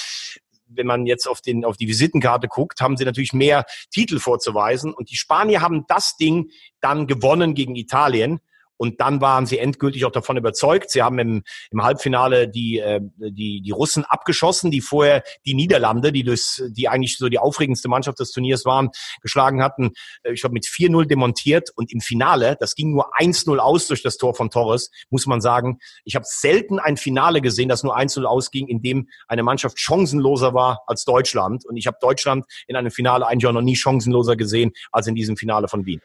wenn 0.69 0.87
man 0.87 1.05
jetzt 1.05 1.27
auf, 1.27 1.41
den, 1.41 1.65
auf 1.65 1.77
die 1.77 1.87
Visitenkarte 1.87 2.47
guckt, 2.47 2.81
haben 2.81 2.97
sie 2.97 3.05
natürlich 3.05 3.33
mehr 3.33 3.65
Titel 3.91 4.19
vorzuweisen. 4.19 4.93
Und 4.93 5.09
die 5.09 5.15
Spanier 5.15 5.61
haben 5.61 5.85
das 5.87 6.17
Ding 6.17 6.51
dann 6.81 7.07
gewonnen 7.07 7.53
gegen 7.53 7.75
Italien. 7.75 8.39
Und 8.77 9.01
dann 9.01 9.21
waren 9.21 9.45
sie 9.45 9.59
endgültig 9.59 10.05
auch 10.05 10.11
davon 10.11 10.37
überzeugt. 10.37 10.91
Sie 10.91 11.01
haben 11.01 11.19
im, 11.19 11.43
im 11.71 11.83
Halbfinale 11.83 12.47
die, 12.47 12.79
äh, 12.79 13.01
die, 13.17 13.61
die 13.61 13.71
Russen 13.71 14.05
abgeschossen, 14.05 14.71
die 14.71 14.81
vorher 14.81 15.23
die 15.45 15.53
Niederlande, 15.53 16.11
die, 16.11 16.23
das, 16.23 16.63
die 16.69 16.87
eigentlich 16.87 17.17
so 17.17 17.29
die 17.29 17.39
aufregendste 17.39 17.89
Mannschaft 17.89 18.19
des 18.19 18.31
Turniers 18.31 18.65
waren, 18.65 18.89
geschlagen 19.21 19.63
hatten. 19.63 19.91
Äh, 20.23 20.33
ich 20.33 20.41
glaube, 20.41 20.53
mit 20.53 20.65
4-0 20.65 21.05
demontiert. 21.05 21.71
Und 21.75 21.91
im 21.91 22.01
Finale, 22.01 22.57
das 22.59 22.75
ging 22.75 22.91
nur 22.91 23.15
1-0 23.17 23.57
aus 23.57 23.87
durch 23.87 24.03
das 24.03 24.17
Tor 24.17 24.35
von 24.35 24.49
Torres, 24.49 24.91
muss 25.09 25.25
man 25.25 25.41
sagen. 25.41 25.79
Ich 26.05 26.15
habe 26.15 26.25
selten 26.27 26.79
ein 26.79 26.97
Finale 26.97 27.41
gesehen, 27.41 27.69
das 27.69 27.83
nur 27.83 27.97
1-0 27.97 28.23
ausging, 28.23 28.67
in 28.67 28.81
dem 28.81 29.09
eine 29.27 29.43
Mannschaft 29.43 29.79
chancenloser 29.79 30.53
war 30.53 30.81
als 30.87 31.05
Deutschland. 31.05 31.65
Und 31.65 31.77
ich 31.77 31.87
habe 31.87 31.97
Deutschland 31.99 32.45
in 32.67 32.75
einem 32.75 32.91
Finale 32.91 33.27
eigentlich 33.27 33.47
auch 33.47 33.53
noch 33.53 33.61
nie 33.61 33.75
chancenloser 33.75 34.35
gesehen 34.35 34.71
als 34.91 35.07
in 35.07 35.15
diesem 35.15 35.37
Finale 35.37 35.67
von 35.67 35.85
Wien. 35.85 36.01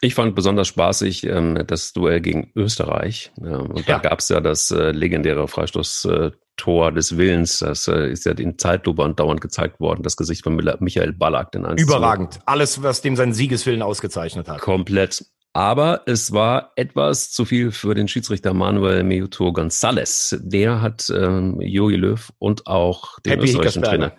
Ich 0.00 0.14
fand 0.14 0.34
besonders 0.34 0.68
spaßig 0.68 1.24
ähm, 1.24 1.64
das 1.66 1.92
Duell 1.92 2.20
gegen 2.20 2.50
Österreich. 2.54 3.32
Ähm, 3.38 3.70
und 3.70 3.86
ja. 3.86 3.98
da 3.98 4.08
gab 4.08 4.20
es 4.20 4.28
ja 4.28 4.40
das 4.40 4.70
äh, 4.70 4.90
legendäre 4.90 5.48
Freistoßtor 5.48 6.92
des 6.92 7.16
Willens. 7.16 7.58
Das 7.58 7.88
äh, 7.88 8.10
ist 8.10 8.24
ja 8.26 8.32
in 8.32 8.58
Zeitlupe 8.58 9.02
und 9.02 9.18
dauernd 9.18 9.40
gezeigt 9.40 9.80
worden. 9.80 10.02
Das 10.02 10.16
Gesicht 10.16 10.42
von 10.42 10.56
Michael 10.56 11.12
Ballack. 11.12 11.52
Den 11.52 11.64
Überragend. 11.76 12.40
Alles, 12.46 12.82
was 12.82 13.02
dem 13.02 13.16
seinen 13.16 13.32
Siegeswillen 13.32 13.82
ausgezeichnet 13.82 14.48
hat. 14.48 14.60
Komplett. 14.60 15.24
Aber 15.52 16.02
es 16.06 16.32
war 16.32 16.72
etwas 16.74 17.30
zu 17.30 17.44
viel 17.44 17.70
für 17.70 17.94
den 17.94 18.08
Schiedsrichter 18.08 18.54
Manuel 18.54 19.04
Meuto 19.04 19.50
González. 19.50 20.36
Der 20.42 20.82
hat 20.82 21.08
ähm, 21.10 21.60
Jogi 21.60 21.94
Löw 21.94 22.32
und 22.38 22.66
auch 22.66 23.20
den 23.20 23.34
Happy 23.34 23.44
österreichischen 23.44 23.82
Trainer 23.82 24.16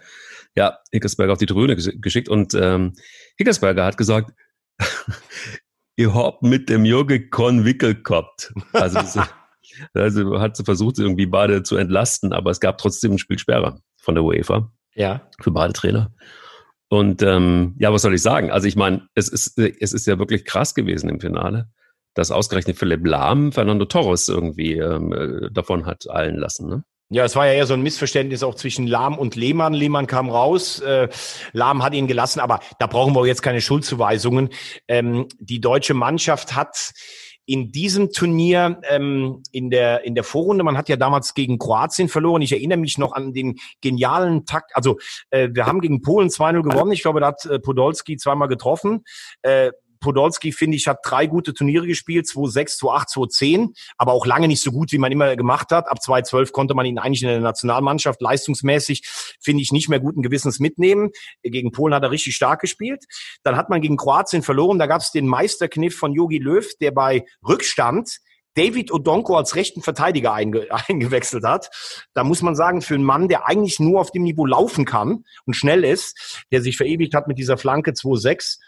ja, 0.56 0.80
Hickersberger 0.92 1.34
auf 1.34 1.40
die 1.40 1.46
Tribüne 1.46 1.76
geschickt. 1.76 2.30
Und 2.30 2.54
ähm, 2.54 2.94
Hickersberger 3.38 3.86
hat 3.86 3.98
gesagt, 3.98 4.32
ich 5.96 6.14
hab 6.14 6.42
mit 6.42 6.70
dem 6.70 6.86
Jürgen 6.86 7.30
keinen 7.30 7.66
Wickel 7.66 8.02
gehabt. 8.02 8.54
Also, 8.74 9.00
das, 9.00 9.18
also 9.94 10.40
hat 10.40 10.58
sie 10.58 10.64
versucht, 10.64 11.00
irgendwie 11.00 11.26
beide 11.26 11.64
zu 11.64 11.78
entlasten, 11.78 12.34
aber 12.34 12.52
es 12.52 12.60
gab 12.60 12.78
trotzdem 12.78 13.14
ein 13.14 13.20
Spielsperre 13.20 13.80
von 13.98 14.16
der 14.16 14.24
UEFA. 14.24 14.72
Ja. 14.94 15.30
Für 15.42 15.52
beide 15.52 15.74
Trainer. 15.74 16.12
Und 16.90 17.22
ähm, 17.24 17.76
ja, 17.80 17.92
was 17.92 18.04
soll 18.04 18.14
ich 18.14 18.22
sagen? 18.22 18.52
Also 18.52 18.68
ich 18.68 18.76
meine, 18.76 19.08
es 19.16 19.28
ist, 19.28 19.58
es 19.58 19.94
ist 19.94 20.06
ja 20.06 20.20
wirklich 20.20 20.46
krass 20.46 20.76
gewesen 20.76 21.10
im 21.10 21.20
Finale, 21.20 21.70
dass 22.14 22.32
ausgerechnet 22.32 22.78
Philipp 22.78 23.06
Lahm 23.06 23.52
Fernando 23.52 23.86
Torres 23.86 24.28
irgendwie 24.28 24.74
ähm, 24.74 25.12
äh, 25.12 25.52
davon 25.52 25.86
hat 25.86 26.10
eilen 26.10 26.38
lassen. 26.38 26.70
Ne? 26.70 26.84
Ja, 27.10 27.24
es 27.24 27.36
war 27.36 27.46
ja 27.46 27.54
eher 27.54 27.68
so 27.68 27.76
ein 27.76 27.84
Missverständnis 27.84 28.42
auch 28.42 28.56
zwischen 28.56 28.88
Lahm 28.88 29.20
und 29.20 29.36
Lehmann. 29.36 29.74
Lehmann 29.74 30.08
kam 30.08 30.30
raus, 30.30 30.80
äh, 30.80 31.08
Lahm 31.54 31.84
hat 31.84 31.94
ihn 31.94 32.08
gelassen, 32.08 32.40
aber 32.40 32.62
da 32.80 32.88
brauchen 32.88 33.14
wir 33.14 33.26
jetzt 33.28 33.44
keine 33.44 33.62
Schuldzuweisungen. 33.62 34.50
Ähm, 34.88 35.28
die 35.40 35.62
deutsche 35.62 35.94
Mannschaft 35.94 36.56
hat 36.56 36.94
in 37.46 37.72
diesem 37.72 38.12
Turnier 38.12 38.82
ähm, 38.90 39.44
in 39.52 39.70
der 39.70 40.04
in 40.04 40.16
der 40.16 40.24
Vorrunde, 40.24 40.64
man 40.64 40.78
hat 40.78 40.90
ja 40.90 40.96
damals 40.96 41.36
gegen 41.36 41.60
Kroatien 41.60 42.10
verloren. 42.10 42.42
Ich 42.42 42.52
erinnere 42.52 42.80
mich 42.80 42.98
noch 42.98 43.14
an 43.14 43.34
den 43.34 43.58
genialen 43.82 44.46
Takt. 44.46 44.76
Also 44.76 44.98
äh, 45.30 45.50
wir 45.52 45.68
haben 45.68 45.82
gegen 45.82 46.02
Polen 46.02 46.30
2-0 46.30 46.64
gewonnen. 46.64 46.92
Ich 46.92 47.04
glaube, 47.04 47.20
da 47.20 47.28
hat 47.28 47.46
äh, 47.46 47.60
Podolski 47.60 48.18
zweimal 48.18 48.48
getroffen. 48.48 49.04
Äh, 49.44 49.72
Podolski, 50.06 50.52
finde 50.52 50.78
ich, 50.78 50.88
hat 50.88 51.00
drei 51.04 51.26
gute 51.26 51.54
Turniere 51.54 51.88
gespielt, 51.88 52.28
2-6, 52.28 52.80
2-8, 52.80 53.10
2-10, 53.14 53.76
aber 53.98 54.14
auch 54.14 54.26
lange 54.26 54.48
nicht 54.48 54.62
so 54.62 54.72
gut, 54.72 54.92
wie 54.92 55.00
man 55.00 55.12
immer 55.12 55.36
gemacht 55.36 55.72
hat. 55.72 55.90
Ab 55.90 55.98
2-12 56.00 56.52
konnte 56.52 56.76
man 56.76 56.86
ihn 56.86 57.00
eigentlich 57.00 57.24
in 57.24 57.30
der 57.30 57.40
Nationalmannschaft 57.40 58.22
leistungsmäßig, 58.22 59.04
finde 59.42 59.64
ich, 59.64 59.72
nicht 59.72 59.90
mehr 59.90 60.00
guten 60.00 60.22
Gewissens 60.22 60.60
mitnehmen. 60.60 61.10
Gegen 61.42 61.72
Polen 61.72 61.96
hat 61.96 62.04
er 62.04 62.12
richtig 62.12 62.36
stark 62.36 62.62
gespielt. 62.62 63.06
Dann 63.44 63.58
hat 63.58 63.70
man 63.70 63.82
gegen 63.82 63.98
Kroatien 63.98 64.44
verloren. 64.44 64.78
Da 64.78 64.86
gab 64.86 65.02
es 65.02 65.12
den 65.12 65.28
Meisterkniff 65.28 65.98
von 65.98 66.14
Jogi 66.14 66.38
Löw, 66.38 66.68
der 66.80 66.92
bei 66.92 67.26
Rückstand 67.46 68.20
David 68.56 68.92
Odonko 68.94 69.36
als 69.36 69.56
rechten 69.56 69.82
Verteidiger 69.82 70.34
einge 70.34 70.68
eingewechselt 70.88 71.44
hat. 71.44 71.70
Da 72.14 72.24
muss 72.24 72.42
man 72.42 72.56
sagen, 72.56 72.82
für 72.82 72.96
einen 72.96 73.04
Mann, 73.04 73.28
der 73.28 73.48
eigentlich 73.48 73.80
nur 73.80 74.00
auf 74.00 74.12
dem 74.12 74.24
Niveau 74.24 74.46
laufen 74.46 74.86
kann 74.86 75.26
und 75.46 75.56
schnell 75.56 75.84
ist, 75.84 76.46
der 76.52 76.62
sich 76.62 76.78
verewigt 76.78 77.14
hat 77.14 77.28
mit 77.28 77.38
dieser 77.38 77.58
Flanke 77.58 77.92
2-6, 77.92 78.60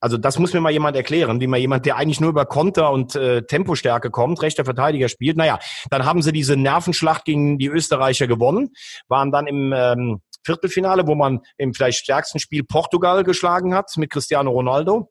also 0.00 0.16
das 0.16 0.38
muss 0.38 0.52
mir 0.52 0.60
mal 0.60 0.72
jemand 0.72 0.96
erklären, 0.96 1.40
wie 1.40 1.46
man 1.46 1.60
jemand, 1.60 1.86
der 1.86 1.96
eigentlich 1.96 2.20
nur 2.20 2.30
über 2.30 2.46
Konter 2.46 2.92
und 2.92 3.16
äh, 3.16 3.42
Tempostärke 3.42 4.10
kommt, 4.10 4.40
rechter 4.42 4.64
Verteidiger 4.64 5.08
spielt. 5.08 5.36
Naja, 5.36 5.58
dann 5.90 6.04
haben 6.04 6.22
sie 6.22 6.32
diese 6.32 6.56
Nervenschlacht 6.56 7.24
gegen 7.24 7.58
die 7.58 7.66
Österreicher 7.68 8.26
gewonnen, 8.26 8.70
waren 9.08 9.32
dann 9.32 9.46
im 9.46 9.72
ähm, 9.76 10.20
Viertelfinale, 10.44 11.06
wo 11.06 11.14
man 11.14 11.40
im 11.56 11.74
vielleicht 11.74 11.98
stärksten 11.98 12.38
Spiel 12.38 12.64
Portugal 12.64 13.24
geschlagen 13.24 13.74
hat 13.74 13.90
mit 13.96 14.10
Cristiano 14.10 14.50
Ronaldo 14.50 15.10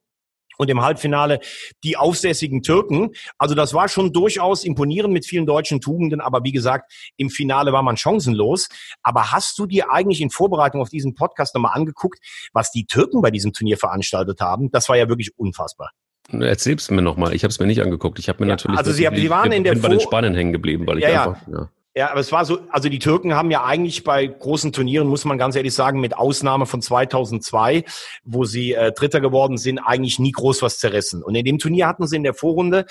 und 0.57 0.69
im 0.69 0.81
Halbfinale 0.81 1.39
die 1.83 1.97
aufsässigen 1.97 2.61
Türken. 2.61 3.11
Also 3.37 3.55
das 3.55 3.73
war 3.73 3.87
schon 3.89 4.13
durchaus 4.13 4.63
imponierend 4.63 5.13
mit 5.13 5.25
vielen 5.25 5.45
deutschen 5.45 5.81
Tugenden, 5.81 6.21
aber 6.21 6.43
wie 6.43 6.51
gesagt, 6.51 6.91
im 7.17 7.29
Finale 7.29 7.73
war 7.73 7.83
man 7.83 7.97
chancenlos. 7.97 8.69
Aber 9.03 9.31
hast 9.31 9.57
du 9.59 9.65
dir 9.65 9.91
eigentlich 9.91 10.21
in 10.21 10.29
Vorbereitung 10.29 10.81
auf 10.81 10.89
diesen 10.89 11.15
Podcast 11.15 11.55
nochmal 11.55 11.73
angeguckt, 11.75 12.19
was 12.53 12.71
die 12.71 12.85
Türken 12.85 13.21
bei 13.21 13.31
diesem 13.31 13.53
Turnier 13.53 13.77
veranstaltet 13.77 14.41
haben? 14.41 14.71
Das 14.71 14.89
war 14.89 14.97
ja 14.97 15.09
wirklich 15.09 15.37
unfassbar. 15.37 15.91
Erzähl's 16.29 16.91
mir 16.91 17.01
nochmal. 17.01 17.33
Ich 17.33 17.43
habe 17.43 17.51
es 17.51 17.59
mir 17.59 17.67
nicht 17.67 17.81
angeguckt. 17.81 18.19
Ich 18.19 18.27
habe 18.27 18.43
mir 18.43 18.49
ja, 18.49 18.53
natürlich. 18.53 18.77
Also 18.77 18.91
Sie, 18.91 19.07
haben, 19.07 19.15
Sie 19.15 19.29
waren 19.29 19.51
in 19.51 19.63
der 19.63 19.73
bin 19.73 19.81
bei 19.81 19.89
den 19.89 19.99
Spanien 20.01 20.35
hängen 20.35 20.51
geblieben, 20.51 20.85
weil 20.85 20.97
ich 20.97 21.05
ja, 21.05 21.23
einfach. 21.23 21.47
Ja. 21.47 21.69
Ja, 21.97 22.11
aber 22.11 22.19
es 22.19 22.31
war 22.31 22.45
so, 22.45 22.59
also 22.69 22.89
die 22.89 22.99
Türken 22.99 23.33
haben 23.33 23.49
ja 23.49 23.63
eigentlich 23.63 24.03
bei 24.03 24.27
großen 24.27 24.71
Turnieren, 24.71 25.07
muss 25.07 25.25
man 25.25 25.39
ganz 25.39 25.55
ehrlich 25.55 25.73
sagen, 25.73 25.99
mit 25.99 26.15
Ausnahme 26.15 26.67
von 26.67 26.79
2002, 26.79 27.85
wo 28.23 28.45
sie 28.45 28.73
äh, 28.73 28.91
Dritter 28.91 29.19
geworden 29.19 29.57
sind, 29.57 29.79
eigentlich 29.79 30.19
nie 30.19 30.31
groß 30.31 30.61
was 30.61 30.77
zerrissen. 30.77 31.23
Und 31.23 31.33
in 31.33 31.43
dem 31.43 31.57
Turnier 31.57 31.87
hatten 31.87 32.05
sie 32.05 32.17
in 32.17 32.21
der 32.21 32.35
Vorrunde, 32.35 32.85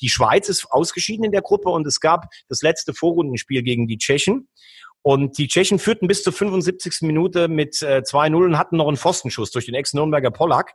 die 0.00 0.08
Schweiz 0.08 0.48
ist 0.48 0.70
ausgeschieden 0.70 1.24
in 1.24 1.32
der 1.32 1.42
Gruppe 1.42 1.70
und 1.70 1.84
es 1.88 1.98
gab 1.98 2.28
das 2.48 2.62
letzte 2.62 2.94
Vorrundenspiel 2.94 3.64
gegen 3.64 3.88
die 3.88 3.98
Tschechen. 3.98 4.46
Und 5.02 5.36
die 5.36 5.48
Tschechen 5.48 5.78
führten 5.80 6.06
bis 6.06 6.22
zur 6.22 6.32
75. 6.32 7.02
Minute 7.02 7.48
mit 7.48 7.82
äh, 7.82 8.02
2-0 8.06 8.44
und 8.44 8.58
hatten 8.58 8.76
noch 8.76 8.86
einen 8.86 8.96
Pfostenschuss 8.96 9.50
durch 9.50 9.66
den 9.66 9.74
Ex-Nürnberger 9.74 10.30
Pollack. 10.30 10.74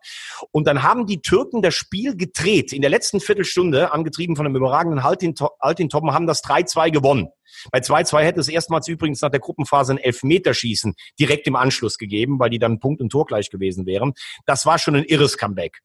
Und 0.51 0.67
dann 0.67 0.84
haben 0.84 1.05
die 1.07 1.21
Türken 1.21 1.61
das 1.61 1.75
Spiel 1.75 2.15
gedreht. 2.15 2.73
In 2.73 2.82
der 2.82 2.89
letzten 2.89 3.21
Viertelstunde, 3.21 3.93
angetrieben 3.93 4.36
von 4.36 4.45
einem 4.45 4.57
überragenden 4.57 4.99
Altin, 4.99 5.34
Altin 5.59 5.89
Toppen, 5.89 6.13
haben 6.13 6.28
das 6.28 6.43
3-2 6.43 6.91
gewonnen. 6.91 7.30
Bei 7.71 7.80
2-2 7.80 8.21
hätte 8.21 8.41
es 8.41 8.49
erstmals 8.49 8.88
übrigens 8.89 9.21
nach 9.21 9.32
der 9.32 9.39
Gruppenphase 9.39 9.93
ein 9.93 9.97
Elfmeterschießen 9.97 10.93
direkt 11.19 11.47
im 11.47 11.55
Anschluss 11.55 11.97
gegeben, 11.97 12.39
weil 12.39 12.49
die 12.49 12.59
dann 12.59 12.80
Punkt 12.80 13.01
und 13.01 13.09
Tor 13.09 13.25
gleich 13.25 13.49
gewesen 13.49 13.86
wären. 13.86 14.13
Das 14.45 14.65
war 14.65 14.78
schon 14.78 14.95
ein 14.97 15.05
irres 15.05 15.38
Comeback. 15.38 15.80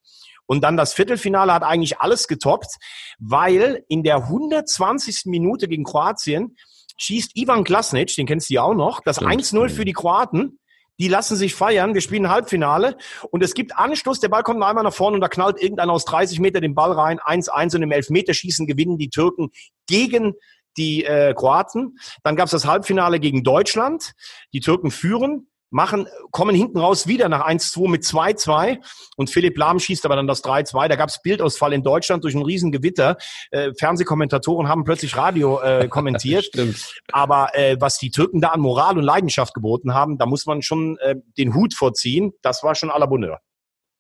Und 0.47 0.63
dann 0.65 0.77
das 0.77 0.93
Viertelfinale 0.93 1.55
hat 1.55 1.63
eigentlich 1.63 2.01
alles 2.01 2.27
getoppt, 2.27 2.77
weil 3.19 3.85
in 3.89 4.03
der 4.03 4.17
120. 4.17 5.27
Minute 5.27 5.69
gegen 5.69 5.85
Kroatien 5.85 6.57
schießt 6.99 7.37
Ivan 7.37 7.65
Klasnic, 7.65 8.15
den 8.17 8.27
kennst 8.27 8.51
du 8.51 8.55
ja 8.55 8.63
auch 8.63 8.75
noch, 8.75 9.01
das 9.01 9.21
1-0 9.21 9.69
für 9.69 9.85
die 9.85 9.93
Kroaten. 9.93 10.59
Die 11.01 11.09
lassen 11.09 11.37
sich 11.37 11.55
feiern. 11.55 11.95
Wir 11.95 12.01
spielen 12.01 12.29
Halbfinale 12.29 12.97
und 13.31 13.43
es 13.43 13.55
gibt 13.55 13.77
Anstoß. 13.77 14.21
Der 14.21 14.29
Ball 14.29 14.43
kommt 14.43 14.61
noch 14.61 14.69
einmal 14.69 14.85
nach 14.85 14.93
vorne 14.93 15.15
und 15.15 15.21
da 15.21 15.29
knallt 15.29 15.61
irgendeiner 15.61 15.93
aus 15.93 16.05
30 16.05 16.39
Meter 16.39 16.61
den 16.61 16.75
Ball 16.75 16.93
rein. 16.93 17.19
1-1 17.19 17.75
und 17.77 17.83
im 17.83 17.91
Elfmeterschießen 17.91 18.67
gewinnen 18.67 18.99
die 18.99 19.09
Türken 19.09 19.51
gegen 19.89 20.35
die 20.77 21.05
äh, 21.05 21.35
Kroaten. 21.35 21.97
Dann 22.23 22.37
gab 22.37 22.47
es 22.47 22.53
das 22.53 22.67
Halbfinale 22.67 23.21
gegen 23.21 23.43
Deutschland. 23.43 24.13
Die 24.53 24.61
Türken 24.61 24.91
führen 24.91 25.49
machen, 25.73 26.07
kommen 26.31 26.55
hinten 26.55 26.79
raus 26.79 27.07
wieder 27.07 27.29
nach 27.29 27.47
1-2 27.47 27.89
mit 27.89 28.03
2-2 28.03 28.79
und 29.17 29.31
Philipp 29.31 29.57
Lahm 29.59 29.79
schießt 29.79 30.05
aber 30.05 30.17
dann 30.17 30.27
das 30.27 30.45
3-2. 30.45 30.89
Da 30.89 30.97
gab 30.97 31.09
es 31.09 31.21
Bildausfall 31.23 31.73
in 31.73 31.83
Deutschland 31.83 32.25
durch 32.25 32.35
ein 32.35 32.43
Riesengewitter. 32.43 33.17
Äh, 33.51 33.73
Fernsehkommentatoren 33.79 34.69
haben 34.69 34.85
plötzlich 34.85 35.17
Radio 35.17 35.61
äh, 35.61 35.89
kommentiert. 35.89 36.47
Aber 37.13 37.55
äh, 37.55 37.77
was 37.81 37.99
die 37.99 38.11
Türken 38.11 38.41
da 38.41 38.49
an 38.49 38.61
Moral 38.61 38.99
und 38.99 39.05
Leidenschaft 39.05 39.55
geboten 39.55 39.95
haben, 39.95 40.19
da 40.19 40.27
muss 40.27 40.47
man 40.47 40.63
schon 40.63 40.99
äh, 40.99 41.17
den 41.39 41.55
Hut 41.55 41.75
vorziehen. 41.75 42.33
Das 42.43 42.63
war 42.63 42.75
schon 42.75 42.91
à 42.91 42.99
la 42.99 43.07
Bonheur. 43.07 43.41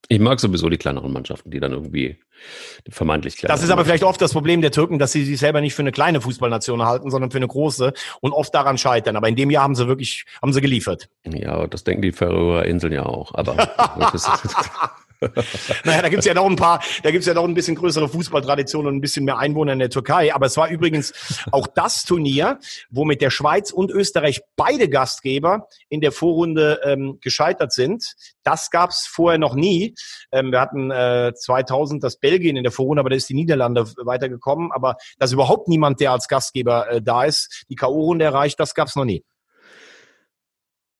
Ich 0.08 0.18
mag 0.18 0.40
sowieso 0.40 0.68
die 0.68 0.78
kleineren 0.78 1.12
Mannschaften, 1.12 1.50
die 1.50 1.60
dann 1.60 1.72
irgendwie 1.72 2.18
vermeintlich 2.90 3.36
klein. 3.36 3.48
Das 3.48 3.62
ist 3.62 3.70
aber 3.70 3.84
vielleicht 3.84 4.02
oft 4.04 4.20
das 4.20 4.32
Problem 4.32 4.60
der 4.60 4.72
Türken, 4.72 4.98
dass 4.98 5.12
sie 5.12 5.24
sich 5.24 5.38
selber 5.38 5.60
nicht 5.60 5.74
für 5.74 5.82
eine 5.82 5.92
kleine 5.92 6.20
Fußballnation 6.20 6.82
halten, 6.82 7.10
sondern 7.10 7.30
für 7.30 7.38
eine 7.38 7.48
große 7.48 7.92
und 8.20 8.32
oft 8.32 8.54
daran 8.54 8.78
scheitern. 8.78 9.16
Aber 9.16 9.28
in 9.28 9.36
dem 9.36 9.50
Jahr 9.50 9.62
haben 9.62 9.74
sie 9.74 9.86
wirklich, 9.86 10.24
haben 10.40 10.52
sie 10.52 10.60
geliefert. 10.60 11.08
Ja, 11.24 11.66
das 11.66 11.84
denken 11.84 12.02
die 12.02 12.12
Färöer 12.12 12.64
Inseln 12.64 12.92
ja 12.92 13.06
auch. 13.06 13.34
Aber 13.34 13.56
naja, 15.84 16.02
da 16.02 16.08
gibt's 16.08 16.26
ja 16.26 16.34
noch 16.34 16.46
ein 16.46 16.56
paar, 16.56 16.82
da 17.02 17.10
gibt's 17.10 17.26
ja 17.26 17.34
noch 17.34 17.44
ein 17.44 17.54
bisschen 17.54 17.76
größere 17.76 18.08
Fußballtradition 18.08 18.86
und 18.86 18.96
ein 18.96 19.00
bisschen 19.00 19.24
mehr 19.24 19.38
Einwohner 19.38 19.72
in 19.72 19.78
der 19.78 19.90
Türkei. 19.90 20.34
Aber 20.34 20.46
es 20.46 20.56
war 20.56 20.68
übrigens 20.68 21.12
auch 21.50 21.66
das 21.66 22.04
Turnier, 22.04 22.58
wo 22.90 23.04
mit 23.04 23.20
der 23.20 23.30
Schweiz 23.30 23.70
und 23.70 23.90
Österreich 23.90 24.40
beide 24.56 24.88
Gastgeber 24.88 25.68
in 25.88 26.00
der 26.00 26.12
Vorrunde 26.12 26.80
ähm, 26.84 27.18
gescheitert 27.20 27.72
sind. 27.72 28.14
Das 28.42 28.70
gab's 28.70 29.06
vorher 29.06 29.38
noch 29.38 29.54
nie. 29.54 29.94
Ähm, 30.32 30.50
wir 30.50 30.60
hatten 30.60 30.90
äh, 30.90 31.32
2000 31.34 32.02
das 32.02 32.16
Belgien 32.16 32.56
in 32.56 32.64
der 32.64 32.72
Vorrunde, 32.72 33.00
aber 33.00 33.10
da 33.10 33.16
ist 33.16 33.28
die 33.28 33.34
Niederlande 33.34 33.84
weitergekommen. 33.98 34.72
Aber 34.72 34.96
dass 35.18 35.32
überhaupt 35.32 35.68
niemand, 35.68 36.00
der 36.00 36.12
als 36.12 36.28
Gastgeber 36.28 36.90
äh, 36.90 37.02
da 37.02 37.24
ist, 37.24 37.64
die 37.68 37.76
K.O.-Runde 37.76 38.24
erreicht, 38.24 38.58
das 38.58 38.74
gab's 38.74 38.96
noch 38.96 39.04
nie. 39.04 39.24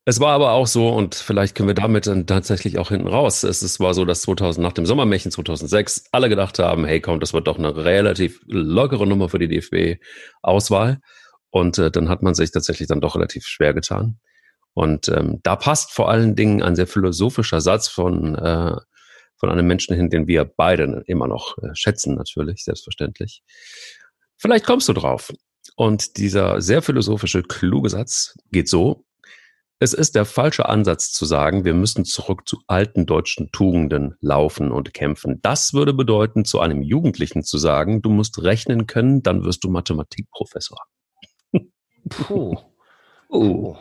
Es 0.05 0.19
war 0.19 0.33
aber 0.33 0.51
auch 0.51 0.67
so, 0.67 0.89
und 0.89 1.15
vielleicht 1.15 1.55
können 1.55 1.69
wir 1.69 1.75
damit 1.75 2.09
dann 2.09 2.27
tatsächlich 2.27 2.79
auch 2.79 2.89
hinten 2.89 3.07
raus. 3.07 3.45
Es, 3.45 3.63
es 3.63 3.79
war 3.79 3.95
so, 3.95 4.05
dass 4.05 4.23
2000, 4.23 4.61
nach 4.61 4.73
dem 4.73 4.85
Sommermärchen 4.85 5.31
2006 5.31 6.07
alle 6.11 6.29
gedacht 6.29 6.59
haben, 6.59 6.85
hey 6.85 7.01
komm, 7.01 7.21
das 7.21 7.33
wird 7.33 7.47
doch 7.47 7.57
eine 7.57 7.77
relativ 7.77 8.41
lockere 8.47 9.07
Nummer 9.07 9.29
für 9.29 9.39
die 9.39 9.47
DFB-Auswahl. 9.47 10.99
Und 11.51 11.79
äh, 11.79 11.91
dann 11.93 12.09
hat 12.09 12.23
man 12.23 12.35
sich 12.35 12.51
tatsächlich 12.51 12.89
dann 12.89 13.01
doch 13.01 13.15
relativ 13.15 13.45
schwer 13.47 13.75
getan. 13.75 14.19
Und 14.75 15.09
ähm, 15.09 15.39
da 15.45 15.55
passt 15.55 15.93
vor 15.93 16.11
allen 16.11 16.35
Dingen 16.35 16.63
ein 16.63 16.75
sehr 16.75 16.87
philosophischer 16.89 17.61
Satz 17.61 17.87
von, 17.87 18.35
äh, 18.35 18.75
von 19.37 19.51
einem 19.51 19.67
Menschen 19.67 19.95
hin, 19.95 20.11
den 20.11 20.27
wir 20.27 20.45
beide 20.45 21.05
immer 21.07 21.29
noch 21.29 21.59
äh, 21.59 21.69
schätzen, 21.75 22.17
natürlich, 22.17 22.65
selbstverständlich. 22.65 23.43
Vielleicht 24.37 24.67
kommst 24.67 24.89
du 24.89 24.95
drauf. 24.95 25.31
Und 25.77 26.17
dieser 26.17 26.61
sehr 26.61 26.83
philosophische, 26.83 27.43
kluge 27.43 27.89
Satz 27.89 28.35
geht 28.51 28.69
so, 28.69 29.05
es 29.83 29.95
ist 29.95 30.15
der 30.15 30.25
falsche 30.25 30.69
Ansatz 30.69 31.11
zu 31.11 31.25
sagen, 31.25 31.65
wir 31.65 31.75
müssen 31.75 32.05
zurück 32.05 32.43
zu 32.47 32.61
alten 32.69 33.05
deutschen 33.05 33.51
Tugenden 33.51 34.15
laufen 34.21 34.71
und 34.71 34.95
kämpfen. 34.95 35.41
Das 35.43 35.75
würde 35.75 35.93
bedeuten, 35.93 36.45
zu 36.45 36.61
einem 36.61 36.83
Jugendlichen 36.83 37.43
zu 37.43 37.59
sagen, 37.59 38.01
du 38.01 38.09
musst 38.09 38.41
rechnen 38.41 38.87
können, 38.87 39.25
dann 39.25 39.43
wirst 39.45 39.65
du 39.65 39.71
Mathematikprofessor. 39.71 40.79
Puh. 42.09 42.57
Uh. 43.35 43.75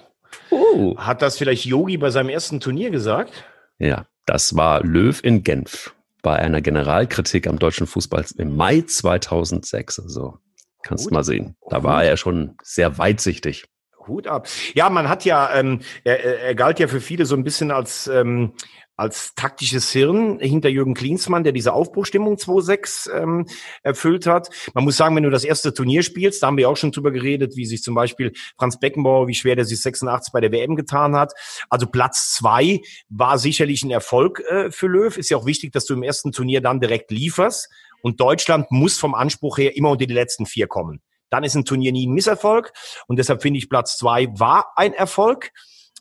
Uh. 0.50 0.96
Hat 0.96 1.22
das 1.22 1.38
vielleicht 1.38 1.66
Yogi 1.66 1.98
bei 1.98 2.10
seinem 2.10 2.30
ersten 2.30 2.62
Turnier 2.62 2.90
gesagt? 2.90 3.34
Ja, 3.80 4.08
das 4.26 4.56
war 4.56 4.82
Löw 4.82 5.22
in 5.26 5.44
Genf 5.44 5.94
bei 6.22 6.38
einer 6.38 6.62
Generalkritik 6.62 7.48
am 7.48 7.60
deutschen 7.60 7.86
Fußball 7.86 8.24
im 8.38 8.56
Mai 8.56 8.80
2006. 8.80 10.00
Also 10.00 10.38
kannst 10.84 11.08
du 11.08 11.14
mal 11.14 11.26
sehen. 11.26 11.58
Da 11.70 11.84
war 11.84 12.06
er 12.06 12.16
schon 12.16 12.56
sehr 12.64 12.98
weitsichtig. 12.98 13.66
Hut 14.08 14.28
ab. 14.28 14.48
Ja, 14.74 14.90
man 14.90 15.10
hat 15.10 15.26
ja, 15.26 15.54
ähm, 15.54 15.80
er, 16.04 16.42
er 16.42 16.56
galt 16.56 16.80
ja 16.80 16.88
für 16.88 17.02
viele 17.02 17.26
so 17.26 17.36
ein 17.36 17.44
bisschen 17.44 17.72
als 17.72 18.08
ähm, 18.08 18.54
als 19.02 19.34
taktisches 19.34 19.92
Hirn 19.92 20.40
hinter 20.40 20.70
Jürgen 20.70 20.94
Klinsmann, 20.94 21.44
der 21.44 21.54
diese 21.54 21.74
Aufbruchstimmung 21.74 22.36
2-6 22.36 23.12
ähm, 23.12 23.48
erfüllt 23.82 24.28
hat. 24.28 24.50
Man 24.76 24.84
muss 24.84 24.96
sagen, 24.96 25.16
wenn 25.16 25.24
du 25.24 25.32
das 25.32 25.44
erste 25.44 25.74
Turnier 25.74 26.04
spielst, 26.04 26.44
da 26.44 26.48
haben 26.48 26.58
wir 26.58 26.70
auch 26.70 26.78
schon 26.78 26.92
drüber 26.92 27.10
geredet, 27.10 27.56
wie 27.56 27.66
sich 27.66 27.82
zum 27.82 27.96
Beispiel 27.96 28.32
Franz 28.60 28.80
Beckenbauer, 28.80 29.28
wie 29.28 29.34
schwer 29.34 29.56
der 29.56 29.66
sich 29.66 29.82
86 29.82 30.32
bei 30.32 30.40
der 30.40 30.52
WM 30.52 30.76
getan 30.76 31.16
hat. 31.16 31.34
Also 31.68 31.88
Platz 31.88 32.36
zwei 32.36 32.82
war 33.10 33.40
sicherlich 33.40 33.84
ein 33.84 33.90
Erfolg 33.90 34.42
äh, 34.42 34.70
für 34.70 34.86
Löw. 34.86 35.18
Ist 35.18 35.32
ja 35.32 35.38
auch 35.38 35.48
wichtig, 35.48 35.72
dass 35.72 35.86
du 35.86 35.96
im 35.96 36.04
ersten 36.04 36.32
Turnier 36.32 36.62
dann 36.62 36.80
direkt 36.80 37.10
lieferst. 37.10 37.70
Und 38.04 38.20
Deutschland 38.20 38.72
muss 38.72 39.00
vom 39.00 39.16
Anspruch 39.16 39.58
her 39.58 39.76
immer 39.76 39.90
unter 39.90 40.06
die 40.06 40.14
letzten 40.14 40.46
vier 40.46 40.68
kommen. 40.68 41.02
Dann 41.32 41.44
ist 41.44 41.56
ein 41.56 41.66
Turnier 41.66 41.92
nie 41.92 42.06
ein 42.06 42.14
Misserfolg. 42.14 42.72
Und 43.08 43.18
deshalb 43.18 43.42
finde 43.42 43.58
ich, 43.58 43.70
Platz 43.70 43.98
zwei 43.98 44.28
war 44.38 44.74
ein 44.76 44.94
Erfolg. 44.94 45.52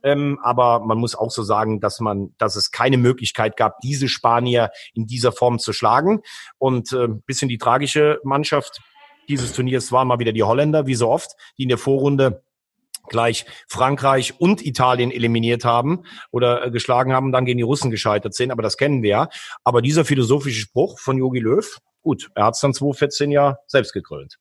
Ähm, 0.03 0.39
aber 0.43 0.81
man 0.81 0.99
muss 0.99 1.15
auch 1.15 1.31
so 1.31 1.43
sagen, 1.43 1.81
dass 1.81 2.01
man, 2.01 2.35
dass 2.39 2.57
es 2.57 2.71
keine 2.71 2.97
Möglichkeit 2.97 3.57
gab, 3.57 3.81
diese 3.81 4.09
Spanier 4.09 4.71
in 4.95 5.07
dieser 5.07 5.33
Form 5.33 5.59
zu 5.59 5.73
schlagen. 5.73 6.21
Und 6.59 6.93
äh, 6.93 7.09
bisschen 7.27 7.49
die 7.49 7.59
tragische 7.59 8.19
Mannschaft 8.25 8.81
dieses 9.29 9.53
Turniers 9.53 9.93
waren 9.93 10.09
mal 10.09 10.19
wieder 10.19 10.33
die 10.33 10.43
Holländer, 10.43 10.87
wie 10.87 10.95
so 10.95 11.09
oft, 11.09 11.33
die 11.57 11.65
in 11.65 11.69
der 11.69 11.79
Vorrunde 11.79 12.43
gleich 13.09 13.47
Frankreich 13.69 14.41
und 14.41 14.65
Italien 14.65 15.11
eliminiert 15.11 15.65
haben 15.65 16.05
oder 16.31 16.67
äh, 16.67 16.71
geschlagen 16.71 17.13
haben, 17.13 17.33
dann 17.33 17.45
gegen 17.45 17.59
die 17.59 17.65
Russen 17.65 17.91
gescheitert 17.91 18.35
sind. 18.35 18.51
Aber 18.51 18.63
das 18.63 18.77
kennen 18.77 19.03
wir 19.03 19.11
ja. 19.11 19.29
Aber 19.65 19.83
dieser 19.83 20.05
philosophische 20.05 20.61
Spruch 20.61 20.99
von 20.99 21.19
Jogi 21.19 21.41
Löw, 21.41 21.79
gut, 22.03 22.31
er 22.35 22.47
hat 22.47 22.55
es 22.55 22.61
dann 22.61 22.75
2014 22.75 23.31
ja 23.31 23.59
selbst 23.67 23.93
gekrönt. 23.93 24.39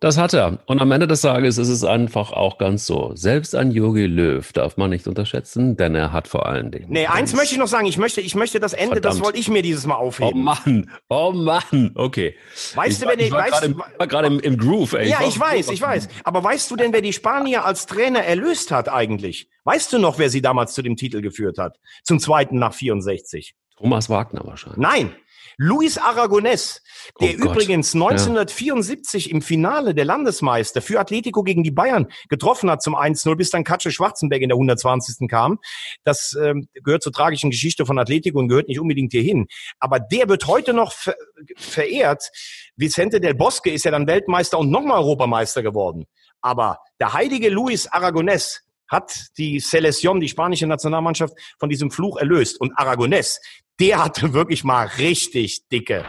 Das 0.00 0.16
hat 0.16 0.32
er. 0.32 0.58
Und 0.64 0.80
am 0.80 0.90
Ende 0.92 1.06
des 1.06 1.20
Tages 1.20 1.58
ist 1.58 1.68
es 1.68 1.84
einfach 1.84 2.32
auch 2.32 2.56
ganz 2.56 2.86
so. 2.86 3.12
Selbst 3.14 3.54
ein 3.54 3.70
Yogi 3.70 4.06
Löw 4.06 4.50
darf 4.54 4.78
man 4.78 4.88
nicht 4.88 5.06
unterschätzen, 5.06 5.76
denn 5.76 5.94
er 5.94 6.10
hat 6.10 6.26
vor 6.26 6.46
allen 6.46 6.70
Dingen. 6.70 6.86
Nee, 6.88 7.06
eins 7.06 7.34
möchte 7.34 7.52
ich 7.52 7.58
noch 7.58 7.68
sagen. 7.68 7.84
Ich 7.84 7.98
möchte, 7.98 8.22
ich 8.22 8.34
möchte 8.34 8.60
das 8.60 8.72
Ende, 8.72 8.94
Verdammt. 8.94 9.16
das 9.16 9.22
wollte 9.22 9.38
ich 9.38 9.48
mir 9.48 9.60
dieses 9.60 9.84
Mal 9.84 9.96
aufheben. 9.96 10.32
Oh 10.32 10.36
Mann, 10.36 10.90
oh 11.10 11.32
Mann, 11.32 11.92
okay. 11.96 12.34
Weißt 12.74 12.92
ich 12.92 12.98
du, 13.00 13.12
wenn 13.12 13.20
ich, 13.20 13.28
du, 13.28 13.34
war 13.34 14.06
gerade 14.06 14.28
im, 14.28 14.40
im, 14.40 14.56
Groove, 14.56 14.94
ey. 14.94 15.10
Ja, 15.10 15.18
ich, 15.20 15.34
ich 15.34 15.40
weiß, 15.40 15.68
ich 15.68 15.82
weiß. 15.82 16.08
Aber 16.24 16.42
weißt 16.42 16.70
du 16.70 16.76
denn, 16.76 16.94
wer 16.94 17.02
die 17.02 17.12
Spanier 17.12 17.66
als 17.66 17.84
Trainer 17.84 18.24
erlöst 18.24 18.70
hat 18.70 18.88
eigentlich? 18.88 19.50
Weißt 19.64 19.92
du 19.92 19.98
noch, 19.98 20.18
wer 20.18 20.30
sie 20.30 20.40
damals 20.40 20.72
zu 20.72 20.80
dem 20.80 20.96
Titel 20.96 21.20
geführt 21.20 21.58
hat? 21.58 21.78
Zum 22.04 22.20
zweiten 22.20 22.58
nach 22.58 22.72
64? 22.72 23.54
Thomas 23.76 24.08
Wagner 24.08 24.42
wahrscheinlich. 24.44 24.78
Nein, 24.78 25.14
Luis 25.62 25.98
Aragonés, 25.98 26.80
der 27.20 27.32
oh 27.32 27.50
übrigens 27.50 27.94
1974 27.94 29.26
ja. 29.26 29.30
im 29.32 29.42
Finale 29.42 29.94
der 29.94 30.06
Landesmeister 30.06 30.80
für 30.80 30.98
Atletico 30.98 31.42
gegen 31.42 31.62
die 31.62 31.70
Bayern 31.70 32.06
getroffen 32.30 32.70
hat 32.70 32.80
zum 32.82 32.96
1-0, 32.96 33.36
bis 33.36 33.50
dann 33.50 33.62
Katsche 33.62 33.90
Schwarzenberg 33.90 34.40
in 34.40 34.48
der 34.48 34.56
120. 34.56 35.28
kam. 35.28 35.58
Das 36.02 36.34
ähm, 36.42 36.66
gehört 36.72 37.02
zur 37.02 37.12
tragischen 37.12 37.50
Geschichte 37.50 37.84
von 37.84 37.98
Atletico 37.98 38.38
und 38.38 38.48
gehört 38.48 38.68
nicht 38.68 38.80
unbedingt 38.80 39.12
hierhin. 39.12 39.48
Aber 39.80 40.00
der 40.00 40.30
wird 40.30 40.46
heute 40.46 40.72
noch 40.72 40.92
ver 40.92 41.14
verehrt. 41.56 42.30
Vicente 42.76 43.20
del 43.20 43.34
Bosque 43.34 43.66
ist 43.66 43.84
ja 43.84 43.90
dann 43.90 44.06
Weltmeister 44.06 44.58
und 44.58 44.70
nochmal 44.70 45.00
Europameister 45.00 45.62
geworden. 45.62 46.06
Aber 46.40 46.78
der 47.00 47.12
heilige 47.12 47.50
Luis 47.50 47.86
Aragonés, 47.86 48.60
hat 48.90 49.28
die 49.38 49.60
Selección, 49.60 50.20
die 50.20 50.28
spanische 50.28 50.66
Nationalmannschaft, 50.66 51.34
von 51.58 51.68
diesem 51.70 51.90
Fluch 51.90 52.18
erlöst. 52.18 52.60
Und 52.60 52.76
Aragonés, 52.76 53.38
der 53.78 54.04
hatte 54.04 54.34
wirklich 54.34 54.64
mal 54.64 54.86
richtig 54.98 55.68
dicke 55.68 56.04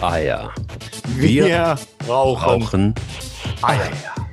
Eier. 0.00 0.52
Wir, 1.16 1.46
Wir 1.46 1.78
rauchen, 2.06 2.62
rauchen 2.62 2.94
Eier. 3.62 3.86
Eier. 3.86 4.23